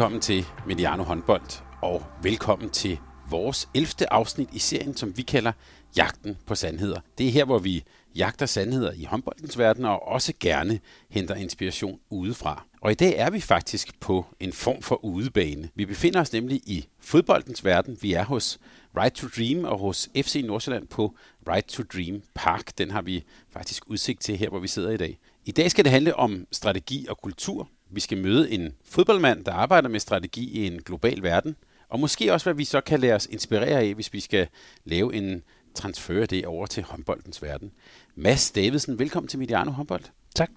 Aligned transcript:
Velkommen 0.00 0.20
til 0.20 0.44
Mediano 0.66 1.02
Håndbold, 1.02 1.62
og 1.82 2.04
velkommen 2.22 2.70
til 2.70 2.98
vores 3.30 3.68
11. 3.74 4.12
afsnit 4.12 4.48
i 4.52 4.58
serien, 4.58 4.96
som 4.96 5.16
vi 5.16 5.22
kalder 5.22 5.52
Jagten 5.96 6.36
på 6.46 6.54
Sandheder. 6.54 7.00
Det 7.18 7.26
er 7.26 7.30
her, 7.30 7.44
hvor 7.44 7.58
vi 7.58 7.84
jagter 8.16 8.46
sandheder 8.46 8.92
i 8.92 9.04
håndboldens 9.04 9.58
verden, 9.58 9.84
og 9.84 10.08
også 10.08 10.32
gerne 10.40 10.80
henter 11.10 11.34
inspiration 11.34 11.98
udefra. 12.10 12.64
Og 12.80 12.90
i 12.90 12.94
dag 12.94 13.14
er 13.16 13.30
vi 13.30 13.40
faktisk 13.40 14.00
på 14.00 14.26
en 14.40 14.52
form 14.52 14.82
for 14.82 15.04
udebane. 15.04 15.68
Vi 15.74 15.84
befinder 15.86 16.20
os 16.20 16.32
nemlig 16.32 16.56
i 16.56 16.86
fodboldens 17.00 17.64
verden. 17.64 17.98
Vi 18.02 18.12
er 18.12 18.24
hos 18.24 18.58
Right 18.96 19.14
to 19.14 19.28
Dream 19.36 19.64
og 19.64 19.78
hos 19.78 20.08
FC 20.16 20.42
Nordsjælland 20.46 20.86
på 20.88 21.14
Right 21.48 21.66
to 21.66 21.82
Dream 21.82 22.22
Park. 22.34 22.78
Den 22.78 22.90
har 22.90 23.02
vi 23.02 23.24
faktisk 23.50 23.90
udsigt 23.90 24.20
til 24.20 24.36
her, 24.36 24.48
hvor 24.48 24.58
vi 24.58 24.68
sidder 24.68 24.90
i 24.90 24.96
dag. 24.96 25.18
I 25.44 25.50
dag 25.50 25.70
skal 25.70 25.84
det 25.84 25.92
handle 25.92 26.16
om 26.16 26.46
strategi 26.52 27.06
og 27.08 27.18
kultur, 27.18 27.68
vi 27.90 28.00
skal 28.00 28.18
møde 28.18 28.50
en 28.50 28.72
fodboldmand, 28.84 29.44
der 29.44 29.52
arbejder 29.52 29.88
med 29.88 30.00
strategi 30.00 30.50
i 30.50 30.66
en 30.66 30.82
global 30.82 31.22
verden, 31.22 31.56
og 31.88 32.00
måske 32.00 32.32
også, 32.32 32.46
hvad 32.46 32.54
vi 32.54 32.64
så 32.64 32.80
kan 32.80 33.00
lade 33.00 33.12
os 33.12 33.26
inspirere 33.26 33.80
af, 33.80 33.94
hvis 33.94 34.12
vi 34.12 34.20
skal 34.20 34.48
lave 34.84 35.14
en 35.14 35.42
transfer 35.74 36.26
det 36.26 36.46
over 36.46 36.66
til 36.66 36.82
håndboldens 36.82 37.42
verden. 37.42 37.72
Mads 38.14 38.50
Davidsen, 38.50 38.98
velkommen 38.98 39.28
til 39.28 39.38
Mediano 39.38 39.70
Håndbold. 39.70 40.04
Tak. 40.34 40.50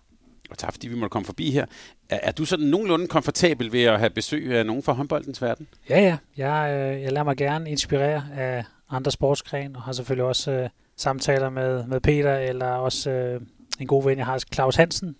Og 0.49 0.57
tak, 0.57 0.73
fordi 0.73 0.87
vi 0.87 0.95
måtte 0.95 1.09
komme 1.09 1.25
forbi 1.25 1.51
her. 1.51 1.65
Er, 2.09 2.19
er 2.23 2.31
du 2.31 2.45
sådan 2.45 2.65
nogenlunde 2.65 3.07
komfortabel 3.07 3.71
ved 3.71 3.83
at 3.83 3.99
have 3.99 4.09
besøg 4.09 4.57
af 4.57 4.65
nogen 4.65 4.83
fra 4.83 4.93
håndboldens 4.93 5.41
verden? 5.41 5.67
Ja, 5.89 6.01
ja. 6.01 6.17
Jeg, 6.37 6.73
øh, 6.73 7.01
jeg 7.01 7.11
lader 7.11 7.23
mig 7.23 7.37
gerne 7.37 7.69
inspirere 7.69 8.23
af 8.35 8.63
andre 8.89 9.11
sportsgrene, 9.11 9.75
og 9.77 9.81
har 9.81 9.91
selvfølgelig 9.91 10.25
også 10.25 10.51
øh, 10.51 10.69
samtaler 10.97 11.49
med, 11.49 11.85
med 11.87 11.99
Peter, 11.99 12.37
eller 12.37 12.67
også 12.67 13.09
øh, 13.09 13.41
en 13.79 13.87
god 13.87 14.03
ven, 14.03 14.17
jeg 14.17 14.25
har, 14.25 14.39
Claus 14.53 14.75
Hansen, 14.75 15.15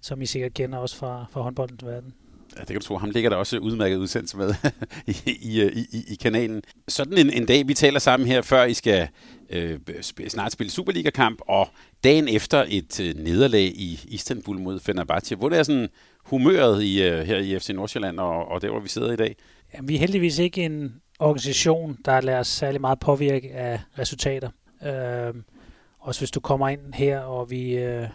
som 0.00 0.22
I 0.22 0.26
sikkert 0.26 0.54
kender 0.54 0.78
også 0.78 0.96
fra, 0.96 1.26
fra 1.30 1.40
håndboldens 1.40 1.84
verden. 1.84 2.14
Ja, 2.56 2.60
det 2.60 2.68
kan 2.68 2.80
du 2.80 2.86
tro. 2.86 2.96
Ham 2.96 3.10
ligger 3.10 3.30
der 3.30 3.36
også 3.36 3.58
udmærket 3.58 3.96
udsendelse 3.96 4.36
med 4.36 4.54
i, 5.06 5.16
i, 5.26 5.62
i, 5.92 6.04
i 6.08 6.14
kanalen. 6.14 6.62
Sådan 6.88 7.18
en, 7.18 7.30
en 7.30 7.46
dag, 7.46 7.68
vi 7.68 7.74
taler 7.74 7.98
sammen 7.98 8.28
her, 8.28 8.42
før 8.42 8.64
I 8.64 8.74
skal 8.74 9.08
øh, 9.50 9.78
snart 10.28 10.52
spille 10.52 10.70
Superliga-kamp, 10.70 11.40
og 11.48 11.68
dagen 12.04 12.28
efter 12.28 12.64
et 12.68 13.00
øh, 13.00 13.14
nederlag 13.14 13.62
i 13.62 14.00
Istanbul 14.08 14.58
mod 14.58 14.80
Fenerbahce. 14.80 15.36
Hvor 15.36 15.48
det 15.48 15.58
er 15.58 15.62
sådan 15.62 15.88
humøret 16.24 16.82
i, 16.82 17.02
øh, 17.02 17.22
her 17.22 17.38
i 17.38 17.58
FC 17.58 17.70
Nordsjælland, 17.74 18.20
og, 18.20 18.48
og 18.48 18.62
der, 18.62 18.70
hvor 18.70 18.80
vi 18.80 18.88
sidder 18.88 19.12
i 19.12 19.16
dag? 19.16 19.36
Jamen, 19.74 19.88
vi 19.88 19.94
er 19.94 19.98
heldigvis 19.98 20.38
ikke 20.38 20.64
en 20.64 20.94
organisation, 21.18 21.98
der 22.04 22.20
lader 22.20 22.38
os 22.38 22.48
særlig 22.48 22.80
meget 22.80 23.00
påvirke 23.00 23.52
af 23.52 23.80
resultater. 23.98 24.50
Øh, 24.86 25.34
også 25.98 26.20
hvis 26.20 26.30
du 26.30 26.40
kommer 26.40 26.68
ind 26.68 26.94
her, 26.94 27.20
og 27.20 27.50
vi... 27.50 27.72
Øh, 27.72 28.08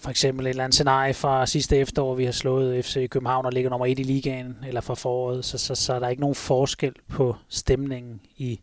for 0.00 0.10
eksempel 0.10 0.46
et 0.46 0.50
eller 0.50 0.64
andet 0.64 0.74
scenarie 0.74 1.14
fra 1.14 1.46
sidste 1.46 1.76
efterår, 1.76 2.14
vi 2.14 2.24
har 2.24 2.32
slået 2.32 2.84
FC 2.84 3.08
København 3.08 3.46
og 3.46 3.52
ligger 3.52 3.70
nummer 3.70 3.86
et 3.86 3.98
i 3.98 4.02
ligaen, 4.02 4.56
eller 4.66 4.80
fra 4.80 4.94
foråret, 4.94 5.44
så, 5.44 5.58
så, 5.58 5.74
så 5.74 5.94
er 5.94 5.98
der 5.98 6.08
ikke 6.08 6.20
nogen 6.20 6.34
forskel 6.34 6.94
på 7.08 7.36
stemningen 7.48 8.20
i 8.36 8.60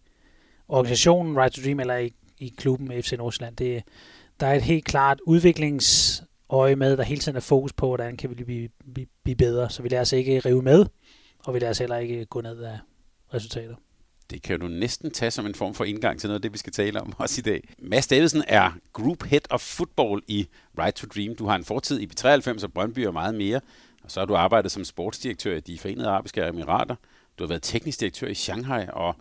organisationen 0.67 1.37
Right 1.37 1.53
to 1.53 1.61
Dream 1.61 1.79
eller 1.79 1.97
i, 1.97 2.13
i 2.37 2.53
klubben 2.57 3.03
FC 3.03 3.13
Nordsjælland. 3.17 3.55
Det, 3.55 3.83
der 4.39 4.47
er 4.47 4.53
et 4.53 4.61
helt 4.61 4.85
klart 4.85 5.19
udviklingsøje 5.21 6.75
med, 6.75 6.97
der 6.97 7.03
hele 7.03 7.21
tiden 7.21 7.35
er 7.35 7.41
fokus 7.41 7.73
på, 7.73 7.87
hvordan 7.87 8.17
kan 8.17 8.29
vi 8.29 8.43
blive, 8.43 8.69
blive, 8.93 9.07
blive 9.23 9.35
bedre. 9.35 9.69
Så 9.69 9.81
vi 9.81 9.89
lader 9.89 10.01
os 10.01 10.13
ikke 10.13 10.39
rive 10.39 10.61
med, 10.61 10.85
og 11.39 11.53
vi 11.53 11.59
lader 11.59 11.71
os 11.71 11.77
heller 11.77 11.97
ikke 11.97 12.25
gå 12.25 12.41
ned 12.41 12.59
af 12.63 12.77
resultater. 13.33 13.75
Det 14.29 14.41
kan 14.41 14.59
du 14.59 14.67
næsten 14.67 15.11
tage 15.11 15.31
som 15.31 15.45
en 15.45 15.55
form 15.55 15.73
for 15.73 15.83
indgang 15.83 16.19
til 16.19 16.27
noget 16.27 16.37
af 16.37 16.41
det, 16.41 16.53
vi 16.53 16.57
skal 16.57 16.73
tale 16.73 17.01
om 17.01 17.13
også 17.17 17.39
i 17.39 17.41
dag. 17.41 17.63
Mads 17.79 18.07
Davidsen 18.07 18.43
er 18.47 18.71
Group 18.93 19.23
Head 19.23 19.41
of 19.49 19.61
Football 19.61 20.21
i 20.27 20.47
Right 20.79 20.95
to 20.95 21.07
Dream. 21.15 21.35
Du 21.35 21.45
har 21.45 21.55
en 21.55 21.65
fortid 21.65 21.99
i 21.99 22.05
B93 22.05 22.63
og 22.63 22.73
Brøndby 22.73 23.07
og 23.07 23.13
meget 23.13 23.35
mere. 23.35 23.61
Og 24.03 24.11
så 24.11 24.19
har 24.19 24.25
du 24.25 24.35
arbejdet 24.35 24.71
som 24.71 24.83
sportsdirektør 24.83 25.55
i 25.55 25.59
de 25.59 25.79
Forenede 25.79 26.07
Arabiske 26.07 26.47
Emirater. 26.47 26.95
Du 27.39 27.43
har 27.43 27.47
været 27.47 27.63
teknisk 27.63 27.99
direktør 27.99 28.27
i 28.27 28.33
Shanghai 28.33 28.85
og 28.93 29.15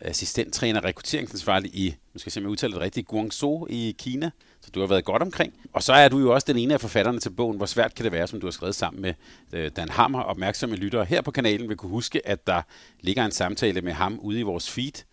assistenttræner, 0.00 0.84
rekrutteringsansvarlig 0.84 1.74
i, 1.74 1.94
nu 2.14 2.18
skal 2.18 2.30
jeg 2.30 2.32
se, 2.32 2.48
udtale 2.48 2.72
det 2.72 2.80
rigtigt, 2.80 3.08
Guangzhou 3.08 3.66
i 3.70 3.96
Kina. 3.98 4.30
Så 4.60 4.70
du 4.70 4.80
har 4.80 4.86
været 4.86 5.04
godt 5.04 5.22
omkring. 5.22 5.54
Og 5.72 5.82
så 5.82 5.92
er 5.92 6.08
du 6.08 6.18
jo 6.18 6.34
også 6.34 6.44
den 6.48 6.58
ene 6.58 6.74
af 6.74 6.80
forfatterne 6.80 7.20
til 7.20 7.30
bogen, 7.30 7.56
Hvor 7.56 7.66
svært 7.66 7.94
kan 7.94 8.04
det 8.04 8.12
være, 8.12 8.26
som 8.26 8.40
du 8.40 8.46
har 8.46 8.50
skrevet 8.50 8.74
sammen 8.74 9.02
med 9.02 9.14
øh, 9.52 9.70
Dan 9.76 9.88
Hammer. 9.88 10.20
Opmærksomme 10.20 10.76
lyttere 10.76 11.04
her 11.04 11.20
på 11.20 11.30
kanalen 11.30 11.68
vil 11.68 11.76
kunne 11.76 11.90
huske, 11.90 12.28
at 12.28 12.46
der 12.46 12.62
ligger 13.00 13.24
en 13.24 13.32
samtale 13.32 13.80
med 13.80 13.92
ham 13.92 14.18
ude 14.18 14.40
i 14.40 14.42
vores 14.42 14.70
feed. 14.70 15.04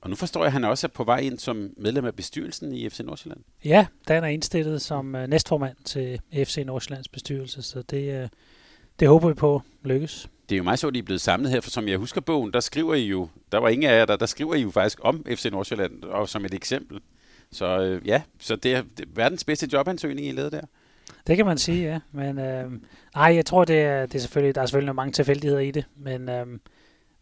Og 0.00 0.10
nu 0.10 0.16
forstår 0.16 0.40
jeg, 0.40 0.46
at 0.46 0.52
han 0.52 0.64
også 0.64 0.86
er 0.86 0.88
på 0.88 1.04
vej 1.04 1.18
ind 1.18 1.38
som 1.38 1.70
medlem 1.76 2.04
af 2.04 2.14
bestyrelsen 2.14 2.74
i 2.74 2.90
FC 2.90 3.00
Nordsjælland. 3.00 3.40
Ja, 3.64 3.86
Dan 4.08 4.24
er 4.24 4.28
indstillet 4.28 4.82
som 4.82 5.14
øh, 5.14 5.28
næstformand 5.28 5.76
til 5.84 6.20
FC 6.34 6.62
Nordsjællands 6.66 7.08
bestyrelse, 7.08 7.62
så 7.62 7.82
det, 7.82 8.22
øh, 8.22 8.28
det 9.00 9.08
håber 9.08 9.28
vi 9.28 9.34
på 9.34 9.62
lykkes 9.82 10.28
det 10.48 10.54
er 10.54 10.56
jo 10.56 10.62
meget 10.62 10.78
så, 10.78 10.88
at 10.88 10.96
I 10.96 10.98
er 10.98 11.02
blevet 11.02 11.20
samlet 11.20 11.50
her, 11.50 11.60
for 11.60 11.70
som 11.70 11.88
jeg 11.88 11.98
husker 11.98 12.20
bogen, 12.20 12.52
der 12.52 12.60
skriver 12.60 12.94
I 12.94 13.06
jo, 13.06 13.28
der 13.52 13.58
var 13.58 13.68
ingen 13.68 13.90
af 13.90 13.98
jer, 13.98 14.04
der, 14.04 14.16
der 14.16 14.26
skriver 14.26 14.54
I 14.54 14.62
jo 14.62 14.70
faktisk 14.70 14.98
om 15.02 15.24
FC 15.28 15.48
Nordsjælland, 15.52 16.04
og 16.04 16.28
som 16.28 16.44
et 16.44 16.54
eksempel. 16.54 17.00
Så 17.52 17.80
øh, 17.80 18.08
ja, 18.08 18.22
så 18.40 18.56
det 18.56 18.74
er, 18.74 18.82
det 18.96 19.00
er 19.00 19.10
verdens 19.14 19.44
bedste 19.44 19.68
jobansøgning, 19.72 20.26
I 20.26 20.32
lavede 20.32 20.50
der. 20.50 20.62
Det 21.26 21.36
kan 21.36 21.46
man 21.46 21.58
sige, 21.58 21.82
ja. 21.82 22.00
Men 22.12 22.38
øh, 22.38 22.70
nej, 23.14 23.34
jeg 23.34 23.46
tror, 23.46 23.64
det 23.64 23.80
er, 23.80 24.06
det 24.06 24.14
er 24.14 24.18
selvfølgelig, 24.18 24.54
der 24.54 24.62
er 24.62 24.66
selvfølgelig 24.66 24.94
mange 24.94 25.12
tilfældigheder 25.12 25.60
i 25.60 25.70
det, 25.70 25.84
men, 25.96 26.28
øh, 26.28 26.46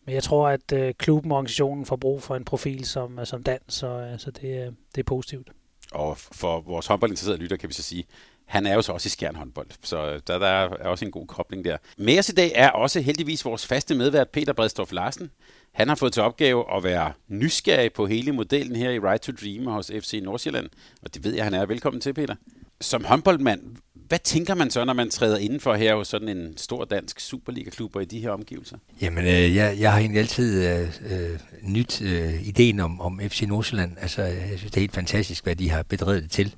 men 0.05 0.15
jeg 0.15 0.23
tror, 0.23 0.49
at 0.49 0.73
øh, 0.73 0.95
klubben 0.95 1.33
og 1.33 1.39
organisationen 1.39 1.87
får 1.87 1.97
brug 1.97 2.23
for 2.23 2.37
en 2.37 2.45
profil 2.45 2.85
som, 2.85 3.25
som 3.25 3.43
Dan, 3.43 3.59
så, 3.69 3.87
øh, 3.87 4.19
så 4.19 4.31
det, 4.31 4.77
det 4.95 5.01
er 5.01 5.05
positivt. 5.07 5.51
Og 5.93 6.19
for 6.19 6.61
vores 6.61 6.87
håndboldinteresserede 6.87 7.41
lytter 7.41 7.57
kan 7.57 7.69
vi 7.69 7.75
så 7.75 7.83
sige, 7.83 8.05
han 8.53 8.67
er 8.67 8.75
jo 8.75 8.83
så 8.83 8.93
også 8.93 9.07
i 9.07 9.11
skjernhåndbold, 9.11 9.67
så 9.83 10.21
der, 10.27 10.39
der 10.39 10.47
er 10.47 10.69
også 10.69 11.05
en 11.05 11.11
god 11.11 11.27
kobling 11.27 11.65
der. 11.65 11.77
Med 11.99 12.19
os 12.19 12.29
i 12.29 12.33
dag 12.33 12.53
er 12.55 12.71
også 12.71 13.01
heldigvis 13.01 13.45
vores 13.45 13.67
faste 13.67 13.95
medvært 13.95 14.29
Peter 14.29 14.53
Bredstorff 14.53 14.93
Larsen. 14.93 15.31
Han 15.73 15.89
har 15.89 15.95
fået 15.95 16.13
til 16.13 16.23
opgave 16.23 16.77
at 16.77 16.85
være 16.85 17.13
nysgerrig 17.29 17.93
på 17.93 18.07
hele 18.07 18.33
modellen 18.33 18.77
her 18.77 18.91
i 18.91 18.99
Right 18.99 19.23
to 19.23 19.33
Dream 19.33 19.67
hos 19.67 19.91
FC 20.01 20.21
Nordsjælland, 20.23 20.69
og 21.03 21.15
det 21.15 21.25
ved 21.25 21.35
jeg, 21.35 21.45
han 21.45 21.55
er. 21.55 21.67
Velkommen 21.67 22.01
til, 22.01 22.15
Peter. 22.15 22.35
Som 22.81 23.05
håndboldmand, 23.05 23.61
hvad 23.95 24.19
tænker 24.19 24.55
man 24.55 24.71
så, 24.71 24.85
når 24.85 24.93
man 24.93 25.11
træder 25.11 25.39
indenfor 25.39 25.75
her 25.75 25.95
hos 25.95 26.09
sådan 26.09 26.29
en 26.29 26.57
stor 26.57 26.85
dansk 26.85 27.21
Superliga-klub 27.21 27.97
i 28.01 28.05
de 28.05 28.21
her 28.21 28.31
omgivelser? 28.31 28.77
Jamen, 29.01 29.25
øh, 29.25 29.57
jeg, 29.57 29.77
jeg 29.81 29.93
har 29.93 29.99
egentlig 29.99 30.21
altid 30.21 30.69
øh, 30.69 30.81
øh 31.11 31.39
nyt 31.63 32.03
øh, 32.03 32.49
ideen 32.49 32.81
om, 32.81 33.01
om 33.01 33.21
FC 33.29 33.45
Nordsjælland. 33.49 33.97
Altså, 34.01 34.23
jeg 34.23 34.59
synes, 34.59 34.71
det 34.71 34.77
er 34.77 34.81
helt 34.81 34.95
fantastisk, 34.95 35.45
hvad 35.45 35.57
de 35.57 35.71
har 35.71 35.83
bedrevet 35.83 36.23
det 36.23 36.31
til. 36.31 36.55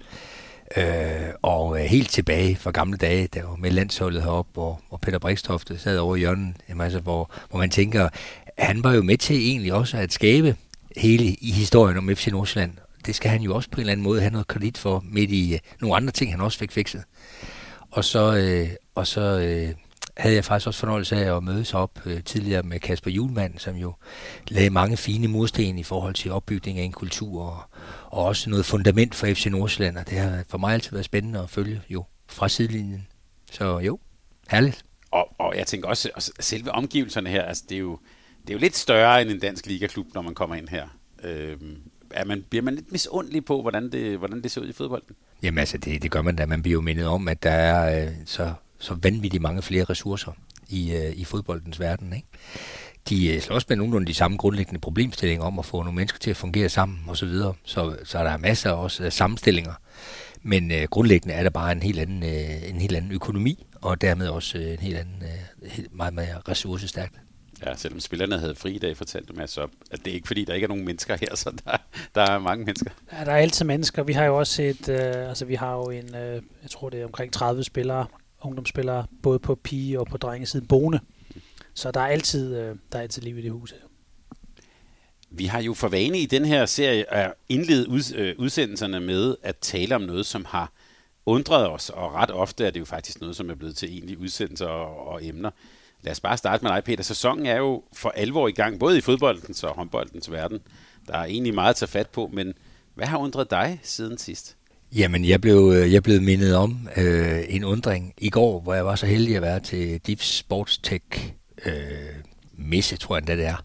Øh, 0.77 1.29
og 1.43 1.81
øh, 1.81 1.85
helt 1.85 2.11
tilbage 2.11 2.57
fra 2.57 2.71
gamle 2.71 2.97
dage, 2.97 3.29
der 3.35 3.43
var 3.43 3.57
med 3.57 3.71
landsholdet 3.71 4.23
heroppe, 4.23 4.51
hvor, 4.53 4.81
hvor 4.89 4.99
Peter 4.99 5.19
Brikstofte 5.19 5.79
sad 5.79 5.99
over 5.99 6.17
i 6.17 6.19
hjørnen, 6.19 6.57
jamen, 6.69 6.81
altså, 6.81 7.01
hvor, 7.01 7.31
hvor 7.51 7.59
man 7.59 7.71
tænker, 7.71 8.09
han 8.59 8.85
var 8.85 8.93
jo 8.93 9.03
med 9.03 9.17
til 9.19 9.37
egentlig 9.37 9.73
også 9.73 9.97
at 9.97 10.13
skabe 10.13 10.57
hele 10.97 11.25
i 11.25 11.53
historien 11.53 11.99
om 11.99 12.17
FC 12.17 12.27
Nordsjælland. 12.27 12.73
Det 13.07 13.15
skal 13.15 13.31
han 13.31 13.43
jo 13.43 13.55
også 13.55 13.71
på 13.71 13.77
en 13.77 13.81
eller 13.81 13.93
anden 13.93 14.05
måde 14.05 14.21
have 14.21 14.33
noget 14.33 14.49
kredit 14.49 14.79
for, 14.79 15.05
midt 15.07 15.31
i 15.31 15.55
øh, 15.55 15.59
nogle 15.81 15.97
andre 15.97 16.13
ting, 16.13 16.31
han 16.31 16.41
også 16.41 16.59
fik 16.59 16.73
fikset. 16.73 17.03
Og 17.91 18.05
så, 18.05 18.37
øh, 18.37 18.69
og 18.95 19.07
så 19.07 19.21
øh, 19.21 19.75
havde 20.17 20.35
jeg 20.35 20.45
faktisk 20.45 20.67
også 20.67 20.81
fornøjelse 20.81 21.17
af 21.17 21.37
at 21.37 21.43
mødes 21.43 21.75
op 21.75 21.91
øh, 22.07 22.23
tidligere 22.23 22.63
med 22.63 22.81
Kasper 22.81 23.11
Julemand, 23.11 23.59
som 23.59 23.77
jo 23.77 23.95
lagde 24.49 24.71
mange 24.71 24.97
fine 24.97 25.29
mursten 25.29 25.79
i 25.79 25.83
forhold 25.83 26.15
til 26.15 26.33
opbygning 26.33 26.79
af 26.79 26.83
en 26.83 26.93
kultur 26.93 27.43
og, 27.43 27.63
og 28.15 28.25
også 28.25 28.51
noget 28.51 28.67
fundament 28.67 29.15
for 29.15 29.27
FC 29.27 29.47
Nordsjælland, 29.47 29.99
og 29.99 30.11
det 30.11 30.19
har 30.19 30.45
for 30.49 30.59
mig 30.59 30.75
altid 30.75 30.91
været 30.91 31.05
spændende 31.05 31.41
at 31.41 31.51
følge 31.51 31.83
jo 31.89 32.05
fra 32.29 32.49
sidelinjen. 32.49 33.07
Så 33.53 33.79
jo, 33.79 33.99
herligt. 34.51 34.85
Og, 35.11 35.29
og 35.39 35.57
jeg 35.57 35.67
tænker 35.67 35.89
også, 35.89 36.11
at 36.17 36.31
selve 36.41 36.73
omgivelserne 36.73 37.31
her, 37.31 37.43
altså 37.43 37.65
det 37.69 37.75
er 37.75 37.79
jo, 37.79 37.99
det 38.43 38.51
er 38.51 38.55
jo 38.55 38.59
lidt 38.61 38.77
større 38.77 39.23
end 39.23 39.31
en 39.31 39.39
dansk 39.39 39.67
ligaklub, 39.67 40.07
når 40.15 40.23
man 40.23 40.35
kommer 40.35 40.57
ind 40.57 40.69
her. 40.69 40.89
Øhm, 41.25 41.77
er 42.11 42.25
man, 42.25 42.45
bliver 42.51 42.63
man 42.63 42.75
lidt 42.75 42.93
misundelig 42.93 43.45
på, 43.45 43.63
hvordan 43.63 43.93
det, 43.93 44.19
hvordan 44.19 44.43
det 44.43 44.51
ser 44.51 44.61
ud 44.61 44.69
i 44.69 44.73
fodbolden? 44.73 45.17
Jamen 45.43 45.59
altså, 45.59 45.79
det, 45.79 46.03
det 46.03 46.11
gør 46.11 46.23
man 46.23 46.37
da. 46.37 46.47
Man 46.47 46.63
bliver 46.63 46.73
jo 46.73 46.81
mindet 46.81 47.07
om, 47.07 47.29
at 47.29 47.43
der 47.43 47.51
er 47.51 48.07
øh, 48.07 48.13
så, 48.25 48.53
så 48.79 48.95
vanvittigt 49.03 49.43
mange 49.43 49.63
flere 49.63 49.85
ressourcer 49.85 50.33
i, 50.69 50.95
øh, 50.95 51.13
i 51.17 51.25
fodboldens 51.25 51.81
verden. 51.81 52.13
Ikke? 52.13 52.29
De 53.09 53.41
slås 53.41 53.69
med 53.69 53.77
nogenlunde 53.77 54.07
de 54.07 54.15
samme 54.15 54.37
grundlæggende 54.37 54.81
problemstillinger 54.81 55.45
om 55.45 55.59
at 55.59 55.65
få 55.65 55.83
nogle 55.83 55.97
mennesker 55.97 56.19
til 56.19 56.31
at 56.31 56.37
fungere 56.37 56.69
sammen 56.69 56.99
osv. 57.09 57.15
Så, 57.17 57.27
videre. 57.27 57.55
så, 57.65 57.97
så 58.05 58.19
der 58.19 58.31
er 58.31 58.37
masser 58.37 58.71
også 58.71 59.05
af 59.05 59.13
sammenstillinger. 59.13 59.73
Men 60.43 60.73
øh, 60.73 60.83
grundlæggende 60.91 61.35
er 61.35 61.43
der 61.43 61.51
bare 61.51 61.73
en 61.73 61.83
helt 61.83 61.99
anden, 61.99 62.23
øh, 62.23 62.71
en 62.71 62.81
helt 62.81 62.97
anden 62.97 63.13
økonomi, 63.13 63.67
og 63.83 64.01
dermed 64.01 64.29
også 64.29 64.59
øh, 64.59 64.73
en 64.73 64.79
helt 64.79 64.97
anden, 64.97 65.23
øh, 65.23 65.85
meget 65.93 66.15
mere 66.15 66.39
ressourcestærkt. 66.49 67.15
Ja, 67.67 67.77
selvom 67.77 68.01
spillerne 68.01 68.39
havde 68.39 68.55
fri 68.55 68.73
i 68.73 68.79
dag, 68.79 68.97
fortalte 68.97 69.33
mig 69.33 69.49
så, 69.49 69.67
at 69.91 70.05
det 70.05 70.11
er 70.11 70.15
ikke 70.15 70.27
fordi, 70.27 70.45
der 70.45 70.55
ikke 70.55 70.65
er 70.65 70.69
nogen 70.69 70.85
mennesker 70.85 71.17
her, 71.21 71.37
så 71.45 71.51
der, 71.65 71.77
der 72.15 72.23
er 72.23 72.39
mange 72.39 72.65
mennesker. 72.65 72.91
Ja, 73.13 73.25
der 73.25 73.33
er 73.33 73.37
altid 73.37 73.65
mennesker. 73.65 74.03
Vi 74.03 74.13
har 74.13 74.25
jo 74.25 74.39
også 74.39 74.63
et, 74.63 74.89
øh, 74.89 75.29
altså 75.29 75.45
vi 75.45 75.55
har 75.55 75.75
jo 75.75 75.91
en, 75.91 76.15
øh, 76.15 76.43
jeg 76.63 76.71
tror 76.71 76.91
det 76.91 77.01
er 77.01 77.05
omkring 77.05 77.33
30 77.33 77.65
spillere, 77.65 78.07
ungdomsspillere, 78.41 79.07
både 79.23 79.39
på 79.39 79.55
pige- 79.55 80.01
og 80.01 80.07
på 80.07 80.17
drengesiden 80.17 80.67
boende. 80.67 81.01
Så 81.75 81.91
der 81.91 82.01
er 82.01 82.07
altid, 82.07 82.57
øh, 82.57 82.77
der 82.93 82.99
er 82.99 83.03
altid 83.03 83.23
liv 83.23 83.39
i 83.39 83.43
det 83.43 83.51
hus 83.51 83.71
her. 83.71 83.79
Vi 85.31 85.45
har 85.45 85.63
jo 85.63 85.75
for 85.75 85.89
vane 85.89 86.19
i 86.19 86.27
den 86.27 86.45
her 86.45 86.67
serie 86.67 87.13
at 87.15 87.35
indlede 87.49 87.89
ud, 87.89 88.15
øh, 88.15 88.35
udsendelserne 88.39 89.01
med 89.01 89.37
at 89.43 89.57
tale 89.57 89.95
om 89.95 90.03
noget, 90.03 90.27
som 90.27 90.45
har 90.45 90.73
undret 91.27 91.69
os, 91.69 91.91
og 91.91 92.15
ret 92.15 92.31
ofte 92.31 92.67
er 92.67 92.71
det 92.71 92.81
jo 92.81 92.85
faktisk 92.85 93.21
noget, 93.21 93.37
som 93.37 93.51
er 93.51 93.55
blevet 93.55 93.77
til 93.77 93.93
egentlige 93.93 94.19
udsendelser 94.19 94.67
og, 94.67 95.07
og 95.07 95.25
emner. 95.27 95.51
Lad 96.03 96.13
os 96.13 96.21
bare 96.21 96.37
starte 96.37 96.65
med 96.65 96.73
dig, 96.73 96.85
Peter. 96.85 97.03
Sæsonen 97.03 97.47
er 97.47 97.57
jo 97.57 97.83
for 97.93 98.09
alvor 98.09 98.49
i 98.49 98.53
gang, 98.53 98.79
både 98.79 98.99
i 98.99 99.01
fodboldens 99.01 99.65
og 99.65 99.75
håndboldens 99.75 100.31
verden. 100.31 100.61
Der 101.07 101.19
er 101.19 101.25
egentlig 101.25 101.55
meget 101.55 101.71
at 101.71 101.77
tage 101.77 101.89
fat 101.89 102.09
på, 102.09 102.31
men 102.33 102.55
hvad 102.95 103.07
har 103.07 103.19
undret 103.19 103.51
dig 103.51 103.81
siden 103.83 104.19
sidst? 104.19 104.57
Jamen, 104.97 105.25
jeg 105.25 105.41
blev, 105.41 105.73
øh, 105.77 105.93
jeg 105.93 106.03
blev 106.03 106.23
mindet 106.23 106.57
om 106.57 106.89
øh, 106.97 107.45
en 107.49 107.65
undring 107.65 108.15
i 108.19 108.31
går, 108.31 108.61
hvor 108.61 108.75
jeg 108.75 108.87
var 108.87 108.97
så 108.97 109.07
heldig 109.07 109.37
at 109.37 109.43
være 109.43 109.61
til 109.61 110.01
Deep 110.07 110.23
Sports 110.23 110.79
Tech 110.79 111.05
øh, 111.67 112.15
messe, 112.53 112.97
tror 112.97 113.17
jeg 113.17 113.27
det 113.27 113.47
er, 113.47 113.65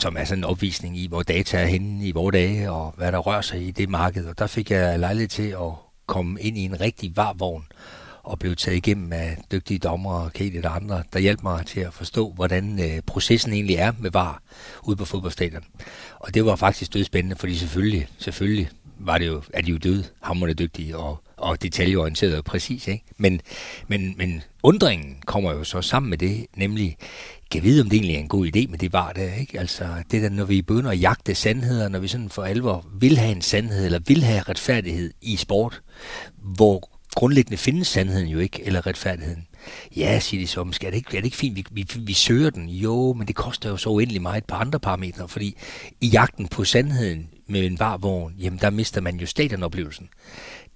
som 0.00 0.16
er 0.16 0.24
sådan 0.24 0.40
en 0.40 0.44
opvisning 0.44 0.98
i, 0.98 1.06
hvor 1.06 1.22
data 1.22 1.58
er 1.58 1.66
henne 1.66 2.06
i 2.06 2.10
vores 2.10 2.32
dage, 2.32 2.70
og 2.70 2.94
hvad 2.96 3.12
der 3.12 3.18
rører 3.18 3.40
sig 3.40 3.66
i 3.66 3.70
det 3.70 3.88
marked. 3.88 4.26
Og 4.26 4.38
der 4.38 4.46
fik 4.46 4.70
jeg 4.70 4.98
lejlighed 4.98 5.28
til 5.28 5.48
at 5.48 5.72
komme 6.06 6.40
ind 6.40 6.58
i 6.58 6.64
en 6.64 6.80
rigtig 6.80 7.16
varvogn, 7.16 7.64
og 8.22 8.38
blev 8.38 8.56
taget 8.56 8.76
igennem 8.76 9.12
af 9.12 9.38
dygtige 9.52 9.78
dommere, 9.78 10.30
Kate 10.30 10.64
og 10.64 10.76
andre, 10.76 11.02
der 11.12 11.18
hjalp 11.18 11.42
mig 11.42 11.66
til 11.66 11.80
at 11.80 11.94
forstå, 11.94 12.32
hvordan 12.32 12.80
øh, 12.80 13.02
processen 13.06 13.52
egentlig 13.52 13.76
er 13.76 13.92
med 13.98 14.10
VAR 14.10 14.42
ude 14.82 14.96
på 14.96 15.04
fodboldstadion. 15.04 15.64
Og 16.18 16.34
det 16.34 16.44
var 16.44 16.56
faktisk 16.56 16.94
dødspændende, 16.94 17.36
fordi 17.36 17.56
selvfølgelig, 17.56 18.08
selvfølgelig 18.18 18.68
var 18.98 19.18
det 19.18 19.26
jo, 19.26 19.42
er 19.52 19.62
de 19.62 19.70
jo 19.70 19.76
døde, 19.76 20.04
hammerne 20.20 20.52
dygtige 20.52 20.96
og, 20.96 21.22
og 21.38 21.62
detaljeorienteret 21.62 22.36
og 22.36 22.44
præcis. 22.44 22.88
Ikke? 22.88 23.04
Men, 23.16 23.40
men, 23.88 24.14
men 24.16 24.42
undringen 24.62 25.16
kommer 25.26 25.52
jo 25.52 25.64
så 25.64 25.82
sammen 25.82 26.10
med 26.10 26.18
det, 26.18 26.46
nemlig, 26.56 26.96
kan 27.50 27.62
vide, 27.62 27.80
om 27.80 27.88
det 27.88 27.96
egentlig 27.96 28.16
er 28.16 28.20
en 28.20 28.28
god 28.28 28.46
idé, 28.46 28.70
men 28.70 28.80
det 28.80 28.92
var 28.92 29.12
det, 29.12 29.32
ikke? 29.40 29.60
Altså, 29.60 29.88
det 30.10 30.22
der, 30.22 30.28
når 30.28 30.44
vi 30.44 30.62
begynder 30.62 30.90
at 30.90 31.00
jagte 31.00 31.34
sandheder, 31.34 31.88
når 31.88 31.98
vi 31.98 32.08
sådan 32.08 32.28
for 32.28 32.42
alvor 32.42 32.86
vil 33.00 33.18
have 33.18 33.32
en 33.32 33.42
sandhed, 33.42 33.84
eller 33.84 33.98
vil 34.06 34.22
have 34.22 34.42
retfærdighed 34.42 35.10
i 35.22 35.36
sport, 35.36 35.82
hvor 36.42 36.90
grundlæggende 37.14 37.56
findes 37.56 37.88
sandheden 37.88 38.28
jo 38.28 38.38
ikke, 38.38 38.66
eller 38.66 38.86
retfærdigheden. 38.86 39.46
Ja, 39.96 40.20
siger 40.20 40.42
de 40.42 40.46
så, 40.46 40.64
men 40.64 40.74
er 40.82 40.90
det 40.90 40.96
ikke, 40.96 41.16
er 41.16 41.20
det 41.20 41.24
ikke 41.24 41.36
fint, 41.36 41.56
vi, 41.56 41.64
vi, 41.70 41.86
vi 41.96 42.12
søger 42.12 42.50
den? 42.50 42.68
Jo, 42.68 43.12
men 43.12 43.26
det 43.26 43.36
koster 43.36 43.70
jo 43.70 43.76
så 43.76 43.90
uendelig 43.90 44.22
meget 44.22 44.44
på 44.44 44.54
andre 44.54 44.80
parametre, 44.80 45.28
fordi 45.28 45.56
i 46.00 46.06
jagten 46.06 46.48
på 46.48 46.64
sandheden 46.64 47.28
med 47.46 47.66
en 47.66 47.78
varvogn, 47.78 48.34
jamen 48.38 48.58
der 48.62 48.70
mister 48.70 49.00
man 49.00 49.16
jo 49.16 49.26
stadionoplevelsen. 49.26 50.08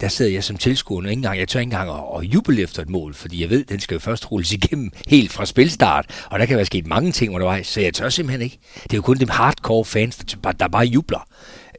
Der 0.00 0.08
sidder 0.08 0.30
jeg 0.30 0.44
som 0.44 0.56
tilskuer, 0.56 1.02
og 1.02 1.04
ikke 1.04 1.12
engang, 1.12 1.38
jeg 1.38 1.48
tør 1.48 1.60
ikke 1.60 1.72
engang 1.72 1.90
at, 1.90 2.18
at 2.18 2.24
juble 2.24 2.62
efter 2.62 2.82
et 2.82 2.88
mål, 2.88 3.14
fordi 3.14 3.40
jeg 3.40 3.50
ved, 3.50 3.62
at 3.62 3.68
den 3.68 3.80
skal 3.80 3.94
jo 3.94 3.98
først 3.98 4.32
rulles 4.32 4.52
igennem 4.52 4.90
helt 5.08 5.32
fra 5.32 5.46
spilstart, 5.46 6.26
og 6.30 6.38
der 6.38 6.46
kan 6.46 6.56
være 6.56 6.66
sket 6.66 6.86
mange 6.86 7.12
ting 7.12 7.34
undervejs, 7.34 7.66
så 7.66 7.80
jeg 7.80 7.94
tør 7.94 8.08
simpelthen 8.08 8.42
ikke. 8.42 8.58
Det 8.82 8.92
er 8.92 8.96
jo 8.96 9.02
kun 9.02 9.16
de 9.16 9.30
hardcore 9.30 9.84
fans, 9.84 10.16
der, 10.16 10.52
der 10.52 10.68
bare 10.68 10.84
jubler 10.84 11.28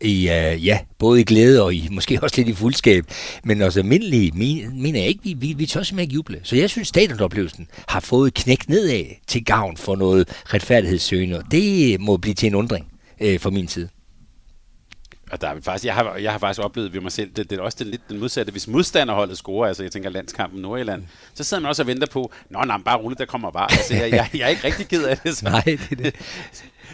i, 0.01 0.29
uh, 0.29 0.65
ja, 0.65 0.79
både 0.99 1.21
i 1.21 1.23
glæde 1.23 1.63
og 1.63 1.73
i, 1.73 1.87
måske 1.91 2.19
også 2.23 2.37
lidt 2.37 2.47
i 2.47 2.53
fuldskab. 2.53 3.05
Men 3.43 3.61
også 3.61 3.79
almindelige 3.79 4.31
mener 4.71 4.99
jeg 4.99 5.07
ikke, 5.07 5.23
vi, 5.23 5.33
vi, 5.33 5.53
vi 5.53 5.65
tør 5.65 5.83
simpelthen 5.83 5.99
ikke 5.99 6.13
juble. 6.13 6.39
Så 6.43 6.55
jeg 6.55 6.69
synes, 6.69 6.87
stadionoplevelsen 6.87 7.67
har 7.87 7.99
fået 7.99 8.33
knæk 8.33 8.69
nedad 8.69 9.03
til 9.27 9.45
gavn 9.45 9.77
for 9.77 9.95
noget 9.95 10.29
retfærdighedssøgende. 10.45 11.43
Det 11.51 11.99
må 11.99 12.17
blive 12.17 12.33
til 12.33 12.47
en 12.47 12.55
undring 12.55 12.87
øh, 13.21 13.33
uh, 13.33 13.41
fra 13.41 13.49
min 13.49 13.67
side. 13.67 13.89
Og 15.33 15.41
der 15.41 15.47
er 15.47 15.55
faktisk, 15.61 15.85
jeg, 15.85 15.93
har, 15.93 16.15
jeg 16.15 16.31
har 16.31 16.39
faktisk 16.39 16.65
oplevet 16.65 16.93
ved 16.93 17.01
mig 17.01 17.11
selv, 17.11 17.31
det, 17.35 17.49
det 17.49 17.59
er 17.59 17.63
også 17.63 17.77
det, 17.79 17.87
lidt 17.87 18.09
den 18.09 18.19
modsatte. 18.19 18.51
Hvis 18.51 18.67
modstanderholdet 18.67 19.37
scorer, 19.37 19.67
altså 19.67 19.83
jeg 19.83 19.91
tænker 19.91 20.09
landskampen 20.09 20.61
Nordjylland, 20.61 21.01
mm. 21.01 21.07
så 21.33 21.43
sidder 21.43 21.61
man 21.61 21.69
også 21.69 21.83
og 21.83 21.87
venter 21.87 22.07
på, 22.07 22.31
nå, 22.49 22.63
nej, 22.63 22.77
bare 22.85 22.97
roligt, 22.97 23.19
der 23.19 23.25
kommer 23.25 23.51
bare. 23.51 23.71
Altså, 23.71 23.93
jeg, 23.95 24.11
jeg, 24.11 24.29
jeg, 24.33 24.41
er 24.41 24.47
ikke 24.47 24.63
rigtig 24.63 24.87
ked 24.87 25.03
af 25.03 25.17
det. 25.17 25.37
Så. 25.37 25.45
Nej, 25.45 25.63
det 25.63 25.91
er 25.91 25.95
det. 25.95 26.15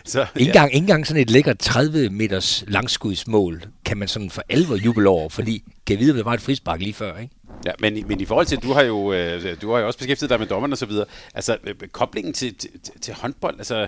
Så, 0.05 0.25
ikke, 0.35 0.51
ja. 0.55 0.65
ikke 0.65 0.77
engang 0.77 1.07
sådan 1.07 1.21
et 1.21 1.29
lækkert 1.29 1.59
30 1.59 2.09
meters 2.09 2.63
langskudsmål 2.67 3.63
kan 3.85 3.97
man 3.97 4.07
sådan 4.07 4.29
for 4.29 4.43
alvor 4.49 4.75
juble 4.75 5.09
over, 5.09 5.29
fordi 5.29 5.63
kan 5.85 5.99
vide, 5.99 6.11
om 6.11 6.15
det 6.15 6.25
var 6.25 6.33
et 6.33 6.41
frispark 6.41 6.79
lige 6.79 6.93
før, 6.93 7.17
ikke? 7.17 7.33
Ja, 7.65 7.71
men, 7.79 8.07
men 8.07 8.21
i 8.21 8.25
forhold 8.25 8.45
til, 8.45 8.57
du 8.57 8.73
har 8.73 8.81
jo, 8.81 9.13
øh, 9.13 9.61
du 9.61 9.71
har 9.71 9.79
jo 9.79 9.87
også 9.87 9.99
beskæftiget 9.99 10.29
dig 10.29 10.39
med 10.39 10.47
dommerne 10.47 10.73
og 10.73 10.77
så 10.77 10.85
videre. 10.85 11.05
Altså, 11.33 11.57
øh, 11.63 11.75
koblingen 11.91 12.33
til, 12.33 12.55
til, 12.55 12.69
til 13.01 13.13
håndbold, 13.13 13.55
altså, 13.57 13.87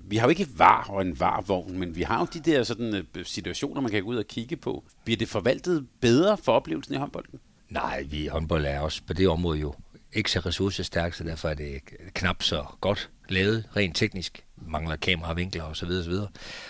vi 0.00 0.16
har 0.16 0.26
jo 0.26 0.30
ikke 0.30 0.46
var 0.56 0.86
og 0.88 1.02
en 1.02 1.20
varvogn, 1.20 1.78
men 1.78 1.96
vi 1.96 2.02
har 2.02 2.18
jo 2.20 2.26
de 2.34 2.50
der 2.50 2.62
sådan, 2.62 2.94
øh, 2.94 3.24
situationer, 3.24 3.80
man 3.80 3.90
kan 3.90 4.02
gå 4.02 4.08
ud 4.08 4.16
og 4.16 4.26
kigge 4.26 4.56
på. 4.56 4.84
Bliver 5.04 5.16
det 5.16 5.28
forvaltet 5.28 5.86
bedre 6.00 6.36
for 6.36 6.52
oplevelsen 6.52 6.94
i 6.94 6.98
håndbolden? 6.98 7.40
Nej, 7.68 8.02
vi 8.02 8.26
håndbold 8.26 8.66
er 8.66 8.80
også 8.80 9.02
på 9.06 9.12
det 9.12 9.28
område 9.28 9.58
jo 9.58 9.74
ikke 10.12 10.30
så 10.30 10.40
ressourcestærkt, 10.40 11.16
så 11.16 11.24
derfor 11.24 11.48
er 11.48 11.54
det 11.54 11.80
knap 12.14 12.42
så 12.42 12.64
godt 12.80 13.10
lavet 13.28 13.68
rent 13.76 13.96
teknisk 13.96 14.44
mangler 14.56 14.96
kameravinkler 14.96 15.64
osv. 15.64 15.88
videre 15.88 16.28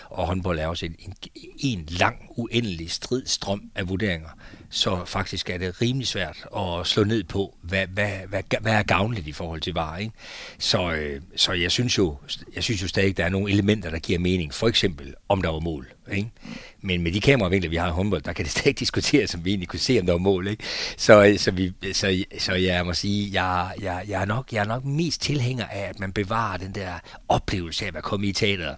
Og 0.09 0.27
håndbold 0.27 0.59
er 0.59 0.67
også 0.67 0.85
en, 0.85 0.95
en, 0.99 1.13
en 1.57 1.85
lang, 1.85 2.29
uendelig 2.37 2.91
stridstrøm 2.91 3.71
af 3.75 3.89
vurderinger. 3.89 4.29
Så 4.69 5.05
faktisk 5.05 5.49
er 5.49 5.57
det 5.57 5.81
rimelig 5.81 6.07
svært 6.07 6.47
at 6.57 6.87
slå 6.87 7.03
ned 7.03 7.23
på, 7.23 7.55
hvad, 7.61 7.87
hvad, 7.87 8.11
hvad, 8.29 8.43
hvad 8.61 8.73
er 8.73 8.83
gavnligt 8.83 9.27
i 9.27 9.31
forhold 9.31 9.61
til 9.61 9.73
varer. 9.73 9.97
Ikke? 9.97 10.13
Så, 10.59 10.91
øh, 10.91 11.21
så 11.35 11.53
jeg 11.53 11.71
synes 11.71 11.97
jo, 11.97 12.17
jeg 12.55 12.63
synes 12.63 12.81
jo 12.81 12.87
stadig, 12.87 13.17
der 13.17 13.25
er 13.25 13.29
nogle 13.29 13.51
elementer, 13.51 13.89
der 13.89 13.99
giver 13.99 14.19
mening. 14.19 14.53
For 14.53 14.67
eksempel, 14.67 15.13
om 15.29 15.41
der 15.41 15.49
var 15.49 15.59
mål. 15.59 15.87
Ikke? 16.11 16.31
Men 16.81 17.01
med 17.01 17.11
de 17.11 17.21
kameravinkler, 17.21 17.69
vi 17.69 17.75
har 17.75 17.87
i 17.87 17.91
håndbold, 17.91 18.21
der 18.21 18.33
kan 18.33 18.45
det 18.45 18.51
stadig 18.57 18.79
diskuteres, 18.79 19.29
som 19.29 19.45
vi 19.45 19.49
egentlig 19.49 19.67
kunne 19.67 19.79
se, 19.79 19.99
om 19.99 20.05
der 20.05 20.13
var 20.13 20.19
mål. 20.19 20.47
Ikke? 20.47 20.63
Så, 20.97 21.25
øh, 21.25 21.37
så, 21.37 21.51
vi, 21.51 21.73
så, 21.93 22.23
så 22.39 22.53
jeg 22.53 22.85
må 22.85 22.93
sige, 22.93 23.43
jeg, 23.43 23.71
jeg, 23.81 24.05
jeg, 24.07 24.21
er 24.21 24.25
nok, 24.25 24.53
jeg 24.53 24.59
er 24.59 24.67
nok 24.67 24.85
mest 24.85 25.21
tilhænger 25.21 25.65
af, 25.65 25.89
at 25.89 25.99
man 25.99 26.13
bevarer 26.13 26.57
den 26.57 26.75
der 26.75 26.93
oplevelse 27.29 27.85
af 27.85 27.91
at 27.95 28.03
komme 28.03 28.27
i 28.27 28.31
teateret, 28.31 28.75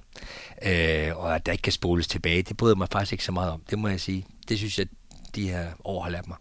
øh, 0.65 1.17
og 1.17 1.35
at 1.35 1.45
der 1.45 1.51
ikke 1.51 1.61
kan 1.61 1.73
spoles 1.73 2.07
tilbage. 2.07 2.41
Det 2.41 2.57
bryder 2.57 2.75
mig 2.75 2.87
faktisk 2.91 3.11
ikke 3.11 3.23
så 3.23 3.31
meget 3.31 3.51
om, 3.51 3.61
det 3.69 3.79
må 3.79 3.87
jeg 3.87 3.99
sige. 3.99 4.25
Det 4.49 4.57
synes 4.57 4.79
jeg, 4.79 4.87
de 5.35 5.49
her 5.49 6.01
har 6.03 6.09
lært 6.09 6.27
mig. 6.27 6.37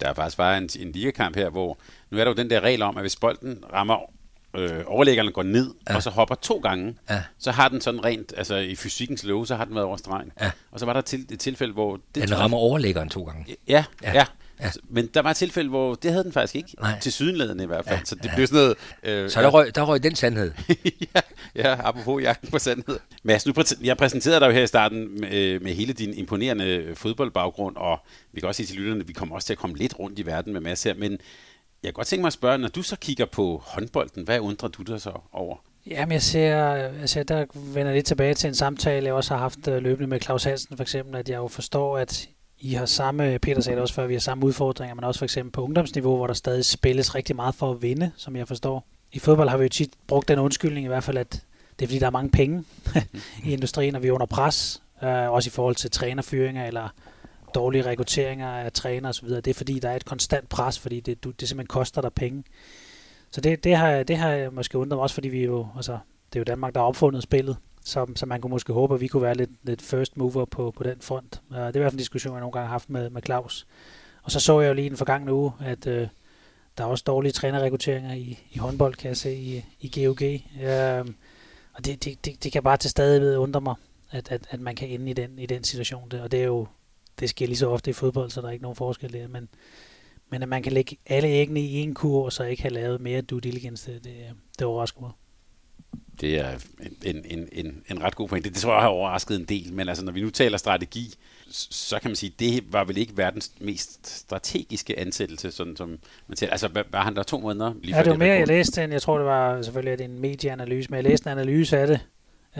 Der 0.00 0.08
er 0.08 0.14
faktisk 0.14 0.36
bare 0.36 0.58
en, 0.58 0.68
en 0.78 0.92
ligakamp 0.92 1.36
her, 1.36 1.50
hvor 1.50 1.78
nu 2.10 2.18
er 2.18 2.24
der 2.24 2.30
jo 2.30 2.36
den 2.36 2.50
der 2.50 2.60
regel 2.60 2.82
om, 2.82 2.96
at 2.96 3.02
hvis 3.02 3.16
bolden 3.16 3.64
rammer 3.72 3.96
øh, 4.54 4.84
overlæggerne 4.86 5.32
går 5.32 5.42
ned, 5.42 5.74
ja. 5.88 5.96
og 5.96 6.02
så 6.02 6.10
hopper 6.10 6.34
to 6.34 6.58
gange, 6.58 6.96
ja. 7.10 7.22
så 7.38 7.50
har 7.50 7.68
den 7.68 7.80
sådan 7.80 8.04
rent, 8.04 8.34
altså 8.36 8.56
i 8.56 8.74
fysikkens 8.74 9.24
lov, 9.24 9.46
så 9.46 9.56
har 9.56 9.64
den 9.64 9.74
været 9.74 9.86
over 9.86 9.96
stregen. 9.96 10.32
Ja. 10.40 10.50
Og 10.70 10.80
så 10.80 10.86
var 10.86 10.92
der 10.92 11.00
til, 11.00 11.26
et 11.30 11.40
tilfælde, 11.40 11.72
hvor... 11.72 12.00
Det 12.14 12.28
den 12.28 12.38
rammer 12.38 12.58
overlæggeren 12.58 13.08
to 13.08 13.22
gange. 13.22 13.56
Ja, 13.68 13.84
ja. 14.02 14.12
ja. 14.12 14.24
Ja. 14.62 14.70
Men 14.88 15.06
der 15.06 15.22
var 15.22 15.30
et 15.30 15.36
tilfælde, 15.36 15.68
hvor 15.68 15.94
det 15.94 16.10
havde 16.10 16.24
den 16.24 16.32
faktisk 16.32 16.56
ikke. 16.56 16.74
Nej. 16.80 16.98
Til 17.00 17.12
sydenladende 17.12 17.64
i 17.64 17.66
hvert 17.66 17.84
fald. 17.84 17.98
Ja, 17.98 18.04
så 18.04 18.14
det 18.14 18.24
ja. 18.24 18.34
blev 18.34 18.46
sådan 18.46 18.62
noget... 18.62 18.76
Øh, 19.24 19.30
så 19.30 19.42
der 19.42 19.48
røg, 19.48 19.74
der 19.74 19.82
røg 19.82 20.02
den 20.02 20.14
sandhed. 20.14 20.52
ja, 21.14 21.20
ja, 21.54 21.76
apropos 21.88 22.22
jagten 22.22 22.50
på 22.50 22.58
sandhed. 22.58 22.98
Mads, 23.22 23.46
nu 23.46 23.52
præ- 23.58 23.84
jeg 23.84 23.96
præsenterede 23.96 24.40
dig 24.40 24.46
jo 24.46 24.52
her 24.52 24.62
i 24.62 24.66
starten 24.66 25.20
med, 25.20 25.60
med 25.60 25.74
hele 25.74 25.92
din 25.92 26.14
imponerende 26.14 26.92
fodboldbaggrund, 26.94 27.76
og 27.76 27.98
vi 28.32 28.40
kan 28.40 28.48
også 28.48 28.56
sige 28.56 28.66
til 28.66 28.76
lytterne, 28.76 29.00
at 29.00 29.08
vi 29.08 29.12
kommer 29.12 29.34
også 29.34 29.46
til 29.46 29.54
at 29.54 29.58
komme 29.58 29.76
lidt 29.76 29.98
rundt 29.98 30.18
i 30.18 30.26
verden 30.26 30.52
med 30.52 30.60
Mads 30.60 30.82
her, 30.82 30.94
men 30.94 31.12
jeg 31.82 31.88
kan 31.88 31.92
godt 31.92 32.06
tænke 32.06 32.20
mig 32.20 32.26
at 32.26 32.32
spørge, 32.32 32.58
når 32.58 32.68
du 32.68 32.82
så 32.82 32.96
kigger 32.96 33.26
på 33.26 33.62
håndbolden, 33.66 34.24
hvad 34.24 34.40
undrer 34.40 34.68
du 34.68 34.82
dig 34.82 35.00
så 35.00 35.12
over? 35.32 35.56
Jamen, 35.86 36.12
jeg 36.12 36.22
ser, 36.22 36.64
altså, 37.00 37.22
der 37.22 37.44
vender 37.54 37.92
lidt 37.92 38.06
tilbage 38.06 38.34
til 38.34 38.48
en 38.48 38.54
samtale, 38.54 39.06
jeg 39.06 39.14
også 39.14 39.34
har 39.34 39.40
haft 39.40 39.68
øh, 39.68 39.82
løbende 39.82 40.08
med 40.08 40.20
Claus 40.20 40.44
Hansen 40.44 40.76
for 40.76 40.82
eksempel, 40.82 41.16
at 41.16 41.28
jeg 41.28 41.36
jo 41.36 41.48
forstår, 41.48 41.98
at 41.98 42.28
i 42.62 42.74
har 42.74 42.86
samme, 42.86 43.38
Peter 43.38 43.60
sagde 43.60 43.76
det 43.76 43.82
også 43.82 43.94
før, 43.94 44.06
vi 44.06 44.14
har 44.14 44.20
samme 44.20 44.46
udfordringer, 44.46 44.94
men 44.94 45.04
også 45.04 45.18
for 45.18 45.24
eksempel 45.24 45.52
på 45.52 45.62
ungdomsniveau, 45.62 46.16
hvor 46.16 46.26
der 46.26 46.34
stadig 46.34 46.64
spilles 46.64 47.14
rigtig 47.14 47.36
meget 47.36 47.54
for 47.54 47.70
at 47.70 47.82
vinde, 47.82 48.12
som 48.16 48.36
jeg 48.36 48.48
forstår. 48.48 48.86
I 49.12 49.18
fodbold 49.18 49.48
har 49.48 49.56
vi 49.56 49.62
jo 49.62 49.68
tit 49.68 49.90
brugt 50.06 50.28
den 50.28 50.38
undskyldning 50.38 50.84
i 50.84 50.88
hvert 50.88 51.04
fald, 51.04 51.18
at 51.18 51.32
det 51.78 51.84
er 51.84 51.86
fordi, 51.86 51.98
der 51.98 52.06
er 52.06 52.10
mange 52.10 52.30
penge 52.30 52.64
i 53.46 53.52
industrien, 53.52 53.94
og 53.94 54.02
vi 54.02 54.08
er 54.08 54.12
under 54.12 54.26
pres, 54.26 54.82
øh, 55.02 55.30
også 55.30 55.48
i 55.48 55.50
forhold 55.50 55.74
til 55.74 55.90
trænerfyringer 55.90 56.66
eller 56.66 56.88
dårlige 57.54 57.82
rekrutteringer 57.82 58.48
af 58.48 58.72
træner 58.72 59.08
osv. 59.08 59.28
Det 59.28 59.48
er 59.48 59.54
fordi, 59.54 59.78
der 59.78 59.90
er 59.90 59.96
et 59.96 60.04
konstant 60.04 60.48
pres, 60.48 60.78
fordi 60.78 61.00
det, 61.00 61.24
det 61.24 61.48
simpelthen 61.48 61.66
koster 61.66 62.00
dig 62.00 62.12
penge. 62.12 62.44
Så 63.30 63.40
det, 63.40 63.64
det, 63.64 63.76
har, 63.76 64.02
det 64.02 64.16
har 64.16 64.28
jeg 64.28 64.52
måske 64.52 64.78
undret 64.78 64.96
mig 64.96 65.02
også, 65.02 65.14
fordi 65.14 65.28
vi 65.28 65.44
jo, 65.44 65.66
altså, 65.76 65.98
det 66.32 66.38
er 66.38 66.40
jo 66.40 66.44
Danmark, 66.44 66.74
der 66.74 66.80
har 66.80 66.86
opfundet 66.86 67.22
spillet, 67.22 67.56
så, 67.84 68.06
som 68.16 68.28
man 68.28 68.40
kunne 68.40 68.50
måske 68.50 68.72
håbe, 68.72 68.94
at 68.94 69.00
vi 69.00 69.06
kunne 69.06 69.22
være 69.22 69.34
lidt, 69.34 69.50
lidt 69.62 69.82
first 69.82 70.16
mover 70.16 70.44
på, 70.44 70.70
på 70.70 70.82
den 70.82 71.00
front. 71.00 71.42
Uh, 71.50 71.56
det 71.56 71.62
er 71.62 71.68
i 71.68 71.70
hvert 71.70 71.84
fald 71.84 71.92
en 71.92 71.98
diskussion, 71.98 72.32
jeg 72.32 72.40
nogle 72.40 72.52
gange 72.52 72.66
har 72.66 72.74
haft 72.74 72.90
med, 72.90 73.10
med 73.10 73.22
Claus. 73.22 73.66
Og 74.22 74.30
så 74.30 74.40
så 74.40 74.60
jeg 74.60 74.68
jo 74.68 74.74
lige 74.74 74.88
den 74.88 74.96
forgangne 74.96 75.34
uge, 75.34 75.52
at 75.60 75.86
uh, 75.86 75.92
der 76.78 76.84
er 76.84 76.88
også 76.88 77.04
dårlige 77.06 77.32
trænerrekrutteringer 77.32 78.14
i, 78.14 78.38
i 78.50 78.58
håndbold, 78.58 78.94
kan 78.94 79.08
jeg 79.08 79.16
se, 79.16 79.34
i, 79.34 79.64
i 79.80 80.04
GOG. 80.04 80.22
Uh, 80.22 80.98
øhm, 80.98 81.14
og 81.72 81.84
det, 81.84 82.04
det, 82.04 82.24
det, 82.24 82.44
det 82.44 82.52
kan 82.52 82.62
bare 82.62 82.76
til 82.76 82.90
stadighed 82.90 83.36
undre 83.36 83.60
mig, 83.60 83.74
at, 84.10 84.32
at, 84.32 84.46
at 84.50 84.60
man 84.60 84.76
kan 84.76 84.88
ende 84.88 85.10
i 85.10 85.14
den, 85.14 85.38
i 85.38 85.46
den 85.46 85.64
situation 85.64 86.08
der. 86.10 86.22
Og 86.22 86.30
det 86.30 86.40
er 86.40 86.44
jo, 86.44 86.66
det 87.20 87.28
sker 87.28 87.46
lige 87.46 87.56
så 87.56 87.68
ofte 87.68 87.90
i 87.90 87.92
fodbold, 87.92 88.30
så 88.30 88.40
der 88.40 88.48
er 88.48 88.52
ikke 88.52 88.62
nogen 88.62 88.76
forskel 88.76 89.12
der. 89.12 89.28
Men, 89.28 89.48
men 90.30 90.42
at 90.42 90.48
man 90.48 90.62
kan 90.62 90.72
lægge 90.72 90.96
alle 91.06 91.28
æggene 91.28 91.60
i 91.60 91.74
en 91.74 91.94
kur, 91.94 92.24
og 92.24 92.32
så 92.32 92.44
ikke 92.44 92.62
have 92.62 92.74
lavet 92.74 93.00
mere 93.00 93.20
due 93.20 93.40
diligence, 93.40 93.92
det, 93.92 94.04
det, 94.04 94.14
det 94.58 94.66
overrasker 94.66 95.00
mig. 95.00 95.10
Det 96.20 96.38
er 96.38 96.50
en, 97.02 97.24
en, 97.24 97.48
en, 97.52 97.82
en 97.90 98.02
ret 98.02 98.14
god 98.14 98.28
point. 98.28 98.44
Det, 98.44 98.54
det 98.54 98.62
tror 98.62 98.72
jeg 98.72 98.82
har 98.82 98.88
overrasket 98.88 99.36
en 99.36 99.44
del, 99.44 99.72
men 99.72 99.88
altså, 99.88 100.04
når 100.04 100.12
vi 100.12 100.20
nu 100.20 100.30
taler 100.30 100.58
strategi, 100.58 101.14
så 101.50 101.98
kan 101.98 102.10
man 102.10 102.16
sige, 102.16 102.32
det 102.38 102.72
var 102.72 102.84
vel 102.84 102.98
ikke 102.98 103.16
verdens 103.16 103.52
mest 103.60 104.06
strategiske 104.06 104.98
ansættelse, 104.98 105.50
sådan 105.50 105.76
som 105.76 105.98
man 106.26 106.36
taler. 106.36 106.50
Altså, 106.50 106.84
var 106.90 107.02
han 107.02 107.16
der 107.16 107.22
to 107.22 107.40
måneder? 107.40 107.74
Lige 107.82 107.96
ja, 107.96 108.02
det 108.02 108.10
var 108.10 108.16
mere, 108.16 108.34
jeg 108.34 108.46
læste 108.46 108.84
end, 108.84 108.92
jeg 108.92 109.02
tror, 109.02 109.16
det 109.18 109.26
var 109.26 109.62
selvfølgelig 109.62 109.98
det 109.98 110.04
en 110.04 110.18
medieanalyse, 110.18 110.90
men 110.90 110.96
jeg 110.96 111.04
læste 111.04 111.30
en 111.30 111.38
analyse 111.38 111.78
af 111.78 111.86
det, 111.86 112.00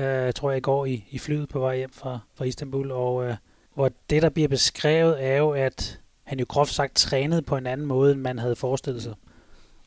øh, 0.02 0.32
tror 0.32 0.50
jeg, 0.50 0.58
i 0.58 0.60
går 0.60 0.86
i, 0.86 1.04
i 1.10 1.18
flyet 1.18 1.48
på 1.48 1.58
vej 1.58 1.76
hjem 1.76 1.92
fra, 1.92 2.18
fra 2.34 2.44
Istanbul, 2.44 2.90
og 2.90 3.26
øh, 3.26 3.34
hvor 3.74 3.90
det, 4.10 4.22
der 4.22 4.28
bliver 4.28 4.48
beskrevet, 4.48 5.24
er 5.24 5.36
jo, 5.36 5.50
at 5.50 6.00
han 6.24 6.38
jo 6.38 6.46
groft 6.48 6.72
sagt 6.72 6.94
trænede 6.94 7.42
på 7.42 7.56
en 7.56 7.66
anden 7.66 7.86
måde, 7.86 8.12
end 8.12 8.20
man 8.20 8.38
havde 8.38 8.56
forestillet 8.56 9.02
sig. 9.02 9.14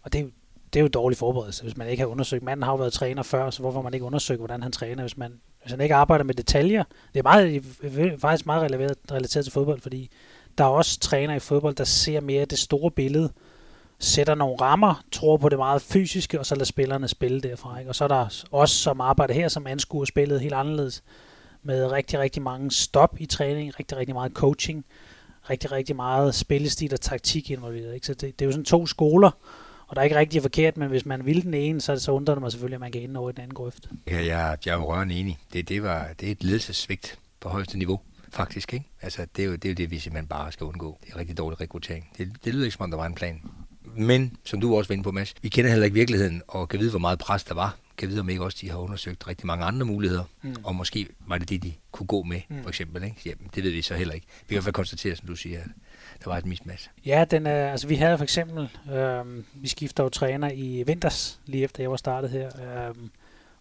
Og 0.01 0.13
det, 0.13 0.31
det 0.75 0.79
er 0.79 0.83
jo 0.83 0.87
dårlig 0.87 1.17
forberedelse, 1.17 1.63
hvis 1.63 1.77
man 1.77 1.87
ikke 1.87 2.01
har 2.01 2.07
undersøgt. 2.07 2.43
Manden 2.43 2.63
har 2.63 2.71
jo 2.71 2.75
været 2.77 2.93
træner 2.93 3.23
før, 3.23 3.49
så 3.49 3.59
hvorfor 3.59 3.81
man 3.81 3.93
ikke 3.93 4.05
undersøgt, 4.05 4.39
hvordan 4.39 4.63
han 4.63 4.71
træner, 4.71 5.03
hvis 5.03 5.17
man, 5.17 5.39
hvis 5.61 5.71
han 5.71 5.81
ikke 5.81 5.95
arbejder 5.95 6.23
med 6.23 6.33
detaljer. 6.33 6.83
Det 7.13 7.19
er 7.19 7.23
meget, 7.23 7.63
faktisk 8.19 8.45
meget 8.45 8.61
relateret, 8.61 8.97
relateret 9.11 9.45
til 9.45 9.53
fodbold, 9.53 9.81
fordi 9.81 10.09
der 10.57 10.63
er 10.63 10.67
også 10.67 10.99
træner 10.99 11.35
i 11.35 11.39
fodbold, 11.39 11.75
der 11.75 11.83
ser 11.83 12.21
mere 12.21 12.45
det 12.45 12.59
store 12.59 12.91
billede, 12.91 13.31
sætter 13.99 14.35
nogle 14.35 14.55
rammer, 14.61 15.03
tror 15.11 15.37
på 15.37 15.49
det 15.49 15.57
meget 15.57 15.81
fysiske, 15.81 16.39
og 16.39 16.45
så 16.45 16.55
lader 16.55 16.65
spillerne 16.65 17.07
spille 17.07 17.41
derfra. 17.41 17.79
Ikke? 17.79 17.91
Og 17.91 17.95
så 17.95 18.03
er 18.03 18.07
der 18.07 18.45
os, 18.51 18.71
som 18.71 19.01
arbejder 19.01 19.33
her, 19.33 19.47
som 19.47 19.67
anskuer 19.67 20.05
spillet 20.05 20.41
helt 20.41 20.53
anderledes, 20.53 21.03
med 21.63 21.91
rigtig, 21.91 22.19
rigtig 22.19 22.41
mange 22.41 22.71
stop 22.71 23.15
i 23.19 23.25
træning, 23.25 23.79
rigtig, 23.79 23.97
rigtig 23.97 24.15
meget 24.15 24.31
coaching, 24.31 24.85
rigtig, 25.49 25.71
rigtig 25.71 25.95
meget 25.95 26.35
spillestil 26.35 26.93
og 26.93 27.01
taktik 27.01 27.51
involveret. 27.51 27.93
Ikke? 27.93 28.07
Så 28.07 28.13
det, 28.13 28.39
det 28.39 28.41
er 28.41 28.45
jo 28.45 28.51
sådan 28.51 28.65
to 28.65 28.85
skoler, 28.85 29.31
og 29.95 29.97
der 29.97 30.01
er 30.01 30.03
ikke 30.03 30.15
rigtig 30.15 30.41
forkert, 30.41 30.77
men 30.77 30.89
hvis 30.89 31.05
man 31.05 31.25
vil 31.25 31.43
den 31.43 31.53
ene, 31.53 31.81
så, 31.81 31.99
så 31.99 32.11
undrer 32.11 32.35
det 32.35 32.41
mig 32.41 32.51
selvfølgelig, 32.51 32.75
at 32.75 32.79
man 32.79 32.91
kan 32.91 33.01
ende 33.01 33.19
over 33.19 33.29
i 33.29 33.33
den 33.33 33.41
anden 33.41 33.53
grøft. 33.53 33.89
Ja, 34.07 34.25
jeg, 34.25 34.57
jeg 34.65 34.71
er 34.71 34.77
jo 34.77 34.93
rørende 34.93 35.15
enig. 35.15 35.37
Det, 35.53 35.69
det, 35.69 35.83
var, 35.83 36.07
det 36.19 36.27
er 36.27 36.31
et 36.31 36.43
ledelsessvigt 36.43 37.19
på 37.39 37.49
højeste 37.49 37.77
niveau, 37.77 37.99
faktisk. 38.29 38.73
Ikke? 38.73 38.85
Altså, 39.01 39.25
det, 39.35 39.43
er 39.43 39.47
jo, 39.47 39.55
det 39.55 39.65
er 39.65 39.69
jo 39.69 39.75
det, 39.75 39.91
vi 39.91 39.99
simpelthen 39.99 40.27
bare 40.27 40.51
skal 40.51 40.65
undgå. 40.65 40.99
Det 41.05 41.13
er 41.13 41.17
rigtig 41.17 41.37
dårlig 41.37 41.61
rekruttering. 41.61 42.09
Det, 42.17 42.31
det 42.45 42.53
lyder 42.53 42.65
ikke, 42.65 42.75
som 42.75 42.83
om 42.83 42.91
der 42.91 42.97
var 42.97 43.05
en 43.05 43.15
plan. 43.15 43.41
Men, 43.97 44.37
som 44.43 44.61
du 44.61 44.77
også 44.77 44.87
var 44.87 44.93
inde 44.93 45.03
på, 45.03 45.11
Mads, 45.11 45.33
vi 45.41 45.49
kender 45.49 45.71
heller 45.71 45.85
ikke 45.85 45.95
virkeligheden, 45.95 46.41
og 46.47 46.69
kan 46.69 46.79
vide, 46.79 46.89
hvor 46.89 46.99
meget 46.99 47.19
pres 47.19 47.43
der 47.43 47.53
var. 47.53 47.77
Kan 47.97 48.09
vide, 48.09 48.19
om 48.19 48.29
ikke 48.29 48.43
også 48.43 48.57
de 48.61 48.69
har 48.69 48.77
undersøgt 48.77 49.27
rigtig 49.27 49.47
mange 49.47 49.65
andre 49.65 49.85
muligheder, 49.85 50.23
mm. 50.41 50.55
og 50.63 50.75
måske 50.75 51.07
var 51.27 51.37
det 51.37 51.49
det, 51.49 51.63
de 51.63 51.73
kunne 51.91 52.07
gå 52.07 52.23
med, 52.23 52.41
mm. 52.49 52.61
for 52.61 52.69
eksempel. 52.69 53.03
Ikke? 53.03 53.17
Jamen, 53.25 53.49
det 53.55 53.63
ved 53.63 53.71
vi 53.71 53.81
så 53.81 53.95
heller 53.95 54.13
ikke. 54.13 54.27
Vi 54.27 54.45
kan 54.47 54.53
i 54.53 54.55
hvert 54.55 54.63
fald 54.63 54.73
konstatere, 54.73 55.15
som 55.15 55.27
du 55.27 55.35
siger, 55.35 55.59
at 55.61 55.67
der 56.23 56.29
var 56.29 56.37
et 56.37 56.45
mismatch. 56.45 56.89
Ja, 57.05 57.25
den 57.31 57.47
er, 57.47 57.71
altså 57.71 57.87
vi 57.87 57.95
havde 57.95 58.17
for 58.17 58.23
eksempel, 58.23 58.69
øh, 58.93 59.43
vi 59.53 59.67
skifter 59.67 60.03
jo 60.03 60.09
træner 60.09 60.51
i 60.51 60.83
vinters, 60.87 61.39
lige 61.45 61.63
efter 61.63 61.83
jeg 61.83 61.91
var 61.91 61.97
startet 61.97 62.29
her. 62.29 62.47
Øh, 62.87 62.95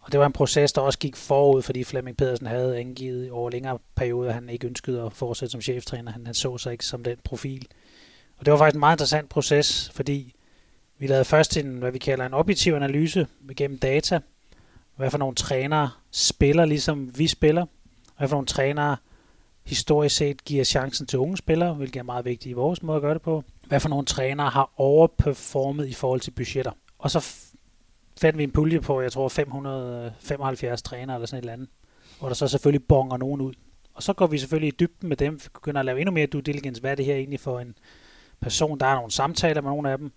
og 0.00 0.12
det 0.12 0.20
var 0.20 0.26
en 0.26 0.32
proces, 0.32 0.72
der 0.72 0.80
også 0.80 0.98
gik 0.98 1.16
forud, 1.16 1.62
fordi 1.62 1.84
Flemming 1.84 2.16
Pedersen 2.16 2.46
havde 2.46 2.78
angivet 2.78 3.30
over 3.30 3.50
længere 3.50 3.78
perioder, 3.94 4.28
at 4.28 4.34
han 4.34 4.48
ikke 4.48 4.66
ønskede 4.66 5.02
at 5.02 5.12
fortsætte 5.12 5.52
som 5.52 5.60
cheftræner. 5.60 6.12
Han, 6.12 6.26
han 6.26 6.34
så 6.34 6.58
sig 6.58 6.72
ikke 6.72 6.84
som 6.84 7.04
den 7.04 7.16
profil. 7.24 7.66
Og 8.38 8.46
det 8.46 8.52
var 8.52 8.58
faktisk 8.58 8.74
en 8.74 8.80
meget 8.80 8.94
interessant 8.94 9.28
proces, 9.28 9.90
fordi 9.94 10.33
vi 11.04 11.08
lavede 11.08 11.24
først 11.24 11.56
en, 11.56 11.78
hvad 11.78 11.92
vi 11.92 11.98
kalder 11.98 12.26
en 12.26 12.34
objektiv 12.34 12.74
analyse 12.74 13.26
gennem 13.56 13.78
data. 13.78 14.20
Hvad 14.96 15.10
for 15.10 15.18
nogle 15.18 15.34
trænere 15.34 15.90
spiller, 16.10 16.64
ligesom 16.64 17.18
vi 17.18 17.26
spiller. 17.26 17.66
Hvad 18.18 18.28
for 18.28 18.36
nogle 18.36 18.46
trænere 18.46 18.96
historisk 19.64 20.16
set 20.16 20.44
giver 20.44 20.64
chancen 20.64 21.06
til 21.06 21.18
unge 21.18 21.36
spillere, 21.36 21.74
hvilket 21.74 22.00
er 22.00 22.04
meget 22.04 22.24
vigtigt 22.24 22.50
i 22.50 22.52
vores 22.52 22.82
måde 22.82 22.96
at 22.96 23.02
gøre 23.02 23.14
det 23.14 23.22
på. 23.22 23.44
Hvad 23.66 23.80
for 23.80 23.88
nogle 23.88 24.04
trænere 24.06 24.50
har 24.50 24.70
overperformet 24.76 25.88
i 25.88 25.92
forhold 25.92 26.20
til 26.20 26.30
budgetter. 26.30 26.72
Og 26.98 27.10
så 27.10 27.26
fandt 28.20 28.38
vi 28.38 28.42
en 28.42 28.50
pulje 28.50 28.80
på, 28.80 29.00
jeg 29.00 29.12
tror 29.12 29.28
575 29.28 30.82
trænere 30.82 31.16
eller 31.16 31.26
sådan 31.26 31.38
et 31.38 31.42
eller 31.42 31.52
andet, 31.52 31.68
hvor 32.18 32.28
der 32.28 32.34
så 32.34 32.48
selvfølgelig 32.48 32.86
bonger 32.88 33.16
nogen 33.16 33.40
ud. 33.40 33.54
Og 33.94 34.02
så 34.02 34.12
går 34.12 34.26
vi 34.26 34.38
selvfølgelig 34.38 34.68
i 34.68 34.76
dybden 34.80 35.08
med 35.08 35.16
dem, 35.16 35.40
begynder 35.54 35.80
at 35.80 35.86
lave 35.86 36.00
endnu 36.00 36.12
mere 36.12 36.26
due 36.26 36.42
diligence. 36.42 36.80
Hvad 36.80 36.90
er 36.90 36.94
det 36.94 37.04
her 37.04 37.14
egentlig 37.14 37.40
for 37.40 37.60
en 37.60 37.74
person? 38.40 38.80
Der 38.80 38.86
er 38.86 38.94
nogle 38.94 39.10
samtaler 39.10 39.60
med 39.60 39.70
nogle 39.70 39.90
af 39.90 39.98
dem. 39.98 40.12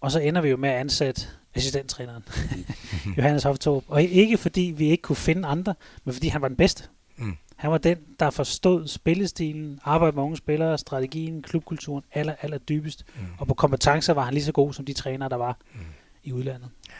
Og 0.00 0.12
så 0.12 0.20
ender 0.20 0.40
vi 0.40 0.48
jo 0.48 0.56
med 0.56 0.68
at 0.68 0.76
ansætte 0.76 1.22
assistenttræneren, 1.54 2.24
Johannes 3.16 3.42
Hoftorp. 3.42 3.84
Og 3.88 4.02
ikke 4.02 4.38
fordi 4.38 4.74
vi 4.76 4.90
ikke 4.90 5.02
kunne 5.02 5.16
finde 5.16 5.48
andre, 5.48 5.74
men 6.04 6.14
fordi 6.14 6.28
han 6.28 6.42
var 6.42 6.48
den 6.48 6.56
bedste. 6.56 6.84
Mm. 7.16 7.36
Han 7.56 7.70
var 7.70 7.78
den, 7.78 7.98
der 8.20 8.30
forstod 8.30 8.88
spillestilen, 8.88 9.80
arbejde 9.84 10.16
med 10.16 10.22
unge 10.22 10.36
spillere, 10.36 10.78
strategien, 10.78 11.42
klubkulturen 11.42 12.04
aller, 12.12 12.34
aller 12.42 12.58
dybest. 12.58 13.04
Mm. 13.14 13.26
Og 13.38 13.46
på 13.46 13.54
kompetencer 13.54 14.12
var 14.12 14.24
han 14.24 14.34
lige 14.34 14.44
så 14.44 14.52
god 14.52 14.72
som 14.72 14.84
de 14.84 14.92
trænere, 14.92 15.28
der 15.28 15.36
var 15.36 15.58
mm. 15.74 15.80
i 16.22 16.32
udlandet. 16.32 16.70
Ja, 16.88 16.94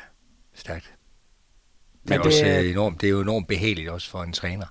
stærkt. 0.54 0.94
Det 2.08 2.14
er, 2.14 2.16
det, 2.16 2.26
også 2.26 2.46
øh, 2.46 2.70
enormt, 2.70 3.00
det 3.00 3.06
er 3.06 3.10
jo 3.10 3.20
enormt 3.20 3.48
behageligt 3.48 3.88
også 3.88 4.10
for 4.10 4.22
en 4.22 4.32
træner 4.32 4.66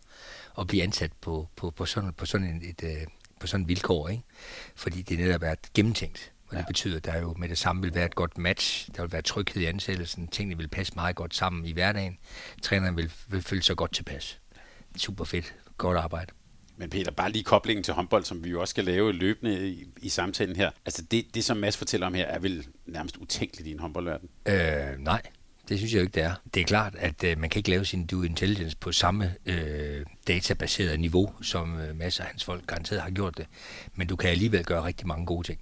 at 0.60 0.68
blive 0.68 0.84
ansat 0.84 1.12
på, 1.22 1.48
på, 1.56 1.72
på 1.72 1.86
sådan, 1.86 2.14
på 2.14 2.26
sådan 2.26 2.62
et, 2.62 2.70
et, 2.70 2.84
øh, 2.84 3.08
på 3.40 3.48
sådan 3.48 3.62
et 3.62 3.68
vilkår, 3.68 4.10
ikke? 4.10 4.24
fordi 4.76 5.02
det 5.02 5.20
netop 5.20 5.44
er 5.44 5.56
gennemtænkt. 5.74 6.32
Og 6.48 6.54
ja. 6.54 6.58
det 6.58 6.68
betyder, 6.68 6.98
at 6.98 7.06
der 7.06 7.20
jo 7.20 7.34
med 7.38 7.50
det 7.50 7.58
samme 7.58 7.82
vil 7.82 7.96
være 7.96 8.06
et 8.06 8.16
godt 8.16 8.38
match. 8.38 8.90
Der 8.96 9.02
vil 9.02 9.12
være 9.12 9.22
tryghed 9.22 9.62
i 9.62 9.66
ansættelsen. 9.66 10.28
Tingene 10.28 10.58
vil 10.58 10.68
passe 10.68 10.94
meget 10.96 11.16
godt 11.16 11.36
sammen 11.36 11.66
i 11.66 11.72
hverdagen. 11.72 12.18
Træneren 12.62 12.98
vil, 12.98 13.12
vil 13.28 13.42
føle 13.42 13.64
sig 13.64 13.76
godt 13.78 13.94
tilpas. 13.94 14.40
Super 14.98 15.24
fedt 15.24 15.56
godt 15.78 15.98
arbejde. 15.98 16.32
Men 16.78 16.90
Peter, 16.90 17.12
bare 17.12 17.32
lige 17.32 17.44
koblingen 17.44 17.84
til 17.84 17.94
håndbold, 17.94 18.24
som 18.24 18.44
vi 18.44 18.50
jo 18.50 18.62
også 18.62 18.72
skal 18.72 18.84
lave 18.86 19.14
løbende 19.14 19.70
i, 19.70 19.88
i 20.02 20.10
samtalen 20.10 20.56
her. 20.56 20.72
Altså 20.86 21.02
det, 21.02 21.26
det, 21.36 21.44
som 21.44 21.58
Mads 21.58 21.78
fortæller 21.78 22.08
om 22.08 22.14
her, 22.14 22.26
er 22.26 22.40
vel 22.40 22.68
nærmest 22.86 23.18
utænkeligt 23.18 23.68
i 23.68 23.72
en 23.72 23.80
håndboldverden? 23.80 24.30
Øh, 24.46 25.00
nej, 25.00 25.22
det 25.70 25.78
synes 25.78 25.94
jeg 25.94 26.02
ikke, 26.02 26.12
det 26.12 26.24
er. 26.24 26.34
Det 26.54 26.62
er 26.62 26.66
klart, 26.66 26.96
at 26.96 27.24
øh, 27.24 27.38
man 27.40 27.50
kan 27.50 27.60
ikke 27.60 27.70
lave 27.70 27.86
sin 27.86 28.06
due 28.06 28.26
intelligence 28.26 28.78
på 28.78 28.92
samme 28.92 29.36
øh, 29.46 30.06
databaseret 30.28 31.00
niveau, 31.00 31.34
som 31.42 31.80
øh, 31.80 31.96
masser 31.96 32.24
af 32.24 32.30
hans 32.30 32.44
folk 32.44 32.68
garanteret 32.68 33.02
har 33.02 33.10
gjort 33.10 33.38
det. 33.38 33.46
Men 33.94 34.08
du 34.08 34.16
kan 34.16 34.30
alligevel 34.30 34.66
gøre 34.66 34.84
rigtig 34.84 35.08
mange 35.08 35.26
gode 35.26 35.48
ting, 35.48 35.60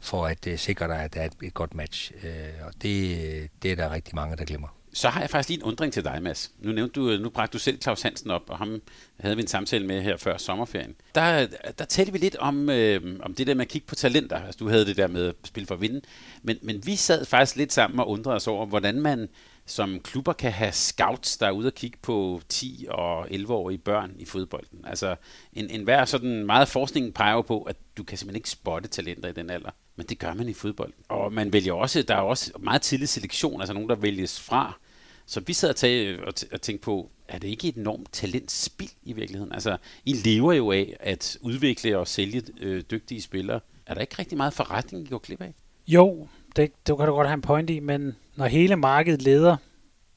for 0.00 0.26
at 0.26 0.46
øh, 0.46 0.58
sikre 0.58 0.88
dig, 0.88 0.98
at 0.98 1.14
der 1.14 1.20
er 1.20 1.26
et, 1.26 1.32
et 1.42 1.54
godt 1.54 1.74
match. 1.74 2.12
Øh, 2.24 2.66
og 2.66 2.72
det, 2.82 3.24
øh, 3.24 3.48
det 3.62 3.72
er 3.72 3.76
der 3.76 3.90
rigtig 3.90 4.14
mange, 4.14 4.36
der 4.36 4.44
glemmer. 4.44 4.68
Så 4.94 5.08
har 5.08 5.20
jeg 5.20 5.30
faktisk 5.30 5.48
lige 5.48 5.58
en 5.58 5.62
undring 5.62 5.92
til 5.92 6.04
dig, 6.04 6.22
Mads. 6.22 6.52
Nu, 6.58 6.72
nævnte 6.72 7.00
du, 7.00 7.10
øh, 7.10 7.20
nu 7.20 7.30
bragte 7.30 7.52
du 7.52 7.58
selv 7.58 7.82
Claus 7.82 8.02
Hansen 8.02 8.30
op, 8.30 8.42
og 8.48 8.58
ham 8.58 8.82
havde 9.20 9.36
vi 9.36 9.42
en 9.42 9.48
samtale 9.48 9.86
med 9.86 10.02
her 10.02 10.16
før 10.16 10.36
sommerferien. 10.36 10.94
Der, 11.14 11.46
der 11.78 11.84
talte 11.84 12.12
vi 12.12 12.18
lidt 12.18 12.36
om, 12.36 12.70
øh, 12.70 13.20
om 13.20 13.34
det 13.34 13.46
der 13.46 13.54
med 13.54 13.64
at 13.64 13.68
kigge 13.68 13.86
på 13.86 13.94
talenter. 13.94 14.36
Altså, 14.36 14.58
du 14.58 14.68
havde 14.68 14.86
det 14.86 14.96
der 14.96 15.06
med 15.06 15.28
at 15.28 15.34
spille 15.44 15.66
for 15.66 15.74
at 15.74 15.80
vinde. 15.80 16.00
Men, 16.42 16.58
men 16.62 16.86
vi 16.86 16.96
sad 16.96 17.24
faktisk 17.24 17.56
lidt 17.56 17.72
sammen 17.72 18.00
og 18.00 18.08
undrede 18.08 18.36
os 18.36 18.46
over, 18.46 18.66
hvordan 18.66 19.00
man 19.00 19.28
som 19.66 20.00
klubber 20.00 20.32
kan 20.32 20.52
have 20.52 20.72
scouts, 20.72 21.36
der 21.36 21.46
er 21.46 21.50
ude 21.50 21.66
og 21.66 21.74
kigge 21.74 21.98
på 22.02 22.40
10 22.48 22.86
og 22.90 23.28
11-årige 23.30 23.78
børn 23.78 24.12
i 24.18 24.24
fodbolden. 24.24 24.84
Altså 24.84 25.16
en, 25.52 25.70
en 25.70 25.82
hver 25.82 26.04
sådan 26.04 26.46
meget 26.46 26.68
forskning 26.68 27.14
peger 27.14 27.42
på, 27.42 27.62
at 27.62 27.76
du 27.96 28.04
kan 28.04 28.18
simpelthen 28.18 28.36
ikke 28.36 28.50
spotte 28.50 28.88
talenter 28.88 29.28
i 29.28 29.32
den 29.32 29.50
alder. 29.50 29.70
Men 29.96 30.06
det 30.06 30.18
gør 30.18 30.34
man 30.34 30.48
i 30.48 30.52
fodbold. 30.52 30.92
Og 31.08 31.32
man 31.32 31.52
vælger 31.52 31.72
også, 31.72 32.02
der 32.02 32.14
er 32.14 32.20
også 32.20 32.52
meget 32.60 32.82
tidlig 32.82 33.08
selektion, 33.08 33.60
altså 33.60 33.74
nogen, 33.74 33.88
der 33.88 33.94
vælges 33.94 34.40
fra 34.40 34.78
så 35.26 35.40
vi 35.40 35.52
sad 35.52 35.68
og, 35.68 35.76
tage, 35.76 36.26
og, 36.26 36.32
t- 36.40 36.48
og 36.52 36.60
tænkte 36.60 36.84
på, 36.84 37.10
er 37.28 37.38
det 37.38 37.48
ikke 37.48 37.68
et 37.68 37.76
enormt 37.76 38.12
talentspil 38.12 38.90
i 39.02 39.12
virkeligheden? 39.12 39.52
Altså, 39.52 39.76
I 40.04 40.12
lever 40.12 40.52
jo 40.52 40.72
af 40.72 40.96
at 41.00 41.38
udvikle 41.40 41.98
og 41.98 42.08
sælge 42.08 42.42
øh, 42.60 42.82
dygtige 42.90 43.22
spillere. 43.22 43.60
Er 43.86 43.94
der 43.94 44.00
ikke 44.00 44.14
rigtig 44.18 44.36
meget 44.36 44.52
forretning, 44.52 45.06
I 45.06 45.10
går 45.10 45.18
klip 45.18 45.40
af? 45.40 45.54
Jo, 45.86 46.28
det, 46.56 46.72
det 46.86 46.96
kan 46.98 47.06
du 47.06 47.12
godt 47.12 47.26
have 47.26 47.34
en 47.34 47.42
point 47.42 47.70
i, 47.70 47.80
men 47.80 48.16
når 48.36 48.46
hele 48.46 48.76
markedet 48.76 49.22
leder 49.22 49.56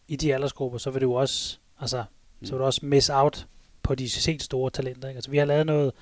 i 0.07 0.15
de 0.15 0.33
aldersgrupper, 0.33 0.77
så 0.77 0.91
vil 0.91 1.01
du 1.01 1.17
også, 1.17 1.57
altså, 1.79 2.03
mm. 2.39 2.45
så 2.45 2.51
vil 2.51 2.59
du 2.59 2.65
også 2.65 2.85
miss 2.85 3.09
out 3.09 3.47
på 3.83 3.95
de 3.95 4.09
set 4.09 4.43
store 4.43 4.69
talenter. 4.69 5.07
Ikke? 5.07 5.17
Altså, 5.17 5.31
vi 5.31 5.37
har 5.37 5.45
lavet 5.45 5.65
noget, 5.65 5.93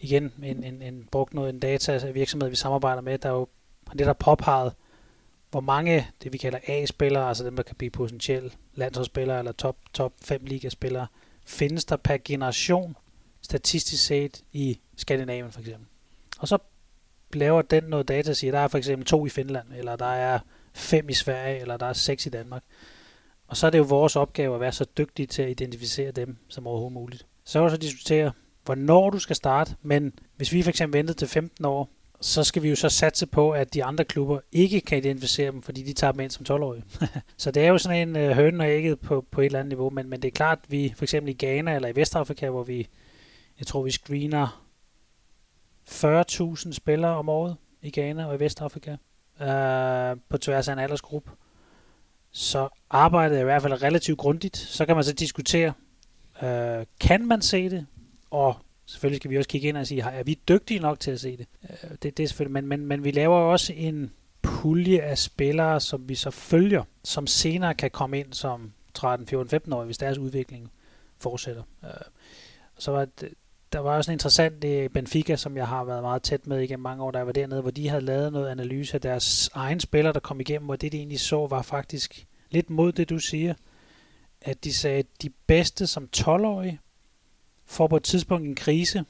igen, 0.00 0.32
en, 0.42 0.64
en, 0.64 0.82
en, 0.82 1.08
brugt 1.10 1.34
noget, 1.34 1.50
en 1.50 1.58
data 1.58 2.10
virksomhed, 2.10 2.48
vi 2.48 2.56
samarbejder 2.56 3.02
med, 3.02 3.18
der 3.18 3.30
jo 3.30 3.48
det 3.92 4.06
der 4.06 4.12
påpeget, 4.12 4.72
hvor 5.50 5.60
mange, 5.60 6.08
det 6.22 6.32
vi 6.32 6.38
kalder 6.38 6.58
A-spillere, 6.66 7.28
altså 7.28 7.44
dem, 7.44 7.56
der 7.56 7.62
kan 7.62 7.76
blive 7.76 7.90
potentielle 7.90 8.50
landsholdsspillere 8.74 9.38
eller 9.38 9.52
top, 9.52 9.76
top 9.92 10.12
5 10.22 10.44
ligaspillere, 10.44 11.06
findes 11.44 11.84
der 11.84 11.96
per 11.96 12.16
generation 12.24 12.96
statistisk 13.42 14.06
set 14.06 14.42
i 14.52 14.80
Skandinavien 14.96 15.52
for 15.52 15.60
eksempel. 15.60 15.86
Og 16.38 16.48
så 16.48 16.58
laver 17.34 17.62
den 17.62 17.84
noget 17.84 18.08
data, 18.08 18.32
siger, 18.32 18.52
der 18.52 18.58
er 18.58 18.68
for 18.68 18.78
eksempel 18.78 19.06
to 19.06 19.26
i 19.26 19.28
Finland, 19.28 19.68
eller 19.76 19.96
der 19.96 20.12
er 20.12 20.38
fem 20.74 21.08
i 21.08 21.14
Sverige, 21.14 21.60
eller 21.60 21.76
der 21.76 21.86
er 21.86 21.92
seks 21.92 22.26
i 22.26 22.30
Danmark. 22.30 22.62
Og 23.48 23.56
så 23.56 23.66
er 23.66 23.70
det 23.70 23.78
jo 23.78 23.82
vores 23.82 24.16
opgave 24.16 24.54
at 24.54 24.60
være 24.60 24.72
så 24.72 24.84
dygtige 24.98 25.26
til 25.26 25.42
at 25.42 25.50
identificere 25.50 26.10
dem 26.10 26.36
som 26.48 26.66
overhovedet 26.66 26.94
muligt. 26.94 27.26
Så 27.44 27.58
kan 27.58 27.68
du 27.68 27.70
så 27.70 27.76
diskutere, 27.76 28.32
hvornår 28.64 29.10
du 29.10 29.18
skal 29.18 29.36
starte, 29.36 29.74
men 29.82 30.12
hvis 30.36 30.52
vi 30.52 30.62
for 30.62 30.70
eksempel 30.70 30.98
ventede 30.98 31.18
til 31.18 31.28
15 31.28 31.64
år, 31.64 31.90
så 32.20 32.44
skal 32.44 32.62
vi 32.62 32.68
jo 32.68 32.76
så 32.76 32.88
satse 32.88 33.26
på, 33.26 33.50
at 33.50 33.74
de 33.74 33.84
andre 33.84 34.04
klubber 34.04 34.40
ikke 34.52 34.80
kan 34.80 34.98
identificere 34.98 35.52
dem, 35.52 35.62
fordi 35.62 35.82
de 35.82 35.92
tager 35.92 36.12
dem 36.12 36.20
ind 36.20 36.30
som 36.30 36.46
12-årige. 36.50 36.84
så 37.36 37.50
det 37.50 37.64
er 37.64 37.68
jo 37.68 37.78
sådan 37.78 38.08
en 38.08 38.16
øh, 38.16 38.30
høne 38.30 38.64
og 38.64 38.70
ægget 38.70 39.00
på, 39.00 39.24
på 39.30 39.40
et 39.40 39.46
eller 39.46 39.58
andet 39.58 39.68
niveau, 39.68 39.90
men, 39.90 40.10
men 40.10 40.22
det 40.22 40.28
er 40.28 40.32
klart, 40.32 40.58
at 40.62 40.70
vi 40.70 40.94
for 40.96 41.04
eksempel 41.04 41.30
i 41.30 41.46
Ghana 41.46 41.74
eller 41.74 41.88
i 41.88 41.96
Vestafrika, 41.96 42.50
hvor 42.50 42.62
vi, 42.62 42.88
jeg 43.58 43.66
tror 43.66 43.82
vi 43.82 43.90
screener 43.90 44.67
40.000 45.88 46.72
spillere 46.72 47.16
om 47.16 47.28
året 47.28 47.56
i 47.82 47.90
Ghana 47.90 48.26
og 48.26 48.34
i 48.34 48.38
Vestafrika, 48.38 48.96
øh, 49.40 50.16
på 50.28 50.38
tværs 50.38 50.68
af 50.68 50.72
en 50.72 50.78
aldersgruppe, 50.78 51.30
så 52.30 52.68
arbejdet 52.90 53.36
er 53.36 53.40
i 53.40 53.44
hvert 53.44 53.62
fald 53.62 53.82
relativt 53.82 54.18
grundigt. 54.18 54.56
Så 54.56 54.86
kan 54.86 54.94
man 54.94 55.04
så 55.04 55.12
diskutere, 55.12 55.72
øh, 56.42 56.86
kan 57.00 57.26
man 57.26 57.42
se 57.42 57.70
det, 57.70 57.86
og 58.30 58.56
selvfølgelig 58.86 59.20
skal 59.20 59.30
vi 59.30 59.38
også 59.38 59.48
kigge 59.48 59.68
ind 59.68 59.76
og 59.76 59.86
sige, 59.86 60.02
er 60.02 60.22
vi 60.22 60.40
dygtige 60.48 60.80
nok 60.80 61.00
til 61.00 61.10
at 61.10 61.20
se 61.20 61.36
det? 61.36 61.46
Øh, 61.70 61.90
det, 62.02 62.16
det 62.16 62.22
er 62.22 62.28
selvfølgelig, 62.28 62.52
men, 62.52 62.66
men, 62.66 62.86
men 62.86 63.04
vi 63.04 63.10
laver 63.10 63.38
også 63.38 63.72
en 63.72 64.12
pulje 64.42 65.00
af 65.00 65.18
spillere, 65.18 65.80
som 65.80 66.08
vi 66.08 66.14
så 66.14 66.30
følger, 66.30 66.84
som 67.04 67.26
senere 67.26 67.74
kan 67.74 67.90
komme 67.90 68.18
ind 68.20 68.32
som 68.32 68.72
13, 68.94 69.26
14, 69.26 69.50
15 69.50 69.72
år, 69.72 69.84
hvis 69.84 69.98
deres 69.98 70.18
udvikling 70.18 70.70
fortsætter. 71.18 71.62
Øh, 71.84 71.90
så 72.78 72.90
var 72.90 73.04
det, 73.04 73.28
der 73.72 73.78
var 73.78 73.96
også 73.96 74.10
en 74.10 74.14
interessant 74.14 74.64
i 74.64 74.88
Benfica, 74.88 75.36
som 75.36 75.56
jeg 75.56 75.68
har 75.68 75.84
været 75.84 76.02
meget 76.02 76.22
tæt 76.22 76.46
med 76.46 76.60
igennem 76.60 76.82
mange 76.82 77.02
år, 77.04 77.10
der 77.10 77.18
jeg 77.18 77.26
var 77.26 77.32
dernede, 77.32 77.60
hvor 77.60 77.70
de 77.70 77.88
havde 77.88 78.04
lavet 78.04 78.32
noget 78.32 78.48
analyse 78.48 78.94
af 78.94 79.00
deres 79.00 79.50
egen 79.54 79.80
spillere, 79.80 80.12
der 80.12 80.20
kom 80.20 80.40
igennem, 80.40 80.68
og 80.68 80.80
det 80.80 80.92
de 80.92 80.96
egentlig 80.96 81.20
så 81.20 81.46
var 81.46 81.62
faktisk 81.62 82.26
lidt 82.50 82.70
mod 82.70 82.92
det, 82.92 83.08
du 83.08 83.18
siger, 83.18 83.54
at 84.40 84.64
de 84.64 84.74
sagde, 84.74 84.98
at 84.98 85.06
de 85.22 85.30
bedste 85.46 85.86
som 85.86 86.08
12-årige 86.16 86.80
får 87.66 87.86
på 87.86 87.96
et 87.96 88.02
tidspunkt 88.02 88.46
en 88.46 88.54
krise 88.54 89.04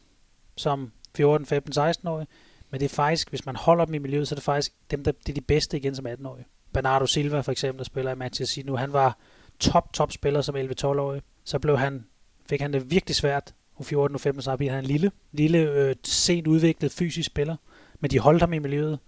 som 0.57 0.93
14, 1.17 1.47
15, 1.47 1.73
16-årige, 1.83 2.27
men 2.71 2.81
det 2.81 2.85
er 2.85 2.95
faktisk, 2.95 3.29
hvis 3.31 3.47
man 3.47 3.57
holder 3.57 3.85
dem 3.85 3.95
i 3.95 3.99
miljøet, 3.99 4.29
så 4.29 4.35
er 4.35 4.37
det 4.37 4.45
faktisk 4.45 4.73
dem, 4.91 5.05
der 5.05 5.12
det 5.12 5.29
er 5.29 5.35
de 5.35 5.41
bedste 5.41 5.77
igen 5.77 5.95
som 5.95 6.07
18-årige. 6.07 6.47
Bernardo 6.73 7.07
Silva 7.07 7.41
for 7.41 7.53
eksempel, 7.53 7.79
der 7.79 7.85
spiller 7.85 8.12
i 8.12 8.15
Manchester 8.15 8.55
City 8.55 8.67
nu, 8.67 8.77
han 8.77 8.93
var 8.93 9.19
top, 9.59 9.93
top 9.93 10.12
spiller 10.12 10.41
som 10.41 10.57
11-12-årig. 10.57 11.23
Så 11.45 11.59
blev 11.59 11.79
han, 11.79 12.07
fik 12.49 12.61
han 12.61 12.73
det 12.73 12.91
virkelig 12.91 13.17
svært 13.17 13.55
U14, 13.81 14.17
U15, 14.17 14.41
så 14.41 14.57
bliver 14.57 14.73
han 14.73 14.85
en 14.85 14.87
lille, 14.87 15.11
lille 15.33 15.59
øh, 15.59 15.95
sent 16.05 16.47
udviklet 16.47 16.93
fysisk 16.93 17.27
spiller, 17.27 17.57
men 18.01 18.11
de 18.11 18.19
holdt 18.19 18.41
ham 18.41 18.53
i 18.53 18.59
miljøet, 18.59 18.99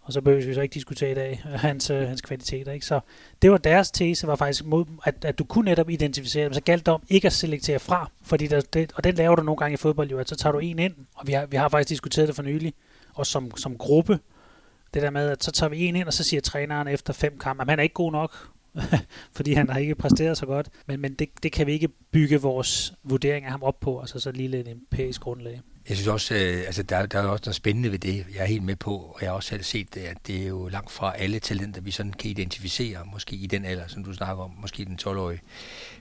og 0.00 0.12
så 0.12 0.20
behøver 0.20 0.46
vi 0.46 0.54
så 0.54 0.60
ikke 0.60 0.74
diskutere 0.74 1.10
i 1.10 1.14
dag 1.14 1.42
øh, 1.46 1.52
hans, 1.52 1.90
øh, 1.90 2.08
hans 2.08 2.20
kvaliteter. 2.20 2.72
Ikke? 2.72 2.86
Så 2.86 3.00
det 3.42 3.50
var 3.50 3.58
deres 3.58 3.90
tese, 3.90 4.26
var 4.26 4.36
faktisk 4.36 4.64
mod, 4.64 4.84
at, 5.04 5.24
at 5.24 5.38
du 5.38 5.44
kunne 5.44 5.64
netop 5.64 5.90
identificere 5.90 6.44
dem, 6.44 6.52
så 6.52 6.62
galt 6.62 6.86
det 6.86 6.94
om 6.94 7.02
ikke 7.08 7.26
at 7.26 7.32
selektere 7.32 7.78
fra, 7.78 8.10
fordi 8.22 8.46
der, 8.46 8.60
det, 8.60 8.92
og 8.94 9.04
den 9.04 9.14
laver 9.14 9.36
du 9.36 9.42
nogle 9.42 9.58
gange 9.58 9.74
i 9.74 9.76
fodbold, 9.76 10.10
jo, 10.10 10.18
at 10.18 10.28
så 10.28 10.36
tager 10.36 10.52
du 10.52 10.58
en 10.58 10.78
ind, 10.78 10.94
og 11.14 11.26
vi 11.26 11.32
har, 11.32 11.46
vi 11.46 11.56
har 11.56 11.68
faktisk 11.68 11.88
diskuteret 11.88 12.28
det 12.28 12.36
for 12.36 12.42
nylig, 12.42 12.74
og 13.14 13.26
som, 13.26 13.56
som 13.56 13.78
gruppe, 13.78 14.18
det 14.94 15.02
der 15.02 15.10
med, 15.10 15.28
at 15.30 15.44
så 15.44 15.52
tager 15.52 15.70
vi 15.70 15.86
en 15.86 15.96
ind, 15.96 16.06
og 16.06 16.12
så 16.12 16.24
siger 16.24 16.40
træneren 16.40 16.88
efter 16.88 17.12
fem 17.12 17.38
kampe, 17.38 17.62
at 17.62 17.68
han 17.68 17.78
er 17.78 17.82
ikke 17.82 17.94
god 17.94 18.12
nok, 18.12 18.48
fordi 19.36 19.52
han 19.52 19.68
har 19.68 19.78
ikke 19.78 19.94
præsteret 19.94 20.38
så 20.38 20.46
godt. 20.46 20.68
Men, 20.86 21.00
men 21.00 21.14
det, 21.14 21.28
det 21.42 21.52
kan 21.52 21.66
vi 21.66 21.72
ikke 21.72 21.88
bygge 22.12 22.40
vores 22.40 22.92
vurdering 23.04 23.44
af 23.44 23.50
ham 23.50 23.62
op 23.62 23.80
på, 23.80 24.00
altså 24.00 24.20
så 24.20 24.32
lille 24.32 24.60
en 24.60 24.68
empirisk 24.68 25.20
grundlag. 25.20 25.60
Jeg 25.88 25.96
synes 25.96 26.08
også, 26.08 26.34
øh, 26.34 26.58
altså 26.66 26.82
der, 26.82 27.06
der 27.06 27.18
er 27.18 27.26
også 27.26 27.42
noget 27.44 27.56
spændende 27.56 27.92
ved 27.92 27.98
det. 27.98 28.26
Jeg 28.34 28.42
er 28.42 28.46
helt 28.46 28.62
med 28.62 28.76
på, 28.76 28.96
og 28.96 29.18
jeg 29.20 29.30
har 29.30 29.34
også 29.34 29.48
selv 29.48 29.62
set 29.62 29.94
det, 29.94 30.00
at 30.00 30.16
det 30.26 30.42
er 30.42 30.46
jo 30.46 30.68
langt 30.68 30.90
fra 30.90 31.16
alle 31.16 31.38
talenter, 31.38 31.80
vi 31.80 31.90
sådan 31.90 32.12
kan 32.12 32.30
identificere, 32.30 32.98
måske 33.12 33.36
i 33.36 33.46
den 33.46 33.64
alder, 33.64 33.86
som 33.86 34.04
du 34.04 34.12
snakker 34.12 34.44
om, 34.44 34.50
måske 34.60 34.84
den 34.84 34.98
12-årige. 35.02 35.40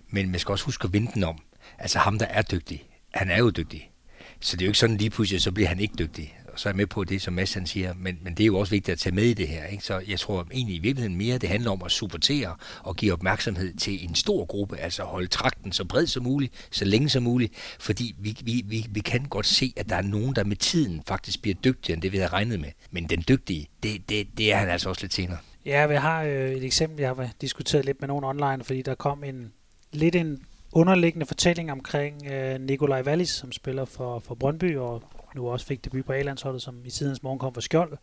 Men 0.09 0.31
man 0.31 0.39
skal 0.39 0.51
også 0.51 0.65
huske 0.65 0.85
at 0.85 0.93
vinde 0.93 1.11
den 1.13 1.23
om. 1.23 1.37
Altså 1.77 1.99
ham, 1.99 2.19
der 2.19 2.25
er 2.25 2.41
dygtig, 2.41 2.89
han 3.13 3.29
er 3.29 3.37
jo 3.37 3.49
dygtig. 3.49 3.91
Så 4.39 4.57
det 4.57 4.61
er 4.61 4.65
jo 4.65 4.69
ikke 4.69 4.79
sådan 4.79 4.97
lige 4.97 5.09
pludselig, 5.09 5.41
så 5.41 5.51
bliver 5.51 5.69
han 5.69 5.79
ikke 5.79 5.95
dygtig 5.99 6.37
så 6.57 6.69
er 6.69 6.71
jeg 6.71 6.77
med 6.77 6.87
på 6.87 7.03
det, 7.03 7.21
som 7.21 7.33
Mads 7.33 7.53
han 7.53 7.67
siger, 7.67 7.93
men, 7.93 8.17
men 8.21 8.33
det 8.33 8.43
er 8.43 8.45
jo 8.45 8.57
også 8.57 8.71
vigtigt 8.71 8.93
at 8.93 8.99
tage 8.99 9.15
med 9.15 9.23
i 9.23 9.33
det 9.33 9.47
her. 9.47 9.65
Ikke? 9.65 9.83
Så 9.83 10.01
jeg 10.07 10.19
tror 10.19 10.47
egentlig 10.51 10.75
i 10.75 10.79
virkeligheden 10.79 11.17
mere, 11.17 11.37
det 11.37 11.49
handler 11.49 11.71
om 11.71 11.81
at 11.85 11.91
supportere 11.91 12.55
og 12.83 12.95
give 12.95 13.13
opmærksomhed 13.13 13.73
til 13.73 14.03
en 14.03 14.15
stor 14.15 14.45
gruppe, 14.45 14.77
altså 14.77 15.03
holde 15.03 15.27
trakten 15.27 15.71
så 15.71 15.85
bred 15.85 16.07
som 16.07 16.23
muligt, 16.23 16.67
så 16.71 16.85
længe 16.85 17.09
som 17.09 17.23
muligt, 17.23 17.53
fordi 17.79 18.15
vi, 18.19 18.37
vi, 18.43 18.63
vi, 18.65 18.85
vi 18.89 18.99
kan 18.99 19.23
godt 19.23 19.45
se, 19.45 19.73
at 19.77 19.89
der 19.89 19.95
er 19.95 20.01
nogen, 20.01 20.35
der 20.35 20.43
med 20.43 20.55
tiden 20.55 21.01
faktisk 21.07 21.41
bliver 21.41 21.55
dygtigere 21.63 21.93
end 21.93 22.01
det, 22.01 22.11
vi 22.11 22.17
havde 22.17 22.31
regnet 22.31 22.59
med. 22.59 22.69
Men 22.91 23.09
den 23.09 23.23
dygtige, 23.27 23.67
det, 23.83 24.09
det, 24.09 24.27
det 24.37 24.53
er 24.53 24.57
han 24.57 24.69
altså 24.69 24.89
også 24.89 25.01
lidt 25.01 25.13
senere. 25.13 25.37
Ja, 25.65 25.85
vi 25.85 25.95
har 25.95 26.23
øh, 26.23 26.51
et 26.51 26.63
eksempel, 26.63 26.99
jeg 26.99 27.09
har 27.09 27.29
diskuteret 27.41 27.85
lidt 27.85 28.01
med 28.01 28.07
nogen 28.07 28.23
online, 28.23 28.63
fordi 28.63 28.81
der 28.81 28.95
kom 28.95 29.23
en 29.23 29.51
lidt 29.91 30.15
en 30.15 30.45
underliggende 30.71 31.25
fortælling 31.25 31.71
omkring 31.71 32.31
øh, 32.31 32.61
Nikolaj 32.61 33.01
Wallis, 33.01 33.29
som 33.29 33.51
spiller 33.51 33.85
for, 33.85 34.19
for 34.19 34.35
Brøndby 34.35 34.77
og 34.77 35.03
nu 35.37 35.49
også 35.49 35.65
fik 35.65 35.85
debut 35.85 36.05
på 36.05 36.13
A-landsholdet, 36.13 36.61
som 36.61 36.85
i 36.85 36.89
tidens 36.89 37.23
morgen 37.23 37.39
kom 37.39 37.53
fra 37.53 37.61
Skjold 37.61 37.97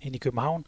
ind 0.00 0.14
i 0.14 0.18
København, 0.18 0.64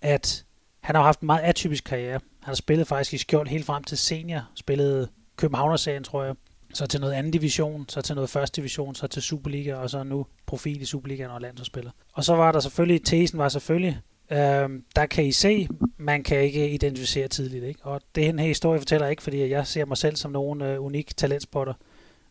at 0.00 0.44
han 0.80 0.96
har 0.96 1.02
haft 1.02 1.20
en 1.20 1.26
meget 1.26 1.42
atypisk 1.42 1.84
karriere. 1.84 2.12
Han 2.12 2.20
har 2.40 2.54
spillet 2.54 2.86
faktisk 2.86 3.14
i 3.14 3.18
Skjold 3.18 3.48
helt 3.48 3.64
frem 3.64 3.84
til 3.84 3.98
senior, 3.98 4.48
spillede 4.54 5.08
Københavnerserien, 5.36 6.04
tror 6.04 6.24
jeg, 6.24 6.34
så 6.74 6.86
til 6.86 7.00
noget 7.00 7.12
anden 7.12 7.32
division, 7.32 7.88
så 7.88 8.00
til 8.00 8.14
noget 8.14 8.30
første 8.30 8.60
division, 8.60 8.94
så 8.94 9.06
til 9.06 9.22
Superliga, 9.22 9.74
og 9.74 9.90
så 9.90 10.02
nu 10.02 10.26
profil 10.46 10.82
i 10.82 10.84
Superligaen 10.84 11.30
og 11.30 11.40
landsholdsspiller. 11.40 11.90
Og 12.12 12.24
så 12.24 12.34
var 12.34 12.52
der 12.52 12.60
selvfølgelig, 12.60 13.04
tesen 13.04 13.38
var 13.38 13.48
selvfølgelig, 13.48 14.00
øh, 14.30 14.68
der 14.96 15.06
kan 15.10 15.24
I 15.24 15.32
se, 15.32 15.68
man 15.96 16.22
kan 16.22 16.40
ikke 16.40 16.70
identificere 16.70 17.28
tidligt. 17.28 17.64
Ikke? 17.64 17.84
Og 17.84 18.00
det 18.14 18.24
her 18.24 18.46
historie 18.46 18.80
fortæller 18.80 19.06
jeg 19.06 19.10
ikke, 19.10 19.22
fordi 19.22 19.48
jeg 19.48 19.66
ser 19.66 19.84
mig 19.84 19.96
selv 19.96 20.16
som 20.16 20.30
nogen 20.30 20.62
øh, 20.62 20.84
unik 20.84 21.16
talentspotter. 21.16 21.74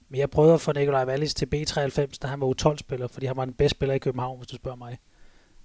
Men 0.09 0.19
jeg 0.19 0.29
prøvede 0.29 0.53
at 0.53 0.61
få 0.61 0.71
Nikolaj 0.73 1.05
Wallis 1.05 1.33
til 1.33 1.47
B93, 1.55 2.17
da 2.21 2.27
han 2.27 2.41
var 2.41 2.53
U12-spiller, 2.53 3.07
fordi 3.07 3.25
han 3.25 3.37
var 3.37 3.45
den 3.45 3.53
bedste 3.53 3.75
spiller 3.75 3.95
i 3.95 3.99
København, 3.99 4.37
hvis 4.37 4.47
du 4.47 4.55
spørger 4.55 4.77
mig. 4.77 4.97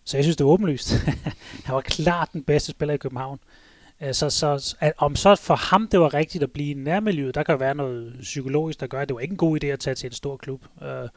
Så 0.05 0.17
jeg 0.17 0.25
synes, 0.25 0.37
det 0.37 0.45
er 0.45 0.49
åbenlyst. 0.49 0.93
han 1.67 1.75
var 1.75 1.81
klart 1.81 2.33
den 2.33 2.45
bedste 2.45 2.71
spiller 2.71 2.95
i 2.95 2.99
København. 2.99 3.39
Øh, 4.01 4.15
så, 4.15 4.31
så 4.31 4.77
at, 4.81 4.93
om 4.99 5.17
så 5.17 5.37
for 5.37 5.55
ham 5.55 5.89
det 5.89 6.01
var 6.01 6.15
rigtigt 6.15 6.45
at 6.45 6.53
blive 6.53 6.71
i 6.71 6.75
nærmiljøet, 6.75 7.35
der 7.35 7.43
kan 7.43 7.61
være 7.61 7.75
noget 7.75 8.17
psykologisk, 8.21 8.81
der 8.81 8.87
gør, 8.87 9.01
at 9.01 9.09
det 9.09 9.15
var 9.15 9.21
ikke 9.21 9.33
en 9.33 9.39
god 9.39 9.65
idé 9.65 9.67
at 9.67 9.81
tage 9.81 9.95
til 9.95 10.07
en 10.07 10.13
stor 10.13 10.37
klub. 10.37 10.65
Øh, 10.83 11.09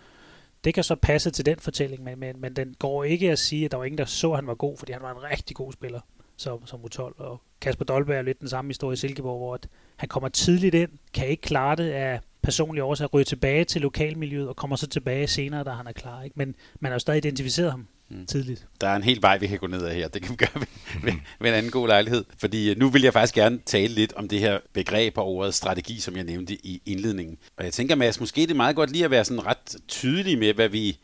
det 0.64 0.74
kan 0.74 0.84
så 0.84 0.96
passe 0.96 1.32
til 1.32 1.46
den 1.46 1.60
fortælling, 1.60 2.04
men, 2.04 2.20
men, 2.20 2.42
men 2.42 2.56
den 2.56 2.76
går 2.80 3.04
ikke 3.04 3.32
at 3.32 3.40
sige, 3.40 3.66
at 3.66 3.72
der 3.72 3.78
var 3.78 3.86
ingen, 3.86 3.98
der 3.98 4.06
så, 4.06 4.32
at 4.32 4.38
han 4.38 4.48
var 4.48 4.56
god, 4.56 4.78
fordi 4.78 4.92
han 4.92 5.02
var 5.02 5.12
en 5.12 5.24
rigtig 5.32 5.56
god 5.56 5.74
spiller 5.74 6.00
som, 6.38 6.66
som 6.66 6.80
U12. 6.80 7.22
Og 7.22 7.42
Kasper 7.62 7.86
Dolberg 7.86 8.18
er 8.18 8.22
lidt 8.22 8.40
den 8.40 8.50
samme 8.50 8.70
historie 8.70 8.94
i 8.94 8.98
Silkeborg, 8.98 9.38
hvor 9.38 9.54
at 9.54 9.68
han 9.96 10.10
kommer 10.10 10.30
tidligt 10.30 10.76
ind, 10.76 10.90
kan 11.14 11.28
ikke 11.28 11.42
klare 11.42 11.76
det 11.76 11.92
af 11.92 12.20
personlige 12.44 12.84
årsager 12.84 13.10
ryge 13.10 13.26
tilbage 13.26 13.66
til 13.66 13.82
lokalmiljøet 13.82 14.48
og 14.48 14.56
kommer 14.56 14.76
så 14.76 14.88
tilbage 14.88 15.28
senere, 15.28 15.64
da 15.64 15.70
han 15.70 15.88
er 15.88 15.92
klar. 15.92 16.24
Ikke? 16.24 16.34
Men 16.38 16.56
man 16.80 16.90
har 16.90 16.96
jo 16.96 17.00
stadig 17.00 17.18
identificeret 17.18 17.72
ham 17.72 17.88
mm. 18.10 18.26
tidligt. 18.26 18.68
Der 18.82 18.88
er 18.88 18.96
en 18.96 19.04
hel 19.04 19.22
vej, 19.22 19.38
vi 19.38 19.48
kan 19.48 19.60
gå 19.60 19.68
ned 19.68 19.86
ad 19.86 19.94
her. 19.94 20.08
Det 20.08 20.22
kan 20.22 20.32
vi 20.32 20.36
gøre 20.46 20.50
ved, 20.56 20.68
ved, 21.04 21.14
ved 21.40 21.50
en 21.50 21.56
anden 21.56 21.72
god 21.72 21.88
lejlighed. 21.88 22.26
Fordi 22.38 22.72
øh, 22.72 22.78
nu 22.78 22.90
vil 22.90 23.02
jeg 23.02 23.14
faktisk 23.14 23.36
gerne 23.36 23.60
tale 23.66 23.94
lidt 23.94 24.14
om 24.14 24.28
det 24.28 24.40
her 24.40 24.60
begreb 24.74 25.18
og 25.18 25.28
ordet 25.28 25.54
strategi, 25.54 26.00
som 26.00 26.16
jeg 26.16 26.24
nævnte 26.24 26.66
i 26.66 26.82
indledningen. 26.86 27.38
Og 27.58 27.64
jeg 27.64 27.74
tænker, 27.74 27.96
Mads, 27.96 28.20
måske 28.20 28.42
det 28.42 28.52
er 28.52 28.56
meget 28.56 28.76
godt 28.76 28.92
lige 28.92 29.06
at 29.06 29.12
være 29.12 29.26
sådan 29.26 29.46
ret 29.46 29.76
tydelig 29.88 30.40
med, 30.40 30.54
hvad 30.54 30.70
vi 30.70 31.00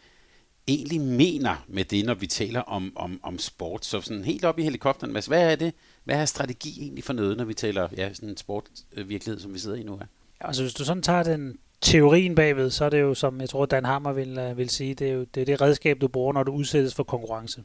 egentlig 0.67 1.01
mener 1.01 1.65
med 1.67 1.85
det, 1.85 2.05
når 2.05 2.13
vi 2.13 2.27
taler 2.27 2.61
om, 2.61 2.93
om, 2.95 3.19
om 3.23 3.39
sport. 3.39 3.85
Så 3.85 4.01
sådan 4.01 4.23
helt 4.23 4.45
op 4.45 4.59
i 4.59 4.63
helikopteren, 4.63 5.13
Mads, 5.13 5.25
hvad 5.25 5.51
er 5.51 5.55
det? 5.55 5.73
Hvad 6.03 6.15
er 6.15 6.25
strategi 6.25 6.81
egentlig 6.81 7.03
for 7.03 7.13
noget, 7.13 7.37
når 7.37 7.45
vi 7.45 7.53
taler 7.53 7.87
ja, 7.97 8.13
sådan 8.13 8.29
en 8.29 8.37
sportvirkelighed, 8.37 9.39
som 9.39 9.53
vi 9.53 9.59
sidder 9.59 9.77
i 9.77 9.83
nu 9.83 9.97
her? 9.97 10.05
Altså 10.43 10.63
hvis 10.63 10.73
du 10.73 10.85
sådan 10.85 11.03
tager 11.03 11.23
den 11.23 11.57
teorien 11.81 12.35
bagved, 12.35 12.69
så 12.69 12.85
er 12.85 12.89
det 12.89 13.01
jo, 13.01 13.13
som 13.13 13.41
jeg 13.41 13.49
tror 13.49 13.65
Dan 13.65 13.85
Hammer 13.85 14.13
vil, 14.13 14.37
øh, 14.37 14.57
vil 14.57 14.69
sige, 14.69 14.93
det 14.93 15.09
er 15.09 15.13
jo 15.13 15.23
det, 15.23 15.41
er 15.41 15.45
det 15.45 15.61
redskab, 15.61 16.01
du 16.01 16.07
bruger, 16.07 16.33
når 16.33 16.43
du 16.43 16.51
udsættes 16.51 16.95
for 16.95 17.03
konkurrence. 17.03 17.63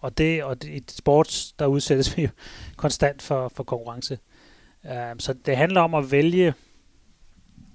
Og 0.00 0.18
det, 0.18 0.44
og 0.44 0.62
det, 0.62 0.68
i 0.68 0.84
sports, 0.88 1.52
der 1.52 1.66
udsættes 1.66 2.10
vi 2.16 2.22
jo 2.22 2.28
konstant 2.76 3.22
for, 3.22 3.48
for 3.48 3.64
konkurrence. 3.64 4.18
Uh, 4.84 4.90
så 5.18 5.34
det 5.46 5.56
handler 5.56 5.80
om 5.80 5.94
at 5.94 6.12
vælge 6.12 6.54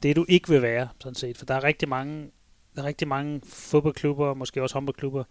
det, 0.04 0.16
du 0.16 0.26
ikke 0.30 0.50
vil 0.50 0.62
være, 0.62 0.88
sådan 1.00 1.16
set. 1.16 1.38
For 1.38 1.46
der 1.46 1.54
er 1.54 1.64
rigtig 1.64 1.90
mange, 1.90 2.32
der 2.76 2.82
er 2.82 2.86
rigtig 2.86 3.08
mange 3.08 3.42
fodboldklubber, 3.46 4.34
måske 4.34 4.62
også 4.62 4.76
håndboldklubber, 4.76 5.24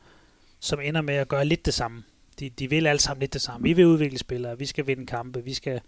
som 0.61 0.81
ender 0.81 1.01
med 1.01 1.15
at 1.15 1.29
gøre 1.29 1.45
lidt 1.45 1.67
det 1.67 1.75
samme. 1.75 2.03
De, 2.41 2.51
de 2.51 2.71
vil 2.71 2.87
alle 2.87 3.01
sammen 3.01 3.21
lidt 3.21 3.33
det 3.33 3.41
samme. 3.41 3.65
Vi 3.65 3.73
vil 3.73 3.87
udvikle 3.87 4.19
spillere, 4.19 4.59
vi 4.59 4.67
skal 4.67 4.87
vinde 4.87 5.07
kampe, 5.07 5.45
vi 5.45 5.55
skal 5.55 5.81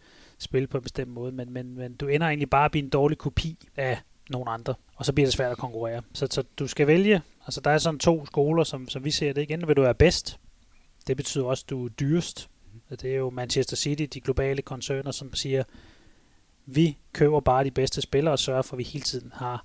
spille 0.43 0.67
på 0.67 0.77
en 0.77 0.83
bestemt 0.83 1.11
måde, 1.11 1.33
men, 1.33 1.53
men, 1.53 1.75
men 1.75 1.95
du 1.95 2.09
ender 2.09 2.27
egentlig 2.27 2.51
bare 2.51 2.65
at 2.65 2.71
blive 2.71 2.85
en 2.85 2.91
dårlig 2.91 3.19
kopi 3.19 3.59
af 3.77 3.99
nogle 4.31 4.51
andre, 4.51 4.75
og 4.97 5.07
så 5.07 5.13
bliver 5.13 5.27
det 5.27 5.35
svært 5.35 5.53
at 5.53 5.59
konkurrere. 5.59 6.03
Så, 6.13 6.27
så 6.31 6.43
du 6.59 6.67
skal 6.67 6.87
vælge, 6.87 7.23
altså 7.47 7.61
der 7.61 7.71
er 7.71 7.79
sådan 7.79 7.99
to 7.99 8.27
skoler, 8.27 8.65
som, 8.65 8.89
som 8.89 9.05
vi 9.05 9.11
ser 9.11 9.33
det 9.33 9.43
igen, 9.43 9.69
vil 9.69 9.77
du 9.77 9.83
være 9.83 9.95
bedst, 9.95 10.39
det 11.07 11.17
betyder 11.17 11.45
også, 11.45 11.65
at 11.67 11.71
du 11.71 11.85
er 11.85 11.89
dyrest. 11.89 12.49
Mm-hmm. 12.65 12.97
Det 12.97 13.13
er 13.13 13.17
jo 13.17 13.31
Manchester 13.31 13.77
City, 13.77 14.07
de 14.15 14.21
globale 14.21 14.63
koncerner, 14.63 15.11
som 15.11 15.35
siger, 15.35 15.63
vi 16.67 16.99
køber 17.13 17.41
bare 17.41 17.65
de 17.65 17.71
bedste 17.71 18.01
spillere 18.01 18.35
og 18.35 18.39
sørger 18.39 18.63
for, 18.63 18.75
at 18.75 18.79
vi 18.79 18.85
hele 18.85 19.05
tiden 19.05 19.33
har 19.35 19.65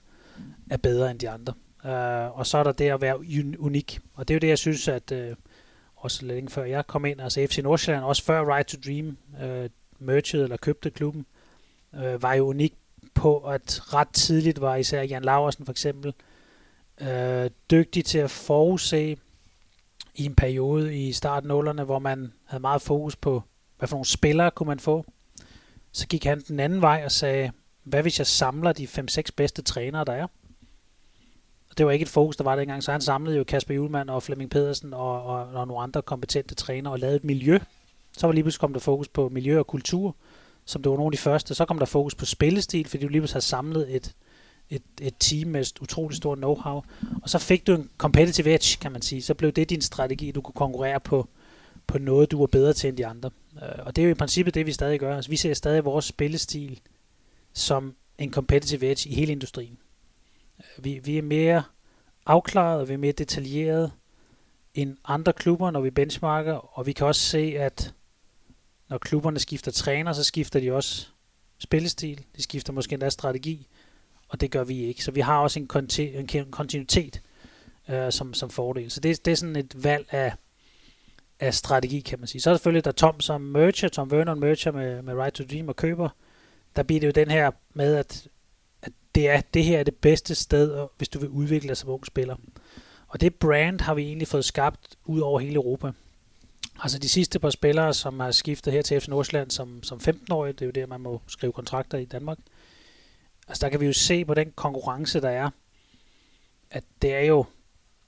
er 0.70 0.78
bedre 0.78 1.12
end 1.12 1.20
de 1.20 1.30
andre. 1.30 1.54
Uh, 1.84 2.40
og 2.40 2.48
så 2.48 2.58
er 2.58 2.64
der 2.64 2.72
det 2.72 2.90
at 2.90 3.02
være 3.02 3.20
unik. 3.60 4.00
Og 4.14 4.28
det 4.28 4.34
er 4.34 4.36
jo 4.36 4.40
det, 4.40 4.48
jeg 4.48 4.58
synes, 4.58 4.88
at 4.88 5.12
uh, 5.12 5.36
også 5.96 6.26
længe 6.26 6.50
før 6.50 6.64
jeg 6.64 6.88
kom 6.88 7.06
ind, 7.06 7.22
altså 7.22 7.48
FC 7.50 7.60
Nordsjælland, 7.64 8.04
også 8.04 8.24
før 8.24 8.56
Right 8.56 8.68
to 8.68 8.78
Dream, 8.86 9.18
uh, 9.44 9.70
merchede 10.00 10.44
eller 10.44 10.58
købte 10.58 10.90
klubben, 10.90 11.26
øh, 11.96 12.22
var 12.22 12.34
jo 12.34 12.48
unik 12.48 12.74
på, 13.14 13.38
at 13.38 13.94
ret 13.94 14.10
tidligt 14.14 14.62
var 14.62 14.76
især 14.76 15.02
Jan 15.02 15.24
Laversen 15.24 15.66
for 15.66 15.72
eksempel 15.72 16.14
øh, 17.02 17.50
dygtig 17.72 18.06
til 18.06 18.18
at 18.18 18.32
forudse 18.32 19.18
i 20.16 20.26
en 20.26 20.36
periode 20.36 21.08
i 21.08 21.12
starten 21.12 21.52
af 21.52 21.86
hvor 21.86 22.00
man 22.00 22.34
havde 22.46 22.62
meget 22.62 22.82
fokus 22.82 23.16
på, 23.16 23.44
hvad 23.78 23.88
for 23.88 23.96
nogle 23.96 24.06
spillere 24.06 24.52
kunne 24.52 24.68
man 24.68 24.80
få. 24.80 25.06
Så 25.92 26.08
gik 26.08 26.24
han 26.24 26.40
den 26.48 26.60
anden 26.60 26.82
vej 26.82 27.02
og 27.06 27.12
sagde, 27.12 27.52
hvad 27.84 28.02
hvis 28.02 28.20
jeg 28.20 28.28
samler 28.28 28.72
de 28.72 28.86
5-6 28.86 29.22
bedste 29.36 29.62
trænere, 29.62 30.06
der 30.06 30.14
er? 30.14 30.28
Og 31.70 31.78
det 31.78 31.86
var 31.86 31.92
ikke 31.92 32.04
et 32.04 32.10
fokus, 32.10 32.38
der 32.38 32.44
var 32.44 32.56
dengang, 32.56 32.84
så 32.84 32.92
han 32.92 33.02
samlede 33.02 33.38
jo 33.38 33.44
Kasper 33.44 33.76
Julemand 33.76 34.10
og 34.10 34.24
Flemming 34.24 34.50
Pedersen 34.50 34.94
og, 34.94 35.24
og, 35.24 35.48
og 35.48 35.68
nogle 35.68 35.84
andre 35.84 36.02
kompetente 36.02 36.56
trænere 36.56 36.94
og 36.94 37.00
lavede 37.00 37.16
et 37.16 37.24
miljø. 37.24 37.60
Så 38.18 38.28
var 38.28 38.34
lige 38.34 38.44
pludselig 38.44 38.60
kom 38.60 38.74
der 38.74 38.80
fokus 38.80 39.08
på 39.08 39.30
miljø 39.30 39.60
og 39.60 39.68
kultur, 39.68 40.16
som 40.66 40.84
det 40.84 40.90
var 40.90 40.96
nogle 40.96 41.08
af 41.08 41.12
de 41.12 41.18
første. 41.18 41.56
Så 41.56 41.66
kom 41.66 41.80
der 41.80 41.86
fokus 41.86 42.16
på 42.16 42.26
spillestil, 42.26 42.88
fordi 42.88 43.04
du 43.04 43.10
lige 43.10 43.22
pludselig 43.22 43.36
har 43.36 43.42
samlet 43.42 43.96
et, 43.96 44.16
et, 44.70 44.84
et 45.02 45.14
team 45.20 45.50
med 45.50 45.62
et 45.62 45.82
utroligt 45.82 46.18
stort 46.18 46.38
know-how. 46.38 46.82
Og 47.24 47.30
så 47.30 47.40
fik 47.40 47.68
du 47.68 47.76
en 47.76 47.90
competitive 47.98 48.54
edge, 48.54 48.78
kan 48.82 48.92
man 48.92 49.02
sige. 49.02 49.22
Så 49.22 49.34
blev 49.34 49.52
det 49.52 49.70
din 49.70 49.82
strategi, 49.82 50.32
du 50.32 50.42
kunne 50.42 50.54
konkurrere 50.54 51.00
på, 51.00 51.28
på 51.88 51.98
noget, 51.98 52.32
du 52.32 52.40
var 52.40 52.48
bedre 52.48 52.74
til 52.74 52.88
end 52.88 52.98
de 52.98 53.06
andre. 53.06 53.30
Øh, 53.56 53.86
og 53.86 53.96
det 53.96 54.02
er 54.02 54.06
jo 54.06 54.12
i 54.12 54.14
princippet 54.14 54.54
det, 54.54 54.66
vi 54.66 54.72
stadig 54.72 55.00
gør. 55.00 55.16
Altså, 55.16 55.30
vi 55.30 55.38
ser 55.38 55.54
stadig 55.54 55.86
vores 55.86 56.06
spillestil 56.06 56.80
som 57.54 57.96
en 58.18 58.32
competitive 58.34 58.92
edge 58.92 59.10
i 59.10 59.16
hele 59.16 59.32
industrien. 59.32 59.78
Øh, 60.60 60.86
vi, 60.86 61.00
vi 61.04 61.18
er 61.18 61.22
mere 61.22 61.64
afklaret, 62.26 62.82
og 62.82 62.90
vi 62.90 62.94
er 62.94 62.98
mere 62.98 63.12
detaljeret 63.12 63.92
end 64.74 64.98
andre 65.06 65.34
klubber, 65.34 65.72
når 65.72 65.82
vi 65.82 65.90
benchmarker, 65.90 66.54
og 66.54 66.86
vi 66.86 66.92
kan 66.92 67.08
også 67.08 67.22
se, 67.22 67.54
at 67.58 67.94
når 68.90 68.98
klubberne 68.98 69.40
skifter 69.40 69.72
træner, 69.72 70.14
så 70.14 70.24
skifter 70.24 70.60
de 70.60 70.74
også 70.74 71.08
spillestil, 71.58 72.26
de 72.36 72.44
skifter 72.44 72.74
måske 72.74 72.94
endda 72.94 73.10
strategi, 73.10 73.68
og 74.30 74.42
det 74.42 74.52
gør 74.52 74.64
vi 74.64 74.84
ikke. 74.84 75.04
Så 75.04 75.12
vi 75.12 75.22
har 75.22 75.40
også 75.40 75.60
en, 75.60 75.70
konti- 75.74 76.38
en 76.38 76.52
kontinuitet 76.52 77.22
øh, 77.90 78.12
som, 78.12 78.34
som 78.34 78.50
fordel. 78.50 78.92
Så 78.92 79.00
det, 79.00 79.26
det 79.26 79.32
er 79.32 79.36
sådan 79.36 79.56
et 79.56 79.84
valg 79.84 80.08
af, 80.12 80.34
af 81.40 81.54
strategi, 81.54 82.00
kan 82.00 82.20
man 82.20 82.28
sige. 82.28 82.42
Så 82.42 82.50
er 82.50 82.56
selvfølgelig 82.56 82.86
der 82.86 82.92
Tom 82.92 83.20
som 83.20 83.42
merger, 83.42 83.88
Tom 83.90 84.12
Vernon 84.12 84.40
merger 84.40 84.72
med, 84.72 85.02
med 85.02 85.14
Right 85.14 85.36
to 85.36 85.44
Dream 85.44 85.68
og 85.68 85.76
køber. 85.76 86.10
Der 86.76 86.84
bliver 86.84 87.00
det 87.00 87.08
jo 87.08 87.12
den 87.12 87.32
her 87.32 87.52
med, 87.74 87.96
at, 87.96 88.28
at 88.82 88.92
det, 89.16 89.30
er, 89.30 89.42
det 89.54 89.64
her 89.64 89.80
er 89.80 89.84
det 89.84 89.96
bedste 89.96 90.36
sted, 90.36 90.88
hvis 90.98 91.10
du 91.10 91.20
vil 91.20 91.30
udvikle 91.30 91.68
dig 91.68 91.78
som 91.78 91.90
ung 91.90 92.06
spiller. 92.06 92.36
Og 93.08 93.22
det 93.22 93.36
brand 93.36 93.82
har 93.82 93.94
vi 93.94 94.02
egentlig 94.02 94.28
fået 94.28 94.46
skabt 94.46 94.96
ud 95.06 95.20
over 95.20 95.40
hele 95.40 95.56
Europa. 95.56 95.92
Altså 96.80 97.00
de 97.00 97.10
sidste 97.10 97.40
par 97.40 97.50
spillere, 97.50 97.94
som 97.94 98.20
har 98.20 98.32
skiftet 98.32 98.74
her 98.74 98.82
til 98.82 99.02
FC 99.02 99.08
Nordsjælland 99.08 99.52
som, 99.52 99.84
som 99.84 100.00
15-årige, 100.08 100.54
det 100.54 100.62
er 100.62 100.66
jo 100.66 100.72
der, 100.72 100.86
man 100.86 101.02
må 101.02 101.22
skrive 101.28 101.54
kontrakter 101.54 101.98
i 101.98 102.06
Danmark. 102.06 102.38
Altså 103.48 103.66
der 103.66 103.70
kan 103.70 103.80
vi 103.80 103.86
jo 103.86 103.94
se 103.94 104.26
på 104.26 104.34
den 104.34 104.52
konkurrence, 104.52 105.22
der 105.22 105.30
er, 105.30 105.50
at 106.72 106.84
det 107.02 107.16
er 107.16 107.22
jo 107.22 107.46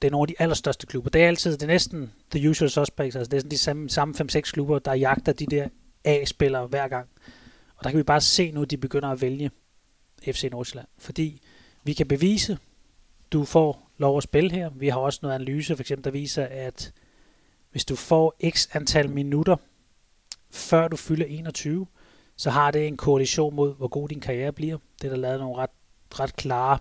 det 0.01 0.07
er 0.07 0.11
nogle 0.11 0.23
af 0.23 0.27
de 0.27 0.41
allerstørste 0.41 0.87
klubber. 0.87 1.09
Det 1.09 1.23
er 1.23 1.27
altid, 1.27 1.51
det 1.51 1.63
er 1.63 1.67
næsten 1.67 2.11
the 2.31 2.49
usual 2.49 2.69
suspects, 2.69 3.15
altså 3.15 3.29
det 3.29 3.37
er 3.37 3.41
sådan 3.41 3.51
de 3.51 3.57
samme, 3.57 3.89
samme 3.89 4.15
5-6 4.21 4.41
klubber, 4.41 4.79
der 4.79 4.93
jagter 4.93 5.33
de 5.33 5.45
der 5.45 5.67
A-spillere 6.03 6.67
hver 6.67 6.87
gang. 6.87 7.09
Og 7.75 7.83
der 7.83 7.89
kan 7.89 7.97
vi 7.97 8.03
bare 8.03 8.21
se 8.21 8.51
nu, 8.51 8.61
at 8.61 8.71
de 8.71 8.77
begynder 8.77 9.09
at 9.09 9.21
vælge 9.21 9.51
FC 10.31 10.47
Nordsjælland. 10.51 10.87
Fordi 10.97 11.41
vi 11.83 11.93
kan 11.93 12.07
bevise, 12.07 12.57
du 13.31 13.45
får 13.45 13.91
lov 13.97 14.17
at 14.17 14.23
spille 14.23 14.51
her. 14.51 14.69
Vi 14.69 14.89
har 14.89 14.99
også 14.99 15.19
noget 15.21 15.35
analyse, 15.35 15.75
for 15.75 15.83
eksempel, 15.83 16.03
der 16.05 16.11
viser, 16.11 16.45
at 16.45 16.93
hvis 17.71 17.85
du 17.85 17.95
får 17.95 18.35
x 18.49 18.67
antal 18.73 19.09
minutter, 19.09 19.55
før 20.51 20.87
du 20.87 20.95
fylder 20.95 21.25
21, 21.25 21.87
så 22.35 22.49
har 22.49 22.71
det 22.71 22.87
en 22.87 22.97
korrelation 22.97 23.55
mod, 23.55 23.75
hvor 23.75 23.87
god 23.87 24.09
din 24.09 24.19
karriere 24.19 24.53
bliver. 24.53 24.77
Det 25.01 25.07
er 25.07 25.11
der 25.11 25.17
lavet 25.17 25.39
nogle 25.39 25.55
ret, 25.57 25.69
ret 26.19 26.35
klare 26.35 26.79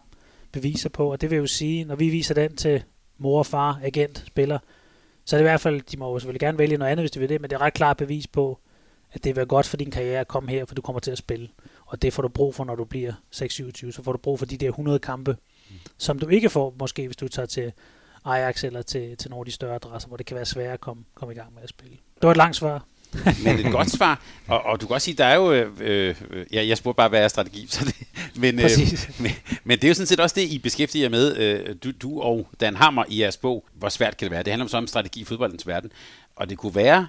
beviser 0.53 0.88
på, 0.88 1.12
og 1.12 1.20
det 1.20 1.31
vil 1.31 1.37
jo 1.37 1.46
sige, 1.46 1.85
når 1.85 1.96
vi 1.96 2.09
viser 2.09 2.35
den 2.35 2.57
til 2.57 2.83
mor, 3.18 3.42
far, 3.42 3.81
agent, 3.83 4.24
spiller, 4.27 4.59
så 5.24 5.37
er 5.37 5.38
det 5.38 5.42
i 5.42 5.51
hvert 5.51 5.61
fald, 5.61 5.81
de 5.81 5.96
må 5.96 6.12
jo 6.12 6.18
selvfølgelig 6.18 6.40
gerne 6.40 6.59
vælge 6.59 6.77
noget 6.77 6.92
andet, 6.92 7.03
hvis 7.03 7.11
de 7.11 7.20
vil 7.20 7.29
det, 7.29 7.40
men 7.40 7.51
det 7.51 7.57
er 7.57 7.61
ret 7.61 7.74
klart 7.74 7.96
bevis 7.96 8.27
på, 8.27 8.59
at 9.12 9.24
det 9.24 9.31
vil 9.31 9.37
være 9.37 9.46
godt 9.46 9.66
for 9.66 9.77
din 9.77 9.90
karriere 9.90 10.20
at 10.20 10.29
komme 10.29 10.51
her, 10.51 10.64
for 10.64 10.74
du 10.74 10.83
kommer 10.83 11.01
til 11.01 11.11
at 11.11 11.18
spille. 11.18 11.48
Og 11.87 12.03
det 12.03 12.12
får 12.12 12.22
du 12.22 12.29
brug 12.29 12.55
for, 12.55 12.64
når 12.64 12.74
du 12.74 12.85
bliver 12.85 13.12
6-27. 13.35 13.90
Så 13.90 14.03
får 14.05 14.12
du 14.12 14.18
brug 14.18 14.38
for 14.38 14.46
de 14.46 14.57
der 14.57 14.68
100 14.68 14.98
kampe, 14.98 15.37
mm. 15.70 15.77
som 15.98 16.18
du 16.18 16.29
ikke 16.29 16.51
får, 16.51 16.74
måske 16.79 17.07
hvis 17.07 17.16
du 17.16 17.29
tager 17.29 17.46
til 17.46 17.72
Ajax 18.28 18.64
eller 18.64 18.82
til, 18.82 19.16
til 19.16 19.30
nogle 19.30 19.40
af 19.40 19.46
de 19.46 19.52
større 19.52 19.74
adresser, 19.74 20.08
hvor 20.08 20.16
det 20.16 20.26
kan 20.26 20.36
være 20.36 20.46
svært 20.46 20.72
at 20.72 20.80
komme, 20.80 21.04
komme 21.14 21.34
i 21.34 21.36
gang 21.36 21.54
med 21.54 21.62
at 21.62 21.68
spille. 21.68 21.96
Det 22.14 22.22
var 22.22 22.30
et 22.30 22.36
langt 22.36 22.56
svar. 22.56 22.84
men 23.44 23.58
et 23.58 23.72
godt 23.72 23.90
svar. 23.90 24.22
Og, 24.46 24.62
og 24.62 24.80
du 24.80 24.86
kan 24.86 24.94
også 24.94 25.04
sige, 25.04 25.16
der 25.16 25.24
er 25.24 25.34
jo... 25.34 25.52
Øh, 25.52 25.74
øh, 25.80 26.14
ja, 26.52 26.66
jeg 26.66 26.76
spurgte 26.76 26.96
bare, 26.96 27.08
hvad 27.08 27.24
er 27.24 27.28
strategi? 27.28 27.66
Så 27.70 27.84
det, 27.84 27.94
men, 28.36 28.58
øh, 28.58 28.70
men, 29.20 29.32
men 29.64 29.78
det 29.78 29.84
er 29.84 29.88
jo 29.88 29.94
sådan 29.94 30.06
set 30.06 30.20
også 30.20 30.34
det, 30.34 30.42
I 30.42 30.58
beskæftiger 30.58 31.08
med. 31.08 31.36
Øh, 31.36 31.76
du, 31.84 31.90
du 31.90 32.20
og 32.20 32.48
Dan 32.60 32.76
Hammer 32.76 33.04
i 33.08 33.20
jeres 33.20 33.36
bog. 33.36 33.64
Hvor 33.74 33.88
svært 33.88 34.16
kan 34.16 34.24
det 34.26 34.32
være? 34.32 34.42
Det 34.42 34.52
handler 34.52 34.68
så 34.68 34.76
om 34.76 34.86
strategi 34.86 35.20
i 35.20 35.24
fodboldens 35.24 35.66
verden. 35.66 35.92
Og 36.36 36.50
det 36.50 36.58
kunne 36.58 36.74
være, 36.74 37.06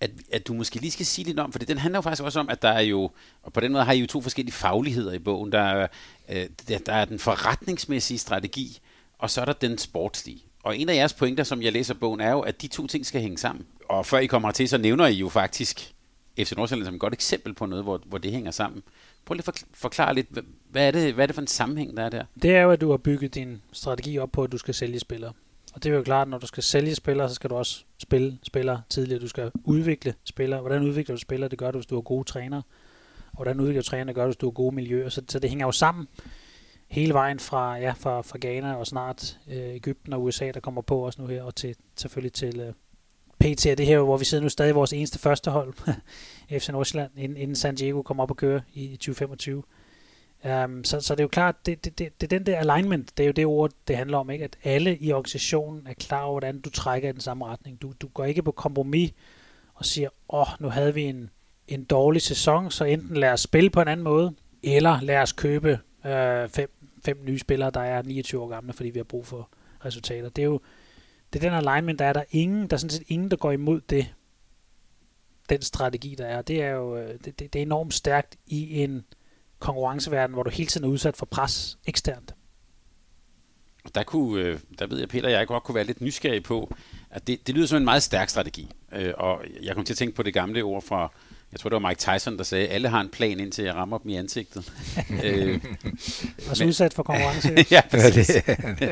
at, 0.00 0.10
at 0.32 0.46
du 0.46 0.54
måske 0.54 0.80
lige 0.80 0.90
skal 0.90 1.06
sige 1.06 1.24
lidt 1.24 1.38
om, 1.38 1.52
for 1.52 1.58
den 1.58 1.78
handler 1.78 1.98
jo 1.98 2.02
faktisk 2.02 2.22
også 2.22 2.40
om, 2.40 2.48
at 2.48 2.62
der 2.62 2.68
er 2.68 2.80
jo, 2.80 3.10
og 3.42 3.52
på 3.52 3.60
den 3.60 3.72
måde 3.72 3.84
har 3.84 3.92
I 3.92 3.98
jo 3.98 4.06
to 4.06 4.20
forskellige 4.20 4.52
fagligheder 4.52 5.12
i 5.12 5.18
bogen. 5.18 5.52
Der 5.52 5.60
er, 5.60 5.86
øh, 6.28 6.46
der, 6.68 6.78
der 6.78 6.92
er 6.92 7.04
den 7.04 7.18
forretningsmæssige 7.18 8.18
strategi, 8.18 8.78
og 9.18 9.30
så 9.30 9.40
er 9.40 9.44
der 9.44 9.52
den 9.52 9.78
sportslige. 9.78 10.42
Og 10.62 10.78
en 10.78 10.88
af 10.88 10.94
jeres 10.94 11.14
pointer, 11.14 11.44
som 11.44 11.62
jeg 11.62 11.72
læser 11.72 11.94
bogen, 11.94 12.20
er 12.20 12.30
jo, 12.30 12.40
at 12.40 12.62
de 12.62 12.68
to 12.68 12.86
ting 12.86 13.06
skal 13.06 13.20
hænge 13.20 13.38
sammen. 13.38 13.66
Og 13.88 14.06
før 14.06 14.18
I 14.18 14.26
kommer 14.26 14.50
til, 14.50 14.68
så 14.68 14.78
nævner 14.78 15.06
I 15.06 15.14
jo 15.14 15.28
faktisk 15.28 15.94
FC 16.38 16.52
Nordsjælland 16.56 16.84
som 16.84 16.94
et 16.94 17.00
godt 17.00 17.12
eksempel 17.12 17.54
på 17.54 17.66
noget, 17.66 17.84
hvor, 17.84 18.00
hvor 18.06 18.18
det 18.18 18.32
hænger 18.32 18.50
sammen. 18.50 18.82
Prøv 19.24 19.34
lige 19.34 19.44
at 19.48 19.64
forklare 19.74 20.14
lidt, 20.14 20.26
hvad 20.70 20.86
er, 20.86 20.90
det, 20.90 21.14
hvad 21.14 21.24
er 21.24 21.26
det 21.26 21.34
for 21.34 21.42
en 21.42 21.46
sammenhæng, 21.46 21.96
der 21.96 22.02
er 22.02 22.08
der? 22.08 22.24
Det 22.42 22.56
er 22.56 22.62
jo, 22.62 22.70
at 22.70 22.80
du 22.80 22.90
har 22.90 22.96
bygget 22.96 23.34
din 23.34 23.62
strategi 23.72 24.18
op 24.18 24.32
på, 24.32 24.42
at 24.42 24.52
du 24.52 24.58
skal 24.58 24.74
sælge 24.74 25.00
spillere. 25.00 25.32
Og 25.74 25.82
det 25.82 25.92
er 25.92 25.96
jo 25.96 26.02
klart, 26.02 26.26
at 26.26 26.30
når 26.30 26.38
du 26.38 26.46
skal 26.46 26.62
sælge 26.62 26.94
spillere, 26.94 27.28
så 27.28 27.34
skal 27.34 27.50
du 27.50 27.54
også 27.54 27.84
spille 27.98 28.38
spillere 28.42 28.82
tidligere. 28.90 29.20
Du 29.20 29.28
skal 29.28 29.50
udvikle 29.64 30.14
spillere. 30.24 30.60
Hvordan 30.60 30.82
udvikler 30.82 31.14
du 31.14 31.20
spillere? 31.20 31.48
Det 31.50 31.58
gør 31.58 31.70
du, 31.70 31.78
hvis 31.78 31.86
du 31.86 31.94
har 31.94 32.02
gode 32.02 32.24
trænere. 32.24 32.62
Og 33.32 33.36
hvordan 33.36 33.60
udvikler 33.60 33.82
du 33.82 33.88
trænere? 33.88 34.06
Det 34.06 34.14
gør 34.14 34.22
du, 34.22 34.28
hvis 34.28 34.36
du 34.36 34.46
har 34.46 34.50
gode 34.50 34.74
miljøer. 34.74 35.08
Så, 35.08 35.22
så 35.28 35.38
det 35.38 35.50
hænger 35.50 35.66
jo 35.66 35.72
sammen 35.72 36.08
hele 36.90 37.14
vejen 37.14 37.38
fra, 37.38 37.76
ja, 37.76 37.92
fra, 37.92 38.22
fra 38.22 38.38
Ghana 38.40 38.74
og 38.74 38.86
snart 38.86 39.38
øh, 39.48 39.74
Ægypten 39.74 40.12
og 40.12 40.22
USA, 40.22 40.50
der 40.54 40.60
kommer 40.60 40.82
på 40.82 41.06
os 41.06 41.18
nu 41.18 41.26
her, 41.26 41.42
og 41.42 41.54
til, 41.54 41.76
selvfølgelig 41.96 42.32
til 42.32 42.60
øh, 42.60 42.72
PT, 43.40 43.64
det 43.64 43.86
her, 43.86 43.98
hvor 43.98 44.16
vi 44.16 44.24
sidder 44.24 44.42
nu 44.42 44.48
stadig 44.48 44.74
vores 44.74 44.92
eneste 44.92 45.18
første 45.18 45.50
hold, 45.50 45.74
FC 46.60 46.68
Nordsjælland, 46.68 47.10
inden, 47.16 47.36
inden 47.36 47.56
San 47.56 47.74
Diego 47.74 48.02
kommer 48.02 48.22
op 48.22 48.30
og 48.30 48.36
kører 48.36 48.60
i 48.74 48.96
2025. 48.96 49.62
Um, 50.44 50.50
øhm, 50.50 50.84
så, 50.84 51.00
så 51.00 51.14
det 51.14 51.20
er 51.20 51.24
jo 51.24 51.28
klart, 51.28 51.66
det, 51.66 51.84
det, 51.84 51.98
det, 51.98 52.20
det 52.20 52.32
er 52.32 52.38
den 52.38 52.46
der 52.46 52.58
alignment, 52.58 53.18
det 53.18 53.22
er 53.22 53.26
jo 53.26 53.32
det 53.32 53.46
ord, 53.46 53.70
det 53.88 53.96
handler 53.96 54.18
om, 54.18 54.30
ikke? 54.30 54.44
at 54.44 54.56
alle 54.64 54.96
i 54.96 55.12
organisationen 55.12 55.86
er 55.86 55.94
klar 55.94 56.22
over, 56.22 56.32
hvordan 56.32 56.60
du 56.60 56.70
trækker 56.70 57.08
i 57.08 57.12
den 57.12 57.20
samme 57.20 57.46
retning. 57.46 57.82
Du, 57.82 57.92
du 58.00 58.08
går 58.08 58.24
ikke 58.24 58.42
på 58.42 58.52
kompromis 58.52 59.12
og 59.74 59.84
siger, 59.84 60.08
åh, 60.28 60.40
oh, 60.40 60.46
nu 60.60 60.68
havde 60.68 60.94
vi 60.94 61.02
en, 61.02 61.30
en 61.68 61.84
dårlig 61.84 62.22
sæson, 62.22 62.70
så 62.70 62.84
enten 62.84 63.16
lad 63.16 63.32
os 63.32 63.40
spille 63.40 63.70
på 63.70 63.80
en 63.80 63.88
anden 63.88 64.04
måde, 64.04 64.34
eller 64.62 65.00
lad 65.00 65.18
os 65.18 65.32
købe 65.32 65.78
øh, 66.06 66.48
fem 66.48 66.79
fem 67.04 67.24
nye 67.24 67.38
spillere, 67.38 67.70
der 67.70 67.80
er 67.80 68.02
29 68.02 68.42
år 68.42 68.48
gamle, 68.48 68.72
fordi 68.72 68.90
vi 68.90 68.98
har 68.98 69.04
brug 69.04 69.26
for 69.26 69.48
resultater. 69.84 70.28
Det 70.28 70.42
er 70.42 70.46
jo 70.46 70.60
det 71.32 71.44
er 71.44 71.50
den 71.50 71.68
alignment, 71.68 71.98
der 71.98 72.04
er 72.04 72.12
der 72.12 72.24
ingen, 72.30 72.66
der 72.66 72.76
er 72.76 72.78
sådan 72.78 72.90
set 72.90 73.02
ingen, 73.08 73.30
der 73.30 73.36
går 73.36 73.52
imod 73.52 73.80
det, 73.80 74.14
den 75.48 75.62
strategi, 75.62 76.14
der 76.18 76.26
er. 76.26 76.42
Det 76.42 76.62
er 76.62 76.70
jo 76.70 76.96
øh, 76.96 77.18
det, 77.24 77.38
det, 77.38 77.52
det 77.52 77.58
er 77.58 77.62
enormt 77.62 77.94
stærkt 77.94 78.36
i 78.46 78.82
en 78.82 79.04
konkurrenceverden, 79.58 80.34
hvor 80.34 80.42
du 80.42 80.50
hele 80.50 80.66
tiden 80.66 80.86
er 80.86 80.90
udsat 80.90 81.16
for 81.16 81.26
pres 81.26 81.78
eksternt. 81.86 82.34
Der, 83.94 84.02
kunne, 84.02 84.42
øh, 84.44 84.60
der 84.78 84.86
ved 84.86 84.98
jeg, 84.98 85.08
Peter 85.08 85.26
og 85.26 85.32
jeg 85.32 85.46
godt 85.46 85.62
kunne 85.62 85.74
være 85.74 85.84
lidt 85.84 86.00
nysgerrig 86.00 86.42
på, 86.42 86.74
at 87.10 87.26
det, 87.26 87.46
det 87.46 87.54
lyder 87.54 87.66
som 87.66 87.76
en 87.76 87.84
meget 87.84 88.02
stærk 88.02 88.28
strategi. 88.28 88.70
Øh, 88.92 89.14
og 89.16 89.44
jeg 89.62 89.74
kom 89.74 89.84
til 89.84 89.94
at 89.94 89.98
tænke 89.98 90.16
på 90.16 90.22
det 90.22 90.34
gamle 90.34 90.62
ord 90.62 90.82
fra 90.82 91.12
jeg 91.52 91.60
tror, 91.60 91.70
det 91.70 91.82
var 91.82 91.88
Mike 91.88 91.98
Tyson, 91.98 92.38
der 92.38 92.44
sagde, 92.44 92.68
at 92.68 92.74
alle 92.74 92.88
har 92.88 93.00
en 93.00 93.08
plan, 93.08 93.40
indtil 93.40 93.64
jeg 93.64 93.74
rammer 93.74 93.98
dem 93.98 94.10
i 94.10 94.16
ansigtet. 94.16 94.72
øh, 95.24 95.60
Også 96.50 96.64
udsat 96.64 96.94
for 96.94 97.02
konkurrence. 97.02 97.54
ja, 97.74 97.80
præcis. 97.90 98.30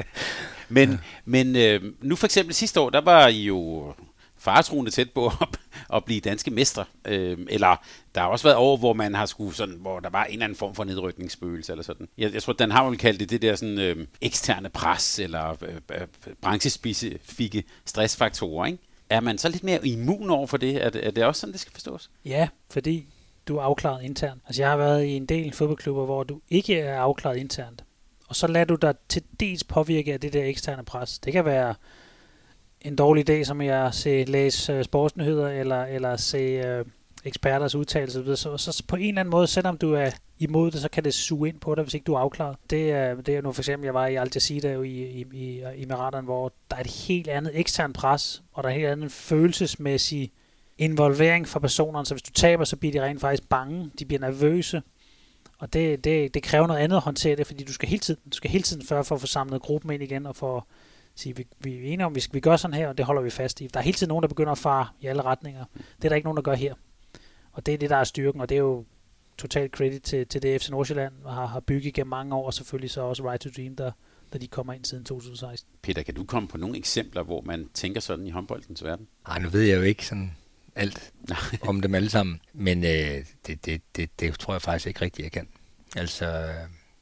men 0.68 1.00
men 1.24 1.56
øh, 1.56 1.82
nu 2.00 2.16
for 2.16 2.26
eksempel 2.26 2.54
sidste 2.54 2.80
år, 2.80 2.90
der 2.90 3.00
var 3.00 3.28
I 3.28 3.42
jo 3.42 3.94
faretroende 4.38 4.90
tæt 4.90 5.10
på 5.10 5.26
at, 5.26 5.48
at 5.94 6.04
blive 6.04 6.20
danske 6.20 6.50
mestre. 6.50 6.84
Øh, 7.04 7.38
eller 7.48 7.76
der 8.14 8.20
har 8.20 8.28
også 8.28 8.46
været 8.48 8.56
år, 8.56 8.76
hvor 8.76 8.92
man 8.92 9.14
har 9.14 9.26
skulle 9.26 9.54
sådan, 9.54 9.74
hvor 9.80 10.00
der 10.00 10.10
var 10.10 10.24
en 10.24 10.32
eller 10.32 10.44
anden 10.44 10.58
form 10.58 10.74
for 10.74 10.84
nedrykningsspøgelse 10.84 11.72
eller 11.72 11.84
sådan. 11.84 12.08
Jeg, 12.18 12.34
jeg 12.34 12.42
tror, 12.42 12.52
Dan 12.52 12.70
har 12.70 12.84
vel 12.84 12.98
kaldt 12.98 13.20
det 13.20 13.30
det 13.30 13.42
der 13.42 13.56
sådan 13.56 13.78
øh, 13.78 14.06
eksterne 14.20 14.68
pres 14.68 15.18
eller 15.18 15.50
øh, 15.62 15.74
øh, 16.00 16.06
branchespecifikke 16.42 17.64
stressfaktorer, 17.84 18.66
ikke? 18.66 18.78
Er 19.10 19.20
man 19.20 19.38
så 19.38 19.48
lidt 19.48 19.64
mere 19.64 19.86
immun 19.86 20.30
over 20.30 20.46
for 20.46 20.56
det? 20.56 20.84
Er 20.84 20.90
det, 20.90 21.06
er 21.06 21.10
det 21.10 21.24
også 21.24 21.40
sådan, 21.40 21.52
det 21.52 21.60
skal 21.60 21.72
forstås? 21.72 22.10
Ja, 22.24 22.48
fordi 22.70 23.06
du 23.48 23.56
er 23.56 23.62
afklaret 23.62 24.02
internt. 24.02 24.42
Altså 24.46 24.62
jeg 24.62 24.70
har 24.70 24.76
været 24.76 25.04
i 25.04 25.10
en 25.10 25.26
del 25.26 25.52
fodboldklubber, 25.52 26.04
hvor 26.04 26.22
du 26.22 26.40
ikke 26.48 26.78
er 26.78 27.00
afklaret 27.00 27.36
internt. 27.36 27.84
Og 28.28 28.36
så 28.36 28.46
lader 28.46 28.64
du 28.64 28.74
dig 28.74 28.94
til 29.08 29.22
dels 29.40 29.64
påvirke 29.64 30.12
af 30.12 30.20
det 30.20 30.32
der 30.32 30.44
eksterne 30.44 30.84
pres. 30.84 31.18
Det 31.18 31.32
kan 31.32 31.44
være 31.44 31.74
en 32.80 32.96
dårlig 32.96 33.26
dag, 33.26 33.46
som 33.46 33.62
jeg 33.62 33.94
se 33.94 34.24
læse 34.24 34.78
uh, 34.78 34.84
sportsnyheder, 34.84 35.48
eller, 35.48 35.84
eller 35.84 36.16
se 36.16 36.78
uh, 36.80 36.86
eksperters 37.24 37.74
udtalelser, 37.74 38.34
så, 38.34 38.56
så 38.56 38.82
på 38.88 38.96
en 38.96 39.08
eller 39.08 39.20
anden 39.20 39.30
måde, 39.30 39.46
selvom 39.46 39.78
du 39.78 39.94
er 39.94 40.10
imod 40.38 40.70
det, 40.70 40.80
så 40.80 40.88
kan 40.88 41.04
det 41.04 41.14
suge 41.14 41.48
ind 41.48 41.60
på 41.60 41.74
dig, 41.74 41.84
hvis 41.84 41.94
ikke 41.94 42.04
du 42.04 42.14
er 42.14 42.18
afklaret. 42.18 42.56
Det 42.70 42.92
er, 42.92 43.14
det 43.14 43.36
er 43.36 43.42
nu 43.42 43.52
for 43.52 43.60
eksempel, 43.60 43.84
jeg 43.84 43.94
var 43.94 44.06
i 44.06 44.14
Al 44.14 44.30
Jazeera 44.34 44.68
jo 44.68 44.82
i, 44.82 44.90
i, 44.90 45.26
i, 45.32 45.62
i 45.76 45.82
Emiraterne, 45.82 46.24
hvor 46.24 46.52
der 46.70 46.76
er 46.76 46.80
et 46.80 46.86
helt 46.86 47.28
andet 47.28 47.52
ekstern 47.54 47.92
pres, 47.92 48.42
og 48.52 48.62
der 48.62 48.68
er 48.68 48.72
en 48.72 48.80
helt 48.80 48.92
anden 48.92 49.10
følelsesmæssig 49.10 50.32
involvering 50.78 51.48
for 51.48 51.60
personerne, 51.60 52.06
så 52.06 52.14
hvis 52.14 52.22
du 52.22 52.32
taber, 52.32 52.64
så 52.64 52.76
bliver 52.76 52.92
de 52.92 53.02
rent 53.02 53.20
faktisk 53.20 53.48
bange, 53.48 53.90
de 53.98 54.04
bliver 54.04 54.20
nervøse, 54.20 54.82
og 55.58 55.72
det, 55.72 56.04
det, 56.04 56.34
det 56.34 56.42
kræver 56.42 56.66
noget 56.66 56.80
andet 56.80 56.96
at 56.96 57.02
håndtere 57.02 57.36
det, 57.36 57.46
fordi 57.46 57.64
du 57.64 57.72
skal 57.72 57.88
hele 57.88 58.00
tiden, 58.00 58.20
du 58.30 58.36
skal 58.36 58.50
hele 58.50 58.62
tiden 58.62 58.86
føre 58.86 59.04
for 59.04 59.14
at 59.14 59.20
få 59.20 59.26
samlet 59.26 59.62
gruppen 59.62 59.92
ind 59.92 60.02
igen, 60.02 60.26
og 60.26 60.36
for 60.36 60.56
at 60.56 60.62
sige, 61.14 61.36
vi, 61.36 61.46
vi 61.60 61.76
er 61.76 61.92
enige 61.92 62.06
om, 62.06 62.14
vi, 62.14 62.20
skal, 62.20 62.34
vi 62.34 62.40
gør 62.40 62.56
sådan 62.56 62.74
her, 62.74 62.88
og 62.88 62.98
det 62.98 63.06
holder 63.06 63.22
vi 63.22 63.30
fast 63.30 63.60
i. 63.60 63.66
Der 63.66 63.80
er 63.80 63.84
hele 63.84 63.96
tiden 63.96 64.08
nogen, 64.08 64.22
der 64.22 64.28
begynder 64.28 64.52
at 64.52 64.58
fare 64.58 64.86
i 65.00 65.06
alle 65.06 65.22
retninger. 65.22 65.64
Det 65.74 66.04
er 66.04 66.08
der 66.08 66.16
ikke 66.16 66.26
nogen, 66.26 66.36
der 66.36 66.42
gør 66.42 66.54
her. 66.54 66.74
Og 67.58 67.66
det 67.66 67.74
er 67.74 67.78
det, 67.78 67.90
der 67.90 67.96
er 67.96 68.04
styrken, 68.04 68.40
og 68.40 68.48
det 68.48 68.54
er 68.54 68.58
jo 68.58 68.84
totalt 69.38 69.72
credit 69.72 70.02
til, 70.02 70.26
til 70.26 70.42
det 70.42 70.62
FC 70.62 70.68
Nordsjælland 70.68 71.12
har, 71.26 71.46
har 71.46 71.60
bygget 71.60 71.94
gennem 71.94 72.10
mange 72.10 72.34
år, 72.34 72.46
og 72.46 72.54
selvfølgelig 72.54 72.90
så 72.90 73.00
også 73.00 73.28
Right 73.30 73.40
to 73.40 73.50
Dream, 73.56 73.76
der, 73.76 73.90
da 74.32 74.38
de 74.38 74.48
kommer 74.48 74.72
ind 74.72 74.84
siden 74.84 75.04
2016. 75.04 75.70
Peter, 75.82 76.02
kan 76.02 76.14
du 76.14 76.24
komme 76.24 76.48
på 76.48 76.58
nogle 76.58 76.76
eksempler, 76.76 77.22
hvor 77.22 77.40
man 77.40 77.68
tænker 77.74 78.00
sådan 78.00 78.26
i 78.26 78.30
håndboldens 78.30 78.84
verden? 78.84 79.08
Nej, 79.28 79.38
nu 79.38 79.48
ved 79.48 79.62
jeg 79.62 79.76
jo 79.76 79.82
ikke 79.82 80.06
sådan 80.06 80.36
alt 80.74 81.12
om 81.68 81.80
dem 81.80 81.94
alle 81.94 82.10
sammen, 82.10 82.40
men 82.52 82.84
øh, 82.84 83.24
det, 83.46 83.66
det, 83.66 83.82
det, 83.96 84.20
det 84.20 84.38
tror 84.38 84.54
jeg 84.54 84.62
faktisk 84.62 84.86
ikke 84.86 85.00
rigtigt, 85.00 85.24
jeg 85.24 85.32
kan. 85.32 85.48
Altså, 85.96 86.54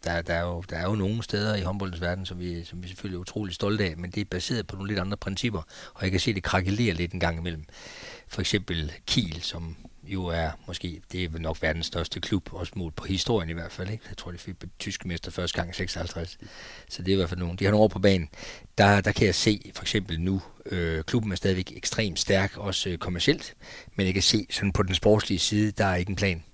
der, 0.04 0.22
der, 0.22 0.34
er 0.34 0.42
jo, 0.42 0.64
der 0.70 0.76
er 0.76 0.84
jo 0.84 0.94
nogle 0.94 1.22
steder 1.22 1.56
i 1.56 1.60
håndboldens 1.60 2.00
verden, 2.00 2.26
som 2.26 2.38
vi, 2.38 2.64
som 2.64 2.82
vi 2.82 2.88
selvfølgelig 2.88 3.16
er 3.16 3.20
utrolig 3.20 3.54
stolte 3.54 3.84
af, 3.84 3.96
men 3.96 4.10
det 4.10 4.20
er 4.20 4.24
baseret 4.24 4.66
på 4.66 4.76
nogle 4.76 4.88
lidt 4.88 5.00
andre 5.00 5.16
principper, 5.16 5.62
og 5.94 6.02
jeg 6.02 6.10
kan 6.10 6.20
se, 6.20 6.30
at 6.30 6.34
det 6.34 6.42
krakkelerer 6.42 6.94
lidt 6.94 7.12
en 7.12 7.20
gang 7.20 7.38
imellem. 7.38 7.64
For 8.28 8.40
eksempel 8.40 8.92
Kiel, 9.06 9.42
som 9.42 9.76
jo 10.06 10.26
er 10.26 10.50
måske, 10.66 11.00
det 11.12 11.24
er 11.24 11.38
nok 11.38 11.62
verdens 11.62 11.86
største 11.86 12.20
klub, 12.20 12.52
også 12.52 12.72
mål 12.76 12.92
på 12.92 13.04
historien 13.04 13.50
i 13.50 13.52
hvert 13.52 13.72
fald. 13.72 13.90
Ikke? 13.90 14.04
Jeg 14.08 14.16
tror, 14.16 14.30
de 14.30 14.38
fik 14.38 14.54
tyske 14.78 15.08
mester 15.08 15.30
første 15.30 15.56
gang 15.56 15.70
i 15.70 15.72
56. 15.72 16.38
Så 16.88 17.02
det 17.02 17.08
er 17.08 17.12
i 17.12 17.16
hvert 17.16 17.28
fald 17.28 17.40
nogen. 17.40 17.56
De 17.56 17.64
har 17.64 17.70
nogle 17.70 17.84
år 17.84 17.88
på 17.88 17.98
banen. 17.98 18.28
Der, 18.78 19.00
der 19.00 19.12
kan 19.12 19.26
jeg 19.26 19.34
se, 19.34 19.72
for 19.74 19.82
eksempel 19.82 20.20
nu, 20.20 20.42
øh, 20.66 21.04
klubben 21.04 21.32
er 21.32 21.36
stadigvæk 21.36 21.72
ekstremt 21.76 22.18
stærk, 22.18 22.56
også 22.56 22.88
øh, 22.88 22.98
kommercielt, 22.98 23.54
men 23.94 24.06
jeg 24.06 24.14
kan 24.14 24.22
se, 24.22 24.46
sådan 24.50 24.72
på 24.72 24.82
den 24.82 24.94
sportslige 24.94 25.38
side, 25.38 25.70
der 25.72 25.84
er 25.84 25.96
ikke 25.96 26.10
en 26.10 26.16
plan. 26.16 26.44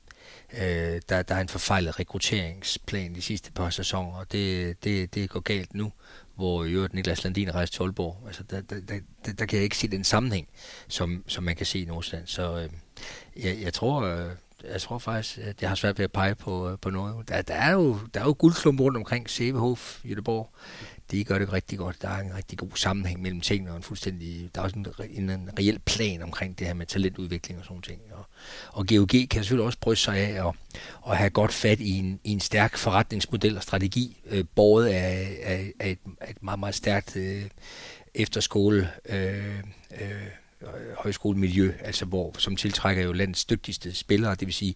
Øh, 0.53 1.01
der, 1.09 1.23
der 1.23 1.35
er 1.35 1.41
en 1.41 1.49
forfejlet 1.49 2.01
rekrutteringsplan 2.01 3.15
de 3.15 3.23
sidste 3.23 3.53
par 3.53 3.71
sæsoner, 3.71 4.17
og 4.19 4.33
det, 4.33 4.85
det, 4.85 5.15
det 5.15 5.31
går 5.31 5.41
galt 5.41 5.75
nu, 5.75 5.93
hvor 6.35 6.65
i 6.65 6.71
øvrigt 6.71 6.95
Niklas 6.95 7.25
Landin 7.25 7.55
rejste 7.55 7.77
til 7.77 7.83
Aalborg. 7.83 8.23
Altså, 8.27 8.43
der, 8.43 8.61
der, 8.61 8.81
der, 8.81 9.33
der 9.33 9.47
kan 9.47 9.57
jeg 9.57 9.65
ikke 9.65 9.77
se 9.77 9.89
den 9.89 10.05
sammenhæng, 10.05 10.49
som, 10.89 11.25
som 11.29 11.45
man 11.45 11.57
kan 11.57 11.67
se 11.67 11.79
i 11.79 11.85
Nordsjælland. 11.85 12.27
Så 12.27 12.59
øh, 12.59 12.71
jeg, 13.37 13.59
jeg 13.63 13.73
tror... 13.73 14.03
Øh, 14.03 14.31
jeg 14.73 14.81
tror 14.81 14.99
faktisk, 14.99 15.39
at 15.39 15.63
jeg 15.63 15.71
har 15.71 15.77
svært 15.77 15.99
ved 15.99 16.05
at 16.05 16.13
pege 16.13 16.35
på, 16.35 16.71
øh, 16.71 16.79
på 16.79 16.91
noget. 16.91 17.29
Der, 17.29 17.43
der, 17.43 17.55
er 17.55 17.73
jo, 17.73 17.99
der 18.15 18.21
er 18.21 18.25
jo 18.25 18.35
guldklump 18.39 18.81
rundt 18.81 18.97
omkring 18.97 19.31
Sevehof, 19.31 20.01
Jødeborg 20.05 20.51
de 21.13 21.25
gør 21.25 21.39
det 21.39 21.53
rigtig 21.53 21.79
godt. 21.79 22.03
Der 22.03 22.09
er 22.09 22.21
en 22.21 22.37
rigtig 22.37 22.59
god 22.59 22.71
sammenhæng 22.75 23.23
mellem 23.23 23.41
tingene, 23.41 23.71
og 23.71 23.77
en 23.77 23.83
fuldstændig, 23.83 24.51
der 24.55 24.61
er 24.61 24.65
også 24.65 24.77
en, 25.11 25.31
en 25.31 25.51
reel 25.59 25.79
plan 25.79 26.23
omkring 26.23 26.59
det 26.59 26.67
her 26.67 26.75
med 26.75 26.87
talentudvikling 26.87 27.59
og 27.61 27.65
sådan 27.65 27.83
ting. 27.83 28.01
Og, 28.13 28.27
og 28.73 28.87
GOG 28.87 29.09
kan 29.09 29.29
selvfølgelig 29.31 29.67
også 29.67 29.79
bryste 29.79 30.05
sig 30.05 30.17
af 30.17 30.49
at, 30.49 30.55
at 31.09 31.17
have 31.17 31.31
godt 31.31 31.53
fat 31.53 31.81
i 31.81 31.99
en, 31.99 32.21
i 32.25 32.33
en 32.33 32.41
stærk 32.41 32.77
forretningsmodel 32.77 33.57
og 33.57 33.63
strategi, 33.63 34.21
øh, 34.27 34.45
båret 34.55 34.87
af, 34.87 35.39
af, 35.43 35.73
af 35.81 35.91
et, 35.91 35.99
et 36.29 36.43
meget, 36.43 36.61
meget 36.61 36.75
stærkt 36.75 37.17
øh, 37.17 37.43
efterskole 38.15 38.91
øh, 39.09 39.59
øh, 40.01 40.27
Øh, 40.63 40.97
højskolemiljø, 40.99 41.73
altså 41.81 42.05
hvor, 42.05 42.35
som 42.39 42.57
tiltrækker 42.57 43.03
jo 43.03 43.13
landets 43.13 43.45
dygtigste 43.45 43.95
spillere, 43.95 44.35
det 44.35 44.47
vil 44.47 44.55
sige, 44.55 44.75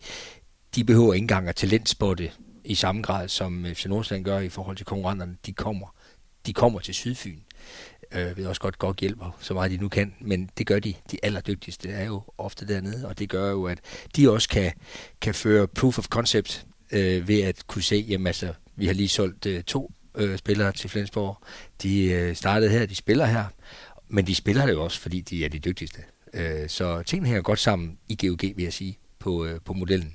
de 0.75 0.85
behøver 0.85 1.15
ikke 1.15 1.25
engang 1.25 1.49
at 1.49 1.57
talentspotte 1.57 2.31
i 2.65 2.75
samme 2.75 3.03
grad, 3.03 3.29
som 3.29 3.67
FC 3.75 3.87
Nordsjælland 3.87 4.25
gør 4.25 4.39
i 4.39 4.49
forhold 4.49 4.77
til 4.77 4.87
konkurrenterne. 4.87 5.37
De 5.47 5.53
kommer 5.53 5.97
de 6.47 6.53
kommer 6.53 6.81
til 6.81 6.95
Sydfyn. 6.95 7.39
Øh, 8.13 8.37
ved 8.37 8.47
også 8.47 8.61
godt, 8.61 8.79
godt 8.79 9.01
hjælper 9.01 9.37
så 9.41 9.55
meget 9.55 9.71
de 9.71 9.77
nu 9.77 9.89
kan, 9.89 10.15
men 10.21 10.51
det 10.59 10.67
gør 10.67 10.79
de. 10.79 10.95
De 11.11 11.19
allerdygtigste 11.23 11.89
er 11.89 12.05
jo 12.05 12.23
ofte 12.39 12.69
dernede, 12.69 13.09
og 13.09 13.19
det 13.19 13.29
gør 13.29 13.51
jo, 13.51 13.65
at 13.65 13.79
de 14.17 14.31
også 14.31 14.49
kan, 14.49 14.73
kan 15.21 15.35
føre 15.35 15.69
proof 15.69 15.99
of 15.99 16.07
concept 16.07 16.67
øh, 16.93 17.29
ved 17.29 17.41
at 17.41 17.67
kunne 17.67 17.83
se, 17.83 18.07
jamen 18.09 18.27
altså, 18.27 18.53
vi 18.77 18.87
har 18.87 18.95
lige 18.95 19.09
solgt 19.09 19.47
øh, 19.47 19.63
to 19.63 19.93
øh, 20.15 20.39
spillere 20.39 20.73
til 20.73 20.91
Flensborg. 20.91 21.39
De 21.83 22.05
øh, 22.05 22.37
startede 22.37 22.71
her, 22.71 22.87
de 22.87 22.95
spiller 22.95 23.27
her, 23.27 23.45
men 24.09 24.27
de 24.27 24.35
spiller 24.35 24.67
det 24.67 24.73
jo 24.73 24.85
også, 24.85 25.01
fordi 25.01 25.21
de 25.21 25.45
er 25.45 25.49
de 25.49 25.59
dygtigste. 25.59 25.99
Øh, 26.35 26.69
så 26.69 27.03
tingene 27.03 27.27
hænger 27.27 27.43
godt 27.43 27.59
sammen 27.59 27.99
i 28.09 28.27
GOG, 28.27 28.43
vil 28.57 28.63
jeg 28.63 28.73
sige, 28.73 28.99
på, 29.19 29.45
øh, 29.45 29.61
på 29.65 29.73
modellen. 29.73 30.15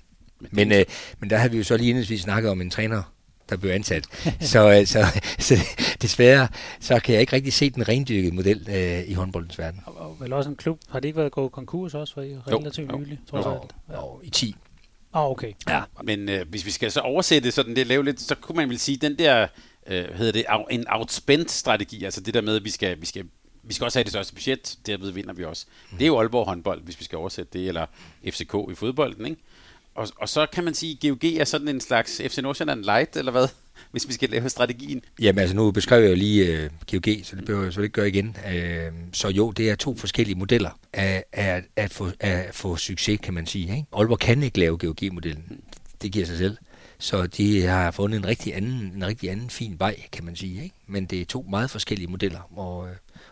Men, 0.51 0.71
øh, 0.71 0.85
men 1.19 1.29
der 1.29 1.37
har 1.37 1.49
vi 1.49 1.57
jo 1.57 1.63
så 1.63 1.77
lige 1.77 1.89
indledningsvis 1.89 2.21
snakket 2.21 2.51
om 2.51 2.61
en 2.61 2.69
træner, 2.69 3.03
der 3.49 3.57
blev 3.57 3.71
ansat. 3.71 4.05
så, 4.51 4.79
øh, 4.79 4.85
så, 4.85 5.05
så 5.39 5.55
desværre 6.01 6.47
så 6.79 6.99
kan 6.99 7.13
jeg 7.13 7.21
ikke 7.21 7.33
rigtig 7.33 7.53
se 7.53 7.69
den 7.69 7.87
rendyrkede 7.87 8.35
model 8.35 8.67
øh, 8.69 9.09
i 9.09 9.13
håndboldens 9.13 9.59
verden. 9.59 9.81
Og, 9.85 9.97
og 9.97 10.17
vel 10.19 10.33
også 10.33 10.49
en 10.49 10.55
klub. 10.55 10.79
Har 10.89 10.99
det 10.99 11.07
ikke 11.07 11.17
været 11.17 11.31
gået 11.31 11.51
konkurs 11.51 11.93
også 11.93 12.13
for 12.13 12.21
relativt 12.21 12.97
nylig? 12.97 13.19
Jo, 13.33 13.37
jo, 13.37 13.67
jo, 13.93 14.19
i 14.23 14.29
10. 14.29 14.55
Ah, 15.13 15.29
okay. 15.29 15.53
Ja, 15.69 15.81
men 16.03 16.29
øh, 16.29 16.49
hvis 16.49 16.65
vi 16.65 16.71
skal 16.71 16.91
så 16.91 16.99
oversætte 16.99 17.51
sådan 17.51 17.75
det 17.75 17.87
lave 17.87 18.05
lidt, 18.05 18.21
så 18.21 18.35
kunne 18.35 18.55
man 18.55 18.69
vel 18.69 18.79
sige, 18.79 18.97
den 18.97 19.17
der, 19.17 19.47
øh, 19.87 20.05
hedder 20.13 20.31
det, 20.31 20.45
en 20.69 20.85
outspent 20.89 21.51
strategi, 21.51 22.03
altså 22.03 22.21
det 22.21 22.33
der 22.33 22.41
med, 22.41 22.55
at 22.55 22.63
vi 22.63 22.69
skal, 22.69 23.01
vi 23.01 23.05
skal 23.05 23.25
vi 23.63 23.73
skal 23.73 23.85
også 23.85 23.99
have 23.99 24.03
det 24.03 24.11
største 24.11 24.33
budget, 24.33 24.77
derved 24.85 25.11
vinder 25.11 25.33
vi 25.33 25.43
også. 25.43 25.65
Mm. 25.91 25.97
Det 25.97 26.05
er 26.05 26.07
jo 26.07 26.19
Aalborg 26.19 26.45
håndbold, 26.45 26.81
hvis 26.83 26.99
vi 26.99 27.05
skal 27.05 27.17
oversætte 27.17 27.59
det, 27.59 27.67
eller 27.67 27.85
FCK 28.29 28.55
i 28.71 28.75
fodbolden, 28.75 29.25
ikke? 29.25 29.41
Og, 29.95 30.07
og 30.17 30.29
så 30.29 30.45
kan 30.53 30.63
man 30.63 30.73
sige, 30.73 30.91
at 30.91 31.19
GOG 31.21 31.29
er 31.33 31.43
sådan 31.43 31.67
en 31.67 31.81
slags 31.81 32.21
FC 32.27 32.37
Nordsjælland 32.37 32.83
light, 32.83 33.15
eller 33.15 33.31
hvad? 33.31 33.47
Hvis 33.91 34.07
vi 34.07 34.13
skal 34.13 34.29
lave 34.29 34.49
strategien. 34.49 35.01
Jamen 35.21 35.39
altså, 35.39 35.55
nu 35.55 35.71
beskrev 35.71 36.01
jeg 36.01 36.09
jo 36.09 36.15
lige 36.15 36.45
øh, 36.45 36.63
uh, 36.63 36.69
GOG, 36.91 37.15
så 37.23 37.35
det 37.35 37.45
behøver 37.45 37.63
jeg 37.63 37.73
selvfølgelig 37.73 37.87
ikke 37.87 37.93
gøre 37.93 38.07
igen. 38.07 38.37
Uh, 38.91 39.13
så 39.13 39.29
jo, 39.29 39.51
det 39.51 39.69
er 39.69 39.75
to 39.75 39.95
forskellige 39.95 40.35
modeller 40.35 40.79
af, 40.93 41.23
af, 41.33 41.63
at, 41.75 41.91
få, 41.91 42.09
af 42.19 42.31
at 42.31 42.55
få 42.55 42.75
succes, 42.75 43.19
kan 43.23 43.33
man 43.33 43.45
sige. 43.45 43.75
Ikke? 43.75 43.85
Aalborg 43.93 44.19
kan 44.19 44.43
ikke 44.43 44.59
lave 44.59 44.77
GOG-modellen. 44.77 45.61
Det 46.01 46.11
giver 46.11 46.25
sig 46.25 46.37
selv. 46.37 46.57
Så 46.97 47.27
de 47.27 47.61
har 47.61 47.91
fundet 47.91 48.17
en 48.17 48.25
rigtig 48.25 48.55
anden, 48.55 48.91
en 48.95 49.05
rigtig 49.05 49.29
anden 49.29 49.49
fin 49.49 49.75
vej, 49.79 49.95
kan 50.11 50.25
man 50.25 50.35
sige. 50.35 50.63
Ikke? 50.63 50.75
Men 50.87 51.05
det 51.05 51.21
er 51.21 51.25
to 51.25 51.45
meget 51.49 51.69
forskellige 51.69 52.07
modeller, 52.07 52.57
og, 52.59 52.89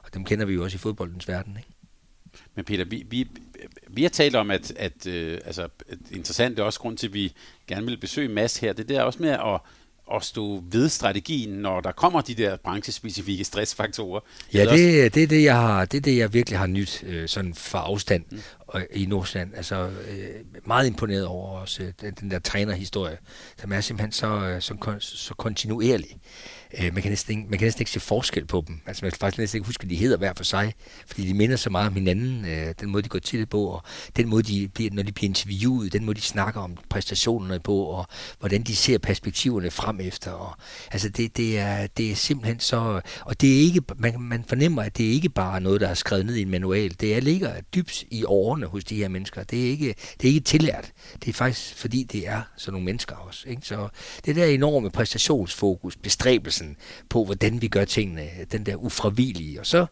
og 0.09 0.13
dem 0.13 0.25
kender 0.25 0.45
vi 0.45 0.53
jo 0.53 0.63
også 0.63 0.75
i 0.75 0.79
fodboldens 0.79 1.27
verden. 1.27 1.57
Ikke? 1.57 1.69
Men 2.55 2.65
Peter, 2.65 2.85
vi, 2.85 3.05
vi, 3.09 3.27
vi 3.87 4.01
har 4.01 4.09
talt 4.09 4.35
om, 4.35 4.51
at, 4.51 4.71
at 4.75 5.07
øh, 5.07 5.39
altså, 5.45 5.67
interessant 6.11 6.57
det 6.57 6.61
er 6.61 6.65
også 6.65 6.79
grund 6.79 6.97
til, 6.97 7.07
at 7.07 7.13
vi 7.13 7.33
gerne 7.67 7.85
vil 7.85 7.97
besøge 7.97 8.29
Mads 8.29 8.57
her, 8.57 8.73
det 8.73 8.89
der 8.89 9.01
også 9.01 9.21
med 9.21 9.29
at, 9.29 9.59
at 10.15 10.23
stå 10.23 10.63
ved 10.71 10.89
strategien, 10.89 11.49
når 11.49 11.81
der 11.81 11.91
kommer 11.91 12.21
de 12.21 12.35
der 12.35 12.57
branchespecifikke 12.57 13.43
stressfaktorer. 13.43 14.19
Ja, 14.53 14.65
det, 14.65 15.13
det, 15.13 15.23
er 15.23 15.27
det, 15.27 15.43
jeg 15.43 15.55
har, 15.55 15.85
det 15.85 15.97
er 15.97 16.01
det, 16.01 16.17
jeg 16.17 16.33
virkelig 16.33 16.59
har 16.59 16.67
nyt 16.67 17.03
øh, 17.07 17.27
sådan 17.27 17.53
for 17.53 17.77
afstand 17.77 18.25
mm 18.31 18.39
i 18.93 19.05
Nordsjælland. 19.05 19.55
Altså, 19.55 19.89
øh, 20.09 20.29
meget 20.65 20.87
imponeret 20.87 21.25
over 21.25 21.59
også, 21.59 21.83
øh, 21.83 21.93
den, 22.01 22.13
den 22.13 22.31
der 22.31 22.39
trænerhistorie, 22.39 23.17
som 23.61 23.71
er 23.71 23.81
simpelthen 23.81 24.11
så, 24.11 24.27
øh, 24.27 24.61
så, 24.61 24.95
så 24.99 25.33
kontinuerlig. 25.33 26.17
Øh, 26.79 26.93
man, 26.93 27.01
kan 27.01 27.11
næsten 27.11 27.37
ikke, 27.37 27.49
man 27.49 27.59
kan 27.59 27.65
næsten 27.65 27.81
ikke 27.81 27.91
se 27.91 27.99
forskel 27.99 28.45
på 28.45 28.63
dem. 28.67 28.81
Altså 28.85 29.05
man 29.05 29.11
kan 29.11 29.17
faktisk 29.19 29.39
næsten 29.39 29.57
ikke 29.57 29.65
huske, 29.65 29.83
at 29.83 29.89
de 29.89 29.95
hedder 29.95 30.17
hver 30.17 30.33
for 30.37 30.43
sig, 30.43 30.73
fordi 31.07 31.27
de 31.27 31.33
minder 31.33 31.55
så 31.55 31.69
meget 31.69 31.87
om 31.87 31.93
hinanden, 31.93 32.45
øh, 32.45 32.73
den 32.79 32.89
måde, 32.89 33.03
de 33.03 33.09
går 33.09 33.19
til 33.19 33.39
det 33.39 33.49
på, 33.49 33.65
og 33.65 33.83
den 34.17 34.27
måde, 34.27 34.43
de 34.43 34.67
bliver, 34.67 34.91
når 34.93 35.03
de 35.03 35.11
bliver 35.11 35.29
interviewet, 35.29 35.93
den 35.93 36.05
måde, 36.05 36.15
de 36.15 36.21
snakker 36.21 36.61
om 36.61 36.77
præstationerne 36.89 37.59
på, 37.59 37.83
og 37.83 38.05
hvordan 38.39 38.63
de 38.63 38.75
ser 38.75 38.97
perspektiverne 38.97 39.71
frem 39.71 39.99
efter. 39.99 40.31
Og, 40.31 40.57
altså 40.91 41.09
det, 41.09 41.37
det, 41.37 41.59
er, 41.59 41.87
det 41.87 42.11
er 42.11 42.15
simpelthen 42.15 42.59
så... 42.59 43.01
Og 43.21 43.41
det 43.41 43.55
er 43.55 43.59
ikke, 43.59 43.81
man, 43.97 44.21
man 44.21 44.43
fornemmer, 44.47 44.81
at 44.81 44.97
det 44.97 45.05
er 45.05 45.11
ikke 45.11 45.29
bare 45.29 45.61
noget, 45.61 45.81
der 45.81 45.87
er 45.87 45.93
skrevet 45.93 46.25
ned 46.25 46.35
i 46.35 46.41
en 46.41 46.49
manual. 46.49 46.95
Det 46.99 47.15
er, 47.15 47.19
ligger 47.19 47.61
dybt 47.75 48.03
i 48.11 48.23
årene 48.23 48.58
hos 48.67 48.83
de 48.83 48.95
her 48.95 49.07
mennesker. 49.07 49.43
Det 49.43 49.65
er 49.65 49.69
ikke, 49.69 49.95
det 50.21 50.23
er 50.29 50.33
ikke 50.33 50.39
tillært. 50.39 50.91
Det 51.13 51.29
er 51.29 51.33
faktisk, 51.33 51.75
fordi 51.75 52.03
det 52.03 52.27
er 52.27 52.41
sådan 52.57 52.73
nogle 52.73 52.85
mennesker 52.85 53.15
også. 53.15 53.49
Ikke? 53.49 53.61
Så 53.65 53.87
det 54.25 54.35
der 54.35 54.45
enorme 54.45 54.89
præstationsfokus, 54.89 55.95
bestræbelsen 55.95 56.77
på, 57.09 57.25
hvordan 57.25 57.61
vi 57.61 57.67
gør 57.67 57.85
tingene, 57.85 58.29
den 58.51 58.65
der 58.65 58.75
ufravigelige. 58.75 59.59
Og 59.59 59.65
så, 59.65 59.85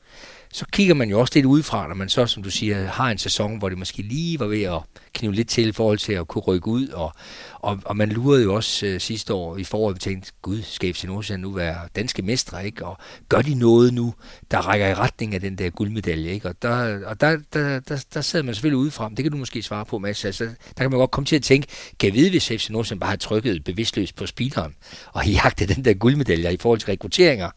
så 0.53 0.65
kigger 0.71 0.93
man 0.93 1.09
jo 1.09 1.19
også 1.19 1.33
lidt 1.35 1.45
udefra, 1.45 1.87
når 1.87 1.95
man 1.95 2.09
så, 2.09 2.25
som 2.25 2.43
du 2.43 2.49
siger, 2.49 2.87
har 2.87 3.11
en 3.11 3.17
sæson, 3.17 3.57
hvor 3.57 3.69
det 3.69 3.77
måske 3.77 4.01
lige 4.01 4.39
var 4.39 4.47
ved 4.47 4.63
at 4.63 4.81
knive 5.13 5.33
lidt 5.33 5.49
til 5.49 5.67
i 5.67 5.71
forhold 5.71 5.97
til 5.97 6.13
at 6.13 6.27
kunne 6.27 6.41
rykke 6.41 6.67
ud, 6.67 6.87
og, 6.87 7.13
og, 7.59 7.79
og 7.85 7.97
man 7.97 8.09
lurede 8.09 8.43
jo 8.43 8.55
også 8.55 8.85
øh, 8.85 8.99
sidste 8.99 9.33
år 9.33 9.57
i 9.57 9.63
foråret, 9.63 9.95
vi 9.95 9.99
tænkte, 9.99 10.31
gud, 10.41 10.61
skal 10.61 10.93
FC 10.93 11.03
Nordsjælland 11.03 11.41
nu 11.41 11.51
være 11.51 11.77
danske 11.95 12.21
mestre, 12.21 12.65
ikke? 12.65 12.85
Og 12.85 12.97
gør 13.29 13.41
de 13.41 13.55
noget 13.55 13.93
nu, 13.93 14.13
der 14.51 14.57
rækker 14.57 14.87
i 14.87 14.93
retning 14.93 15.33
af 15.33 15.41
den 15.41 15.55
der 15.57 15.69
guldmedalje, 15.69 16.31
ikke? 16.31 16.47
Og 16.49 16.55
der, 16.61 17.05
og 17.05 17.21
der, 17.21 17.37
der, 17.53 17.79
der, 17.79 18.05
der 18.13 18.21
sidder 18.21 18.45
man 18.45 18.55
selvfølgelig 18.55 18.77
udefra, 18.77 19.09
det 19.09 19.23
kan 19.23 19.31
du 19.31 19.37
måske 19.37 19.61
svare 19.63 19.85
på, 19.85 19.97
Mads. 19.97 20.25
Altså, 20.25 20.43
der 20.45 20.53
kan 20.77 20.91
man 20.91 20.99
godt 20.99 21.11
komme 21.11 21.25
til 21.25 21.35
at 21.35 21.43
tænke, 21.43 21.67
kan 21.99 22.07
jeg 22.07 22.13
vide, 22.13 22.29
hvis 22.29 22.47
FC 22.47 22.69
Nordsjælland 22.69 22.99
bare 22.99 23.09
har 23.09 23.17
trykket 23.17 23.63
bevidstløst 23.63 24.15
på 24.15 24.25
speederen, 24.25 24.75
og 25.13 25.27
jagtet 25.43 25.75
den 25.75 25.85
der 25.85 25.93
guldmedalje 25.93 26.53
i 26.53 26.57
forhold 26.57 26.79
til 26.79 26.89
rekrutteringer, 26.89 27.49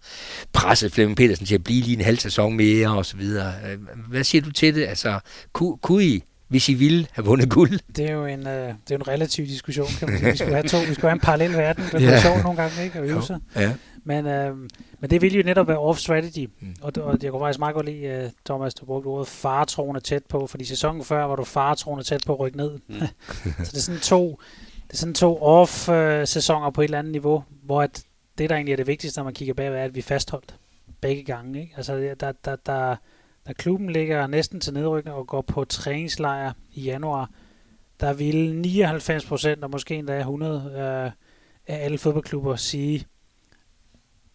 presset 0.53 0.93
Flemming 0.93 1.17
Petersen 1.17 1.47
til 1.47 1.55
at 1.55 1.65
blive 1.65 1.83
lige 1.83 1.97
en 1.97 2.05
halv 2.05 2.19
sæson 2.19 2.57
mere, 2.57 2.97
og 2.97 3.07
så 3.07 3.17
videre. 3.17 3.55
Øh, 3.67 3.79
hvad 4.09 4.25
siger 4.25 4.43
du 4.43 4.53
til 4.53 4.75
det? 4.75 4.87
Altså, 4.87 5.21
kunne, 5.53 5.79
kunne 5.79 6.05
I 6.05 6.23
hvis 6.51 6.69
I 6.69 6.75
ville 6.75 7.07
have 7.13 7.25
vundet 7.25 7.51
guld? 7.51 7.79
Det 7.97 8.11
er 8.11 8.13
jo 8.13 8.27
en, 8.27 8.47
øh, 8.47 8.75
det 8.89 8.91
er 8.91 8.95
en 8.95 9.09
relativ 9.09 9.47
diskussion, 9.47 9.87
kan 9.99 10.09
man 10.09 10.19
sige. 10.19 10.31
Vi 10.33 10.37
skulle 10.37 10.55
have 10.55 10.69
to, 10.69 10.79
vi 10.79 10.95
skulle 10.95 11.11
have 11.11 11.13
en 11.13 11.21
parallel 11.21 11.53
verden. 11.53 11.85
Det 11.85 11.95
er 11.95 12.11
ja. 12.11 12.21
sjovt 12.21 12.43
nogle 12.43 12.63
gange, 12.63 12.85
ikke? 12.85 12.99
At 12.99 13.05
øve 13.05 13.23
sig. 13.23 13.39
Ja. 13.57 13.73
Men, 14.05 14.27
øh, 14.27 14.57
men 15.01 15.11
det 15.11 15.23
ville 15.23 15.39
jo 15.39 15.45
netop 15.45 15.69
være 15.69 15.79
off-strategy. 15.79 16.51
Mm. 16.61 16.75
Og, 16.81 16.93
og 16.97 17.19
jeg 17.23 17.31
kunne 17.31 17.41
faktisk 17.41 17.59
meget 17.59 17.75
godt 17.75 17.87
lide, 17.87 18.25
uh, 18.25 18.31
Thomas, 18.45 18.75
du 18.75 18.87
brugte 18.87 19.07
ordet 19.07 19.29
faretroende 19.29 20.01
tæt 20.01 20.23
på, 20.29 20.47
fordi 20.47 20.65
sæsonen 20.65 21.05
før 21.05 21.25
var 21.25 21.37
du 21.37 21.45
faretroende 21.45 22.05
tæt 22.05 22.23
på 22.27 22.33
at 22.33 22.41
rykke 22.41 22.57
ned. 22.57 22.79
Mm. 22.89 22.95
så 23.65 23.71
det 23.71 23.77
er 23.77 23.81
sådan 23.81 24.01
to, 24.01 24.41
det 24.87 24.93
er 24.93 24.97
sådan 24.97 25.15
to 25.15 25.43
off-sæsoner 25.43 26.71
på 26.71 26.81
et 26.81 26.85
eller 26.85 26.99
andet 26.99 27.13
niveau, 27.13 27.45
hvor 27.63 27.83
at 27.83 28.05
det, 28.39 28.51
der 28.51 28.57
egentlig 28.57 28.73
er 28.73 28.77
det 28.77 28.87
vigtigste, 28.87 29.19
når 29.19 29.25
man 29.25 29.35
kigger 29.35 29.55
bagved, 29.55 29.79
er, 29.79 29.85
at 29.85 29.95
vi 29.95 30.03
fastholdt 30.03 30.55
begge 31.01 31.25
gange. 31.25 31.61
Ikke? 31.61 31.75
Altså, 31.77 32.15
der, 32.21 32.33
der, 32.45 32.57
der, 32.67 32.97
der 33.47 33.53
klubben 33.53 33.91
ligger 33.91 34.27
næsten 34.27 34.61
til 34.61 34.75
nedrykning 34.75 35.17
og 35.17 35.27
går 35.27 35.43
på 35.43 35.65
træningslejr 35.65 36.53
i 36.73 36.83
januar, 36.83 37.31
der 38.01 38.13
vil 38.13 38.55
99 38.55 39.27
procent, 39.27 39.65
og 39.65 39.71
måske 39.71 39.95
endda 39.95 40.19
100 40.19 40.73
øh, 40.75 41.13
af 41.67 41.85
alle 41.85 41.99
fodboldklubber 41.99 42.57
sige, 42.57 43.07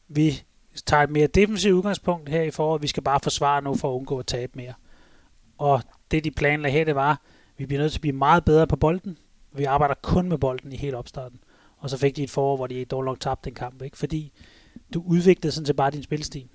vi 0.08 0.44
tager 0.86 1.04
et 1.04 1.10
mere 1.10 1.28
defensivt 1.28 1.74
udgangspunkt 1.74 2.30
her 2.30 2.42
i 2.42 2.52
foråret. 2.52 2.82
Vi 2.82 2.88
skal 2.88 3.04
bare 3.04 3.20
forsvare 3.24 3.62
nu 3.62 3.76
for 3.76 3.90
at 3.90 3.96
undgå 4.00 4.20
at 4.20 4.26
tabe 4.26 4.52
mere. 4.56 4.74
Og 5.58 5.82
det, 6.12 6.24
de 6.24 6.32
planlagde 6.32 6.78
her, 6.78 6.86
det 6.86 6.96
var, 6.96 7.22
vi 7.58 7.66
bliver 7.66 7.82
nødt 7.82 7.92
til 7.92 8.00
at 8.00 8.02
blive 8.02 8.16
meget 8.16 8.46
bedre 8.46 8.68
på 8.68 8.76
bolden. 8.76 9.18
Vi 9.52 9.64
arbejder 9.64 9.96
kun 10.02 10.30
med 10.30 10.38
bolden 10.38 10.72
i 10.72 10.78
hele 10.78 10.98
opstarten. 10.98 11.40
Og 11.78 11.90
så 11.90 11.98
fik 11.98 12.16
de 12.16 12.24
et 12.24 12.30
forår, 12.30 12.56
hvor 12.56 12.68
de 12.68 12.86
dårligt 12.86 13.06
nok 13.06 13.20
tabte 13.20 13.50
den 13.50 13.56
kamp. 13.56 13.82
Ikke? 13.82 13.98
Fordi 13.98 14.32
du 14.94 15.04
udviklede 15.06 15.52
sådan 15.52 15.66
set 15.66 15.76
bare 15.76 15.92
din 15.92 16.04
spilstil. 16.04 16.50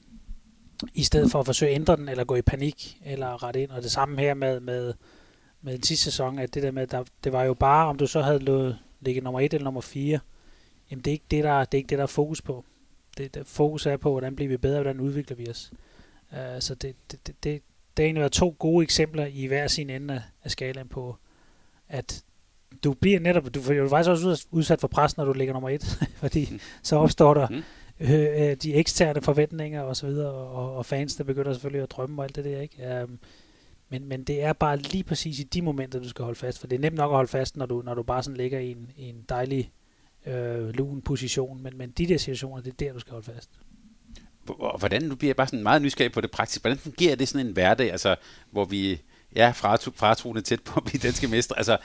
I 0.94 1.02
stedet 1.02 1.30
for 1.30 1.40
at 1.40 1.46
forsøge 1.46 1.70
at 1.70 1.74
ændre 1.74 1.96
den, 1.96 2.08
eller 2.08 2.24
gå 2.24 2.34
i 2.36 2.42
panik, 2.42 2.98
eller 3.04 3.42
rette 3.42 3.62
ind. 3.62 3.70
Og 3.70 3.82
det 3.82 3.90
samme 3.90 4.20
her 4.20 4.34
med, 4.34 4.60
med, 4.60 4.94
med 5.62 5.72
den 5.72 5.82
sidste 5.82 6.04
sæson, 6.04 6.38
at 6.38 6.54
det 6.54 6.62
der 6.62 6.70
med, 6.70 6.86
der, 6.86 7.04
det 7.24 7.32
var 7.32 7.44
jo 7.44 7.54
bare, 7.54 7.86
om 7.86 7.98
du 7.98 8.06
så 8.06 8.22
havde 8.22 8.38
lået, 8.38 8.78
ligget 9.00 9.24
nummer 9.24 9.40
1 9.40 9.54
eller 9.54 9.64
nummer 9.64 9.80
4, 9.80 10.18
jamen 10.90 11.04
det 11.04 11.10
er 11.10 11.12
ikke 11.12 11.24
det, 11.30 11.44
der, 11.44 11.64
det 11.64 11.74
er 11.74 11.78
ikke 11.78 11.88
det, 11.90 11.98
der 11.98 12.04
er 12.04 12.06
fokus 12.06 12.42
på 12.42 12.64
det, 13.18 13.34
der 13.34 13.44
fokus 13.44 13.86
er 13.86 13.96
på, 13.96 14.10
hvordan 14.10 14.36
bliver 14.36 14.48
vi 14.48 14.56
bedre, 14.56 14.82
hvordan 14.82 15.00
udvikler 15.00 15.36
vi 15.36 15.50
os. 15.50 15.72
Uh, 16.32 16.36
så 16.60 16.74
det, 16.74 16.94
det, 17.10 17.26
det, 17.26 17.44
det, 17.44 17.62
det 17.96 18.02
er 18.02 18.06
egentlig 18.06 18.20
været 18.20 18.32
to 18.32 18.56
gode 18.58 18.82
eksempler 18.82 19.26
i 19.26 19.46
hver 19.46 19.66
sin 19.66 19.90
ende 19.90 20.22
af, 20.44 20.50
skalaen 20.50 20.88
på, 20.88 21.16
at 21.88 22.24
du 22.84 22.94
bliver 22.94 23.20
netop, 23.20 23.54
du 23.54 23.62
får 23.62 23.88
faktisk 23.88 24.10
også 24.10 24.46
udsat 24.50 24.80
for 24.80 24.88
pres, 24.88 25.16
når 25.16 25.24
du 25.24 25.32
ligger 25.32 25.54
nummer 25.54 25.68
et, 25.68 25.98
fordi 26.22 26.60
så 26.82 26.96
opstår 26.96 27.34
der 27.34 27.48
mm. 27.48 27.62
Øh, 28.00 28.10
øh, 28.10 28.56
de 28.56 28.74
eksterne 28.74 29.22
forventninger 29.22 29.82
og 29.82 29.96
så 29.96 30.06
videre, 30.06 30.32
og, 30.32 30.76
og 30.76 30.86
fans, 30.86 31.14
der 31.14 31.24
begynder 31.24 31.52
selvfølgelig 31.52 31.82
at 31.82 31.90
drømme 31.90 32.22
og 32.22 32.24
alt 32.24 32.36
det 32.36 32.44
der, 32.44 32.60
ikke? 32.60 33.02
Um, 33.02 33.18
men, 33.88 34.08
men 34.08 34.24
det 34.24 34.42
er 34.42 34.52
bare 34.52 34.76
lige 34.76 35.04
præcis 35.04 35.38
i 35.38 35.42
de 35.42 35.62
momenter, 35.62 36.00
du 36.00 36.08
skal 36.08 36.24
holde 36.24 36.38
fast, 36.38 36.58
for 36.58 36.66
det 36.66 36.76
er 36.76 36.80
nemt 36.80 36.96
nok 36.96 37.10
at 37.10 37.14
holde 37.14 37.28
fast, 37.28 37.56
når 37.56 37.66
du, 37.66 37.82
når 37.84 37.94
du 37.94 38.02
bare 38.02 38.22
sådan 38.22 38.36
ligger 38.36 38.58
i 38.58 38.70
en, 38.70 38.90
i 38.96 39.08
en 39.08 39.24
dejlig 39.28 39.72
øh, 40.26 40.68
lun 40.68 41.02
position, 41.02 41.62
men, 41.62 41.78
men 41.78 41.90
de 41.90 42.06
der 42.06 42.18
situationer, 42.18 42.62
det 42.62 42.70
er 42.70 42.76
der, 42.76 42.92
du 42.92 42.98
skal 42.98 43.10
holde 43.10 43.32
fast. 43.34 43.50
Hvordan, 44.78 45.02
nu 45.02 45.14
bliver 45.14 45.28
jeg 45.28 45.36
bare 45.36 45.46
sådan 45.46 45.62
meget 45.62 45.82
nysgerrig 45.82 46.12
på 46.12 46.20
det 46.20 46.30
praktisk, 46.30 46.62
hvordan 46.62 46.78
fungerer 46.78 47.16
det 47.16 47.28
sådan 47.28 47.46
en 47.46 47.52
hverdag, 47.52 47.90
altså, 47.90 48.16
hvor 48.50 48.64
vi 48.64 49.00
ja, 49.36 49.50
fratruende 49.50 50.42
tæt 50.42 50.60
på 50.60 50.80
at 50.80 50.84
blive 50.84 51.00
danske 51.02 51.28
mestre, 51.28 51.56
altså, 51.56 51.78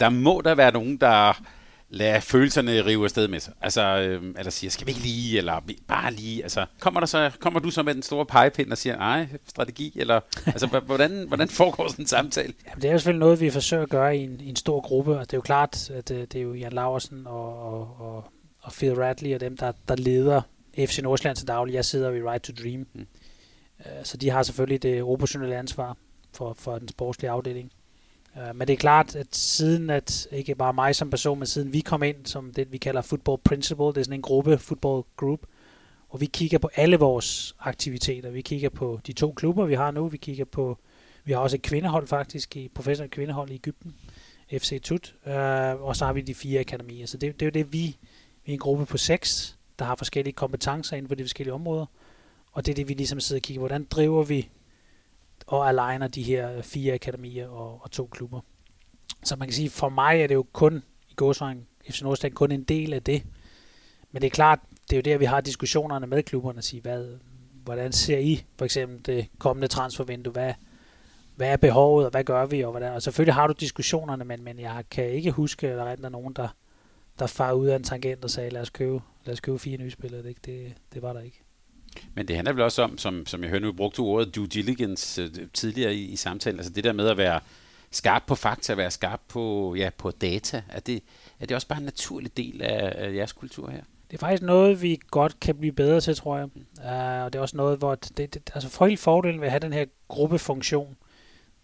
der 0.00 0.08
må 0.08 0.40
der 0.44 0.54
være 0.54 0.72
nogen, 0.72 0.96
der 0.96 1.42
lade 1.90 2.20
følelserne 2.20 2.84
rive 2.84 3.04
afsted 3.04 3.28
med 3.28 3.40
sig. 3.40 3.54
Altså, 3.60 3.82
øh, 3.82 4.34
eller 4.38 4.50
siger, 4.50 4.70
skal 4.70 4.86
vi 4.86 4.90
ikke 4.90 5.02
lige, 5.02 5.38
eller 5.38 5.60
bare 5.88 6.12
lige, 6.12 6.42
altså, 6.42 6.66
kommer, 6.80 7.00
der 7.00 7.06
så, 7.06 7.30
kommer 7.40 7.60
du 7.60 7.70
så 7.70 7.82
med 7.82 7.94
den 7.94 8.02
store 8.02 8.26
pegepind 8.26 8.72
og 8.72 8.78
siger, 8.78 8.96
nej, 8.96 9.26
strategi, 9.46 9.92
eller, 9.96 10.20
altså, 10.46 10.80
hvordan, 10.86 11.24
hvordan 11.28 11.48
foregår 11.48 11.88
sådan 11.88 12.02
en 12.02 12.06
samtale? 12.06 12.52
Jamen, 12.66 12.82
det 12.82 12.88
er 12.88 12.92
jo 12.92 12.98
selvfølgelig 12.98 13.20
noget, 13.20 13.40
vi 13.40 13.50
forsøger 13.50 13.82
at 13.82 13.88
gøre 13.88 14.16
i 14.16 14.24
en, 14.24 14.40
i 14.40 14.48
en 14.48 14.56
stor 14.56 14.80
gruppe, 14.80 15.18
og 15.18 15.20
det 15.20 15.32
er 15.32 15.38
jo 15.38 15.42
klart, 15.42 15.90
at 15.90 16.08
det, 16.08 16.14
øh, 16.14 16.20
det 16.20 16.36
er 16.36 16.42
jo 16.42 16.54
Jan 16.54 16.72
Laversen 16.72 17.26
og, 17.26 17.62
og, 17.62 17.96
og, 18.00 18.24
og 18.60 18.72
Phil 18.72 18.94
Radley 18.94 19.34
og 19.34 19.40
dem, 19.40 19.56
der, 19.56 19.72
der 19.88 19.96
leder 19.96 20.42
FC 20.78 20.98
Nordsjælland 20.98 21.36
til 21.36 21.48
daglig. 21.48 21.74
Jeg 21.74 21.84
sidder 21.84 22.10
i 22.10 22.22
Right 22.22 22.42
to 22.42 22.52
Dream. 22.62 22.86
Mm. 22.94 23.06
Uh, 23.78 23.84
så 24.04 24.16
de 24.16 24.30
har 24.30 24.42
selvfølgelig 24.42 24.82
det 24.82 25.02
operationelle 25.02 25.56
ansvar 25.56 25.96
for, 26.32 26.54
for 26.58 26.78
den 26.78 26.88
sportslige 26.88 27.30
afdeling. 27.30 27.72
Øh, 28.36 28.56
men 28.56 28.68
det 28.68 28.72
er 28.72 28.78
klart, 28.78 29.16
at 29.16 29.36
siden 29.36 29.90
at, 29.90 30.28
ikke 30.32 30.54
bare 30.54 30.72
mig 30.72 30.96
som 30.96 31.10
person, 31.10 31.38
men 31.38 31.46
siden 31.46 31.72
vi 31.72 31.80
kom 31.80 32.02
ind 32.02 32.26
som 32.26 32.52
det, 32.52 32.72
vi 32.72 32.78
kalder 32.78 33.02
Football 33.02 33.38
Principle, 33.44 33.86
det 33.86 33.96
er 33.96 34.02
sådan 34.02 34.18
en 34.18 34.22
gruppe, 34.22 34.58
football 34.58 35.02
group, 35.16 35.40
hvor 36.10 36.18
vi 36.18 36.26
kigger 36.26 36.58
på 36.58 36.70
alle 36.74 36.96
vores 36.96 37.54
aktiviteter. 37.58 38.30
Vi 38.30 38.40
kigger 38.40 38.68
på 38.68 39.00
de 39.06 39.12
to 39.12 39.32
klubber, 39.32 39.66
vi 39.66 39.74
har 39.74 39.90
nu. 39.90 40.08
Vi 40.08 40.16
kigger 40.16 40.44
på, 40.44 40.78
vi 41.24 41.32
har 41.32 41.40
også 41.40 41.56
et 41.56 41.62
kvindehold 41.62 42.06
faktisk, 42.06 42.56
i 42.56 42.68
professionelt 42.68 43.12
kvindehold 43.12 43.50
i 43.50 43.54
Ægypten, 43.54 43.94
FC 44.58 44.82
Tut, 44.82 45.14
øh, 45.26 45.82
og 45.82 45.96
så 45.96 46.06
har 46.06 46.12
vi 46.12 46.20
de 46.20 46.34
fire 46.34 46.60
akademier. 46.60 47.06
Så 47.06 47.16
det, 47.16 47.40
det 47.40 47.42
er 47.42 47.46
jo 47.46 47.64
det, 47.64 47.72
vi, 47.72 47.96
vi 48.44 48.52
er 48.52 48.52
en 48.52 48.58
gruppe 48.58 48.86
på 48.86 48.96
seks, 48.96 49.58
der 49.78 49.84
har 49.84 49.96
forskellige 49.96 50.34
kompetencer 50.34 50.96
inden 50.96 51.08
for 51.08 51.14
de 51.14 51.22
forskellige 51.22 51.54
områder. 51.54 51.86
Og 52.52 52.66
det 52.66 52.72
er 52.72 52.76
det, 52.76 52.88
vi 52.88 52.94
ligesom 52.94 53.20
sidder 53.20 53.38
og 53.38 53.42
kigger, 53.42 53.58
hvordan 53.58 53.84
driver 53.84 54.22
vi 54.22 54.48
og 55.46 55.68
aligner 55.68 56.08
de 56.08 56.22
her 56.22 56.62
fire 56.62 56.94
akademier 56.94 57.48
og, 57.48 57.80
og 57.82 57.90
to 57.90 58.06
klubber. 58.06 58.40
Så 59.22 59.36
man 59.36 59.48
kan 59.48 59.54
sige, 59.54 59.70
for 59.70 59.88
mig 59.88 60.20
er 60.22 60.26
det 60.26 60.34
jo 60.34 60.46
kun 60.52 60.82
i 61.10 61.14
gåsøjne 61.14 61.60
FC 61.90 62.02
Nordsjælland 62.02 62.34
kun 62.34 62.52
en 62.52 62.62
del 62.62 62.92
af 62.94 63.02
det. 63.02 63.22
Men 64.12 64.22
det 64.22 64.26
er 64.26 64.30
klart, 64.30 64.58
det 64.90 64.92
er 64.92 64.96
jo 64.96 65.12
der, 65.12 65.18
vi 65.18 65.24
har 65.24 65.40
diskussionerne 65.40 66.06
med 66.06 66.22
klubberne 66.22 66.58
at 66.58 66.64
sige, 66.64 66.82
hvad, 66.82 67.18
hvordan 67.64 67.92
ser 67.92 68.18
I 68.18 68.44
for 68.58 68.64
eksempel 68.64 69.06
det 69.06 69.28
kommende 69.38 69.68
transfervindue? 69.68 70.32
Hvad, 70.32 70.54
hvad 71.36 71.48
er 71.48 71.56
behovet, 71.56 72.04
og 72.04 72.10
hvad 72.10 72.24
gør 72.24 72.46
vi? 72.46 72.64
Og, 72.64 72.70
hvordan? 72.70 72.92
og 72.92 73.02
selvfølgelig 73.02 73.34
har 73.34 73.46
du 73.46 73.54
diskussionerne, 73.60 74.24
men, 74.24 74.44
men 74.44 74.58
jeg 74.58 74.84
kan 74.90 75.10
ikke 75.10 75.30
huske, 75.30 75.68
at 75.68 75.76
der 75.76 75.84
er 75.84 76.08
nogen, 76.08 76.32
der, 76.34 76.48
der 77.18 77.26
far 77.26 77.52
ud 77.52 77.66
af 77.66 77.76
en 77.76 77.82
tangent 77.82 78.24
og 78.24 78.30
sagde, 78.30 78.50
lad 78.50 78.60
os 78.60 78.70
købe, 78.70 79.00
lad 79.24 79.32
os 79.32 79.40
købe 79.40 79.58
fire 79.58 79.76
nye 79.76 79.90
spillere. 79.90 80.22
Det, 80.22 80.46
det, 80.46 80.74
det 80.94 81.02
var 81.02 81.12
der 81.12 81.20
ikke. 81.20 81.42
Men 82.14 82.28
det 82.28 82.36
handler 82.36 82.52
vel 82.52 82.62
også 82.62 82.82
om, 82.82 82.98
som, 82.98 83.26
som 83.26 83.42
jeg 83.42 83.50
hørte 83.50 83.64
nu, 83.64 83.72
brugte 83.72 84.00
ordet 84.00 84.34
due 84.34 84.46
diligence 84.46 85.22
øh, 85.22 85.30
tidligere 85.54 85.94
i, 85.94 86.04
i 86.04 86.16
samtalen, 86.16 86.58
altså 86.60 86.72
det 86.72 86.84
der 86.84 86.92
med 86.92 87.08
at 87.08 87.16
være 87.16 87.40
skarp 87.90 88.22
på 88.26 88.34
fakta, 88.34 88.74
være 88.74 88.90
skarp 88.90 89.20
på, 89.28 89.74
ja, 89.74 89.90
på 89.98 90.10
data, 90.10 90.62
er 90.68 90.80
det, 90.80 91.02
er 91.40 91.46
det 91.46 91.54
også 91.54 91.68
bare 91.68 91.78
en 91.78 91.84
naturlig 91.84 92.36
del 92.36 92.62
af, 92.62 92.92
af 92.96 93.14
jeres 93.14 93.32
kultur 93.32 93.70
her? 93.70 93.82
Det 94.10 94.16
er 94.16 94.20
faktisk 94.20 94.42
noget, 94.42 94.82
vi 94.82 94.98
godt 95.10 95.40
kan 95.40 95.56
blive 95.56 95.72
bedre 95.72 96.00
til, 96.00 96.14
tror 96.14 96.36
jeg. 96.36 96.46
Uh, 96.78 97.24
og 97.24 97.32
det 97.32 97.38
er 97.38 97.42
også 97.42 97.56
noget, 97.56 97.78
hvor 97.78 97.94
det, 97.94 98.34
det, 98.34 98.50
altså 98.54 98.68
for 98.68 98.86
hele 98.86 98.96
fordelen 98.96 99.40
ved 99.40 99.46
at 99.46 99.52
have 99.52 99.60
den 99.60 99.72
her 99.72 99.84
gruppefunktion, 100.08 100.96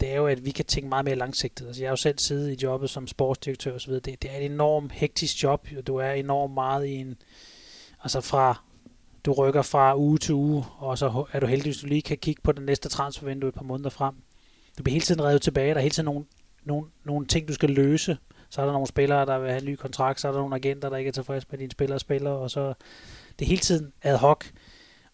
det 0.00 0.10
er 0.10 0.16
jo, 0.16 0.26
at 0.26 0.44
vi 0.44 0.50
kan 0.50 0.64
tænke 0.64 0.88
meget 0.88 1.04
mere 1.04 1.14
langsigtet. 1.14 1.66
Altså 1.66 1.82
jeg 1.82 1.88
har 1.88 1.92
jo 1.92 1.96
selv 1.96 2.18
siddet 2.18 2.52
i 2.52 2.62
jobbet 2.62 2.90
som 2.90 3.06
sportsdirektør 3.06 3.74
osv. 3.74 3.92
Det, 3.92 4.22
det 4.22 4.30
er 4.30 4.36
et 4.36 4.44
enormt 4.44 4.92
hektisk 4.92 5.42
job, 5.42 5.68
og 5.78 5.86
du 5.86 5.96
er 5.96 6.10
enormt 6.10 6.54
meget 6.54 6.86
i 6.86 6.94
en, 6.94 7.16
altså 8.02 8.20
fra 8.20 8.62
du 9.26 9.32
rykker 9.32 9.62
fra 9.62 9.96
uge 9.96 10.18
til 10.18 10.34
uge, 10.34 10.64
og 10.78 10.98
så 10.98 11.24
er 11.32 11.40
du 11.40 11.46
heldig, 11.46 11.64
hvis 11.64 11.76
du 11.76 11.86
lige 11.86 12.02
kan 12.02 12.18
kigge 12.18 12.42
på 12.42 12.52
den 12.52 12.64
næste 12.64 12.88
transfervindue 12.88 13.48
et 13.48 13.54
par 13.54 13.62
måneder 13.62 13.90
frem. 13.90 14.14
Du 14.78 14.82
bliver 14.82 14.94
hele 14.94 15.04
tiden 15.04 15.24
revet 15.24 15.42
tilbage, 15.42 15.70
der 15.70 15.76
er 15.76 15.80
hele 15.80 15.94
tiden 15.94 16.04
nogle, 16.04 16.24
nogle, 16.64 16.86
nogle 17.04 17.26
ting, 17.26 17.48
du 17.48 17.54
skal 17.54 17.70
løse. 17.70 18.18
Så 18.50 18.60
er 18.60 18.64
der 18.64 18.72
nogle 18.72 18.86
spillere, 18.86 19.26
der 19.26 19.38
vil 19.38 19.50
have 19.50 19.60
en 19.60 19.68
ny 19.68 19.76
kontrakt, 19.76 20.20
så 20.20 20.28
er 20.28 20.32
der 20.32 20.38
nogle 20.38 20.54
agenter, 20.54 20.88
der 20.88 20.96
ikke 20.96 21.08
er 21.08 21.12
tilfredse 21.12 21.46
med 21.50 21.58
dine 21.58 21.70
spillere 21.70 21.98
spiller, 21.98 22.30
og 22.30 22.50
så 22.50 22.74
det 23.38 23.44
er 23.44 23.48
hele 23.48 23.60
tiden 23.60 23.92
ad 24.02 24.16
hoc. 24.16 24.44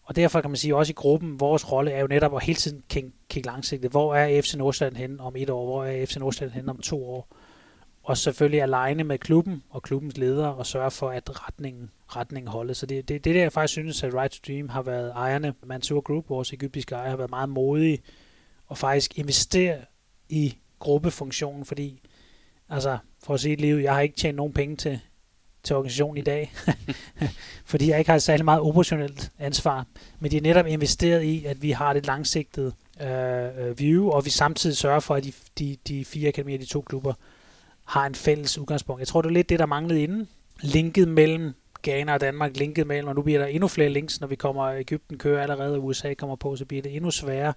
Og 0.03 0.15
derfor 0.15 0.41
kan 0.41 0.49
man 0.49 0.57
sige, 0.57 0.75
også 0.75 0.91
i 0.91 0.93
gruppen, 0.93 1.39
vores 1.39 1.71
rolle 1.71 1.91
er 1.91 2.01
jo 2.01 2.07
netop 2.07 2.35
at 2.35 2.43
hele 2.43 2.57
tiden 2.57 2.83
kigge 3.29 3.45
langsigtet. 3.45 3.91
Hvor 3.91 4.15
er 4.15 4.41
FC 4.41 4.53
Nordsjælland 4.53 4.95
henne 4.95 5.23
om 5.23 5.35
et 5.35 5.49
år? 5.49 5.65
Hvor 5.65 5.85
er 5.85 6.05
FC 6.05 6.15
Nordsjælland 6.15 6.53
henne 6.53 6.71
om 6.71 6.77
to 6.77 7.09
år? 7.09 7.27
Og 8.03 8.17
selvfølgelig 8.17 8.61
alene 8.61 9.03
med 9.03 9.17
klubben 9.17 9.63
og 9.69 9.83
klubbens 9.83 10.17
ledere 10.17 10.53
og 10.55 10.65
sørge 10.65 10.91
for, 10.91 11.09
at 11.09 11.47
retningen, 11.47 11.89
retningen 12.07 12.51
holder. 12.51 12.73
Så 12.73 12.85
det, 12.85 13.07
det, 13.09 13.23
det 13.23 13.35
der, 13.35 13.41
jeg 13.41 13.51
faktisk 13.51 13.73
synes, 13.73 14.03
at 14.03 14.13
Right 14.13 14.31
to 14.31 14.39
Dream 14.47 14.69
har 14.69 14.81
været 14.81 15.11
ejerne. 15.11 15.53
Mansour 15.63 16.01
Group, 16.01 16.29
vores 16.29 16.53
egyptiske 16.53 16.95
ejer, 16.95 17.09
har 17.09 17.17
været 17.17 17.29
meget 17.29 17.49
modige 17.49 18.01
og 18.67 18.77
faktisk 18.77 19.19
investere 19.19 19.77
i 20.29 20.57
gruppefunktionen, 20.79 21.65
fordi, 21.65 22.01
altså, 22.69 22.97
for 23.23 23.33
at 23.33 23.39
sige 23.39 23.53
et 23.53 23.61
liv, 23.61 23.75
jeg 23.75 23.93
har 23.93 24.01
ikke 24.01 24.15
tjent 24.15 24.35
nogen 24.35 24.53
penge 24.53 24.75
til, 24.75 24.99
til 25.63 25.75
organisationen 25.75 26.17
i 26.17 26.21
dag, 26.21 26.53
fordi 27.71 27.89
jeg 27.89 27.99
ikke 27.99 28.11
har 28.11 28.19
særlig 28.19 28.45
meget 28.45 28.61
operationelt 28.61 29.31
ansvar. 29.39 29.85
Men 30.19 30.31
de 30.31 30.37
er 30.37 30.41
netop 30.41 30.67
investeret 30.67 31.23
i, 31.23 31.45
at 31.45 31.61
vi 31.61 31.71
har 31.71 31.93
det 31.93 32.05
langsigtede 32.05 32.73
øh, 33.01 33.67
øh, 33.67 33.79
view, 33.79 34.09
og 34.09 34.25
vi 34.25 34.29
samtidig 34.29 34.77
sørger 34.77 34.99
for, 34.99 35.15
at 35.15 35.23
de, 35.23 35.33
de, 35.59 35.77
de 35.87 36.05
fire 36.05 36.27
akademier, 36.27 36.57
de 36.57 36.65
to 36.65 36.81
klubber, 36.81 37.13
har 37.85 38.05
en 38.05 38.15
fælles 38.15 38.57
udgangspunkt. 38.57 38.99
Jeg 38.99 39.07
tror, 39.07 39.21
det 39.21 39.29
er 39.29 39.33
lidt 39.33 39.49
det, 39.49 39.59
der 39.59 39.65
manglede 39.65 40.03
inden. 40.03 40.27
Linket 40.61 41.07
mellem 41.07 41.53
Ghana 41.83 42.13
og 42.13 42.21
Danmark, 42.21 42.57
linket 42.57 42.87
mellem, 42.87 43.07
og 43.07 43.15
nu 43.15 43.21
bliver 43.21 43.39
der 43.39 43.45
endnu 43.45 43.67
flere 43.67 43.89
links, 43.89 44.21
når 44.21 44.27
vi 44.27 44.35
kommer, 44.35 44.71
Ægypten 44.71 45.17
kører 45.17 45.41
allerede, 45.41 45.75
og 45.75 45.85
USA 45.85 46.13
kommer 46.13 46.35
på, 46.35 46.55
så 46.55 46.65
bliver 46.65 46.81
det 46.81 46.95
endnu 46.95 47.11
sværere. 47.11 47.53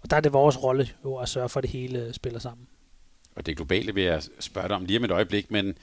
Og 0.00 0.10
der 0.10 0.16
er 0.16 0.20
det 0.20 0.32
vores 0.32 0.62
rolle 0.62 0.88
jo 1.04 1.16
at 1.16 1.28
sørge 1.28 1.48
for, 1.48 1.60
at 1.60 1.62
det 1.62 1.70
hele 1.70 2.12
spiller 2.12 2.40
sammen. 2.40 2.66
Og 3.34 3.46
det 3.46 3.56
globale 3.56 3.94
vil 3.94 4.04
jeg 4.04 4.22
spørge 4.40 4.68
dig 4.68 4.76
om 4.76 4.84
lige 4.84 4.98
om 4.98 5.04
et 5.04 5.10
øjeblik, 5.10 5.50
men 5.50 5.66
øh, 5.66 5.74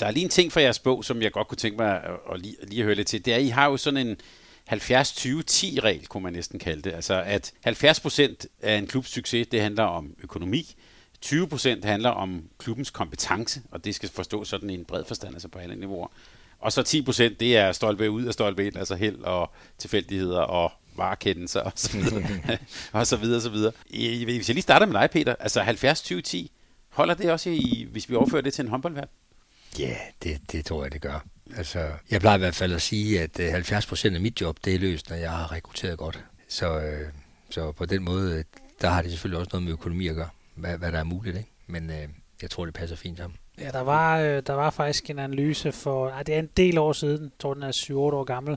der 0.00 0.06
er 0.06 0.10
lige 0.10 0.24
en 0.24 0.30
ting 0.30 0.52
fra 0.52 0.60
jeres 0.60 0.78
bog, 0.78 1.04
som 1.04 1.22
jeg 1.22 1.32
godt 1.32 1.48
kunne 1.48 1.56
tænke 1.56 1.76
mig 1.76 2.02
at 2.32 2.40
lige, 2.40 2.56
lige 2.62 2.80
at 2.80 2.84
høre 2.84 2.94
lidt 2.94 3.08
til. 3.08 3.24
Det 3.24 3.32
er, 3.32 3.36
at 3.36 3.42
I 3.42 3.48
har 3.48 3.70
jo 3.70 3.76
sådan 3.76 4.06
en 4.06 4.16
70-20-10-regel, 4.72 6.06
kunne 6.06 6.22
man 6.22 6.32
næsten 6.32 6.58
kalde 6.58 6.82
det. 6.82 6.92
Altså, 6.92 7.22
at 7.22 7.52
70% 7.66 8.46
af 8.62 8.76
en 8.78 8.86
klubs 8.86 9.08
succes, 9.08 9.46
det 9.46 9.60
handler 9.60 9.82
om 9.82 10.14
økonomi, 10.22 10.74
20 11.26 11.48
procent 11.48 11.84
handler 11.84 12.10
om 12.10 12.48
klubbens 12.58 12.90
kompetence, 12.90 13.62
og 13.70 13.84
det 13.84 13.94
skal 13.94 14.08
forstås 14.08 14.48
sådan 14.48 14.70
i 14.70 14.74
en 14.74 14.84
bred 14.84 15.04
forstand, 15.04 15.34
altså 15.34 15.48
på 15.48 15.58
alle 15.58 15.76
niveauer. 15.76 16.08
Og 16.58 16.72
så 16.72 16.82
10 16.82 17.02
procent, 17.02 17.40
det 17.40 17.56
er 17.56 17.72
stolpe 17.72 18.10
ud 18.10 18.26
og 18.26 18.32
stolpe 18.32 18.66
ind, 18.66 18.76
altså 18.76 18.94
held 18.94 19.18
og 19.18 19.50
tilfældigheder 19.78 20.40
og 20.40 20.72
varekendelser 20.96 21.60
og 21.60 21.72
så 21.74 21.98
videre, 21.98 22.58
og 22.92 23.06
så 23.06 23.16
videre, 23.16 23.36
og 23.36 23.42
så 23.42 23.50
videre. 23.50 23.72
Hvis 24.24 24.48
jeg 24.48 24.54
lige 24.54 24.62
starter 24.62 24.86
med 24.86 25.00
dig, 25.00 25.10
Peter, 25.10 25.34
altså 25.40 25.60
70-20-10, 25.62 26.46
holder 26.88 27.14
det 27.14 27.30
også, 27.30 27.50
i, 27.50 27.88
hvis 27.92 28.10
vi 28.10 28.14
overfører 28.14 28.42
det 28.42 28.54
til 28.54 28.64
en 28.64 28.70
håndboldværd? 28.70 29.08
Ja, 29.78 29.84
yeah, 29.84 29.96
det, 30.22 30.52
det 30.52 30.64
tror 30.64 30.82
jeg, 30.82 30.92
det 30.92 31.00
gør. 31.00 31.24
Altså, 31.56 31.90
jeg 32.10 32.20
plejer 32.20 32.36
i 32.36 32.38
hvert 32.38 32.54
fald 32.54 32.72
at 32.72 32.82
sige, 32.82 33.20
at 33.20 33.52
70 33.52 33.84
øh, 33.84 33.88
procent 33.88 34.14
af 34.14 34.20
mit 34.20 34.40
job, 34.40 34.58
det 34.64 34.74
er 34.74 34.78
løst, 34.78 35.10
når 35.10 35.16
jeg 35.16 35.30
har 35.30 35.52
rekrutteret 35.52 35.98
godt. 35.98 36.24
Så, 36.48 36.80
øh, 36.80 37.08
så 37.50 37.72
på 37.72 37.86
den 37.86 38.02
måde, 38.02 38.44
der 38.80 38.88
har 38.88 39.02
det 39.02 39.10
selvfølgelig 39.10 39.38
også 39.38 39.50
noget 39.52 39.64
med 39.64 39.72
økonomi 39.72 40.08
at 40.08 40.14
gøre, 40.14 40.28
hvad, 40.56 40.78
hvad 40.78 40.92
der 40.92 40.98
er 40.98 41.04
muligt. 41.04 41.36
Ikke? 41.36 41.50
Men 41.66 41.90
øh, 41.90 42.08
jeg 42.42 42.50
tror, 42.50 42.64
det 42.64 42.74
passer 42.74 42.96
fint 42.96 43.18
sammen. 43.18 43.38
Ja, 43.58 43.70
der 43.70 43.80
var, 43.80 44.20
øh, 44.20 44.42
der 44.46 44.52
var 44.52 44.70
faktisk 44.70 45.10
en 45.10 45.18
analyse 45.18 45.72
for, 45.72 46.08
ej, 46.08 46.22
det 46.22 46.34
er 46.34 46.38
en 46.38 46.50
del 46.56 46.78
år 46.78 46.92
siden, 46.92 47.22
jeg 47.22 47.30
tror 47.38 47.54
den 47.54 47.62
er 47.62 47.72
7-8 47.72 47.92
år 47.92 48.24
gammel, 48.24 48.56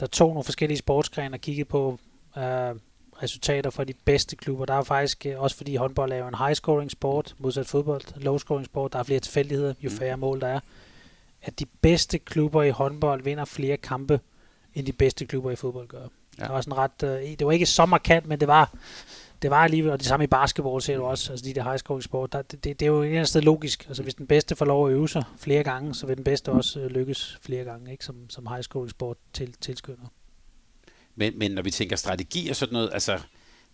der 0.00 0.06
tog 0.06 0.28
nogle 0.28 0.44
forskellige 0.44 0.78
sportsgrene 0.78 1.36
og 1.36 1.40
kiggede 1.40 1.68
på 1.68 1.98
øh, 2.36 2.74
resultater 3.22 3.70
fra 3.70 3.84
de 3.84 3.94
bedste 4.04 4.36
klubber. 4.36 4.64
Der 4.64 4.74
er 4.74 4.82
faktisk, 4.82 5.26
øh, 5.26 5.40
også 5.40 5.56
fordi 5.56 5.76
håndbold 5.76 6.12
er 6.12 6.16
jo 6.16 6.28
en 6.28 6.34
high-scoring 6.34 6.88
sport, 6.88 7.34
modsat 7.38 7.66
fodbold, 7.66 8.02
low-scoring 8.16 8.64
sport, 8.64 8.92
der 8.92 8.98
er 8.98 9.02
flere 9.02 9.20
tilfældigheder, 9.20 9.74
jo 9.80 9.90
mm. 9.90 9.96
færre 9.96 10.16
mål 10.16 10.40
der 10.40 10.46
er, 10.46 10.60
at 11.42 11.58
de 11.58 11.66
bedste 11.66 12.18
klubber 12.18 12.62
i 12.62 12.70
håndbold 12.70 13.22
vinder 13.22 13.44
flere 13.44 13.76
kampe, 13.76 14.20
end 14.74 14.86
de 14.86 14.92
bedste 14.92 15.26
klubber 15.26 15.50
i 15.50 15.56
fodbold 15.56 15.88
gør. 15.88 16.06
Ja. 16.38 16.44
Det 16.44 16.52
var 16.52 16.60
sådan 16.60 16.78
ret, 16.78 17.02
øh, 17.02 17.38
det 17.38 17.46
var 17.46 17.52
ikke 17.52 17.66
så 17.66 17.86
markant, 17.86 18.26
men 18.26 18.40
det 18.40 18.48
var, 18.48 18.74
det 19.42 19.50
var 19.50 19.64
alligevel, 19.64 19.92
og 19.92 19.98
det 19.98 20.06
samme 20.06 20.24
i 20.24 20.26
basketball 20.26 20.82
ser 20.82 20.96
du 20.96 21.04
også, 21.04 21.32
altså 21.32 21.44
de 21.44 21.54
der 21.54 21.62
high 21.62 21.78
scoring 21.78 22.02
sport, 22.02 22.32
der, 22.32 22.42
det, 22.42 22.64
det, 22.64 22.80
det, 22.80 22.86
er 22.86 22.90
jo 22.90 23.00
et 23.00 23.06
eller 23.06 23.18
andet 23.18 23.28
sted 23.28 23.40
logisk. 23.40 23.84
Altså 23.88 24.02
hvis 24.02 24.14
den 24.14 24.26
bedste 24.26 24.56
får 24.56 24.64
lov 24.64 24.86
at 24.86 24.92
øve 24.92 25.08
sig 25.08 25.24
flere 25.38 25.62
gange, 25.62 25.94
så 25.94 26.06
vil 26.06 26.16
den 26.16 26.24
bedste 26.24 26.52
også 26.52 26.80
øh, 26.80 26.90
lykkes 26.90 27.38
flere 27.42 27.64
gange, 27.64 27.92
ikke? 27.92 28.04
Som, 28.04 28.30
som 28.30 28.46
high 28.46 28.62
scoring 28.62 28.90
sport 28.90 29.16
til, 29.32 29.54
tilskynder. 29.60 30.06
Men, 31.14 31.38
men 31.38 31.50
når 31.50 31.62
vi 31.62 31.70
tænker 31.70 31.96
strategi 31.96 32.48
og 32.48 32.56
sådan 32.56 32.72
noget, 32.72 32.90
altså 32.92 33.18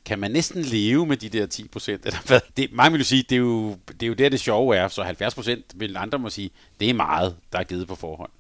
kan 0.05 0.19
man 0.19 0.31
næsten 0.31 0.63
leve 0.63 1.07
med 1.07 1.17
de 1.17 1.29
der 1.29 1.47
10 1.47 1.69
procent? 1.69 2.07
Eller 2.07 2.19
hvad? 2.27 2.41
Det, 2.57 2.73
mange 2.73 2.93
vil 2.93 2.99
jo 2.99 3.05
sige, 3.05 3.23
det 3.23 3.33
er 3.33 3.41
jo, 3.41 3.77
det 3.89 4.03
er 4.03 4.07
jo 4.07 4.15
der, 4.15 4.29
det 4.29 4.41
sjove 4.41 4.77
er. 4.77 4.89
Så 4.89 5.03
70 5.03 5.35
procent 5.35 5.65
vil 5.75 5.97
andre 5.97 6.19
må 6.19 6.31
sige, 6.31 6.51
det 6.81 6.91
er 6.91 6.95
meget, 6.95 7.37
der 7.53 7.59
er 7.59 7.65
givet 7.65 7.89
på 7.89 7.95
forhånd 7.95 8.31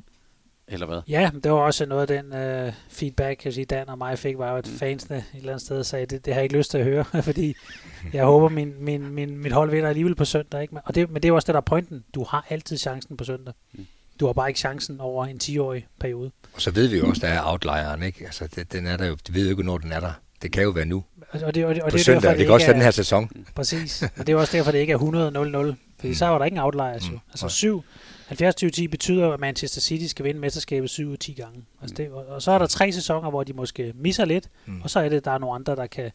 eller 0.68 0.86
hvad? 0.86 1.00
Ja, 1.08 1.30
det 1.44 1.52
var 1.52 1.58
også 1.58 1.86
noget 1.86 2.10
af 2.10 2.22
den 2.22 2.66
uh, 2.66 2.72
feedback, 2.88 3.44
jeg 3.44 3.54
sige, 3.54 3.64
Dan 3.64 3.88
og 3.88 3.98
mig 3.98 4.18
fik, 4.18 4.38
var 4.38 4.54
at 4.54 4.66
mm. 4.66 4.78
fansene 4.78 5.16
et 5.16 5.24
eller 5.34 5.52
andet 5.52 5.62
sted 5.66 5.84
sagde, 5.84 6.06
det, 6.06 6.24
det 6.24 6.34
har 6.34 6.40
jeg 6.40 6.44
ikke 6.44 6.56
lyst 6.56 6.70
til 6.70 6.78
at 6.78 6.84
høre, 6.84 7.04
fordi 7.22 7.54
jeg 8.12 8.24
håber, 8.24 8.48
min, 8.48 8.74
min, 8.80 9.08
min, 9.08 9.38
mit 9.38 9.52
hold 9.52 9.70
vinder 9.70 9.88
alligevel 9.88 10.14
på 10.14 10.24
søndag. 10.24 10.62
Ikke? 10.62 10.76
Og 10.84 10.94
det, 10.94 11.10
men 11.10 11.22
det 11.22 11.28
er 11.28 11.32
også 11.32 11.46
det, 11.46 11.52
der 11.52 11.60
er 11.60 11.64
pointen. 11.64 12.04
Du 12.14 12.24
har 12.24 12.46
altid 12.48 12.78
chancen 12.78 13.16
på 13.16 13.24
søndag. 13.24 13.54
Mm. 13.72 13.86
Du 14.20 14.26
har 14.26 14.32
bare 14.32 14.48
ikke 14.48 14.60
chancen 14.60 15.00
over 15.00 15.26
en 15.26 15.40
10-årig 15.42 15.86
periode. 16.00 16.30
Og 16.54 16.60
så 16.60 16.70
ved 16.70 16.86
vi 16.86 16.98
jo 16.98 17.08
også, 17.08 17.26
der 17.26 17.32
er 17.32 17.40
outlieren, 17.44 18.02
ikke? 18.02 18.24
Altså, 18.24 18.48
det, 18.54 18.72
den 18.72 18.86
er 18.86 18.96
der 18.96 19.06
jo, 19.06 19.16
vi 19.28 19.34
ved 19.34 19.44
jo 19.44 19.50
ikke, 19.50 19.62
når 19.62 19.78
den 19.78 19.92
er 19.92 20.00
der. 20.00 20.12
Det 20.42 20.52
kan 20.52 20.62
jo 20.62 20.70
være 20.70 20.84
nu. 20.84 21.04
Og 21.32 21.54
det, 21.54 21.64
og 21.64 21.74
det, 21.74 21.82
og 21.82 21.90
på 21.90 21.96
det, 21.96 22.04
søndag, 22.04 22.22
derfor, 22.22 22.30
det, 22.30 22.38
det 22.38 22.46
kan 22.46 22.54
også 22.54 22.66
være 22.66 22.74
den 22.74 22.82
her 22.82 22.90
sæson. 22.90 23.30
Præcis. 23.54 24.02
Og 24.02 24.26
det 24.26 24.32
er 24.32 24.36
også 24.36 24.56
derfor, 24.56 24.70
det 24.70 24.78
ikke 24.78 24.92
er 24.92 24.98
100-0-0. 24.98 25.74
Fordi 25.96 26.08
mm. 26.08 26.14
så 26.14 26.26
var 26.26 26.38
der 26.38 26.44
ingen 26.44 26.60
outliers 26.62 27.08
mm. 27.08 27.14
jo. 27.14 27.20
Altså 27.30 27.48
7, 27.48 27.84
70-20-10 28.30 28.88
betyder, 28.88 29.32
at 29.32 29.40
Manchester 29.40 29.80
City 29.80 30.06
skal 30.06 30.24
vinde 30.24 30.40
mesterskabet 30.40 30.90
7 30.90 31.16
10 31.16 31.32
gange. 31.32 31.64
Altså 31.82 31.94
det, 31.94 32.10
og, 32.10 32.26
og 32.26 32.42
så 32.42 32.50
er 32.50 32.58
der 32.58 32.66
tre 32.66 32.92
sæsoner, 32.92 33.30
hvor 33.30 33.44
de 33.44 33.52
måske 33.52 33.92
misser 33.94 34.24
lidt, 34.24 34.48
mm. 34.66 34.82
og 34.82 34.90
så 34.90 35.00
er 35.00 35.08
det, 35.08 35.24
der 35.24 35.30
er 35.30 35.38
nogle 35.38 35.54
andre, 35.54 35.76
der 35.76 35.86
kan, 35.86 36.10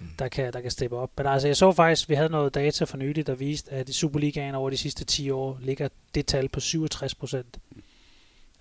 mm. 0.00 0.06
der 0.18 0.28
kan, 0.28 0.52
der 0.52 0.60
kan 0.60 0.70
steppe 0.70 0.96
op. 0.96 1.10
Men 1.16 1.26
altså, 1.26 1.48
jeg 1.48 1.56
så 1.56 1.72
faktisk, 1.72 2.08
vi 2.08 2.14
havde 2.14 2.28
noget 2.28 2.54
data 2.54 2.84
for 2.84 2.96
nylig, 2.96 3.26
der 3.26 3.34
viste, 3.34 3.72
at 3.72 3.88
i 3.88 3.92
Superligaen 3.92 4.54
over 4.54 4.70
de 4.70 4.76
sidste 4.76 5.04
10 5.04 5.30
år 5.30 5.58
ligger 5.62 5.88
det 6.14 6.26
tal 6.26 6.48
på 6.48 6.60
67 6.60 7.14
procent 7.14 7.58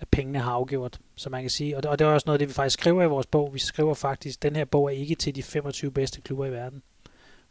af 0.04 0.08
pengene 0.08 0.40
har 0.40 0.52
afgjort, 0.52 1.00
så 1.16 1.30
man 1.30 1.42
kan 1.42 1.50
sige. 1.50 1.78
Og 1.78 1.84
det, 1.84 1.92
og 1.92 2.00
det 2.00 2.06
er 2.06 2.10
også 2.10 2.26
noget, 2.26 2.40
det 2.40 2.48
vi 2.48 2.54
faktisk 2.54 2.80
skriver 2.80 3.04
i 3.04 3.08
vores 3.08 3.28
bog. 3.28 3.54
Vi 3.54 3.60
skriver 3.60 3.94
faktisk, 3.94 4.38
at 4.38 4.44
den 4.44 4.56
her 4.56 4.66
bog 4.66 4.86
er 4.86 4.90
ikke 4.90 5.16
til 5.16 5.36
de 5.36 5.44
25 5.44 5.92
bedste 5.92 6.22
klubber 6.22 6.46
i 6.46 6.52
verden. 6.52 6.84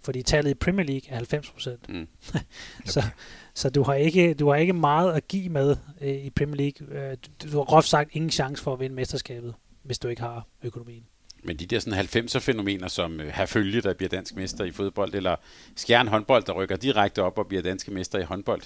Fordi 0.05 0.23
tallet 0.23 0.51
i 0.51 0.55
Premier 0.55 0.87
League 0.87 1.11
er 1.11 1.15
90 1.15 1.51
procent. 1.51 1.89
Mm. 1.89 2.09
så, 2.85 3.01
okay. 3.01 3.09
Så 3.55 3.71
du 3.71 3.83
har 3.83 3.95
ikke, 3.95 4.35
du 4.35 4.49
har 4.49 4.57
ikke 4.57 4.73
meget 4.73 5.13
at 5.13 5.29
give 5.29 5.49
med 5.49 5.77
øh, 6.01 6.25
i 6.25 6.31
Premier 6.31 6.57
League. 6.57 7.11
Øh, 7.11 7.17
du, 7.43 7.53
du 7.53 7.57
har 7.57 7.65
groft 7.65 7.89
sagt 7.89 8.11
ingen 8.13 8.31
chance 8.31 8.63
for 8.63 8.73
at 8.73 8.81
vinde 8.81 8.97
mesterskabet, 8.97 9.55
hvis 9.83 9.99
du 9.99 10.09
ikke 10.09 10.23
har 10.23 10.47
økonomien. 10.63 11.05
Men 11.45 11.57
de 11.57 11.67
der 11.67 11.79
sådan 11.79 11.99
90'er 11.99 12.39
fænomener, 12.39 12.89
som 12.89 13.21
øh, 13.21 13.29
Herfølge, 13.29 13.81
der 13.81 13.95
bliver 13.95 14.09
dansk 14.09 14.37
mester 14.37 14.65
i 14.65 14.71
fodbold, 14.71 15.15
eller 15.15 15.37
Skjern 15.77 16.09
håndbold, 16.09 16.45
der 16.45 16.53
rykker 16.53 16.77
direkte 16.77 17.23
op 17.23 17.39
og 17.39 17.47
bliver 17.47 17.63
danske 17.63 17.91
mester 17.91 18.19
i 18.19 18.23
håndbold, 18.23 18.63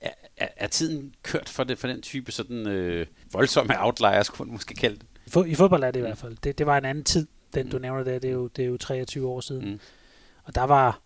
er, 0.00 0.10
er, 0.36 0.48
er 0.56 0.66
tiden 0.66 1.14
kørt 1.22 1.48
for, 1.48 1.64
det, 1.64 1.78
for 1.78 1.88
den 1.88 2.02
type 2.02 2.32
sådan 2.32 2.66
øh, 2.66 3.06
voldsomme 3.32 3.74
outliers, 3.84 4.28
kunne 4.28 4.46
man 4.46 4.52
måske 4.52 4.74
kalde 4.74 4.96
det? 4.96 5.06
I 5.46 5.54
fodbold 5.54 5.82
er 5.84 5.90
det 5.90 6.00
i 6.00 6.02
hvert 6.02 6.18
fald. 6.18 6.36
Det, 6.44 6.58
det 6.58 6.66
var 6.66 6.78
en 6.78 6.84
anden 6.84 7.04
tid, 7.04 7.26
den 7.54 7.70
du 7.70 7.76
mm. 7.76 7.82
nævner 7.82 8.04
der. 8.04 8.18
Det 8.18 8.28
er 8.28 8.34
jo, 8.34 8.48
det 8.48 8.62
er 8.62 8.66
jo 8.66 8.76
23 8.76 9.28
år 9.28 9.40
siden. 9.40 9.70
Mm. 9.70 9.80
Og 10.44 10.54
der 10.54 10.62
var 10.62 11.00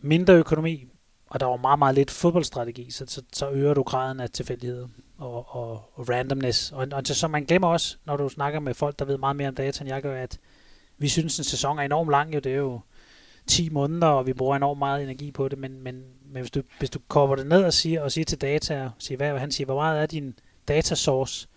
mindre 0.00 0.34
økonomi, 0.34 0.86
og 1.30 1.40
der 1.40 1.46
var 1.46 1.56
meget, 1.56 1.78
meget 1.78 1.94
lidt 1.94 2.10
fodboldstrategi, 2.10 2.90
så, 2.90 3.04
så, 3.08 3.22
så 3.32 3.50
øger 3.50 3.74
du 3.74 3.82
graden 3.82 4.20
af 4.20 4.30
tilfældighed 4.30 4.86
og, 5.18 5.54
og, 5.56 5.90
og 5.94 6.08
randomness. 6.08 6.72
Og, 6.72 6.86
og 6.92 7.06
så 7.06 7.28
man 7.28 7.44
glemmer 7.44 7.68
også, 7.68 7.96
når 8.04 8.16
du 8.16 8.28
snakker 8.28 8.60
med 8.60 8.74
folk, 8.74 8.98
der 8.98 9.04
ved 9.04 9.18
meget 9.18 9.36
mere 9.36 9.48
om 9.48 9.54
data, 9.54 9.84
end 9.84 9.88
jeg 9.88 10.02
gør, 10.02 10.22
at 10.22 10.38
vi 10.98 11.08
synes, 11.08 11.38
en 11.38 11.44
sæson 11.44 11.78
er 11.78 11.82
enormt 11.82 12.10
lang. 12.10 12.34
Jo, 12.34 12.38
det 12.38 12.52
er 12.52 12.56
jo 12.56 12.80
10 13.46 13.68
måneder, 13.68 14.06
og 14.06 14.26
vi 14.26 14.32
bruger 14.32 14.56
enormt 14.56 14.78
meget 14.78 15.02
energi 15.02 15.30
på 15.30 15.48
det, 15.48 15.58
men, 15.58 15.82
men, 15.82 16.04
men 16.32 16.40
hvis, 16.40 16.50
du, 16.50 16.62
hvis 16.78 16.90
du 16.90 16.98
kopper 17.08 17.36
det 17.36 17.46
ned 17.46 17.64
og 17.64 17.72
siger, 17.72 18.02
og 18.02 18.12
siger 18.12 18.24
til 18.24 18.40
data, 18.40 18.84
og 18.84 18.90
siger, 18.98 19.16
hvad 19.16 19.38
han 19.38 19.52
siger, 19.52 19.64
hvor 19.64 19.74
meget 19.74 20.02
er 20.02 20.06
din 20.06 20.34
data 20.68 20.94
source, 20.94 21.48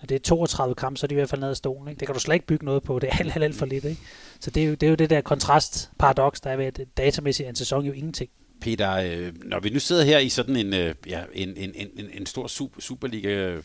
og 0.00 0.08
det 0.08 0.14
er 0.14 0.18
32 0.18 0.74
kampe, 0.74 0.98
så 0.98 1.06
er 1.06 1.08
de 1.08 1.14
i 1.14 1.16
hvert 1.16 1.28
fald 1.28 1.40
nede 1.40 1.50
af 1.50 1.56
stolen. 1.56 1.88
Ikke? 1.88 2.00
Det 2.00 2.08
kan 2.08 2.14
du 2.14 2.20
slet 2.20 2.34
ikke 2.34 2.46
bygge 2.46 2.64
noget 2.64 2.82
på. 2.82 2.98
Det 2.98 3.08
er 3.12 3.18
alt, 3.18 3.34
alt, 3.34 3.44
alt 3.44 3.56
for 3.56 3.66
lidt. 3.66 3.84
Ikke? 3.84 4.00
Så 4.40 4.50
det 4.50 4.62
er, 4.62 4.66
jo, 4.66 4.74
det 4.74 4.82
er 4.82 4.90
jo 4.90 4.96
det 4.96 5.10
der 5.10 5.20
kontrastparadoks, 5.20 6.40
der 6.40 6.50
er 6.50 6.56
ved, 6.56 6.66
at 6.66 6.80
datamæssigt 6.96 7.46
er 7.46 7.50
en 7.50 7.56
sæson 7.56 7.84
jo 7.84 7.92
ingenting. 7.92 8.30
Peter, 8.64 8.92
øh, 8.92 9.32
når 9.44 9.60
vi 9.60 9.70
nu 9.70 9.78
sidder 9.78 10.04
her 10.04 10.18
i 10.18 10.28
sådan 10.28 10.56
en, 10.56 10.74
øh, 10.74 10.94
ja, 11.06 11.22
en, 11.32 11.56
en, 11.56 11.72
en, 11.74 12.10
en 12.12 12.26
stor 12.26 12.46
super, 12.46 12.80
Superliga, 12.80 13.28
øh, 13.28 13.62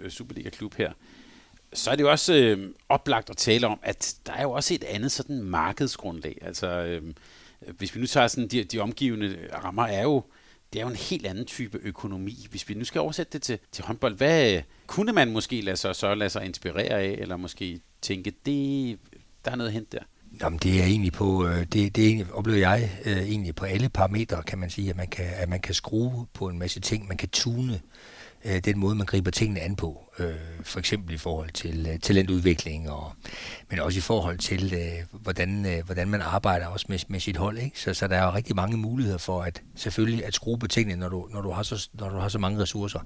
øh, 0.00 0.10
Superliga-klub 0.10 0.74
her, 0.74 0.92
så 1.72 1.90
er 1.90 1.96
det 1.96 2.02
jo 2.02 2.10
også 2.10 2.34
øh, 2.34 2.70
oplagt 2.88 3.30
at 3.30 3.36
tale 3.36 3.66
om, 3.66 3.78
at 3.82 4.14
der 4.26 4.32
er 4.32 4.42
jo 4.42 4.50
også 4.50 4.74
et 4.74 4.84
andet 4.84 5.12
sådan 5.12 5.42
markedsgrundlag. 5.42 6.38
Altså, 6.42 6.66
øh, 6.66 7.02
hvis 7.78 7.94
vi 7.94 8.00
nu 8.00 8.06
tager 8.06 8.28
sådan 8.28 8.48
de, 8.48 8.64
de 8.64 8.78
omgivende 8.78 9.48
rammer, 9.64 9.86
er 9.86 10.02
jo 10.02 10.22
det 10.72 10.78
er 10.78 10.82
jo 10.82 10.88
en 10.90 10.96
helt 10.96 11.26
anden 11.26 11.46
type 11.46 11.78
økonomi. 11.82 12.46
Hvis 12.50 12.68
vi 12.68 12.74
nu 12.74 12.84
skal 12.84 13.00
oversætte 13.00 13.32
det 13.32 13.42
til, 13.42 13.58
til 13.72 13.84
håndbold, 13.84 14.16
hvad 14.16 14.54
øh, 14.54 14.62
kunne 14.86 15.12
man 15.12 15.30
måske 15.30 15.60
lade 15.60 15.76
sig, 15.76 15.96
så 15.96 16.14
lade 16.14 16.30
sig 16.30 16.44
inspirere 16.44 17.00
af, 17.00 17.16
eller 17.18 17.36
måske 17.36 17.80
tænke, 18.02 18.32
det, 18.46 18.98
der 19.44 19.50
er 19.50 19.56
noget 19.56 19.72
hent 19.72 19.92
der? 19.92 20.02
Jamen, 20.42 20.58
det 20.58 20.80
er 20.80 20.84
egentlig 20.84 21.12
på, 21.12 21.46
øh, 21.46 21.58
det, 21.58 21.96
det 21.96 21.98
er 21.98 22.08
egentlig, 22.08 22.32
oplever 22.32 22.58
jeg 22.58 22.90
øh, 23.04 23.18
egentlig 23.18 23.54
på 23.54 23.64
alle 23.64 23.88
parametre, 23.88 24.42
kan 24.42 24.58
man 24.58 24.70
sige, 24.70 24.90
at 24.90 24.96
man 24.96 25.08
kan, 25.08 25.26
at 25.36 25.48
man 25.48 25.60
kan 25.60 25.74
skrue 25.74 26.26
på 26.34 26.48
en 26.48 26.58
masse 26.58 26.80
ting, 26.80 27.08
man 27.08 27.16
kan 27.16 27.28
tune 27.28 27.80
øh, 28.44 28.64
den 28.64 28.78
måde, 28.78 28.94
man 28.94 29.06
griber 29.06 29.30
tingene 29.30 29.60
an 29.60 29.76
på. 29.76 30.12
Øh, 30.18 30.34
for 30.62 30.78
eksempel 30.78 31.14
i 31.14 31.18
forhold 31.18 31.50
til 31.50 31.86
øh, 31.92 31.98
talentudvikling, 31.98 32.90
og, 32.90 33.12
men 33.70 33.78
også 33.78 33.98
i 33.98 34.00
forhold 34.00 34.38
til, 34.38 34.74
øh, 34.74 35.20
hvordan, 35.20 35.66
øh, 35.66 35.84
hvordan 35.84 36.08
man 36.08 36.20
arbejder 36.20 36.66
også 36.66 36.86
med, 36.88 36.98
med 37.08 37.20
sit 37.20 37.36
hold. 37.36 37.58
Ikke? 37.58 37.80
Så, 37.80 37.94
så 37.94 38.08
der 38.08 38.16
er 38.16 38.24
jo 38.24 38.32
rigtig 38.32 38.56
mange 38.56 38.76
muligheder 38.76 39.18
for 39.18 39.42
at 39.42 39.62
selvfølgelig 39.74 40.24
at 40.24 40.34
skrue 40.34 40.58
på 40.58 40.66
tingene, 40.66 41.00
når 41.00 41.08
du, 41.08 41.28
når 41.32 41.40
du, 41.40 41.50
har, 41.50 41.62
så, 41.62 41.88
når 41.92 42.08
du 42.08 42.16
har 42.16 42.28
så 42.28 42.38
mange 42.38 42.62
ressourcer. 42.62 43.00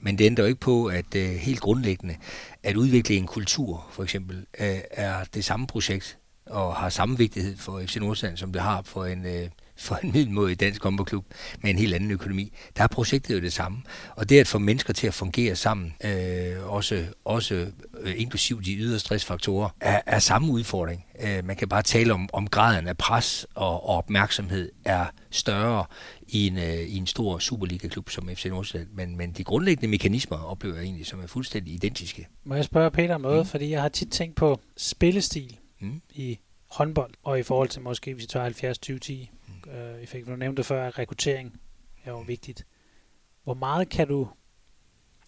Men 0.00 0.18
det 0.18 0.24
ændrer 0.24 0.44
jo 0.44 0.48
ikke 0.48 0.60
på, 0.60 0.86
at 0.86 1.14
øh, 1.16 1.30
helt 1.30 1.60
grundlæggende, 1.60 2.16
at 2.62 2.76
udvikle 2.76 3.16
en 3.16 3.26
kultur, 3.26 3.86
for 3.92 4.02
eksempel, 4.02 4.46
øh, 4.60 4.78
er 4.90 5.24
det 5.34 5.44
samme 5.44 5.66
projekt, 5.66 6.18
og 6.46 6.76
har 6.76 6.88
samme 6.88 7.18
vigtighed 7.18 7.56
for 7.56 7.82
FC 7.86 7.96
Nordsjælland, 7.96 8.36
som 8.36 8.52
det 8.52 8.62
har 8.62 8.82
for 8.82 9.04
en, 9.04 9.26
øh, 9.26 9.48
for 9.76 9.94
en 9.94 10.12
middelmådig 10.12 10.60
dansk 10.60 10.82
håndboldklub 10.82 11.24
med 11.62 11.70
en 11.70 11.78
helt 11.78 11.94
anden 11.94 12.10
økonomi. 12.10 12.52
Der 12.76 12.82
er 12.82 12.88
projektet 12.88 13.34
jo 13.34 13.40
det 13.40 13.52
samme. 13.52 13.78
Og 14.16 14.28
det 14.28 14.40
at 14.40 14.46
få 14.46 14.58
mennesker 14.58 14.92
til 14.92 15.06
at 15.06 15.14
fungere 15.14 15.56
sammen, 15.56 15.94
øh, 16.04 16.72
også, 16.72 17.04
også 17.24 17.66
øh, 18.00 18.14
inklusiv 18.16 18.62
de 18.62 18.74
ydre 18.76 18.98
stressfaktorer, 18.98 19.68
er, 19.80 20.00
er 20.06 20.18
samme 20.18 20.52
udfordring. 20.52 21.04
Øh, 21.20 21.44
man 21.44 21.56
kan 21.56 21.68
bare 21.68 21.82
tale 21.82 22.12
om, 22.14 22.28
om 22.32 22.46
graden 22.46 22.88
af 22.88 22.96
pres 22.96 23.46
og, 23.54 23.88
og 23.88 23.96
opmærksomhed 23.96 24.72
er 24.84 25.06
større 25.30 25.84
i 26.28 26.46
en, 26.46 26.56
øh, 26.56 26.80
i 26.80 26.96
en 26.96 27.06
stor 27.06 27.38
Superliga-klub 27.38 28.10
som 28.10 28.28
FC 28.34 28.44
Nordsjælland. 28.44 28.90
Men, 28.94 29.16
men 29.16 29.32
de 29.32 29.44
grundlæggende 29.44 29.88
mekanismer 29.88 30.36
oplever 30.36 30.74
jeg 30.74 30.84
egentlig 30.84 31.06
som 31.06 31.22
er 31.22 31.26
fuldstændig 31.26 31.74
identiske. 31.74 32.28
Må 32.44 32.54
jeg 32.54 32.64
spørge 32.64 32.90
Peter 32.90 33.14
om 33.14 33.20
noget? 33.20 33.38
Mm. 33.38 33.46
Fordi 33.46 33.70
jeg 33.70 33.82
har 33.82 33.88
tit 33.88 34.10
tænkt 34.10 34.36
på 34.36 34.60
spillestil 34.76 35.58
mm. 35.80 36.02
i 36.10 36.38
håndbold, 36.70 37.14
og 37.22 37.38
i 37.38 37.42
forhold 37.42 37.68
til 37.68 37.82
måske, 37.82 38.14
hvis 38.14 38.22
vi 38.22 38.26
tager 38.26 39.28
70-20-10, 39.30 39.70
øh, 39.70 40.02
effekt. 40.02 40.26
Du 40.26 40.36
nævnte 40.36 40.64
før, 40.64 40.86
at 40.86 40.98
rekruttering 40.98 41.60
er 42.04 42.10
jo 42.10 42.18
vigtigt. 42.18 42.66
Hvor 43.44 43.54
meget 43.54 43.88
kan 43.88 44.08
du, 44.08 44.28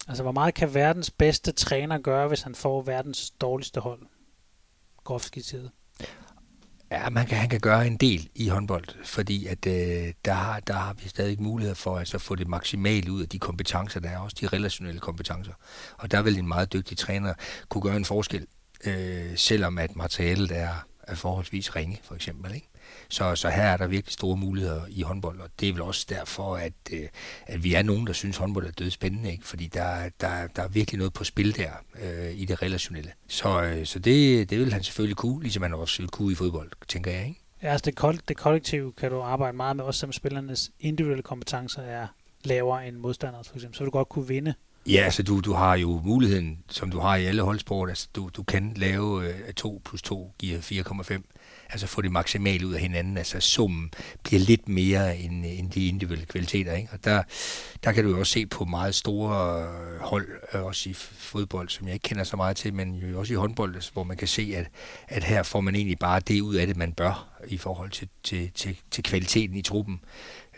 altså 0.09 0.23
hvor 0.23 0.33
meget 0.33 0.55
kan 0.55 0.75
verdens 0.75 1.11
bedste 1.11 1.53
træner 1.53 1.99
gøre, 1.99 2.29
hvis 2.29 2.43
han 2.43 2.55
får 2.55 2.83
verdens 2.83 3.31
dårligste 3.31 3.81
hold? 3.81 4.03
Groft 5.05 5.25
skitseret. 5.25 5.71
Ja, 6.91 7.11
man 7.11 7.27
kan, 7.27 7.39
han 7.39 7.49
kan 7.49 7.61
gøre 7.61 7.87
en 7.87 7.97
del 7.97 8.29
i 8.35 8.49
håndbold, 8.49 9.05
fordi 9.05 9.47
at, 9.47 9.67
øh, 9.67 10.13
der, 10.25 10.33
har, 10.33 10.61
der 10.61 10.75
har 10.75 10.93
vi 10.93 11.09
stadig 11.09 11.43
mulighed 11.43 11.75
for 11.75 11.99
altså, 11.99 12.17
at 12.17 12.21
få 12.21 12.35
det 12.35 12.49
maksimale 12.49 13.13
ud 13.13 13.23
af 13.23 13.29
de 13.29 13.39
kompetencer, 13.39 14.01
der 14.01 14.09
er, 14.09 14.19
også 14.19 14.37
de 14.41 14.47
relationelle 14.47 15.01
kompetencer. 15.01 15.53
Og 15.97 16.11
der 16.11 16.23
vil 16.23 16.39
en 16.39 16.49
meget 16.49 16.73
dygtig 16.73 16.99
træner 16.99 17.35
kunne 17.69 17.83
gøre 17.83 17.97
en 17.97 18.05
forskel, 18.05 18.47
øh, 18.87 19.37
selvom 19.37 19.79
at 19.79 19.97
materialet 19.97 20.51
er, 20.51 20.87
er 21.03 21.15
forholdsvis 21.15 21.77
ringe, 21.77 22.01
for 22.03 22.15
eksempel. 22.15 22.55
Ikke? 22.55 22.69
Så, 23.09 23.35
så 23.35 23.49
her 23.49 23.63
er 23.63 23.77
der 23.77 23.87
virkelig 23.87 24.13
store 24.13 24.37
muligheder 24.37 24.83
i 24.89 25.03
håndbold, 25.03 25.41
og 25.41 25.49
det 25.61 25.69
er 25.69 25.73
vel 25.73 25.83
også 25.83 26.07
derfor, 26.09 26.57
at, 26.57 26.73
øh, 26.93 27.09
at 27.47 27.65
vi 27.65 27.75
er 27.75 27.83
nogen, 27.83 28.07
der 28.07 28.13
synes, 28.13 28.37
at 28.37 28.41
håndbold 28.41 28.67
er 28.67 28.71
død 28.71 28.91
spændende, 28.91 29.33
ikke? 29.33 29.47
fordi 29.47 29.67
der, 29.67 30.09
der, 30.21 30.47
der 30.47 30.63
er 30.63 30.69
virkelig 30.69 30.99
noget 30.99 31.13
på 31.13 31.25
spil 31.25 31.57
der 31.57 31.71
øh, 32.03 32.33
i 32.35 32.45
det 32.45 32.63
relationelle. 32.63 33.13
Så, 33.29 33.63
øh, 33.63 33.87
så 33.87 33.99
det, 33.99 34.51
det 34.51 34.59
vil 34.59 34.73
han 34.73 34.83
selvfølgelig 34.83 35.17
kunne, 35.17 35.43
ligesom 35.43 35.63
han 35.63 35.75
også 35.75 36.03
vil 36.03 36.11
kunne 36.11 36.33
i 36.33 36.35
fodbold, 36.35 36.71
tænker 36.89 37.11
jeg. 37.11 37.29
Ikke? 37.29 37.41
Ja, 37.63 37.69
altså 37.69 37.91
det, 37.91 38.29
det 38.29 38.37
kollektive 38.37 38.93
kan 38.93 39.11
du 39.11 39.21
arbejde 39.21 39.57
meget 39.57 39.77
med, 39.77 39.85
også 39.85 40.01
som 40.01 40.13
spillernes 40.13 40.71
individuelle 40.81 41.23
kompetencer 41.23 41.83
er 41.83 42.07
lavere 42.45 42.89
end 42.89 42.97
modstanders, 42.97 43.49
for 43.49 43.57
eksempel. 43.57 43.77
Så 43.77 43.85
vil 43.85 43.87
du 43.87 43.91
godt 43.91 44.09
kunne 44.09 44.29
vinde 44.29 44.55
Ja, 44.89 45.03
altså 45.05 45.23
du, 45.23 45.41
du 45.41 45.53
har 45.53 45.77
jo 45.77 46.01
muligheden, 46.05 46.59
som 46.69 46.91
du 46.91 46.99
har 46.99 47.17
i 47.17 47.25
alle 47.25 47.43
holdsport, 47.43 47.89
altså 47.89 48.09
du, 48.17 48.31
du 48.37 48.43
kan 48.43 48.73
lave 48.77 49.29
øh, 49.29 49.53
2 49.53 49.83
plus 49.85 50.03
2 50.03 50.33
giver 50.39 50.59
4,5 50.59 51.23
altså 51.71 51.87
få 51.87 52.03
det 52.03 52.13
maksimale 52.13 52.67
ud 52.67 52.75
af 52.75 52.81
hinanden. 52.81 53.19
Altså 53.19 53.41
summen 53.41 53.91
bliver 54.25 54.41
lidt 54.41 54.69
mere 54.69 55.19
end, 55.19 55.45
end 55.47 55.71
de 55.71 55.89
individuelle 55.89 56.27
kvaliteter. 56.27 56.75
Ikke? 56.75 56.89
Og 56.93 57.05
der, 57.05 57.23
der 57.85 57.93
kan 57.93 58.05
du 58.05 58.11
jo 58.11 58.19
også 58.19 58.33
se 58.33 58.47
på 58.47 58.65
meget 58.65 58.95
store 58.95 59.63
øh, 59.63 60.01
hold, 60.01 60.29
øh, 60.55 60.65
også 60.65 60.91
i 60.91 60.93
fodbold, 60.93 61.69
som 61.69 61.87
jeg 61.87 61.95
ikke 61.95 62.09
kender 62.09 62.25
så 62.25 62.37
meget 62.37 62.57
til, 62.57 62.75
men 62.75 62.95
jo 62.95 63.19
også 63.19 63.33
i 63.33 63.37
håndbold, 63.37 63.75
altså, 63.75 63.93
hvor 63.93 64.05
man 64.05 64.17
kan 64.17 64.29
se, 64.29 64.53
at, 64.57 64.67
at 65.09 65.25
her 65.25 65.43
får 65.43 65.61
man 65.61 65.75
egentlig 65.75 65.99
bare 65.99 66.21
det 66.21 66.41
ud 66.41 66.55
af 66.55 66.67
det, 66.67 66.77
man 66.77 66.93
bør 66.93 67.29
i 67.49 67.57
forhold 67.57 67.91
til, 67.91 68.09
til, 68.23 68.51
til, 68.55 68.77
til 68.91 69.05
kvaliteten 69.05 69.57
i 69.57 69.63
truppen. 69.63 70.01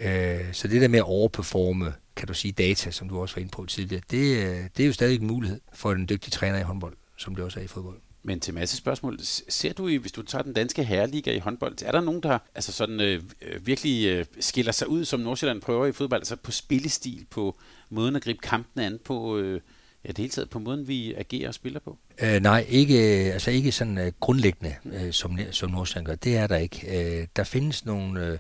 Øh, 0.01 0.53
så 0.53 0.69
det 0.69 0.81
der 0.81 0.89
med 0.89 0.99
at 0.99 1.05
overperforme, 1.05 1.95
kan 2.17 2.29
du 2.29 2.35
sige, 2.35 2.53
data, 2.53 2.91
som 2.91 3.09
du 3.09 3.21
også 3.21 3.35
var 3.35 3.41
inde 3.41 3.51
på 3.51 3.67
tidligere, 3.67 4.03
det, 4.11 4.37
øh, 4.37 4.65
det 4.77 4.83
er 4.83 4.87
jo 4.87 4.93
stadig 4.93 5.21
en 5.21 5.27
mulighed 5.27 5.61
for 5.75 5.93
en 5.93 6.09
dygtig 6.09 6.33
træner 6.33 6.59
i 6.59 6.63
håndbold, 6.63 6.97
som 7.17 7.35
det 7.35 7.45
også 7.45 7.61
er 7.61 7.65
i 7.65 7.67
fodbold. 7.67 8.01
Men 8.23 8.41
til 8.41 8.55
masse 8.55 8.77
spørgsmål, 8.77 9.19
ser 9.49 9.73
du, 9.73 9.99
hvis 9.99 10.13
du 10.13 10.23
tager 10.23 10.43
den 10.43 10.53
danske 10.53 10.85
herreliga 10.85 11.33
i 11.33 11.39
håndbold, 11.39 11.83
er 11.83 11.93
der 11.93 12.01
nogen, 12.01 12.23
der 12.23 12.39
altså 12.55 12.73
sådan, 12.73 13.01
øh, 13.01 13.23
øh, 13.43 13.67
virkelig 13.67 14.07
øh, 14.07 14.25
skiller 14.41 14.73
sig 14.73 14.89
ud, 14.89 15.05
som 15.05 15.21
Nordsjælland 15.21 15.61
prøver 15.61 15.87
i 15.87 15.93
fodbold, 15.93 16.21
altså 16.21 16.37
på 16.37 16.51
spillestil, 16.51 17.27
på 17.31 17.59
måden 17.91 18.17
at 18.17 18.23
gribe 18.23 18.39
kampen 18.39 18.83
an 18.83 18.99
på, 19.05 19.39
øh, 19.39 19.61
ja, 20.05 20.09
det 20.09 20.19
hele 20.19 20.31
taget 20.31 20.51
på 20.51 20.59
måden, 20.59 20.89
vi 20.89 21.15
agerer 21.15 21.49
og 21.49 21.55
spiller 21.55 21.81
på? 21.81 21.99
Øh, 22.23 22.43
nej, 22.43 22.67
ikke, 22.69 23.27
øh, 23.27 23.33
altså 23.33 23.51
ikke 23.51 23.73
sådan 23.73 23.99
øh, 23.99 24.13
grundlæggende, 24.21 24.75
øh, 24.85 25.13
som, 25.13 25.39
som 25.51 25.71
Nordsjælland 25.71 26.07
gør. 26.07 26.15
Det 26.15 26.37
er 26.37 26.47
der 26.47 26.57
ikke. 26.57 27.19
Øh, 27.21 27.27
der, 27.37 27.45
findes 27.45 27.85
nogle, 27.85 28.39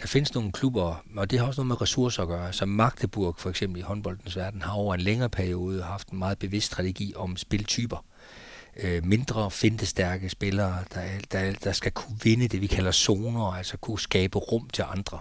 der 0.00 0.06
findes 0.06 0.34
nogle 0.34 0.52
klubber, 0.52 1.04
og 1.16 1.30
det 1.30 1.38
har 1.38 1.46
også 1.46 1.60
noget 1.60 1.68
med 1.68 1.82
ressourcer 1.82 2.22
at 2.22 2.28
gøre. 2.28 2.52
Som 2.52 2.68
Magdeburg 2.68 3.34
for 3.38 3.50
eksempel 3.50 3.78
i 3.78 3.82
håndboldens 3.82 4.36
verden 4.36 4.62
har 4.62 4.72
over 4.72 4.94
en 4.94 5.00
længere 5.00 5.28
periode 5.30 5.82
haft 5.82 6.08
en 6.08 6.18
meget 6.18 6.38
bevidst 6.38 6.66
strategi 6.66 7.12
om 7.16 7.36
spiltyper 7.36 8.04
øh, 8.76 9.04
mindre 9.04 9.50
fintestærke 9.50 10.28
spillere, 10.28 10.78
der, 10.94 11.02
der, 11.32 11.52
der 11.64 11.72
skal 11.72 11.92
kunne 11.92 12.18
vinde 12.22 12.48
det, 12.48 12.60
vi 12.60 12.66
kalder 12.66 12.92
zoner, 12.92 13.52
altså 13.52 13.76
kunne 13.76 14.00
skabe 14.00 14.38
rum 14.38 14.70
til 14.70 14.84
andre. 14.88 15.18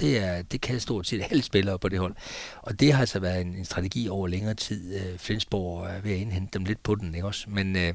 Det, 0.00 0.18
er, 0.18 0.42
det 0.42 0.60
kan 0.60 0.80
stort 0.80 1.06
set 1.06 1.26
alle 1.30 1.42
spillere 1.42 1.78
på 1.78 1.88
det 1.88 1.98
hold. 1.98 2.14
Og 2.62 2.80
det 2.80 2.92
har 2.92 3.00
altså 3.00 3.18
været 3.18 3.40
en, 3.40 3.54
en 3.54 3.64
strategi 3.64 4.08
over 4.08 4.28
længere 4.28 4.54
tid. 4.54 4.94
Øh, 4.94 5.18
Flensborg 5.18 5.86
er 5.86 6.00
ved 6.00 6.12
at 6.12 6.18
indhente 6.18 6.58
dem 6.58 6.64
lidt 6.64 6.82
på 6.82 6.94
den, 6.94 7.14
ikke 7.14 7.26
også? 7.26 7.50
Men, 7.50 7.76
øh, 7.76 7.94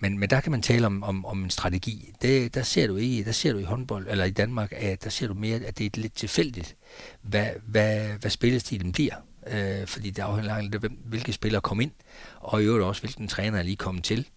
men, 0.00 0.18
men 0.18 0.30
der 0.30 0.40
kan 0.40 0.52
man 0.52 0.62
tale 0.62 0.86
om, 0.86 1.02
om, 1.02 1.24
om 1.24 1.42
en 1.42 1.50
strategi. 1.50 2.12
Det, 2.22 2.54
der 2.54 2.62
ser 2.62 2.86
du 2.86 2.96
ikke, 2.96 3.24
der 3.24 3.32
ser 3.32 3.52
du 3.52 3.58
i 3.58 3.62
håndbold, 3.62 4.06
eller 4.08 4.24
i 4.24 4.30
Danmark, 4.30 4.72
at 4.76 5.04
der 5.04 5.10
ser 5.10 5.26
du 5.26 5.34
mere, 5.34 5.56
at 5.56 5.78
det 5.78 5.86
er 5.86 6.00
lidt 6.00 6.14
tilfældigt, 6.14 6.76
hvad, 7.22 7.48
hvad, 7.66 8.08
hvad 8.20 8.30
spillestilen 8.30 8.92
bliver 8.92 9.14
øh, 9.52 9.86
fordi 9.86 10.10
det 10.10 10.22
afhænger 10.22 10.54
af, 10.54 10.90
hvilke 11.04 11.32
spillere 11.32 11.60
kom 11.60 11.80
ind, 11.80 11.90
og 12.40 12.62
i 12.62 12.64
øvrigt 12.64 12.84
også, 12.84 13.02
hvilken 13.02 13.28
træner 13.28 13.58
er 13.58 13.62
lige 13.62 13.76
kommet 13.76 14.04
til, 14.04 14.28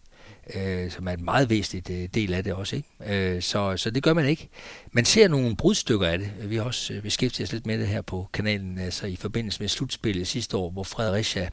øh, 0.55 0.91
som 0.91 1.07
er 1.07 1.11
en 1.11 1.25
meget 1.25 1.49
væsentlig 1.49 2.01
øh, 2.01 2.09
del 2.13 2.33
af 2.33 2.43
det 2.43 2.53
også. 2.53 2.75
Ikke? 2.75 3.35
Øh, 3.35 3.41
så, 3.41 3.77
så 3.77 3.91
det 3.91 4.03
gør 4.03 4.13
man 4.13 4.25
ikke. 4.25 4.49
Man 4.91 5.05
ser 5.05 5.27
nogle 5.27 5.55
brudstykker 5.55 6.07
af 6.07 6.19
det. 6.19 6.31
Vi 6.43 6.55
har 6.55 6.63
også 6.63 6.93
øh, 6.93 7.01
beskæftiget 7.01 7.47
os 7.47 7.53
lidt 7.53 7.65
med 7.65 7.79
det 7.79 7.87
her 7.87 8.01
på 8.01 8.29
kanalen, 8.33 8.77
altså 8.77 9.07
i 9.07 9.15
forbindelse 9.15 9.59
med 9.59 9.69
slutspillet 9.69 10.27
sidste 10.27 10.57
år, 10.57 10.69
hvor 10.69 10.83
Fredericia 10.83 11.49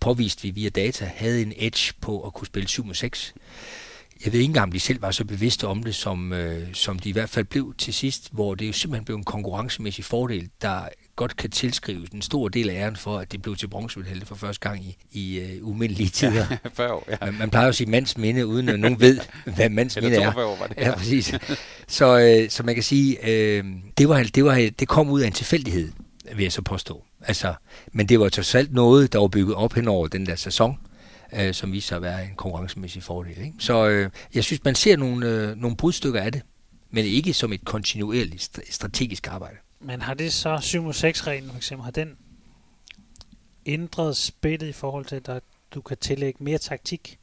påviste 0.00 0.42
vi 0.42 0.50
via 0.50 0.68
data, 0.68 1.10
havde 1.14 1.42
en 1.42 1.52
edge 1.56 1.92
på 2.00 2.20
at 2.20 2.32
kunne 2.32 2.46
spille 2.46 2.68
7 2.68 2.94
6 2.94 3.34
jeg 4.24 4.32
ved 4.32 4.40
ikke 4.40 4.50
engang, 4.50 4.64
om 4.64 4.72
de 4.72 4.80
selv 4.80 5.02
var 5.02 5.10
så 5.10 5.24
bevidste 5.24 5.66
om 5.66 5.82
det, 5.82 5.94
som, 5.94 6.32
øh, 6.32 6.74
som 6.74 6.98
de 6.98 7.08
i 7.08 7.12
hvert 7.12 7.30
fald 7.30 7.44
blev 7.44 7.74
til 7.78 7.94
sidst, 7.94 8.28
hvor 8.32 8.54
det 8.54 8.68
jo 8.68 8.72
simpelthen 8.72 9.04
blev 9.04 9.16
en 9.16 9.24
konkurrencemæssig 9.24 10.04
fordel, 10.04 10.50
der 10.62 10.88
godt 11.16 11.36
kan 11.36 11.50
tilskrives 11.50 12.10
en 12.10 12.22
stor 12.22 12.48
del 12.48 12.70
af 12.70 12.74
æren 12.74 12.96
for, 12.96 13.18
at 13.18 13.32
det 13.32 13.42
blev 13.42 13.56
til 13.56 13.68
bronzemedalje 13.68 14.24
for 14.24 14.34
første 14.34 14.68
gang 14.68 14.84
i, 14.84 14.96
i 15.12 15.42
uh, 15.60 15.68
umindelige 15.68 16.08
tider. 16.08 16.46
Ja, 16.64 16.68
40 16.74 16.92
år, 16.92 17.06
ja. 17.10 17.16
man, 17.20 17.38
man 17.38 17.50
plejer 17.50 17.66
jo 17.66 17.68
at 17.68 17.74
sige 17.74 17.90
mands 17.90 18.18
minde, 18.18 18.46
uden 18.46 18.68
at 18.68 18.80
nogen 18.80 19.00
ved, 19.00 19.20
hvad 19.56 19.68
mands 19.68 19.96
minde 20.00 20.16
er. 20.16 20.36
År 20.36 20.56
var 20.58 20.66
det, 20.66 20.76
ja. 20.76 20.88
ja, 20.88 20.96
præcis. 20.96 21.34
Så, 21.88 22.18
øh, 22.18 22.50
så 22.50 22.62
man 22.62 22.74
kan 22.74 22.84
sige, 22.84 23.28
øh, 23.30 23.64
det, 23.98 24.08
var, 24.08 24.22
det, 24.22 24.44
var, 24.44 24.70
det 24.78 24.88
kom 24.88 25.10
ud 25.10 25.20
af 25.20 25.26
en 25.26 25.32
tilfældighed, 25.32 25.92
vil 26.34 26.42
jeg 26.42 26.52
så 26.52 26.62
påstå. 26.62 27.04
Altså, 27.20 27.54
men 27.92 28.08
det 28.08 28.20
var 28.20 28.28
trods 28.28 28.54
alt 28.54 28.72
noget, 28.72 29.12
der 29.12 29.18
var 29.18 29.28
bygget 29.28 29.56
op 29.56 29.74
hen 29.74 29.88
over 29.88 30.06
den 30.06 30.26
der 30.26 30.36
sæson, 30.36 30.78
øh, 31.34 31.54
som 31.54 31.72
viser 31.72 31.88
sig 31.88 31.96
at 31.96 32.02
være 32.02 32.24
en 32.24 32.34
konkurrencemæssig 32.36 33.02
fordel. 33.02 33.38
Ikke? 33.38 33.52
Så 33.58 33.88
øh, 33.88 34.10
jeg 34.34 34.44
synes, 34.44 34.64
man 34.64 34.74
ser 34.74 34.96
nogle, 34.96 35.26
øh, 35.26 35.56
nogle 35.56 35.76
brudstykker 35.76 36.20
af 36.20 36.32
det, 36.32 36.42
men 36.90 37.04
ikke 37.04 37.32
som 37.32 37.52
et 37.52 37.64
kontinuerligt 37.64 38.50
strategisk 38.70 39.28
arbejde. 39.28 39.56
Men 39.82 40.02
har 40.02 40.14
det 40.14 40.32
så 40.32 40.56
7-6-reglen 40.56 41.50
for 41.50 41.56
eksempel, 41.56 41.84
har 41.84 41.90
den 41.90 42.16
ændret 43.66 44.16
spillet 44.16 44.66
i 44.66 44.72
forhold 44.72 45.04
til, 45.04 45.22
at 45.28 45.42
du 45.74 45.80
kan 45.80 45.96
tillægge 45.96 46.44
mere 46.44 46.58
taktik? 46.58 47.18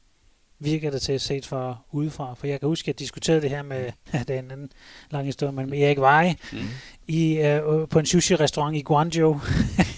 Virker 0.61 0.91
det 0.91 1.01
til 1.01 1.13
at 1.13 1.21
set 1.21 1.45
fra 1.45 1.77
udefra? 1.91 2.33
For 2.33 2.47
jeg 2.47 2.59
kan 2.59 2.69
huske, 2.69 2.83
at 2.83 2.87
jeg 2.87 2.99
diskuterede 2.99 3.41
det 3.41 3.49
her 3.49 3.61
med, 3.61 3.91
ja, 4.13 4.19
det 4.27 4.35
er 4.35 4.39
en 4.39 4.51
anden 4.51 4.71
lang 5.11 5.25
historie, 5.25 5.51
men 5.51 5.69
med 5.69 5.79
Erik 5.79 5.99
Vej 5.99 6.35
mm. 6.53 6.59
i, 7.07 7.39
uh, 7.39 7.89
på 7.89 7.99
en 7.99 8.05
sushi-restaurant 8.05 8.75
i 8.75 8.81
Guangzhou. 8.81 9.39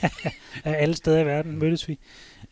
alle 0.64 0.96
steder 0.96 1.20
i 1.20 1.26
verden 1.26 1.60
mødtes 1.60 1.88
vi. 1.88 2.00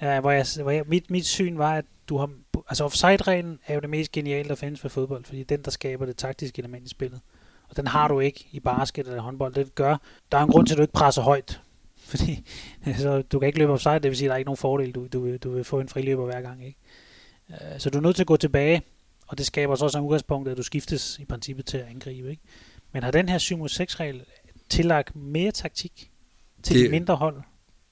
Uh, 0.01 0.17
hvor 0.17 0.31
jeg, 0.31 0.45
hvor 0.61 0.71
jeg, 0.71 0.83
mit, 0.87 1.11
mit 1.11 1.25
syn 1.25 1.57
var, 1.57 1.73
at 1.73 1.85
du 2.09 2.17
har, 2.17 2.29
altså 2.69 2.83
offside-reglen 2.83 3.59
er 3.67 3.73
jo 3.73 3.79
det 3.79 3.89
mest 3.89 4.11
geniale, 4.11 4.49
der 4.49 4.55
findes 4.55 4.79
for 4.79 4.89
fodbold, 4.89 5.25
fordi 5.25 5.43
den, 5.43 5.61
der 5.61 5.71
skaber 5.71 6.05
det 6.05 6.17
taktiske 6.17 6.59
element 6.59 6.85
i 6.85 6.89
spillet. 6.89 7.21
Og 7.69 7.77
den 7.77 7.87
har 7.87 8.07
du 8.07 8.19
ikke 8.19 8.47
i 8.51 8.59
basket 8.59 9.07
eller 9.07 9.21
håndbold. 9.21 9.53
Det 9.53 9.75
gør, 9.75 9.97
der 10.31 10.37
er 10.37 10.43
en 10.43 10.49
grund 10.49 10.67
til, 10.67 10.73
at 10.73 10.77
du 10.77 10.81
ikke 10.81 10.93
presser 10.93 11.21
højt. 11.21 11.61
Fordi 12.09 12.45
så 12.97 13.21
du 13.21 13.39
kan 13.39 13.47
ikke 13.47 13.59
løbe 13.59 13.71
offside, 13.71 13.93
det 13.93 14.03
vil 14.03 14.17
sige, 14.17 14.27
at 14.27 14.29
der 14.29 14.33
er 14.33 14.37
ikke 14.37 14.47
nogen 14.47 14.57
fordel. 14.57 14.91
Du, 14.91 15.07
du, 15.07 15.37
du 15.37 15.51
vil 15.51 15.63
få 15.63 15.79
en 15.79 15.89
friløber 15.89 16.25
hver 16.25 16.41
gang. 16.41 16.65
Ikke? 16.65 16.79
Øh, 17.49 17.79
så 17.79 17.89
du 17.89 17.97
er 17.97 18.01
nødt 18.01 18.15
til 18.15 18.23
at 18.23 18.27
gå 18.27 18.37
tilbage, 18.37 18.81
og 19.27 19.37
det 19.37 19.45
skaber 19.45 19.75
så 19.75 19.85
også 19.85 19.97
en 19.97 20.05
udgangspunkt, 20.05 20.49
at 20.49 20.57
du 20.57 20.63
skiftes 20.63 21.19
i 21.19 21.25
princippet 21.25 21.65
til 21.65 21.77
at 21.77 21.87
angribe. 21.87 22.29
Ikke? 22.29 22.41
Men 22.91 23.03
har 23.03 23.11
den 23.11 23.29
her 23.29 23.37
7 23.37 23.67
6 23.67 23.99
regel 23.99 24.25
tillagt 24.69 25.15
mere 25.15 25.51
taktik 25.51 26.11
til 26.63 26.75
det, 26.75 26.85
de 26.85 26.89
mindre 26.89 27.15
hold, 27.15 27.41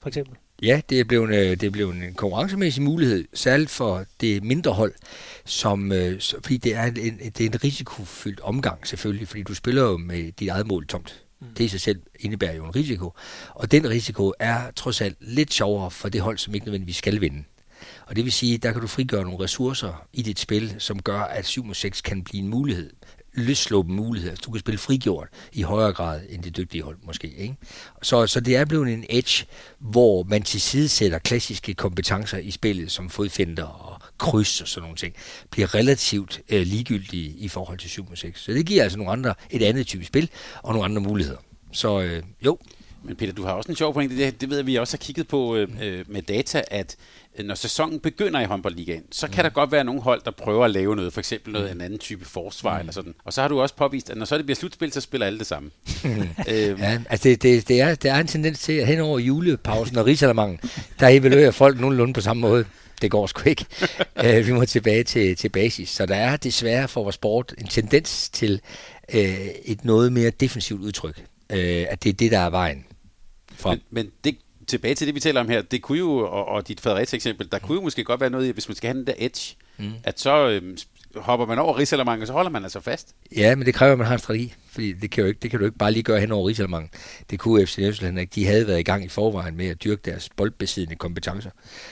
for 0.00 0.08
eksempel? 0.08 0.36
Ja, 0.62 0.80
det 0.90 1.00
er 1.00 1.04
blevet, 1.04 1.28
øh, 1.28 1.50
det 1.50 1.62
er 1.62 1.70
blevet 1.70 1.94
en 1.94 2.14
konkurrencemæssig 2.14 2.82
mulighed, 2.82 3.24
særligt 3.34 3.70
for 3.70 4.04
det 4.20 4.44
mindre 4.44 4.72
hold, 4.72 4.94
som, 5.44 5.92
øh, 5.92 6.20
fordi 6.42 6.56
det 6.56 6.74
er, 6.74 6.84
en, 6.84 6.94
det 7.18 7.40
er 7.40 7.46
en 7.46 7.64
risikofyldt 7.64 8.40
omgang 8.40 8.86
selvfølgelig, 8.86 9.28
fordi 9.28 9.42
du 9.42 9.54
spiller 9.54 9.82
jo 9.82 9.96
med 9.96 10.32
dit 10.32 10.48
eget 10.48 10.66
mål 10.66 10.86
tomt. 10.86 11.22
Mm. 11.40 11.46
Det 11.58 11.64
i 11.64 11.68
sig 11.68 11.80
selv 11.80 12.00
indebærer 12.20 12.54
jo 12.54 12.64
en 12.64 12.76
risiko. 12.76 13.12
Og 13.54 13.72
den 13.72 13.90
risiko 13.90 14.32
er 14.38 14.70
trods 14.70 15.00
alt 15.00 15.16
lidt 15.20 15.54
sjovere 15.54 15.90
for 15.90 16.08
det 16.08 16.20
hold, 16.20 16.38
som 16.38 16.54
ikke 16.54 16.66
nødvendigvis 16.66 16.96
skal 16.96 17.20
vinde. 17.20 17.44
Og 18.06 18.16
det 18.16 18.24
vil 18.24 18.32
sige, 18.32 18.58
der 18.58 18.72
kan 18.72 18.80
du 18.80 18.86
frigøre 18.86 19.22
nogle 19.22 19.44
ressourcer 19.44 20.06
i 20.12 20.22
dit 20.22 20.38
spil, 20.38 20.74
som 20.78 21.02
gør, 21.02 21.20
at 21.20 21.46
7 21.46 21.74
6 21.74 22.00
kan 22.00 22.24
blive 22.24 22.42
en 22.42 22.48
mulighed 22.48 22.90
løsslåben 23.34 23.96
muligheder. 23.96 24.36
Du 24.36 24.50
kan 24.50 24.60
spille 24.60 24.78
frigjort 24.78 25.28
i 25.52 25.62
højere 25.62 25.92
grad 25.92 26.20
end 26.28 26.42
det 26.42 26.56
dygtige 26.56 26.82
hold 26.82 26.96
måske. 27.02 27.34
Ikke? 27.36 27.56
Så, 28.02 28.26
så 28.26 28.40
det 28.40 28.56
er 28.56 28.64
blevet 28.64 28.88
en 28.92 29.04
edge, 29.08 29.46
hvor 29.78 30.22
man 30.22 30.42
til 30.42 30.88
klassiske 31.18 31.74
kompetencer 31.74 32.38
i 32.38 32.50
spillet, 32.50 32.92
som 32.92 33.10
fodfinder 33.10 33.64
og 33.64 34.00
kryds 34.18 34.60
og 34.60 34.68
sådan 34.68 34.82
nogle 34.82 34.96
ting, 34.96 35.14
bliver 35.50 35.74
relativt 35.74 36.40
øh, 36.48 36.66
ligegyldige 36.66 37.30
i 37.30 37.48
forhold 37.48 37.78
til 37.78 37.90
7 37.90 38.16
6. 38.16 38.40
Så 38.40 38.52
det 38.52 38.66
giver 38.66 38.82
altså 38.82 38.98
nogle 38.98 39.12
andre, 39.12 39.34
et 39.50 39.62
andet 39.62 39.86
type 39.86 40.04
spil 40.04 40.30
og 40.62 40.72
nogle 40.72 40.84
andre 40.84 41.02
muligheder. 41.02 41.38
Så 41.72 42.00
øh, 42.00 42.22
jo, 42.44 42.58
men 43.08 43.16
Peter, 43.16 43.32
du 43.32 43.42
har 43.42 43.52
også 43.52 43.72
en 43.72 43.76
sjov 43.76 43.94
pointe. 43.94 44.16
Det, 44.16 44.40
det 44.40 44.50
ved 44.50 44.56
jeg, 44.56 44.66
vi 44.66 44.76
også 44.76 44.96
har 44.96 44.98
kigget 44.98 45.28
på 45.28 45.56
øh, 45.56 45.68
øh, 45.82 46.04
med 46.08 46.22
data, 46.22 46.62
at 46.70 46.96
øh, 47.38 47.46
når 47.46 47.54
sæsonen 47.54 48.00
begynder 48.00 48.40
i 48.40 48.44
håndboldligaen, 48.44 49.02
så 49.10 49.26
kan 49.26 49.36
mm. 49.36 49.42
der 49.42 49.50
godt 49.50 49.72
være 49.72 49.84
nogle 49.84 50.00
hold, 50.00 50.22
der 50.24 50.30
prøver 50.30 50.64
at 50.64 50.70
lave 50.70 50.96
noget, 50.96 51.12
for 51.12 51.20
eksempel 51.20 51.52
noget 51.52 51.72
en 51.72 51.80
anden 51.80 51.98
type 51.98 52.24
forsvar 52.24 52.74
mm. 52.74 52.80
eller 52.80 52.92
sådan. 52.92 53.14
Og 53.24 53.32
så 53.32 53.40
har 53.40 53.48
du 53.48 53.60
også 53.60 53.74
påvist, 53.74 54.10
at 54.10 54.16
når 54.16 54.24
så 54.24 54.36
det 54.36 54.46
bliver 54.46 54.56
slutspil, 54.56 54.92
så 54.92 55.00
spiller 55.00 55.26
alle 55.26 55.38
det 55.38 55.46
samme. 55.46 55.70
øhm. 56.48 56.80
Ja, 56.80 57.00
altså 57.10 57.28
det, 57.28 57.42
det, 57.42 57.68
det, 57.68 57.80
er, 57.80 57.94
det 57.94 58.10
er 58.10 58.16
en 58.16 58.26
tendens 58.26 58.58
til, 58.58 58.72
at 58.72 58.86
hen 58.86 59.00
over 59.00 59.18
julepausen 59.18 59.96
og 59.96 60.06
rigsalamangen, 60.06 60.60
der 61.00 61.08
evaluerer 61.08 61.50
folk 61.50 61.80
nogenlunde 61.80 62.14
på 62.14 62.20
samme 62.20 62.40
måde. 62.40 62.64
det 63.02 63.10
går 63.10 63.26
sgu 63.26 63.48
ikke. 63.48 63.66
uh, 64.24 64.46
vi 64.46 64.52
må 64.52 64.64
tilbage 64.64 65.04
til, 65.04 65.36
til 65.36 65.48
basis. 65.48 65.88
Så 65.88 66.06
der 66.06 66.16
er 66.16 66.36
desværre 66.36 66.88
for 66.88 67.02
vores 67.02 67.14
sport 67.14 67.54
en 67.58 67.66
tendens 67.66 68.28
til 68.28 68.60
uh, 69.14 69.20
et 69.64 69.84
noget 69.84 70.12
mere 70.12 70.30
defensivt 70.30 70.80
udtryk. 70.80 71.24
Uh, 71.52 71.58
at 71.58 72.04
det 72.04 72.10
er 72.10 72.14
det, 72.14 72.30
der 72.30 72.38
er 72.38 72.50
vejen 72.50 72.84
frem. 73.58 73.80
Men, 73.90 74.04
men 74.04 74.12
det, 74.24 74.38
tilbage 74.68 74.94
til 74.94 75.06
det, 75.06 75.14
vi 75.14 75.20
taler 75.20 75.40
om 75.40 75.48
her, 75.48 75.62
det 75.62 75.82
kunne 75.82 75.98
jo, 75.98 76.18
og, 76.18 76.48
og 76.48 76.68
dit 76.68 76.80
Fredericia 76.80 77.16
eksempel, 77.16 77.48
der 77.52 77.58
kunne 77.58 77.74
jo 77.74 77.82
måske 77.82 78.04
godt 78.04 78.20
være 78.20 78.30
noget 78.30 78.46
i, 78.46 78.50
hvis 78.50 78.68
man 78.68 78.76
skal 78.76 78.88
have 78.88 78.98
den 78.98 79.06
der 79.06 79.14
edge, 79.18 79.56
mm. 79.78 79.92
at 80.04 80.20
så 80.20 80.48
øh, 80.48 80.76
hopper 81.16 81.46
man 81.46 81.58
over 81.58 81.78
Rigsalermangen, 81.78 82.22
og 82.22 82.26
så 82.26 82.32
holder 82.32 82.50
man 82.50 82.62
altså 82.62 82.80
fast. 82.80 83.14
Ja, 83.36 83.54
men 83.54 83.66
det 83.66 83.74
kræver, 83.74 83.92
at 83.92 83.98
man 83.98 84.06
har 84.06 84.14
en 84.14 84.18
strategi, 84.18 84.54
fordi 84.70 84.92
det 84.92 85.10
kan, 85.10 85.22
jo 85.22 85.28
ikke, 85.28 85.40
det 85.42 85.50
kan 85.50 85.58
du 85.58 85.64
ikke 85.64 85.78
bare 85.78 85.92
lige 85.92 86.02
gøre 86.02 86.20
hen 86.20 86.32
over 86.32 86.48
Rigsalermangen. 86.48 86.90
Det 87.30 87.38
kunne 87.38 87.66
FC 87.66 87.78
Nordsjælland 87.78 88.20
ikke. 88.20 88.34
De 88.34 88.46
havde 88.46 88.66
været 88.66 88.80
i 88.80 88.82
gang 88.82 89.04
i 89.04 89.08
forvejen 89.08 89.56
med 89.56 89.66
at 89.66 89.84
dyrke 89.84 90.02
deres 90.04 90.28
boldbesiddende 90.36 90.96
kompetencer. 90.96 91.50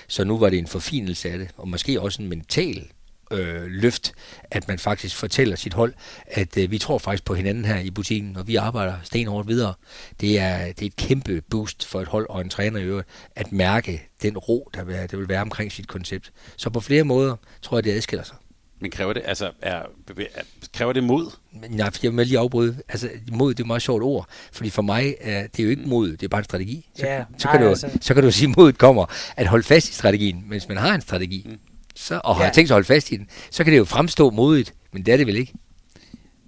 Så 0.09 0.25
nu 0.25 0.39
var 0.39 0.49
det 0.49 0.59
en 0.59 0.67
forfinelse 0.67 1.31
af 1.31 1.39
det, 1.39 1.49
og 1.57 1.69
måske 1.69 2.01
også 2.01 2.23
en 2.23 2.29
mental 2.29 2.89
øh, 3.31 3.63
løft, 3.67 4.13
at 4.51 4.69
man 4.69 4.79
faktisk 4.79 5.17
fortæller 5.17 5.57
sit 5.57 5.75
hold, 5.75 5.95
at 6.27 6.57
øh, 6.57 6.71
vi 6.71 6.79
tror 6.79 6.99
faktisk 6.99 7.25
på 7.25 7.35
hinanden 7.35 7.65
her 7.65 7.79
i 7.79 7.91
butikken, 7.91 8.37
og 8.37 8.49
vi 8.49 8.57
arbejder 8.57 8.95
stenhårdt 9.03 9.49
videre. 9.49 9.75
Det 10.21 10.41
er, 10.41 10.67
det 10.67 10.83
er 10.83 10.87
et 10.87 10.97
kæmpe 10.97 11.43
boost 11.51 11.87
for 11.87 12.01
et 12.01 12.09
hold 12.09 12.27
og 12.29 12.41
en 12.41 12.49
træner 12.49 12.81
i 12.81 12.83
øvrigt, 12.83 13.09
at 13.37 13.53
mærke 13.53 14.09
den 14.23 14.39
ro, 14.39 14.71
der 14.75 14.85
vil, 14.85 14.97
der 15.11 15.17
vil 15.17 15.29
være 15.29 15.43
omkring 15.43 15.73
sit 15.73 15.89
koncept. 15.89 16.33
Så 16.57 16.71
på 16.71 16.81
flere 16.81 17.05
måder 17.05 17.37
tror 17.63 17.77
jeg, 17.77 17.85
det 17.85 17.93
adskiller 17.93 18.25
sig. 18.25 18.37
Men 18.81 18.91
kræver 18.91 19.13
det, 19.13 19.23
altså, 19.25 19.51
er, 19.63 19.83
er, 20.09 20.43
kræver 20.75 20.93
det 20.93 21.05
mod? 21.05 21.31
Nej, 21.71 21.91
jeg 22.03 22.17
vil 22.17 22.27
lige 22.27 22.39
afbryde. 22.39 22.77
Altså, 22.89 23.09
mod, 23.33 23.55
det 23.55 23.61
er 23.61 23.65
et 23.65 23.67
meget 23.67 23.83
sjovt 23.83 24.03
ord. 24.03 24.29
Fordi 24.53 24.71
for 24.71 24.83
mig, 24.83 25.15
er, 25.21 25.47
det 25.47 25.61
er 25.61 25.65
jo 25.65 25.71
ikke 25.71 25.83
mod, 25.83 26.11
det 26.11 26.23
er 26.23 26.29
bare 26.29 26.39
en 26.39 26.45
strategi. 26.45 26.89
Så, 26.95 27.07
ja, 27.07 27.25
så, 27.39 27.49
nej, 27.49 27.57
kan 27.57 27.65
du, 27.65 27.69
altså. 27.69 27.99
så 28.01 28.15
kan 28.15 28.23
du 28.23 28.31
sige, 28.31 28.51
at 28.51 28.57
modet 28.57 28.79
kommer 28.79 29.07
at 29.37 29.47
holde 29.47 29.65
fast 29.65 29.89
i 29.89 29.93
strategien. 29.93 30.45
Mens 30.47 30.69
man 30.69 30.77
har 30.77 30.95
en 30.95 31.01
strategi, 31.01 31.47
mm 31.47 31.59
så, 31.97 32.21
og 32.25 32.37
har 32.37 32.45
ja. 32.45 32.51
tænkt 32.51 32.69
sig 32.69 32.75
at 32.75 32.77
holde 32.77 32.87
fast 32.87 33.13
i 33.13 33.17
den, 33.17 33.29
så 33.51 33.65
kan 33.65 33.73
det 33.73 33.79
jo 33.79 33.85
fremstå 33.85 34.31
modigt, 34.31 34.75
men 34.93 35.07
det 35.07 35.13
er 35.13 35.17
det 35.17 35.27
vel 35.27 35.37
ikke? 35.37 35.53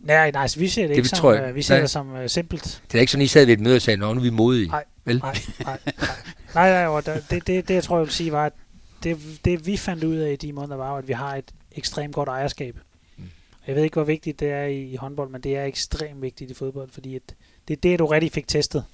Nej, 0.01 0.31
nej, 0.31 0.43
altså, 0.43 0.59
vi 0.59 0.69
ser 0.69 0.83
det, 0.83 0.91
det 0.91 0.97
ikke 0.97 1.09
som, 1.09 1.35
jeg, 1.35 1.49
uh, 1.49 1.55
vi 1.55 1.63
ser 1.63 1.75
nej. 1.75 1.81
det 1.81 1.91
som 1.91 2.13
uh, 2.13 2.27
simpelt. 2.27 2.83
Det 2.93 2.99
er 2.99 3.01
ikke 3.01 3.13
sådan, 3.13 3.25
I 3.25 3.27
sad 3.27 3.47
ved 3.47 3.55
et 3.55 3.61
møde 3.61 3.77
og 3.77 3.83
sagde, 3.83 3.97
nu 3.97 4.11
er 4.11 4.15
vi 4.15 4.31
modige. 4.31 4.69
Nej, 4.69 4.85
vel? 5.05 5.19
nej, 5.19 5.39
nej, 5.65 5.79
nej, 6.55 6.71
nej, 6.71 6.85
nej 6.85 7.01
det, 7.01 7.25
det, 7.31 7.47
det, 7.47 7.69
det, 7.69 7.75
jeg 7.75 7.85
tror, 7.85 7.97
jeg 7.97 8.07
vil 8.07 8.13
sige, 8.13 8.33
var, 8.33 8.47
at 8.47 8.53
det, 9.03 9.19
det 9.45 9.67
vi 9.67 9.77
fandt 9.77 10.05
ud 10.05 10.17
af 10.17 10.33
i 10.33 10.37
de 10.37 10.53
måneder, 10.53 10.77
var, 10.77 10.97
at 10.97 11.09
vi 11.09 11.13
har 11.13 11.37
et 11.37 11.51
ekstremt 11.73 12.15
godt 12.15 12.29
ejerskab. 12.29 12.77
Mm. 13.17 13.25
Jeg 13.67 13.77
ved 13.77 13.83
ikke, 13.83 13.95
hvor 13.95 14.05
vigtigt 14.05 14.41
det 14.41 14.51
er 14.51 14.65
i, 14.65 14.83
i 14.83 14.97
håndbold, 14.97 15.31
men 15.31 15.41
det 15.41 15.57
er 15.57 15.65
ekstremt 15.65 16.23
vigtigt 16.23 16.51
i 16.51 16.55
fodbold, 16.55 16.91
fordi 16.93 17.17
at 17.17 17.35
det 17.69 17.77
er 17.77 17.81
det, 17.81 17.99
du 17.99 18.07
rigtig 18.07 18.33
fik 18.33 18.49
testet. 18.49 18.85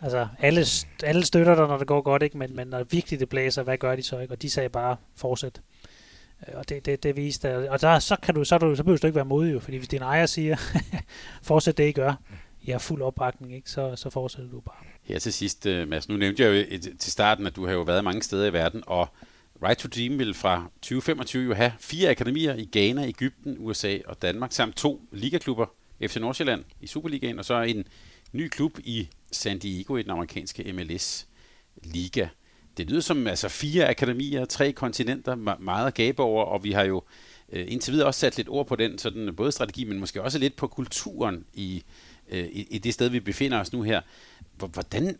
Altså, 0.00 0.28
alle, 0.38 0.64
alle 1.02 1.24
støtter 1.24 1.54
dig, 1.54 1.68
når 1.68 1.78
det 1.78 1.86
går 1.86 2.00
godt, 2.00 2.22
ikke? 2.22 2.38
Men, 2.38 2.56
men 2.56 2.66
når 2.66 2.84
virkelig 2.90 3.20
det 3.20 3.28
blæser, 3.28 3.62
hvad 3.62 3.78
gør 3.78 3.96
de 3.96 4.02
så 4.02 4.18
ikke? 4.18 4.34
Og 4.34 4.42
de 4.42 4.50
sagde 4.50 4.68
bare, 4.68 4.96
fortsæt. 5.16 5.60
Øh, 6.48 6.54
og 6.58 6.68
det, 6.68 6.86
det, 6.86 7.02
det 7.02 7.16
viste, 7.16 7.70
og 7.70 7.80
der, 7.80 7.98
så, 7.98 8.16
kan 8.22 8.34
du, 8.34 8.44
så, 8.44 8.58
du, 8.58 8.76
så 8.76 8.82
behøver 8.82 8.98
du 8.98 9.06
ikke 9.06 9.16
være 9.16 9.24
modig, 9.24 9.52
jo, 9.52 9.60
fordi 9.60 9.76
hvis 9.76 9.88
din 9.88 10.02
ejer 10.02 10.26
siger, 10.26 10.56
fortsæt 11.42 11.78
det, 11.78 11.88
I 11.88 11.92
gør, 11.92 12.14
I 12.62 12.70
har 12.70 12.78
fuld 12.78 13.02
opbakning, 13.02 13.54
ikke? 13.54 13.70
Så, 13.70 13.96
så 13.96 14.10
fortsætter 14.10 14.50
du 14.50 14.60
bare. 14.60 14.76
Her 15.02 15.18
til 15.18 15.32
sidst, 15.32 15.66
øh, 15.66 15.88
Mads, 15.88 16.08
nu 16.08 16.16
nævnte 16.16 16.42
jeg 16.42 16.48
jo 16.48 16.66
et, 16.68 16.92
til 16.98 17.12
starten, 17.12 17.46
at 17.46 17.56
du 17.56 17.66
har 17.66 17.72
jo 17.72 17.82
været 17.82 18.04
mange 18.04 18.22
steder 18.22 18.46
i 18.46 18.52
verden, 18.52 18.82
og 18.86 19.08
Right 19.62 19.78
to 19.78 19.88
Dream 19.88 20.18
vil 20.18 20.34
fra 20.34 20.70
2025 20.82 21.44
jo 21.44 21.54
have 21.54 21.72
fire 21.78 22.10
akademier 22.10 22.54
i 22.54 22.68
Ghana, 22.72 23.08
Ægypten, 23.08 23.56
USA 23.58 23.98
og 24.06 24.22
Danmark, 24.22 24.52
samt 24.52 24.76
to 24.76 25.02
ligaklubber, 25.12 25.66
FC 26.02 26.16
Nordsjælland 26.16 26.64
i 26.80 26.86
Superligaen, 26.86 27.38
og 27.38 27.44
så 27.44 27.62
en 27.62 27.84
ny 28.34 28.48
klub 28.48 28.78
i 28.78 29.08
San 29.32 29.58
Diego 29.58 29.96
i 29.96 30.02
den 30.02 30.10
amerikanske 30.10 30.72
MLS 30.72 31.26
Liga. 31.84 32.28
Det 32.76 32.90
lyder 32.90 33.00
som 33.00 33.26
altså 33.26 33.48
fire 33.48 33.88
akademier, 33.88 34.44
tre 34.44 34.72
kontinenter, 34.72 35.34
meget 35.58 35.86
at 35.86 35.94
gabe 35.94 36.22
over, 36.22 36.44
og 36.44 36.64
vi 36.64 36.72
har 36.72 36.84
jo 36.84 37.02
øh, 37.52 37.66
indtil 37.68 37.92
videre 37.92 38.06
også 38.06 38.20
sat 38.20 38.36
lidt 38.36 38.48
ord 38.48 38.66
på 38.66 38.76
den, 38.76 38.98
sådan 38.98 39.34
både 39.36 39.52
strategi, 39.52 39.84
men 39.84 40.00
måske 40.00 40.22
også 40.22 40.38
lidt 40.38 40.56
på 40.56 40.66
kulturen 40.66 41.44
i, 41.54 41.84
øh, 42.28 42.44
i, 42.44 42.66
i 42.70 42.78
det 42.78 42.94
sted, 42.94 43.08
vi 43.08 43.20
befinder 43.20 43.60
os 43.60 43.72
nu 43.72 43.82
her. 43.82 44.00
Hvordan, 44.56 45.18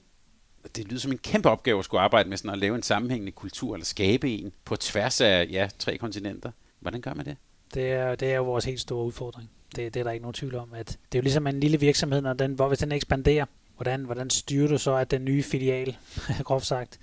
det 0.76 0.88
lyder 0.88 1.00
som 1.00 1.12
en 1.12 1.18
kæmpe 1.18 1.50
opgave 1.50 1.78
at 1.78 1.84
skulle 1.84 2.00
arbejde 2.00 2.28
med 2.28 2.36
sådan 2.36 2.50
at 2.50 2.58
lave 2.58 2.76
en 2.76 2.82
sammenhængende 2.82 3.32
kultur, 3.32 3.74
eller 3.74 3.84
skabe 3.84 4.30
en 4.30 4.52
på 4.64 4.76
tværs 4.76 5.20
af 5.20 5.48
ja, 5.50 5.68
tre 5.78 5.98
kontinenter. 5.98 6.50
Hvordan 6.80 7.00
gør 7.00 7.14
man 7.14 7.26
det? 7.26 7.36
Det 7.74 7.92
er, 7.92 8.14
det 8.14 8.30
er 8.30 8.36
jo 8.36 8.44
vores 8.44 8.64
helt 8.64 8.80
store 8.80 9.06
udfordring. 9.06 9.50
Det, 9.76 9.94
det 9.94 10.00
er 10.00 10.04
der 10.04 10.10
ikke 10.10 10.22
nogen 10.22 10.34
tvivl 10.34 10.54
om. 10.54 10.74
At 10.74 10.86
det 10.86 11.18
er 11.18 11.20
jo 11.20 11.22
ligesom 11.22 11.46
en 11.46 11.60
lille 11.60 11.80
virksomhed, 11.80 12.20
når 12.20 12.32
den, 12.32 12.52
hvor 12.52 12.68
hvis 12.68 12.78
den 12.78 12.92
ekspanderer, 12.92 13.44
hvordan, 13.76 14.04
hvordan 14.04 14.30
styrer 14.30 14.68
du 14.68 14.78
så, 14.78 14.94
at 14.94 15.10
den 15.10 15.24
nye 15.24 15.42
filial, 15.42 15.96
groft 16.44 16.66
sagt, 16.66 16.98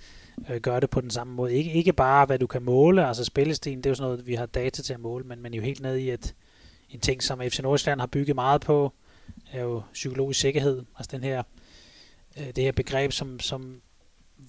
øh, 0.50 0.60
gør 0.60 0.80
det 0.80 0.90
på 0.90 1.00
den 1.00 1.10
samme 1.10 1.34
måde. 1.34 1.54
Ikke, 1.54 1.72
ikke 1.72 1.92
bare, 1.92 2.26
hvad 2.26 2.38
du 2.38 2.46
kan 2.46 2.62
måle, 2.62 3.06
altså 3.06 3.24
spillestilen, 3.24 3.78
det 3.78 3.86
er 3.86 3.90
jo 3.90 3.94
sådan 3.94 4.10
noget, 4.10 4.26
vi 4.26 4.34
har 4.34 4.46
data 4.46 4.82
til 4.82 4.94
at 4.94 5.00
måle, 5.00 5.24
men, 5.24 5.42
men 5.42 5.54
jo 5.54 5.62
helt 5.62 5.80
ned 5.80 5.96
i, 5.96 6.10
at 6.10 6.34
en 6.90 7.00
ting, 7.00 7.22
som 7.22 7.40
FC 7.40 7.58
Nordsjælland 7.58 8.00
har 8.00 8.06
bygget 8.06 8.34
meget 8.34 8.60
på, 8.60 8.92
er 9.52 9.62
jo 9.62 9.82
psykologisk 9.92 10.40
sikkerhed. 10.40 10.82
Altså 10.98 11.16
den 11.16 11.24
her, 11.24 11.42
øh, 12.38 12.46
det 12.46 12.64
her 12.64 12.72
begreb, 12.72 13.12
som, 13.12 13.40
som 13.40 13.80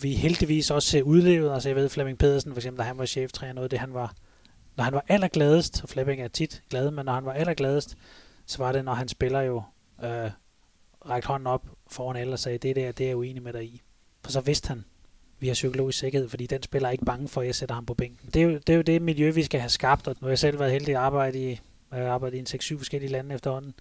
vi 0.02 0.14
heldigvis 0.14 0.72
også 0.72 0.90
ser 0.90 1.02
udlevet. 1.02 1.54
Altså 1.54 1.70
jeg 1.70 1.76
ved, 1.76 1.90
Flemming 1.90 2.18
Pedersen, 2.18 2.52
for 2.52 2.60
eksempel, 2.60 2.80
da 2.80 2.84
han 2.84 2.98
var 2.98 3.06
cheftræner, 3.06 3.54
noget 3.54 3.66
af 3.66 3.70
det, 3.70 3.80
han 3.80 3.94
var, 3.94 4.14
når 4.76 4.84
han 4.84 4.94
var 4.94 5.06
allergladest, 5.08 5.84
og 5.84 5.90
Flemming 5.90 6.22
er 6.22 6.28
tit 6.28 6.64
glad, 6.70 6.92
men 6.92 7.06
når 7.06 7.14
han 7.14 7.26
var 7.26 7.34
allergladest, 7.34 7.98
så 8.46 8.58
var 8.58 8.72
det, 8.72 8.86
når 8.86 8.94
han 8.94 9.08
spiller 9.08 9.42
jo 9.42 9.64
øh, 10.04 10.32
rækte 11.10 11.28
hånden 11.28 11.48
op 11.48 11.66
foran 11.88 12.16
alle 12.16 12.34
og 12.34 12.40
sagde, 12.40 12.58
det 12.58 12.76
der, 12.76 12.92
det 12.92 13.04
er 13.04 13.08
jeg 13.08 13.18
uenig 13.18 13.44
med 13.44 13.54
dig 13.54 13.64
i. 13.64 13.82
For 14.24 14.32
så 14.32 14.42
vidste 14.42 14.68
han, 14.68 14.86
vi 15.40 15.48
har 15.48 15.54
psykologisk 15.54 16.00
sikkerhed, 16.00 16.30
fordi 16.30 16.46
den 16.46 16.64
spiller 16.64 16.90
ikke 16.90 17.06
bange 17.06 17.28
for, 17.28 17.42
at 17.42 17.48
jeg 17.48 17.56
sætter 17.56 17.76
ham 17.76 17.86
på 17.86 17.94
bænken. 17.94 18.30
Det 18.34 18.42
er, 18.42 18.44
jo, 18.44 18.54
det 18.54 18.70
er 18.70 18.76
jo 18.76 18.82
det 18.82 19.02
miljø, 19.02 19.32
vi 19.32 19.44
skal 19.44 19.60
have 19.60 19.70
skabt, 19.70 20.08
og 20.08 20.16
nu 20.22 20.26
har 20.26 20.32
jeg 20.32 20.40
selv 20.40 20.60
været 20.60 20.72
heldig 20.72 20.96
at 20.96 21.02
arbejde 21.02 21.40
i, 21.40 21.52
øh, 21.52 21.60
jeg 21.92 22.08
arbejdet 22.08 22.38
i 22.38 22.40
en 22.40 22.62
6-7 22.62 22.78
forskellige 22.78 23.12
lande 23.12 23.36
efterhånden, 23.36 23.74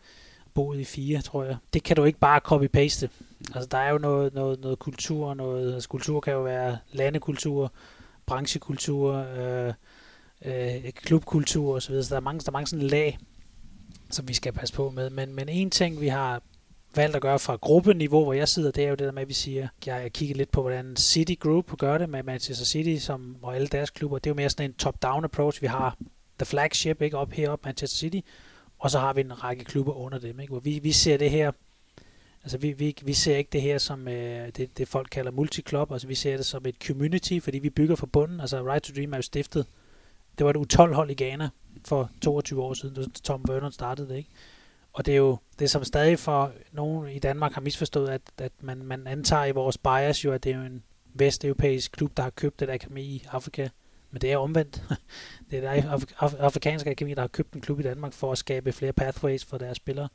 boet 0.55 0.81
i 0.81 0.85
fire, 0.85 1.21
tror 1.21 1.45
jeg. 1.45 1.57
Det 1.73 1.83
kan 1.83 1.97
du 1.97 2.05
ikke 2.05 2.19
bare 2.19 2.41
copy-paste. 2.45 3.09
Altså, 3.55 3.69
der 3.71 3.79
er 3.79 3.91
jo 3.91 3.99
noget, 3.99 4.35
noget, 4.35 4.61
noget 4.61 4.79
kultur, 4.79 5.35
noget, 5.35 5.75
altså, 5.75 5.89
kultur 5.89 6.21
kan 6.21 6.33
jo 6.33 6.43
være 6.43 6.79
landekultur, 6.93 7.73
branchekultur, 8.27 9.15
øh, 9.15 9.73
øh, 10.45 10.93
klubkultur 10.93 11.75
osv., 11.75 12.03
så 12.03 12.07
der 12.11 12.17
er 12.17 12.21
mange, 12.21 12.41
der 12.41 12.49
er 12.49 12.53
mange 12.53 12.67
sådan 12.67 12.87
lag, 12.87 13.19
som 14.11 14.29
vi 14.29 14.35
skal 14.35 14.53
passe 14.53 14.75
på 14.75 14.91
med. 14.91 15.11
Men, 15.11 15.35
men 15.35 15.49
en 15.49 15.71
ting, 15.71 16.01
vi 16.01 16.09
har 16.09 16.43
valgt 16.97 17.17
at 17.17 17.23
gøre 17.23 17.39
fra 17.39 17.57
gruppeniveau, 17.57 18.23
hvor 18.23 18.33
jeg 18.33 18.49
sidder, 18.49 18.71
det 18.71 18.85
er 18.85 18.89
jo 18.89 18.95
det 18.95 19.07
der 19.07 19.13
med, 19.13 19.23
at 19.23 19.29
vi 19.29 19.35
siger, 19.35 19.69
jeg 19.87 19.95
har 19.95 20.09
kigget 20.09 20.37
lidt 20.37 20.51
på, 20.51 20.61
hvordan 20.61 20.97
City 20.97 21.35
Group 21.41 21.79
gør 21.79 21.99
det 21.99 22.09
med 22.09 22.23
Manchester 22.23 22.65
City 22.65 23.05
som, 23.05 23.37
og 23.43 23.55
alle 23.55 23.67
deres 23.67 23.91
klubber. 23.91 24.19
Det 24.19 24.27
er 24.27 24.31
jo 24.31 24.35
mere 24.35 24.51
sådan 24.51 24.71
en 24.71 24.75
top-down 24.75 25.25
approach. 25.25 25.63
Vi 25.63 25.67
har 25.67 25.97
the 26.39 26.47
flagship 26.47 27.03
ikke 27.03 27.17
op 27.17 27.33
heroppe, 27.33 27.67
Manchester 27.67 27.99
City, 27.99 28.21
og 28.79 28.91
så 28.91 28.99
har 28.99 29.13
vi 29.13 29.21
en 29.21 29.45
række 29.45 29.65
klubber 29.65 29.93
under 29.93 30.19
dem. 30.19 30.41
Ikke? 30.41 30.51
Hvor 30.51 30.61
vi, 30.61 30.79
vi 30.79 30.93
ser 30.93 31.17
det 31.17 31.31
her, 31.31 31.53
altså 32.43 32.59
vi, 32.59 32.73
vi, 32.73 32.97
vi 33.03 33.13
ser 33.13 33.37
ikke 33.37 33.51
det 33.53 33.63
her 33.63 33.79
som 33.79 34.09
øh, 34.09 34.49
det, 34.57 34.79
det 34.79 34.89
folk 34.89 35.09
kalder 35.11 35.31
multiklub, 35.31 35.93
altså 35.93 36.09
vi 36.09 36.15
ser 36.15 36.37
det 36.37 36.47
som 36.47 36.67
et 36.67 36.77
community, 36.87 37.39
fordi 37.43 37.59
vi 37.59 37.71
bygger 37.71 37.97
fra 37.97 38.07
bunden. 38.07 38.41
Altså 38.41 38.63
Right 38.73 38.85
to 38.85 38.93
Dream 38.97 39.13
er 39.13 39.17
jo 39.17 39.23
stiftet, 39.23 39.67
det 40.39 40.47
var 40.47 40.51
et 40.51 40.75
U12-hold 40.75 41.11
i 41.11 41.15
Ghana 41.15 41.49
for 41.85 42.11
22 42.23 42.63
år 42.63 42.75
siden, 42.75 42.95
da 42.95 43.03
Tom 43.25 43.45
Vernon 43.49 43.73
startede 43.73 44.09
det, 44.09 44.17
ikke? 44.17 44.31
Og 44.93 45.07
det 45.07 45.13
er 45.13 45.19
jo 45.19 45.39
det, 45.59 45.71
som 45.71 45.85
stadig 45.85 46.19
for 46.19 46.53
nogen 46.73 47.09
i 47.09 47.19
Danmark 47.19 47.53
har 47.53 47.61
misforstået, 47.61 48.09
at, 48.09 48.23
at 48.39 48.53
man, 48.61 48.85
man 48.85 49.07
antager 49.07 49.45
i 49.45 49.51
vores 49.51 49.79
bias 49.79 50.25
jo, 50.25 50.33
at 50.33 50.45
det 50.45 50.53
er 50.53 50.57
jo 50.57 50.63
en 50.63 50.83
vesteuropæisk 51.15 51.93
klub, 51.93 52.17
der 52.17 52.23
har 52.23 52.31
købt 52.31 52.63
et 52.63 52.71
akademi 52.71 53.03
i 53.03 53.25
Afrika. 53.31 53.69
Men 54.11 54.21
det 54.21 54.33
er 54.33 54.37
omvendt. 54.37 54.83
det 55.51 55.57
er 55.57 55.61
der 55.61 55.71
af, 55.71 56.05
af, 56.21 56.35
afrikanske 56.39 56.91
akademi, 56.91 57.15
der 57.15 57.21
har 57.21 57.29
købt 57.29 57.53
en 57.53 57.61
klub 57.61 57.81
i 57.81 57.83
Danmark 57.83 58.13
for 58.13 58.33
at 58.33 58.39
skabe 58.39 58.73
flere 58.73 58.93
pathways 58.93 59.45
for 59.45 59.59
deres 59.59 59.77
spillere. 59.77 60.09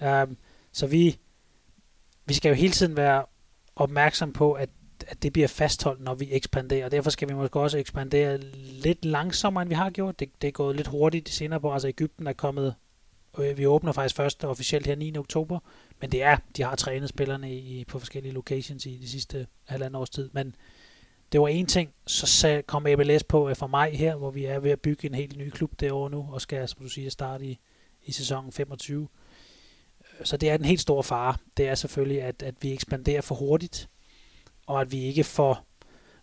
Um, 0.00 0.36
så 0.72 0.86
vi, 0.86 1.18
vi 2.26 2.34
skal 2.34 2.48
jo 2.48 2.54
hele 2.54 2.72
tiden 2.72 2.96
være 2.96 3.24
opmærksom 3.76 4.32
på, 4.32 4.52
at, 4.52 4.68
at 5.08 5.22
det 5.22 5.32
bliver 5.32 5.48
fastholdt, 5.48 6.00
når 6.00 6.14
vi 6.14 6.28
ekspanderer. 6.30 6.88
Derfor 6.88 7.10
skal 7.10 7.28
vi 7.28 7.34
måske 7.34 7.60
også 7.60 7.78
ekspandere 7.78 8.38
lidt 8.82 9.04
langsommere, 9.04 9.62
end 9.62 9.68
vi 9.68 9.74
har 9.74 9.90
gjort. 9.90 10.20
Det, 10.20 10.30
det 10.42 10.48
er 10.48 10.52
gået 10.52 10.76
lidt 10.76 10.88
hurtigt 10.88 11.26
de 11.26 11.32
senere 11.32 11.60
på. 11.60 11.72
Altså 11.72 11.88
Ægypten 11.88 12.26
er 12.26 12.32
kommet 12.32 12.74
Øh, 13.38 13.58
vi 13.58 13.66
åbner 13.66 13.92
faktisk 13.92 14.16
først 14.16 14.44
officielt 14.44 14.86
her 14.86 14.96
9. 14.96 15.16
oktober, 15.16 15.58
men 16.00 16.12
det 16.12 16.22
er, 16.22 16.36
de 16.56 16.62
har 16.62 16.76
trænet 16.76 17.08
spillerne 17.08 17.54
i, 17.54 17.84
på 17.84 17.98
forskellige 17.98 18.32
locations 18.32 18.86
i 18.86 18.98
de 19.02 19.08
sidste 19.08 19.46
halvandet 19.64 20.00
års 20.00 20.10
tid. 20.10 20.30
Men 20.32 20.54
det 21.32 21.40
var 21.40 21.48
en 21.48 21.66
ting, 21.66 21.90
så 22.06 22.62
kom 22.66 22.86
MLS 22.98 23.24
på 23.24 23.48
øh, 23.48 23.56
for 23.56 23.66
mig 23.66 23.98
her, 23.98 24.16
hvor 24.16 24.30
vi 24.30 24.44
er 24.44 24.58
ved 24.58 24.70
at 24.70 24.80
bygge 24.80 25.08
en 25.08 25.14
helt 25.14 25.36
ny 25.36 25.50
klub 25.50 25.80
derovre 25.80 26.10
nu, 26.10 26.28
og 26.32 26.40
skal, 26.40 26.68
som 26.68 26.82
du 26.82 26.88
siger, 26.88 27.10
starte 27.10 27.46
i, 27.46 27.58
i 28.04 28.12
sæsonen 28.12 28.52
25. 28.52 29.08
Så 30.24 30.36
det 30.36 30.50
er 30.50 30.56
den 30.56 30.66
helt 30.66 30.80
store 30.80 31.02
fare. 31.02 31.34
Det 31.56 31.68
er 31.68 31.74
selvfølgelig, 31.74 32.22
at, 32.22 32.42
at 32.42 32.54
vi 32.60 32.72
ekspanderer 32.72 33.20
for 33.20 33.34
hurtigt, 33.34 33.88
og 34.70 34.80
at 34.80 34.92
vi 34.92 35.04
ikke 35.04 35.24
får, 35.24 35.66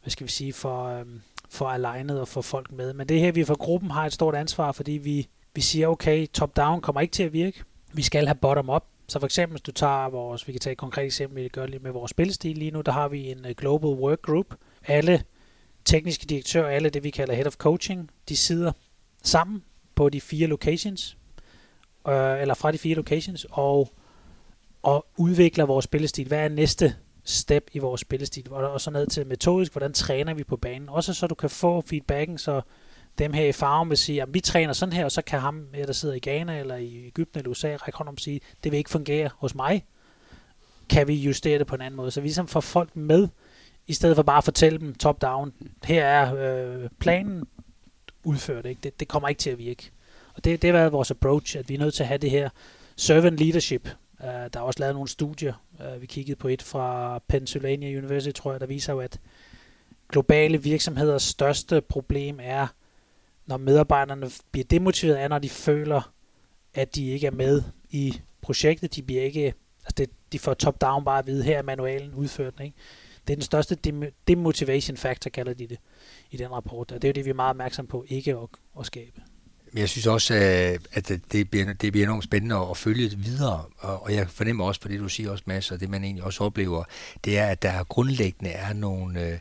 hvad 0.01 0.11
skal 0.11 0.27
vi 0.27 0.31
sige, 0.31 0.53
for, 0.53 0.85
øhm, 0.85 1.21
for 1.49 1.69
alignet 1.69 2.21
og 2.21 2.27
få 2.27 2.41
folk 2.41 2.71
med. 2.71 2.93
Men 2.93 3.09
det 3.09 3.19
her, 3.19 3.31
vi 3.31 3.45
fra 3.45 3.53
gruppen 3.53 3.91
har 3.91 4.05
et 4.05 4.13
stort 4.13 4.35
ansvar, 4.35 4.71
fordi 4.71 4.91
vi 4.91 5.27
vi 5.57 5.61
siger, 5.61 5.87
okay, 5.87 6.27
top-down 6.27 6.81
kommer 6.81 7.01
ikke 7.01 7.11
til 7.11 7.23
at 7.23 7.33
virke. 7.33 7.63
Vi 7.93 8.01
skal 8.01 8.27
have 8.27 8.35
bottom-up. 8.35 8.83
Så 9.07 9.19
for 9.19 9.25
eksempel, 9.25 9.53
hvis 9.53 9.61
du 9.61 9.71
tager 9.71 10.09
vores, 10.09 10.47
vi 10.47 10.51
kan 10.51 10.59
tage 10.59 10.71
et 10.71 10.77
konkret 10.77 11.05
eksempel, 11.05 11.43
vi 11.43 11.49
gør 11.49 11.65
lige 11.65 11.79
med 11.79 11.91
vores 11.91 12.11
spilstil 12.11 12.57
lige 12.57 12.71
nu, 12.71 12.81
der 12.81 12.91
har 12.91 13.07
vi 13.07 13.31
en 13.31 13.45
øh, 13.45 13.55
Global 13.57 13.89
Work 13.89 14.21
Group. 14.21 14.55
Alle 14.87 15.23
tekniske 15.85 16.25
direktører, 16.25 16.67
alle 16.67 16.89
det, 16.89 17.03
vi 17.03 17.09
kalder 17.09 17.33
head 17.33 17.47
of 17.47 17.55
coaching, 17.55 18.09
de 18.29 18.37
sidder 18.37 18.71
sammen 19.23 19.63
på 19.95 20.09
de 20.09 20.21
fire 20.21 20.47
locations, 20.47 21.17
øh, 22.07 22.41
eller 22.41 22.53
fra 22.53 22.71
de 22.71 22.77
fire 22.77 22.95
locations, 22.95 23.45
og, 23.51 23.89
og 24.83 25.05
udvikler 25.17 25.65
vores 25.65 25.85
spillestil. 25.85 26.27
Hvad 26.27 26.39
er 26.39 26.49
næste 26.49 26.95
step 27.27 27.69
i 27.73 27.79
vores 27.79 28.01
spillestil? 28.01 28.51
Og, 28.51 28.71
og 28.71 28.81
så 28.81 28.91
ned 28.91 29.07
til 29.07 29.27
metodisk, 29.27 29.71
hvordan 29.71 29.93
træner 29.93 30.33
vi 30.33 30.43
på 30.43 30.57
banen? 30.57 30.89
Også 30.89 31.13
så 31.13 31.27
du 31.27 31.35
kan 31.35 31.49
få 31.49 31.81
feedbacken, 31.81 32.37
så 32.37 32.61
dem 33.17 33.33
her 33.33 33.45
i 33.45 33.51
farven 33.51 33.89
vil 33.89 33.97
sige, 33.97 34.21
at 34.21 34.33
vi 34.33 34.39
træner 34.39 34.73
sådan 34.73 34.93
her, 34.93 35.05
og 35.05 35.11
så 35.11 35.21
kan 35.21 35.39
ham, 35.39 35.65
der 35.73 35.93
sidder 35.93 36.15
i 36.15 36.19
Ghana 36.19 36.59
eller 36.59 36.75
i 36.75 37.07
Ægypten 37.07 37.39
eller 37.39 37.51
USA, 37.51 37.67
række 37.67 37.97
hånd 37.97 38.09
om 38.09 38.15
og 38.15 38.19
sige, 38.19 38.41
det 38.63 38.71
vil 38.71 38.77
ikke 38.77 38.89
fungere 38.89 39.29
hos 39.37 39.55
mig. 39.55 39.85
Kan 40.89 41.07
vi 41.07 41.13
justere 41.13 41.59
det 41.59 41.67
på 41.67 41.75
en 41.75 41.81
anden 41.81 41.97
måde? 41.97 42.11
Så 42.11 42.21
vi 42.21 42.27
ligesom 42.27 42.47
får 42.47 42.59
folk 42.59 42.95
med, 42.95 43.27
i 43.87 43.93
stedet 43.93 44.15
for 44.15 44.23
bare 44.23 44.37
at 44.37 44.43
fortælle 44.43 44.79
dem 44.79 44.95
top-down, 44.95 45.53
her 45.83 46.05
er 46.05 46.35
øh, 46.35 46.89
planen, 46.99 47.43
udført. 48.23 48.65
Ikke? 48.65 48.79
Det, 48.83 48.99
det 48.99 49.07
kommer 49.07 49.29
ikke 49.29 49.39
til 49.39 49.49
at 49.49 49.57
virke. 49.57 49.91
Og 50.33 50.43
det, 50.43 50.61
det 50.61 50.67
har 50.67 50.77
været 50.77 50.91
vores 50.91 51.11
approach, 51.11 51.57
at 51.57 51.69
vi 51.69 51.73
er 51.73 51.79
nødt 51.79 51.93
til 51.93 52.03
at 52.03 52.07
have 52.07 52.17
det 52.17 52.31
her 52.31 52.49
servant 52.95 53.37
leadership. 53.37 53.89
Uh, 54.19 54.27
der 54.27 54.49
er 54.53 54.59
også 54.59 54.79
lavet 54.79 54.95
nogle 54.95 55.09
studier. 55.09 55.53
Uh, 55.79 56.01
vi 56.01 56.05
kiggede 56.05 56.35
på 56.35 56.47
et 56.47 56.61
fra 56.61 57.19
Pennsylvania 57.27 57.97
University, 57.97 58.31
tror 58.31 58.51
jeg, 58.51 58.59
der 58.59 58.65
viser 58.65 58.93
jo, 58.93 58.99
at 58.99 59.19
globale 60.09 60.63
virksomheders 60.63 61.23
største 61.23 61.81
problem 61.81 62.39
er, 62.41 62.67
når 63.45 63.57
medarbejderne 63.57 64.29
bliver 64.51 64.65
demotiveret 64.65 65.15
af, 65.15 65.29
når 65.29 65.39
de 65.39 65.49
føler, 65.49 66.13
at 66.73 66.95
de 66.95 67.09
ikke 67.09 67.27
er 67.27 67.31
med 67.31 67.63
i 67.89 68.21
projektet. 68.41 68.95
De 68.95 69.03
bliver 69.03 69.23
ikke, 69.23 69.53
altså 69.79 69.93
det, 69.97 70.09
de 70.31 70.39
får 70.39 70.53
top-down 70.53 71.05
bare 71.05 71.19
at 71.19 71.27
vide, 71.27 71.43
her 71.43 71.57
er 71.57 71.63
manualen 71.63 72.13
udført. 72.13 72.53
Ikke? 72.61 72.75
Det 73.27 73.33
er 73.33 73.37
den 73.37 73.43
største 73.43 73.75
dem- 73.75 74.13
demotivation 74.27 74.97
factor, 74.97 75.29
kalder 75.29 75.53
de 75.53 75.67
det 75.67 75.77
i 76.31 76.37
den 76.37 76.51
rapport. 76.51 76.91
Og 76.91 77.01
det 77.01 77.07
er 77.07 77.09
jo 77.09 77.13
det, 77.13 77.25
vi 77.25 77.29
er 77.29 77.33
meget 77.33 77.49
opmærksom 77.49 77.87
på 77.87 78.05
ikke 78.07 78.31
at, 78.31 78.47
at 78.79 78.85
skabe. 78.85 79.21
Men 79.71 79.81
jeg 79.81 79.89
synes 79.89 80.07
også, 80.07 80.33
øh, 80.35 80.79
at 80.91 81.11
det 81.31 81.49
bliver, 81.49 81.73
det 81.73 81.91
bliver 81.91 82.07
enormt 82.07 82.23
spændende 82.23 82.55
at 82.55 82.77
følge 82.77 83.09
det 83.09 83.25
videre, 83.25 83.63
og 83.77 84.13
jeg 84.13 84.29
fornemmer 84.29 84.65
også 84.65 84.81
på 84.81 84.87
det, 84.87 84.99
du 84.99 85.09
siger 85.09 85.31
også, 85.31 85.43
Mads, 85.47 85.71
og 85.71 85.79
det 85.79 85.89
man 85.89 86.03
egentlig 86.03 86.23
også 86.23 86.43
oplever, 86.43 86.83
det 87.25 87.37
er, 87.37 87.45
at 87.45 87.61
der 87.61 87.83
grundlæggende 87.83 88.51
er 88.51 88.73
nogle, 88.73 89.21
øh, 89.21 89.39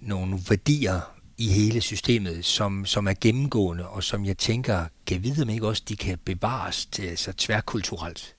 nogle 0.00 0.38
værdier 0.48 1.00
i 1.38 1.48
hele 1.48 1.80
systemet, 1.80 2.44
som, 2.44 2.86
som 2.86 3.08
er 3.08 3.14
gennemgående, 3.20 3.88
og 3.88 4.02
som 4.02 4.24
jeg 4.24 4.38
tænker, 4.38 4.84
kan 5.06 5.22
vide 5.22 5.42
om 5.42 5.50
ikke 5.50 5.68
også, 5.68 5.82
de 5.88 5.96
kan 5.96 6.18
bevares 6.24 6.86
til, 6.86 7.02
altså, 7.02 7.32
tværkulturelt. 7.32 8.36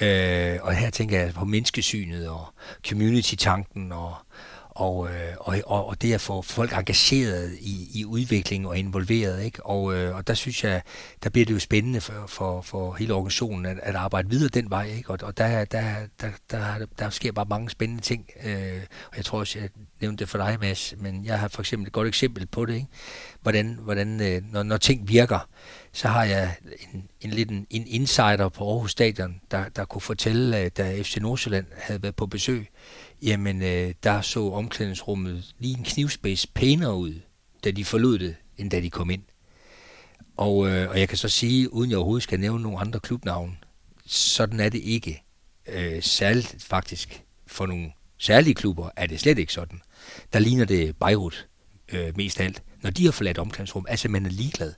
Øh, 0.00 0.58
og 0.62 0.74
her 0.74 0.90
tænker 0.90 1.20
jeg 1.20 1.34
på 1.34 1.44
menneskesynet 1.44 2.28
og 2.28 2.46
community-tanken 2.88 3.92
og, 3.92 4.14
og, 4.74 5.08
øh, 5.08 5.34
og, 5.40 5.56
og, 5.66 5.88
og 5.88 6.02
det 6.02 6.12
at 6.12 6.20
få 6.20 6.42
folk 6.42 6.72
engageret 6.72 7.56
i, 7.60 7.88
i 7.94 8.04
udvikling 8.04 8.66
og 8.66 8.78
involveret. 8.78 9.44
Ikke? 9.44 9.66
Og, 9.66 9.94
øh, 9.94 10.16
og 10.16 10.26
der 10.26 10.34
synes 10.34 10.64
jeg, 10.64 10.82
der 11.22 11.30
bliver 11.30 11.46
det 11.46 11.54
jo 11.54 11.58
spændende 11.58 12.00
for, 12.00 12.24
for, 12.26 12.60
for 12.60 12.94
hele 12.94 13.14
organisationen 13.14 13.66
at, 13.66 13.78
at 13.82 13.94
arbejde 13.94 14.30
videre 14.30 14.48
den 14.48 14.70
vej. 14.70 14.86
Ikke? 14.96 15.10
Og, 15.10 15.18
og 15.22 15.38
der, 15.38 15.64
der, 15.64 15.94
der, 16.20 16.28
der, 16.50 16.86
der 16.98 17.10
sker 17.10 17.32
bare 17.32 17.46
mange 17.48 17.70
spændende 17.70 18.02
ting. 18.02 18.30
Øh, 18.44 18.80
og 19.10 19.16
jeg 19.16 19.24
tror 19.24 19.38
også, 19.38 19.58
jeg 19.58 19.68
nævnte 20.00 20.24
det 20.24 20.28
for 20.28 20.38
dig, 20.38 20.56
Mads, 20.60 20.94
men 20.98 21.24
jeg 21.24 21.40
har 21.40 21.48
for 21.48 21.62
eksempel 21.62 21.86
et 21.86 21.92
godt 21.92 22.08
eksempel 22.08 22.46
på 22.46 22.66
det. 22.66 22.74
Ikke? 22.74 22.86
Hvordan, 23.42 23.78
hvordan 23.82 24.20
øh, 24.20 24.42
når, 24.52 24.62
når 24.62 24.76
ting 24.76 25.08
virker, 25.08 25.48
så 25.92 26.08
har 26.08 26.24
jeg 26.24 26.56
en, 26.92 27.08
en 27.20 27.30
lidt 27.30 27.50
en, 27.50 27.66
en 27.70 27.86
insider 27.86 28.48
på 28.48 28.70
Aarhus 28.70 28.90
Stadion, 28.90 29.40
der, 29.50 29.68
der 29.68 29.84
kunne 29.84 30.00
fortælle, 30.00 30.60
øh, 30.60 30.70
da 30.76 31.02
FC 31.02 31.16
Nordsjælland 31.20 31.66
havde 31.76 32.02
været 32.02 32.16
på 32.16 32.26
besøg, 32.26 32.68
jamen 33.24 33.62
øh, 33.62 33.94
der 34.02 34.20
så 34.20 34.50
omklædningsrummet 34.50 35.54
lige 35.58 35.78
en 35.78 35.84
knivspids 35.84 36.46
pænere 36.46 36.96
ud, 36.96 37.20
da 37.64 37.70
de 37.70 37.84
forlod 37.84 38.18
det, 38.18 38.36
end 38.56 38.70
da 38.70 38.80
de 38.80 38.90
kom 38.90 39.10
ind. 39.10 39.22
Og, 40.36 40.68
øh, 40.68 40.90
og 40.90 41.00
jeg 41.00 41.08
kan 41.08 41.18
så 41.18 41.28
sige, 41.28 41.72
uden 41.72 41.90
jeg 41.90 41.96
overhovedet 41.96 42.22
skal 42.22 42.40
nævne 42.40 42.62
nogle 42.62 42.78
andre 42.78 43.00
klubnavne, 43.00 43.56
sådan 44.06 44.60
er 44.60 44.68
det 44.68 44.80
ikke. 44.80 45.22
Øh, 45.66 46.02
særligt 46.02 46.64
faktisk 46.64 47.22
for 47.46 47.66
nogle 47.66 47.92
særlige 48.18 48.54
klubber 48.54 48.90
er 48.96 49.06
det 49.06 49.20
slet 49.20 49.38
ikke 49.38 49.52
sådan. 49.52 49.80
Der 50.32 50.38
ligner 50.38 50.64
det 50.64 50.96
Beirut 50.96 51.48
øh, 51.92 52.16
mest 52.16 52.40
alt. 52.40 52.62
Når 52.82 52.90
de 52.90 53.04
har 53.04 53.12
forladt 53.12 53.38
omklædningsrum, 53.38 53.86
altså 53.88 54.08
man 54.08 54.26
er 54.26 54.30
ligeglad. 54.30 54.74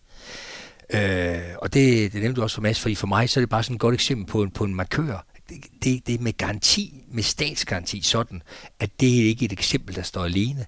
Øh, 0.91 1.57
og 1.59 1.75
det, 1.75 2.13
det 2.13 2.21
nævnte 2.21 2.37
du 2.37 2.43
også 2.43 2.55
for 2.55 2.63
Mads, 2.63 2.81
fordi 2.81 2.95
for 2.95 3.07
mig 3.07 3.31
så 3.31 3.41
er 3.41 3.43
det 3.43 3.49
bare 3.49 3.63
sådan 3.63 3.75
et 3.75 3.81
godt 3.81 3.95
eksempel 3.95 4.27
på 4.27 4.43
en, 4.43 4.51
på 4.51 4.65
en 4.65 4.75
markør. 4.75 5.27
Det, 5.49 6.07
det, 6.07 6.15
er 6.15 6.19
med 6.19 6.33
garanti, 6.33 7.05
med 7.09 7.23
statsgaranti 7.23 8.03
sådan, 8.03 8.43
at 8.81 9.01
det 9.01 9.21
er 9.21 9.29
ikke 9.29 9.45
et 9.45 9.53
eksempel, 9.53 9.95
der 9.97 10.03
står 10.03 10.25
alene. 10.25 10.67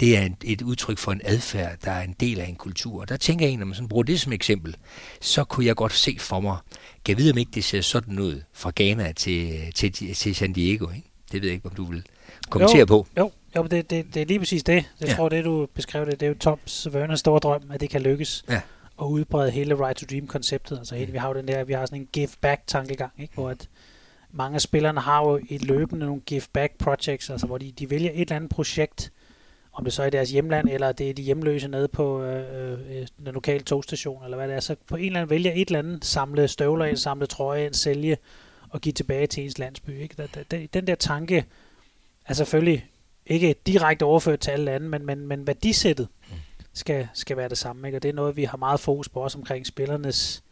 Det 0.00 0.16
er 0.16 0.22
en, 0.22 0.36
et 0.44 0.62
udtryk 0.62 0.98
for 0.98 1.12
en 1.12 1.20
adfærd, 1.24 1.76
der 1.84 1.90
er 1.90 2.02
en 2.02 2.16
del 2.20 2.40
af 2.40 2.46
en 2.46 2.54
kultur. 2.54 3.00
Og 3.00 3.08
der 3.08 3.16
tænker 3.16 3.46
jeg, 3.46 3.56
når 3.56 3.66
man 3.66 3.74
sådan 3.74 3.88
bruger 3.88 4.02
det 4.02 4.20
som 4.20 4.32
eksempel, 4.32 4.76
så 5.20 5.44
kunne 5.44 5.66
jeg 5.66 5.76
godt 5.76 5.92
se 5.92 6.16
for 6.20 6.40
mig, 6.40 6.56
kan 7.04 7.12
jeg 7.12 7.18
vide, 7.18 7.32
om 7.32 7.38
ikke 7.38 7.50
det 7.54 7.64
ser 7.64 7.80
sådan 7.80 8.18
ud 8.18 8.40
fra 8.52 8.72
Ghana 8.76 9.12
til, 9.12 9.72
til, 9.74 10.14
til 10.14 10.34
San 10.34 10.52
Diego. 10.52 10.90
Ikke? 10.90 11.10
Det 11.32 11.42
ved 11.42 11.48
jeg 11.48 11.54
ikke, 11.54 11.66
om 11.66 11.74
du 11.74 11.84
vil 11.84 12.06
kommentere 12.50 12.78
jo, 12.78 12.86
på. 12.86 13.06
Jo, 13.18 13.30
jo 13.56 13.62
det, 13.62 13.90
det, 13.90 14.14
det 14.14 14.22
er 14.22 14.26
lige 14.26 14.38
præcis 14.38 14.62
det. 14.62 14.84
Jeg 15.00 15.08
ja. 15.08 15.14
tror, 15.14 15.28
det 15.28 15.44
du 15.44 15.66
beskrev 15.74 16.06
det, 16.06 16.20
det 16.20 16.26
er 16.26 16.30
jo 16.30 16.38
Toms 16.40 16.88
Werners 16.90 17.20
store 17.20 17.38
drøm, 17.38 17.62
at 17.70 17.80
det 17.80 17.90
kan 17.90 18.02
lykkes. 18.02 18.44
Ja 18.48 18.60
at 19.00 19.06
udbrede 19.06 19.50
hele 19.50 19.74
Right 19.74 19.98
to 19.98 20.06
Dream 20.10 20.26
konceptet. 20.26 20.78
Altså 20.78 20.94
hele, 20.94 21.12
vi 21.12 21.18
har 21.18 21.28
jo 21.28 21.34
den 21.34 21.48
der, 21.48 21.64
vi 21.64 21.72
har 21.72 21.86
sådan 21.86 22.00
en 22.00 22.08
give 22.12 22.28
back 22.40 22.62
tankegang, 22.66 23.12
ikke? 23.18 23.34
hvor 23.34 23.50
at 23.50 23.68
mange 24.32 24.54
af 24.54 24.60
spillerne 24.60 25.00
har 25.00 25.22
jo 25.22 25.40
et 25.48 25.62
løbende 25.62 26.06
nogle 26.06 26.20
give 26.20 26.42
back 26.52 26.78
projects, 26.78 27.30
altså 27.30 27.46
hvor 27.46 27.58
de, 27.58 27.72
de 27.72 27.90
vælger 27.90 28.10
et 28.10 28.20
eller 28.20 28.36
andet 28.36 28.50
projekt, 28.50 29.12
om 29.72 29.84
det 29.84 29.92
så 29.92 30.02
er 30.02 30.06
i 30.06 30.10
deres 30.10 30.30
hjemland, 30.30 30.68
eller 30.68 30.92
det 30.92 31.10
er 31.10 31.14
de 31.14 31.22
hjemløse 31.22 31.68
nede 31.68 31.88
på 31.88 32.22
øh, 32.22 32.72
øh, 32.72 33.06
den 33.24 33.34
lokale 33.34 33.64
togstation, 33.64 34.24
eller 34.24 34.36
hvad 34.36 34.48
det 34.48 34.56
er, 34.56 34.60
så 34.60 34.76
på 34.86 34.96
en 34.96 35.04
eller 35.04 35.20
anden 35.20 35.30
vælger 35.30 35.52
et 35.54 35.68
eller 35.68 35.78
andet, 35.78 36.04
samle 36.04 36.48
støvler 36.48 36.84
ind, 36.84 36.96
samle 36.96 37.26
trøje 37.26 37.66
ind, 37.66 37.74
sælge 37.74 38.16
og 38.70 38.80
give 38.80 38.92
tilbage 38.92 39.26
til 39.26 39.44
ens 39.44 39.58
landsby. 39.58 40.00
Ikke? 40.00 40.28
Den 40.74 40.86
der 40.86 40.94
tanke 40.94 41.44
er 42.26 42.34
selvfølgelig 42.34 42.86
ikke 43.26 43.54
direkte 43.66 44.02
overført 44.02 44.40
til 44.40 44.50
alle 44.50 44.64
lande, 44.64 44.88
men, 44.88 45.06
men, 45.06 45.26
men 45.26 45.46
værdisættet, 45.46 46.08
skal, 46.72 47.08
skal 47.14 47.36
være 47.36 47.48
det 47.48 47.58
samme. 47.58 47.88
Ikke? 47.88 47.98
Og 47.98 48.02
det 48.02 48.08
er 48.08 48.12
noget, 48.12 48.36
vi 48.36 48.44
har 48.44 48.56
meget 48.56 48.80
fokus 48.80 49.08
på 49.08 49.20
også 49.20 49.38
omkring 49.38 49.66
spillernes, 49.66 50.42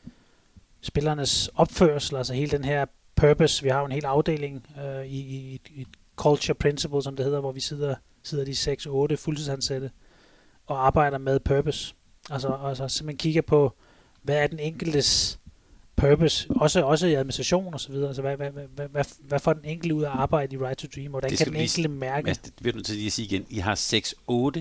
spillernes 0.81 1.51
opførsel, 1.55 2.17
altså 2.17 2.35
hele 2.35 2.51
den 2.51 2.65
her 2.65 2.87
purpose. 3.21 3.63
Vi 3.63 3.69
har 3.69 3.79
jo 3.79 3.87
en 3.87 3.93
hel 3.93 4.05
afdeling 4.05 4.67
øh, 4.85 5.07
i, 5.07 5.19
i, 5.19 5.61
i 5.71 5.87
Culture 6.17 6.55
Principle, 6.55 7.03
som 7.03 7.17
det 7.17 7.25
hedder, 7.25 7.41
hvor 7.41 7.53
vi 7.53 7.61
sidder, 7.61 7.95
sidder 8.23 8.45
de 8.45 9.13
6-8 9.13 9.17
fuldtidsansatte 9.17 9.91
og 10.67 10.87
arbejder 10.87 11.19
med 11.19 11.41
purpose. 11.41 11.95
Altså, 12.31 12.59
altså 12.65 12.89
simpelthen 12.89 13.19
kigger 13.19 13.43
på, 13.43 13.73
hvad 14.23 14.37
er 14.37 14.47
den 14.47 14.59
enkeltes 14.59 15.39
purpose, 15.97 16.49
også, 16.51 16.85
også 16.85 17.07
i 17.07 17.15
administration 17.15 17.75
og 17.75 17.81
så 17.81 17.93
videre. 17.93 18.09
Altså, 18.09 18.23
hvad, 18.23 18.37
hvad, 18.37 18.51
hvad, 18.51 18.89
hvad, 18.89 19.05
hvad 19.21 19.39
får 19.39 19.53
den 19.53 19.65
enkelte 19.65 19.95
ud 19.95 20.03
af 20.03 20.11
arbejde 20.11 20.57
i 20.57 20.59
Right 20.59 20.79
to 20.79 20.89
Dream? 20.95 21.11
Hvordan 21.11 21.31
kan 21.37 21.47
den 21.47 21.57
enkelte 21.57 21.89
mærke? 21.89 22.27
Mads, 22.27 22.39
det 22.39 22.53
vil 22.61 22.75
du 22.75 22.81
til 22.81 22.97
lige 22.97 23.11
sige 23.11 23.27
igen. 23.27 23.47
I 23.51 23.59
har 23.59 23.75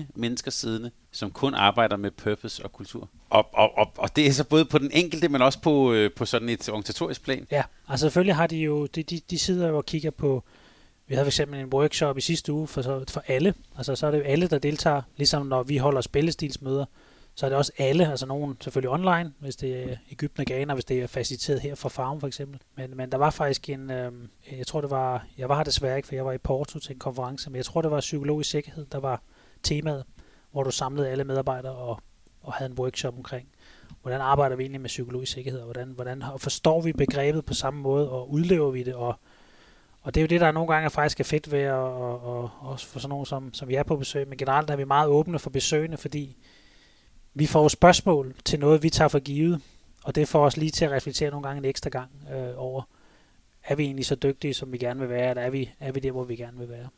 mennesker 0.14 0.50
siddende, 0.50 0.90
som 1.12 1.30
kun 1.30 1.54
arbejder 1.54 1.96
med 1.96 2.10
purpose 2.10 2.64
og 2.64 2.72
kultur. 2.72 3.08
Og, 3.30 3.46
og, 3.52 3.78
og, 3.78 3.92
og 3.98 4.16
det 4.16 4.26
er 4.26 4.32
så 4.32 4.44
både 4.44 4.64
på 4.64 4.78
den 4.78 4.90
enkelte, 4.92 5.28
men 5.28 5.42
også 5.42 5.60
på, 5.60 5.92
øh, 5.92 6.10
på 6.16 6.24
sådan 6.24 6.48
et 6.48 6.68
organisatorisk 6.68 7.24
plan. 7.24 7.46
Ja, 7.50 7.62
altså 7.88 8.04
selvfølgelig 8.04 8.34
har 8.34 8.46
de 8.46 8.56
jo, 8.56 8.86
de, 8.86 9.02
de, 9.02 9.20
de 9.30 9.38
sidder 9.38 9.68
jo 9.68 9.76
og 9.76 9.86
kigger 9.86 10.10
på, 10.10 10.44
vi 11.06 11.14
havde 11.14 11.24
for 11.24 11.30
eksempel 11.30 11.60
en 11.60 11.66
workshop 11.66 12.18
i 12.18 12.20
sidste 12.20 12.52
uge 12.52 12.66
for, 12.66 13.04
for 13.08 13.22
alle. 13.26 13.54
Altså 13.76 13.94
så 13.94 14.06
er 14.06 14.10
det 14.10 14.18
jo 14.18 14.24
alle, 14.24 14.46
der 14.46 14.58
deltager, 14.58 15.02
ligesom 15.16 15.46
når 15.46 15.62
vi 15.62 15.76
holder 15.76 16.00
spillestilsmøder 16.00 16.84
så 17.38 17.46
er 17.46 17.50
det 17.50 17.58
også 17.58 17.72
alle, 17.78 18.10
altså 18.10 18.26
nogen 18.26 18.56
selvfølgelig 18.60 18.90
online, 18.90 19.32
hvis 19.38 19.56
det 19.56 19.90
er 19.90 19.96
Ægypten 20.10 20.40
og 20.40 20.46
Ghana, 20.46 20.74
hvis 20.74 20.84
det 20.84 21.00
er 21.00 21.06
faciliteret 21.06 21.60
her 21.60 21.74
fra 21.74 21.88
Farm 21.88 22.20
for 22.20 22.26
eksempel. 22.26 22.60
Men, 22.76 22.96
men 22.96 23.12
der 23.12 23.18
var 23.18 23.30
faktisk 23.30 23.68
en, 23.68 23.90
øh, 23.90 24.12
jeg 24.58 24.66
tror 24.66 24.80
det 24.80 24.90
var, 24.90 25.26
jeg 25.38 25.48
var 25.48 25.56
her 25.56 25.64
desværre 25.64 25.96
ikke, 25.96 26.08
for 26.08 26.14
jeg 26.14 26.24
var 26.24 26.32
i 26.32 26.38
Porto 26.38 26.78
til 26.78 26.92
en 26.92 26.98
konference, 26.98 27.50
men 27.50 27.56
jeg 27.56 27.64
tror 27.64 27.82
det 27.82 27.90
var 27.90 28.00
psykologisk 28.00 28.50
sikkerhed, 28.50 28.86
der 28.92 28.98
var 28.98 29.22
temaet, 29.62 30.04
hvor 30.52 30.62
du 30.62 30.70
samlede 30.70 31.08
alle 31.08 31.24
medarbejdere 31.24 31.72
og, 31.72 32.00
og 32.42 32.52
havde 32.52 32.70
en 32.70 32.78
workshop 32.78 33.16
omkring, 33.16 33.48
hvordan 34.02 34.20
arbejder 34.20 34.56
vi 34.56 34.62
egentlig 34.62 34.80
med 34.80 34.88
psykologisk 34.88 35.32
sikkerhed, 35.32 35.60
og 35.60 35.64
hvordan, 35.64 35.88
hvordan 35.88 36.22
og 36.22 36.40
forstår 36.40 36.80
vi 36.80 36.92
begrebet 36.92 37.44
på 37.44 37.54
samme 37.54 37.80
måde, 37.80 38.10
og 38.10 38.30
udlever 38.30 38.70
vi 38.70 38.82
det, 38.82 38.94
og 38.94 39.14
og 40.02 40.14
det 40.14 40.20
er 40.20 40.22
jo 40.22 40.28
det, 40.28 40.40
der 40.40 40.52
nogle 40.52 40.72
gange 40.72 40.90
faktisk 40.90 41.20
er 41.20 41.24
fedt 41.24 41.52
ved, 41.52 41.58
at, 41.58 41.72
og, 41.72 42.22
og, 42.22 42.50
også 42.60 42.86
for 42.86 42.98
sådan 42.98 43.10
nogen 43.10 43.26
som, 43.26 43.54
som 43.54 43.68
vi 43.68 43.74
er 43.74 43.82
på 43.82 43.96
besøg, 43.96 44.28
men 44.28 44.38
generelt 44.38 44.70
er 44.70 44.76
vi 44.76 44.84
meget 44.84 45.08
åbne 45.08 45.38
for 45.38 45.50
besøgende, 45.50 45.96
fordi 45.96 46.36
vi 47.34 47.46
får 47.46 47.68
spørgsmål 47.68 48.34
til 48.44 48.60
noget, 48.60 48.82
vi 48.82 48.90
tager 48.90 49.08
for 49.08 49.18
givet, 49.18 49.62
og 50.04 50.14
det 50.14 50.28
får 50.28 50.44
os 50.44 50.56
lige 50.56 50.70
til 50.70 50.84
at 50.84 50.90
reflektere 50.90 51.30
nogle 51.30 51.46
gange 51.46 51.58
en 51.58 51.64
ekstra 51.64 51.90
gang 51.90 52.10
øh, 52.32 52.50
over, 52.56 52.82
er 53.64 53.74
vi 53.74 53.84
egentlig 53.84 54.06
så 54.06 54.14
dygtige, 54.14 54.54
som 54.54 54.72
vi 54.72 54.78
gerne 54.78 55.00
vil 55.00 55.08
være, 55.08 55.30
eller 55.30 55.42
er 55.42 55.50
vi, 55.50 55.70
er 55.80 55.92
vi 55.92 56.00
der, 56.00 56.12
hvor 56.12 56.24
vi 56.24 56.36
gerne 56.36 56.58
vil 56.58 56.68
være? 56.68 56.88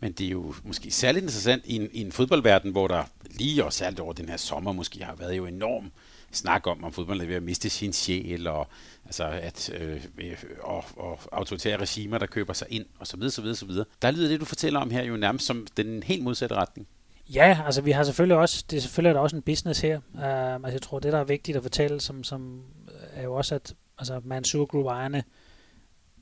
Men 0.00 0.12
det 0.12 0.26
er 0.26 0.30
jo 0.30 0.54
måske 0.64 0.90
særligt 0.90 1.22
interessant 1.22 1.62
i 1.66 1.76
en, 1.76 1.88
i 1.92 2.00
en 2.00 2.12
fodboldverden, 2.12 2.70
hvor 2.70 2.88
der 2.88 3.04
lige 3.30 3.64
og 3.64 3.72
særligt 3.72 4.00
over 4.00 4.12
den 4.12 4.28
her 4.28 4.36
sommer 4.36 4.72
måske 4.72 5.04
har 5.04 5.14
været 5.14 5.36
jo 5.36 5.46
enorm 5.46 5.90
snak 6.32 6.66
om, 6.66 6.84
om 6.84 6.92
fodbold 6.92 7.20
er 7.20 7.26
ved 7.26 7.34
at 7.34 7.42
miste 7.42 7.70
sin 7.70 7.92
sjæl, 7.92 8.46
og, 8.46 8.68
altså 9.04 9.24
at, 9.24 9.70
øh, 9.74 10.04
øh, 10.18 10.36
og, 10.62 10.84
og 10.96 11.18
autoritære 11.32 11.76
regimer, 11.76 12.18
der 12.18 12.26
køber 12.26 12.52
sig 12.52 12.66
ind, 12.70 12.86
og 12.98 13.06
så 13.06 13.16
videre, 13.16 13.30
så 13.30 13.42
videre, 13.42 13.56
så 13.56 13.66
videre. 13.66 13.84
Der 14.02 14.10
lyder 14.10 14.28
det, 14.28 14.40
du 14.40 14.44
fortæller 14.44 14.80
om 14.80 14.90
her, 14.90 15.02
jo 15.02 15.16
nærmest 15.16 15.46
som 15.46 15.66
den 15.76 16.02
helt 16.02 16.22
modsatte 16.22 16.54
retning. 16.54 16.88
Ja, 17.34 17.62
altså 17.66 17.82
vi 17.82 17.90
har 17.90 18.04
selvfølgelig 18.04 18.36
også, 18.36 18.64
det 18.70 18.76
er 18.76 18.80
selvfølgelig 18.80 19.14
der 19.14 19.20
også 19.20 19.36
en 19.36 19.42
business 19.42 19.80
her. 19.80 19.98
Uh, 20.14 20.54
altså 20.54 20.68
jeg 20.68 20.82
tror, 20.82 20.98
det 20.98 21.12
der 21.12 21.18
er 21.18 21.24
vigtigt 21.24 21.56
at 21.56 21.62
fortælle, 21.62 22.00
som, 22.00 22.24
som 22.24 22.62
øh, 22.88 22.94
er 23.20 23.22
jo 23.22 23.34
også, 23.34 23.54
at 23.54 23.74
altså 23.98 24.20
Mansur 24.24 24.66
Group 24.66 24.86
ejerne, 24.86 25.24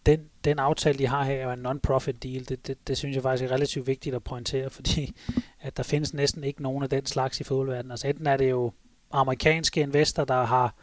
den, 0.07 0.30
den 0.44 0.59
aftale, 0.59 0.98
de 0.98 1.07
har 1.07 1.24
her, 1.24 1.34
er 1.34 1.52
en 1.52 1.66
non-profit 1.66 2.22
deal. 2.22 2.48
Det, 2.48 2.66
det, 2.66 2.88
det 2.88 2.96
synes 2.96 3.14
jeg 3.14 3.22
faktisk 3.22 3.50
er 3.50 3.54
relativt 3.54 3.86
vigtigt 3.86 4.14
at 4.14 4.24
pointere, 4.24 4.70
fordi 4.70 5.16
at 5.61 5.76
der 5.76 5.82
findes 5.82 6.14
næsten 6.14 6.44
ikke 6.44 6.62
nogen 6.62 6.82
af 6.82 6.90
den 6.90 7.07
slags 7.07 7.40
i 7.40 7.44
fodboldverdenen. 7.44 7.90
Altså 7.90 8.09
enten 8.09 8.26
er 8.26 8.36
det 8.36 8.50
jo 8.50 8.72
amerikanske 9.11 9.80
investorer, 9.80 10.26
der 10.26 10.44
har 10.44 10.74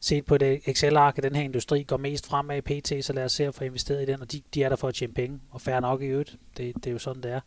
set 0.00 0.24
på 0.24 0.38
det 0.38 0.60
Excel-ark, 0.66 1.18
at 1.18 1.24
den 1.24 1.34
her 1.34 1.42
industri 1.42 1.82
går 1.82 1.96
mest 1.96 2.26
fremad 2.26 2.56
i 2.56 2.80
PT, 2.80 3.04
så 3.04 3.12
lad 3.12 3.24
os 3.24 3.32
se 3.32 3.46
at 3.46 3.54
få 3.54 3.64
investeret 3.64 4.02
i 4.02 4.06
den, 4.06 4.20
og 4.20 4.32
de, 4.32 4.42
de 4.54 4.62
er 4.62 4.68
der 4.68 4.76
for 4.76 4.88
at 4.88 4.94
tjene 4.94 5.12
penge, 5.12 5.40
og 5.50 5.60
færre 5.60 5.80
nok 5.80 6.02
i 6.02 6.06
øvrigt. 6.06 6.36
Det, 6.56 6.74
det 6.74 6.86
er 6.86 6.92
jo 6.92 6.98
sådan, 6.98 7.22
det 7.22 7.30
er. 7.30 7.40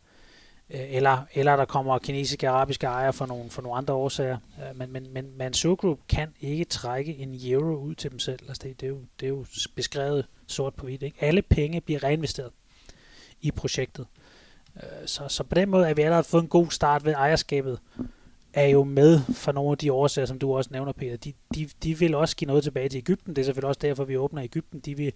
Øh, 0.70 0.96
eller, 0.96 1.18
eller 1.34 1.56
der 1.56 1.66
kommer 1.66 2.00
kinesiske 2.00 2.50
og 2.50 2.56
arabiske 2.56 2.88
ejere 2.88 3.14
for 3.14 3.26
nogle, 3.26 3.50
for 3.50 3.62
nogle 3.62 3.78
andre 3.78 3.94
årsager. 3.94 4.38
Øh, 4.60 4.78
men, 4.78 4.92
men, 4.92 5.14
men 5.14 5.38
Mansur 5.38 5.76
Group 5.76 6.00
kan 6.10 6.34
ikke 6.42 6.66
trække 6.66 7.18
en 7.18 7.40
euro 7.44 7.76
ud 7.76 7.96
til 7.96 8.12
dem 8.12 8.20
selv. 8.20 8.40
Altså 8.48 8.62
det, 8.64 8.82
det, 8.82 8.88
er 8.88 8.90
jo, 8.90 9.00
det 9.20 9.26
er 9.26 9.30
jo 9.30 9.46
beskrevet 9.76 10.26
sort 10.48 10.74
på 10.74 10.86
hvidt. 10.86 11.04
Ikke? 11.04 11.18
Alle 11.20 11.42
penge 11.42 11.82
bliver 11.82 12.04
reinvesteret 12.04 12.52
i 13.42 13.52
projektet. 13.52 14.06
Øh, 14.76 15.08
så, 15.08 15.28
så 15.28 15.44
på 15.44 15.56
den 15.56 15.70
måde 15.70 15.90
er 15.90 15.94
vi 15.94 16.02
allerede 16.02 16.24
fået 16.24 16.42
en 16.42 16.50
god 16.50 16.70
start 16.70 17.06
ved 17.06 17.14
ejerskabet 17.14 17.80
er 18.56 18.68
jo 18.68 18.84
med 18.84 19.20
for 19.34 19.52
nogle 19.52 19.72
af 19.72 19.78
de 19.78 19.92
årsager, 19.92 20.26
som 20.26 20.40
du 20.40 20.56
også 20.56 20.70
nævner, 20.74 20.92
Peter. 20.92 21.18
De, 21.18 21.34
de, 21.56 21.70
de 21.84 22.00
vil 22.00 22.16
også 22.16 22.36
give 22.36 22.48
noget 22.48 22.64
tilbage 22.64 22.90
til 22.90 22.98
Ægypten. 22.98 23.36
Det 23.36 23.42
er 23.42 23.46
selvfølgelig 23.46 23.68
også 23.68 23.80
derfor, 23.82 24.04
vi 24.04 24.18
åbner 24.18 24.44
Ægypten. 24.44 24.80
De 24.80 24.98
vil, 24.98 25.14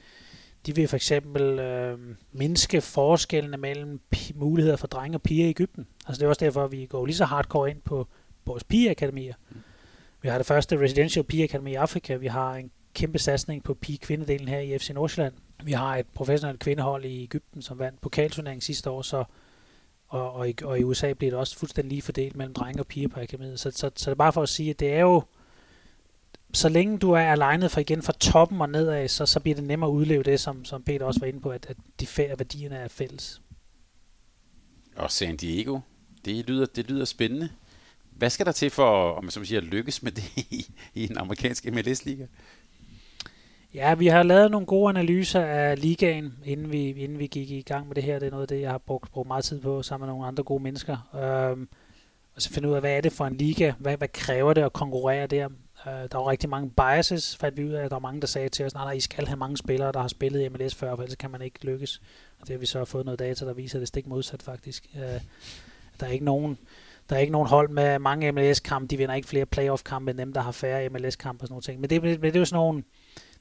de 0.65 0.75
vil 0.75 0.87
for 0.87 0.95
eksempel 0.95 1.59
øh, 1.59 1.99
mindske 2.31 2.81
forskellene 2.81 3.57
mellem 3.57 4.01
muligheder 4.35 4.77
for 4.77 4.87
drenge 4.87 5.17
og 5.17 5.21
piger 5.21 5.45
i 5.45 5.49
Ægypten. 5.49 5.87
Altså 6.07 6.19
det 6.19 6.25
er 6.25 6.29
også 6.29 6.45
derfor, 6.45 6.63
at 6.63 6.71
vi 6.71 6.85
går 6.85 7.05
lige 7.05 7.15
så 7.15 7.25
hardcore 7.25 7.69
ind 7.69 7.81
på 7.81 8.07
vores 8.45 8.63
pigeakademier. 8.63 9.33
Vi 10.21 10.29
har 10.29 10.37
det 10.37 10.45
første 10.45 10.79
residential 10.79 11.23
pigeakademi 11.23 11.71
i 11.71 11.75
Afrika. 11.75 12.15
Vi 12.15 12.27
har 12.27 12.55
en 12.55 12.71
kæmpe 12.93 13.19
satsning 13.19 13.63
på 13.63 13.73
pige-kvindedelen 13.73 14.47
her 14.47 14.59
i 14.59 14.77
FC 14.77 14.89
Nordsjælland. 14.89 15.33
Vi 15.63 15.71
har 15.71 15.97
et 15.97 16.05
professionelt 16.13 16.59
kvindehold 16.59 17.05
i 17.05 17.23
Ægypten, 17.23 17.61
som 17.61 17.79
vandt 17.79 18.01
pokalturneringen 18.01 18.61
sidste 18.61 18.89
år, 18.89 19.01
så 19.01 19.23
og, 20.09 20.33
og, 20.33 20.49
i, 20.49 20.55
og 20.63 20.79
i 20.79 20.83
USA 20.83 21.13
bliver 21.13 21.31
det 21.31 21.39
også 21.39 21.57
fuldstændig 21.57 21.89
lige 21.89 22.01
fordelt 22.01 22.35
mellem 22.35 22.53
drenge 22.53 22.81
og 22.81 22.87
piger 22.87 23.07
på 23.07 23.19
akademiet. 23.19 23.59
Så, 23.59 23.71
så, 23.71 23.77
så, 23.77 23.91
så 23.95 24.09
det 24.09 24.15
er 24.15 24.17
bare 24.17 24.33
for 24.33 24.43
at 24.43 24.49
sige, 24.49 24.69
at 24.69 24.79
det 24.79 24.93
er 24.93 24.99
jo, 24.99 25.23
så 26.53 26.69
længe 26.69 26.97
du 26.97 27.11
er 27.11 27.21
alignet 27.21 27.71
fra 27.71 27.81
igen 27.81 28.01
fra 28.01 28.13
toppen 28.13 28.61
og 28.61 28.69
nedad, 28.69 29.07
så, 29.07 29.25
så 29.25 29.39
bliver 29.39 29.55
det 29.55 29.63
nemmere 29.63 29.89
at 29.89 29.93
udleve 29.93 30.23
det, 30.23 30.39
som, 30.39 30.65
som 30.65 30.83
Peter 30.83 31.05
også 31.05 31.19
var 31.19 31.27
inde 31.27 31.41
på, 31.41 31.49
at, 31.49 31.65
at 31.69 31.77
de 31.99 32.07
færre 32.07 32.39
værdierne 32.39 32.75
er 32.75 32.87
fælles. 32.87 33.41
Og 34.95 35.11
San 35.11 35.37
Diego, 35.37 35.79
det 36.25 36.47
lyder, 36.49 36.65
det 36.65 36.89
lyder 36.89 37.05
spændende. 37.05 37.49
Hvad 38.11 38.29
skal 38.29 38.45
der 38.45 38.51
til 38.51 38.69
for, 38.69 39.11
om 39.11 39.23
man 39.23 39.31
så 39.31 39.43
siger, 39.43 39.61
at 39.61 39.67
lykkes 39.67 40.03
med 40.03 40.11
det 40.11 40.23
i, 40.37 40.73
i 40.93 41.03
en 41.03 41.17
amerikansk 41.17 41.65
MLS-liga? 41.65 42.25
Ja, 43.73 43.95
vi 43.95 44.07
har 44.07 44.23
lavet 44.23 44.51
nogle 44.51 44.67
gode 44.67 44.89
analyser 44.89 45.41
af 45.41 45.81
ligaen, 45.81 46.33
inden 46.45 46.71
vi, 46.71 46.89
inden 46.89 47.19
vi 47.19 47.27
gik 47.27 47.51
i 47.51 47.61
gang 47.61 47.87
med 47.87 47.95
det 47.95 48.03
her. 48.03 48.19
Det 48.19 48.25
er 48.25 48.31
noget 48.31 48.41
af 48.41 48.47
det, 48.47 48.61
jeg 48.61 48.71
har 48.71 48.77
brugt, 48.77 49.11
brugt 49.11 49.27
meget 49.27 49.43
tid 49.43 49.61
på 49.61 49.83
sammen 49.83 50.05
med 50.05 50.13
nogle 50.13 50.27
andre 50.27 50.43
gode 50.43 50.63
mennesker. 50.63 50.97
Øhm, 51.15 51.69
og 52.35 52.41
så 52.41 52.49
finde 52.49 52.69
ud 52.69 52.73
af, 52.73 52.79
hvad 52.81 52.97
er 52.97 53.01
det 53.01 53.11
for 53.11 53.25
en 53.25 53.35
liga? 53.35 53.73
Hvad, 53.79 53.97
hvad 53.97 54.07
kræver 54.07 54.53
det 54.53 54.61
at 54.61 54.73
konkurrere 54.73 55.27
der? 55.27 55.49
Øh, 55.87 55.93
der 55.93 56.17
var 56.17 56.29
rigtig 56.29 56.49
mange 56.49 56.69
biases, 56.69 57.37
fandt 57.37 57.57
vi 57.57 57.65
ud 57.65 57.71
af. 57.71 57.89
Der 57.89 57.95
var 57.95 57.99
mange, 57.99 58.21
der 58.21 58.27
sagde 58.27 58.49
til 58.49 58.65
os, 58.65 58.73
nej, 58.73 58.83
nej, 58.83 58.93
I 58.93 58.99
skal 58.99 59.27
have 59.27 59.37
mange 59.37 59.57
spillere, 59.57 59.91
der 59.91 59.99
har 59.99 60.07
spillet 60.07 60.41
i 60.41 60.49
MLS 60.49 60.75
før, 60.75 60.95
for 60.95 61.03
ellers 61.03 61.15
kan 61.15 61.31
man 61.31 61.41
ikke 61.41 61.65
lykkes. 61.65 62.01
Og 62.39 62.47
det 62.47 62.53
har 62.53 62.59
vi 62.59 62.65
så 62.65 62.85
fået 62.85 63.05
noget 63.05 63.19
data, 63.19 63.45
der 63.45 63.53
viser, 63.53 63.79
det 63.79 63.87
stik 63.87 64.07
modsat 64.07 64.43
faktisk. 64.43 64.87
Øh, 64.95 65.21
der 65.99 66.05
er 66.05 66.11
ikke 66.11 66.25
nogen 66.25 66.57
der 67.09 67.15
er 67.15 67.19
ikke 67.19 67.31
nogen 67.31 67.47
hold 67.47 67.69
med 67.69 67.99
mange 67.99 68.31
MLS-kampe, 68.31 68.87
de 68.87 68.97
vinder 68.97 69.15
ikke 69.15 69.27
flere 69.27 69.45
playoff-kampe 69.45 70.11
end 70.11 70.17
dem, 70.17 70.33
der 70.33 70.41
har 70.41 70.51
færre 70.51 70.89
MLS-kampe 70.89 71.43
og 71.43 71.47
sådan 71.47 71.53
noget 71.53 71.63
ting. 71.63 71.79
Men 71.81 71.89
det, 71.89 72.01
men 72.01 72.21
det 72.21 72.35
er 72.35 72.39
jo 72.39 72.45
sådan 72.45 72.57
nogle, 72.57 72.83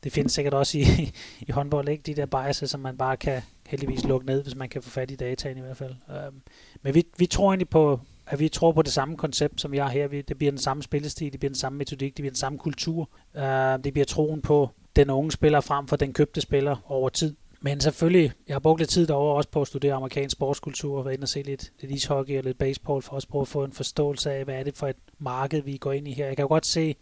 det 0.05 0.13
findes 0.13 0.33
sikkert 0.33 0.55
også 0.55 0.79
i, 0.79 0.83
i 1.49 1.51
håndbold, 1.51 1.89
ikke? 1.89 2.03
De 2.03 2.15
der 2.15 2.27
biases, 2.27 2.71
som 2.71 2.81
man 2.81 2.97
bare 2.97 3.17
kan 3.17 3.43
heldigvis 3.67 4.05
lukke 4.05 4.27
ned, 4.27 4.43
hvis 4.43 4.57
man 4.57 4.69
kan 4.69 4.83
få 4.83 4.91
fat 4.91 5.11
i 5.11 5.17
dataen 5.17 5.59
i 5.59 5.61
hvert 5.61 5.77
fald. 5.77 5.95
Øhm, 6.11 6.43
men 6.83 6.95
vi, 6.95 7.05
vi 7.19 7.27
tror 7.27 7.51
egentlig 7.51 7.69
på, 7.69 8.01
at 8.27 8.39
vi 8.39 8.49
tror 8.49 8.73
på 8.73 8.83
det 8.83 8.93
samme 8.93 9.17
koncept, 9.17 9.61
som 9.61 9.75
jeg 9.75 9.85
har 9.85 9.91
her. 9.91 10.09
Vi, 10.09 10.23
det 10.23 10.39
bliver 10.39 10.51
den 10.51 10.61
samme 10.61 10.83
spillestil, 10.83 11.33
det 11.33 11.41
bliver 11.41 11.51
den 11.51 11.59
samme 11.59 11.79
metodik, 11.79 12.17
det 12.17 12.23
bliver 12.23 12.31
den 12.31 12.37
samme 12.37 12.59
kultur. 12.59 13.11
Uh, 13.35 13.43
det 13.85 13.93
bliver 13.93 14.05
troen 14.05 14.43
på 14.43 14.71
den 14.97 15.11
unge 15.11 15.33
spiller 15.33 15.61
frem 15.61 15.89
for 15.89 15.97
den 15.97 16.13
købte 16.13 16.41
spiller 16.41 16.77
over 16.87 17.09
tid. 17.09 17.37
Men 17.61 17.81
selvfølgelig, 17.81 18.33
jeg 18.49 18.55
har 18.55 18.61
brugt 18.61 18.81
lidt 18.81 18.91
tid 18.91 19.07
derovre 19.07 19.37
også 19.37 19.51
på 19.51 19.61
at 19.61 19.67
studere 19.67 19.95
amerikansk 19.95 20.33
sportskultur, 20.33 20.99
og 20.99 21.05
været 21.05 21.15
inde 21.15 21.25
og 21.25 21.29
se 21.29 21.43
lidt, 21.43 21.73
lidt 21.81 21.93
ishockey 21.93 22.39
og 22.39 22.45
lidt 22.45 22.59
baseball, 22.59 23.03
for 23.03 23.15
også 23.15 23.29
prøve 23.29 23.43
at 23.43 23.49
få 23.49 23.65
en 23.65 23.73
forståelse 23.73 24.33
af, 24.33 24.45
hvad 24.45 24.55
er 24.55 24.63
det 24.63 24.77
for 24.77 24.87
et 24.87 24.97
marked, 25.19 25.63
vi 25.63 25.77
går 25.77 25.93
ind 25.93 26.09
i 26.09 26.13
her. 26.13 26.27
Jeg 26.27 26.37
kan 26.37 26.43
jo 26.43 26.49
godt 26.49 26.67
se 26.67 26.97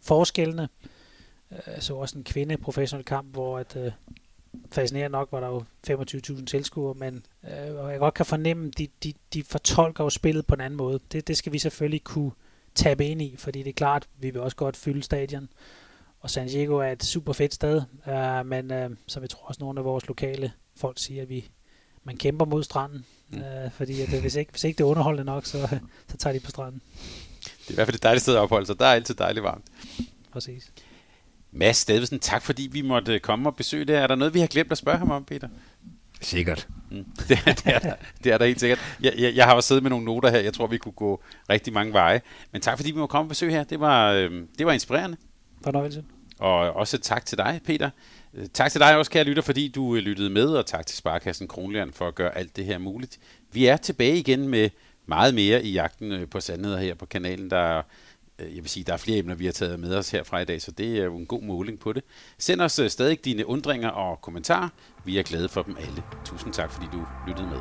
forskellene. 0.00 0.68
Jeg 1.66 1.82
så 1.82 1.94
også 1.94 2.18
en 2.18 2.24
kvinde 2.24 2.56
professionel 2.56 3.04
kamp, 3.04 3.32
hvor 3.32 3.58
at, 3.58 3.76
øh, 3.76 3.92
fascinerende 4.72 5.12
nok 5.12 5.28
var 5.32 5.40
der 5.40 5.48
jo 5.48 5.64
25.000 5.90 6.44
tilskuere, 6.44 6.94
men 6.94 7.26
øh, 7.44 7.74
og 7.74 7.90
jeg 7.90 7.98
godt 7.98 8.14
kan 8.14 8.26
fornemme, 8.26 8.70
de, 8.70 8.88
de, 9.02 9.12
de 9.34 9.44
fortolker 9.44 10.04
jo 10.04 10.10
spillet 10.10 10.46
på 10.46 10.54
en 10.54 10.60
anden 10.60 10.76
måde. 10.76 11.00
Det, 11.12 11.28
det 11.28 11.36
skal 11.36 11.52
vi 11.52 11.58
selvfølgelig 11.58 12.04
kunne 12.04 12.32
tabe 12.74 13.06
ind 13.06 13.22
i, 13.22 13.36
fordi 13.38 13.58
det 13.58 13.68
er 13.68 13.74
klart, 13.74 14.08
vi 14.18 14.30
vil 14.30 14.40
også 14.40 14.56
godt 14.56 14.76
fylde 14.76 15.02
stadion. 15.02 15.48
Og 16.20 16.30
San 16.30 16.48
Diego 16.48 16.76
er 16.76 16.92
et 16.92 17.04
super 17.04 17.32
fedt 17.32 17.54
sted, 17.54 17.82
øh, 18.08 18.46
men 18.46 18.72
øh, 18.72 18.90
som 19.06 19.22
jeg 19.22 19.30
tror 19.30 19.46
også 19.46 19.60
nogle 19.60 19.80
af 19.80 19.84
vores 19.84 20.08
lokale 20.08 20.52
folk 20.76 20.98
siger, 20.98 21.22
at 21.22 21.28
vi 21.28 21.50
man 22.04 22.16
kæmper 22.16 22.44
mod 22.44 22.62
stranden, 22.62 23.06
mm. 23.30 23.38
øh, 23.38 23.70
fordi 23.70 24.00
at, 24.00 24.08
hvis, 24.20 24.34
ikke, 24.34 24.50
hvis 24.50 24.64
ikke 24.64 24.78
det 24.78 24.84
er 24.84 24.88
underholdende 24.88 25.24
nok, 25.24 25.46
så, 25.46 25.78
så 26.08 26.16
tager 26.16 26.34
de 26.34 26.40
på 26.40 26.50
stranden. 26.50 26.82
Det 27.42 27.68
er 27.68 27.72
i 27.72 27.74
hvert 27.74 27.86
fald 27.86 27.94
et 27.94 28.02
dejligt 28.02 28.22
sted 28.22 28.34
at 28.34 28.40
opholde 28.40 28.66
sig. 28.66 28.78
Der 28.78 28.86
er 28.86 28.92
altid 28.92 29.14
dejligt 29.14 29.42
varmt. 29.42 29.64
Præcis. 30.32 30.72
Mads 31.52 31.76
Stedvesen, 31.76 32.18
tak 32.18 32.42
fordi 32.42 32.68
vi 32.72 32.82
måtte 32.82 33.18
komme 33.18 33.48
og 33.48 33.56
besøge 33.56 33.84
det. 33.84 33.96
Er 33.96 34.06
der 34.06 34.14
noget, 34.14 34.34
vi 34.34 34.40
har 34.40 34.46
glemt 34.46 34.72
at 34.72 34.78
spørge 34.78 34.98
ham 34.98 35.10
om, 35.10 35.24
Peter? 35.24 35.48
Sikkert. 36.20 36.68
Mm. 36.90 37.04
Det, 37.28 37.38
er, 37.46 37.52
det, 37.52 37.74
er 37.74 37.78
der, 37.78 37.94
det 38.24 38.32
er 38.32 38.38
der 38.38 38.44
helt 38.44 38.60
sikkert. 38.60 38.78
Jeg, 39.00 39.14
jeg, 39.18 39.34
jeg 39.34 39.44
har 39.44 39.54
også 39.54 39.66
siddet 39.66 39.82
med 39.82 39.90
nogle 39.90 40.04
noter 40.04 40.30
her. 40.30 40.38
Jeg 40.38 40.54
tror, 40.54 40.66
vi 40.66 40.78
kunne 40.78 40.92
gå 40.92 41.22
rigtig 41.50 41.72
mange 41.72 41.92
veje. 41.92 42.20
Men 42.52 42.60
tak 42.60 42.78
fordi 42.78 42.90
vi 42.90 42.98
måtte 42.98 43.10
komme 43.10 43.24
og 43.24 43.28
besøge 43.28 43.52
her. 43.52 43.64
Det 43.64 43.80
var, 43.80 44.12
øh, 44.12 44.42
det 44.58 44.66
var 44.66 44.72
inspirerende. 44.72 45.16
Fornøjelse. 45.64 46.04
Og 46.38 46.56
også 46.58 46.98
tak 46.98 47.26
til 47.26 47.38
dig, 47.38 47.60
Peter. 47.64 47.90
Øh, 48.34 48.46
tak 48.54 48.70
til 48.70 48.80
dig 48.80 48.96
også, 48.96 49.10
kære 49.10 49.24
lytter, 49.24 49.42
fordi 49.42 49.68
du 49.68 49.96
øh, 49.96 50.02
lyttede 50.02 50.30
med, 50.30 50.46
og 50.46 50.66
tak 50.66 50.86
til 50.86 50.96
Sparkassen 50.96 51.48
Kronland 51.48 51.92
for 51.92 52.08
at 52.08 52.14
gøre 52.14 52.38
alt 52.38 52.56
det 52.56 52.64
her 52.64 52.78
muligt. 52.78 53.18
Vi 53.52 53.66
er 53.66 53.76
tilbage 53.76 54.16
igen 54.16 54.48
med 54.48 54.70
meget 55.06 55.34
mere 55.34 55.64
i 55.64 55.72
jagten 55.72 56.12
øh, 56.12 56.28
på 56.28 56.40
sandheder 56.40 56.78
her 56.80 56.94
på 56.94 57.06
kanalen. 57.06 57.50
Der 57.50 57.76
Øh, 57.76 57.82
Øh, 58.38 58.56
jeg 58.56 58.62
vil 58.62 58.70
sige, 58.70 58.84
der 58.84 58.92
er 58.92 58.96
flere 58.96 59.18
emner, 59.18 59.34
vi 59.34 59.44
har 59.44 59.52
taget 59.52 59.80
med 59.80 59.96
os 59.96 60.10
herfra 60.10 60.40
i 60.40 60.44
dag, 60.44 60.62
så 60.62 60.70
det 60.70 60.98
er 60.98 61.04
jo 61.04 61.16
en 61.16 61.26
god 61.26 61.42
måling 61.42 61.78
på 61.78 61.92
det. 61.92 62.02
Send 62.38 62.60
os 62.60 62.78
øh, 62.78 62.90
stadig 62.90 63.24
dine 63.24 63.46
undringer 63.46 63.88
og 63.88 64.20
kommentarer. 64.20 64.68
Vi 65.04 65.18
er 65.18 65.22
glade 65.22 65.48
for 65.48 65.62
dem 65.62 65.76
alle. 65.80 66.02
Tusind 66.24 66.52
tak, 66.52 66.70
fordi 66.70 66.86
du 66.92 67.06
lyttede 67.26 67.48
med. 67.48 67.58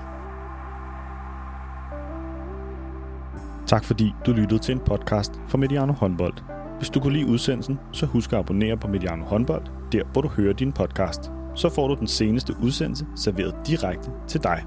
Tak 3.68 3.86
fordi 3.86 4.12
du 4.26 4.32
lyttede 4.32 4.60
til 4.60 4.72
en 4.72 4.80
podcast 4.80 5.32
fra 5.48 5.58
Mediano 5.58 5.94
Håndbold. 5.94 6.34
Hvis 6.78 6.90
du 6.90 7.00
kunne 7.00 7.14
lide 7.14 7.26
udsendelsen, 7.26 7.80
så 7.94 8.06
husk 8.06 8.34
at 8.34 8.40
abonnere 8.40 8.78
på 8.78 8.88
Mediano 8.88 9.26
Håndbold, 9.26 9.66
der 9.92 10.04
hvor 10.14 10.22
du 10.22 10.28
hører 10.28 10.54
din 10.54 10.72
podcast. 10.72 11.22
Så 11.56 11.70
får 11.70 11.88
du 11.88 11.96
den 11.96 12.08
seneste 12.08 12.56
udsendelse 12.64 13.06
serveret 13.16 13.56
direkte 13.68 14.12
til 14.28 14.44
dig. 14.44 14.66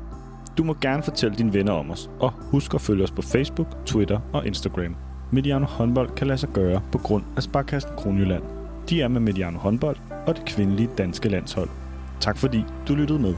Du 0.58 0.64
må 0.64 0.76
gerne 0.80 1.02
fortælle 1.02 1.36
dine 1.36 1.52
venner 1.52 1.72
om 1.72 1.90
os, 1.90 2.10
og 2.20 2.30
husk 2.30 2.74
at 2.74 2.80
følge 2.80 3.04
os 3.04 3.10
på 3.10 3.22
Facebook, 3.22 3.86
Twitter 3.86 4.20
og 4.32 4.46
Instagram. 4.46 4.96
Mediano 5.34 5.66
håndbold 5.66 6.14
kan 6.16 6.26
lade 6.26 6.38
sig 6.38 6.48
gøre 6.48 6.80
på 6.92 6.98
grund 6.98 7.24
af 7.36 7.42
Sparkassen 7.42 7.90
Kronjylland. 7.96 8.42
De 8.90 9.02
er 9.02 9.08
med 9.08 9.20
Mediano 9.20 9.58
håndbold 9.58 9.96
og 10.26 10.36
det 10.36 10.44
kvindelige 10.44 10.90
danske 10.98 11.28
landshold. 11.28 11.68
Tak 12.20 12.38
fordi 12.38 12.64
du 12.88 12.94
lyttede 12.94 13.18
med. 13.18 13.34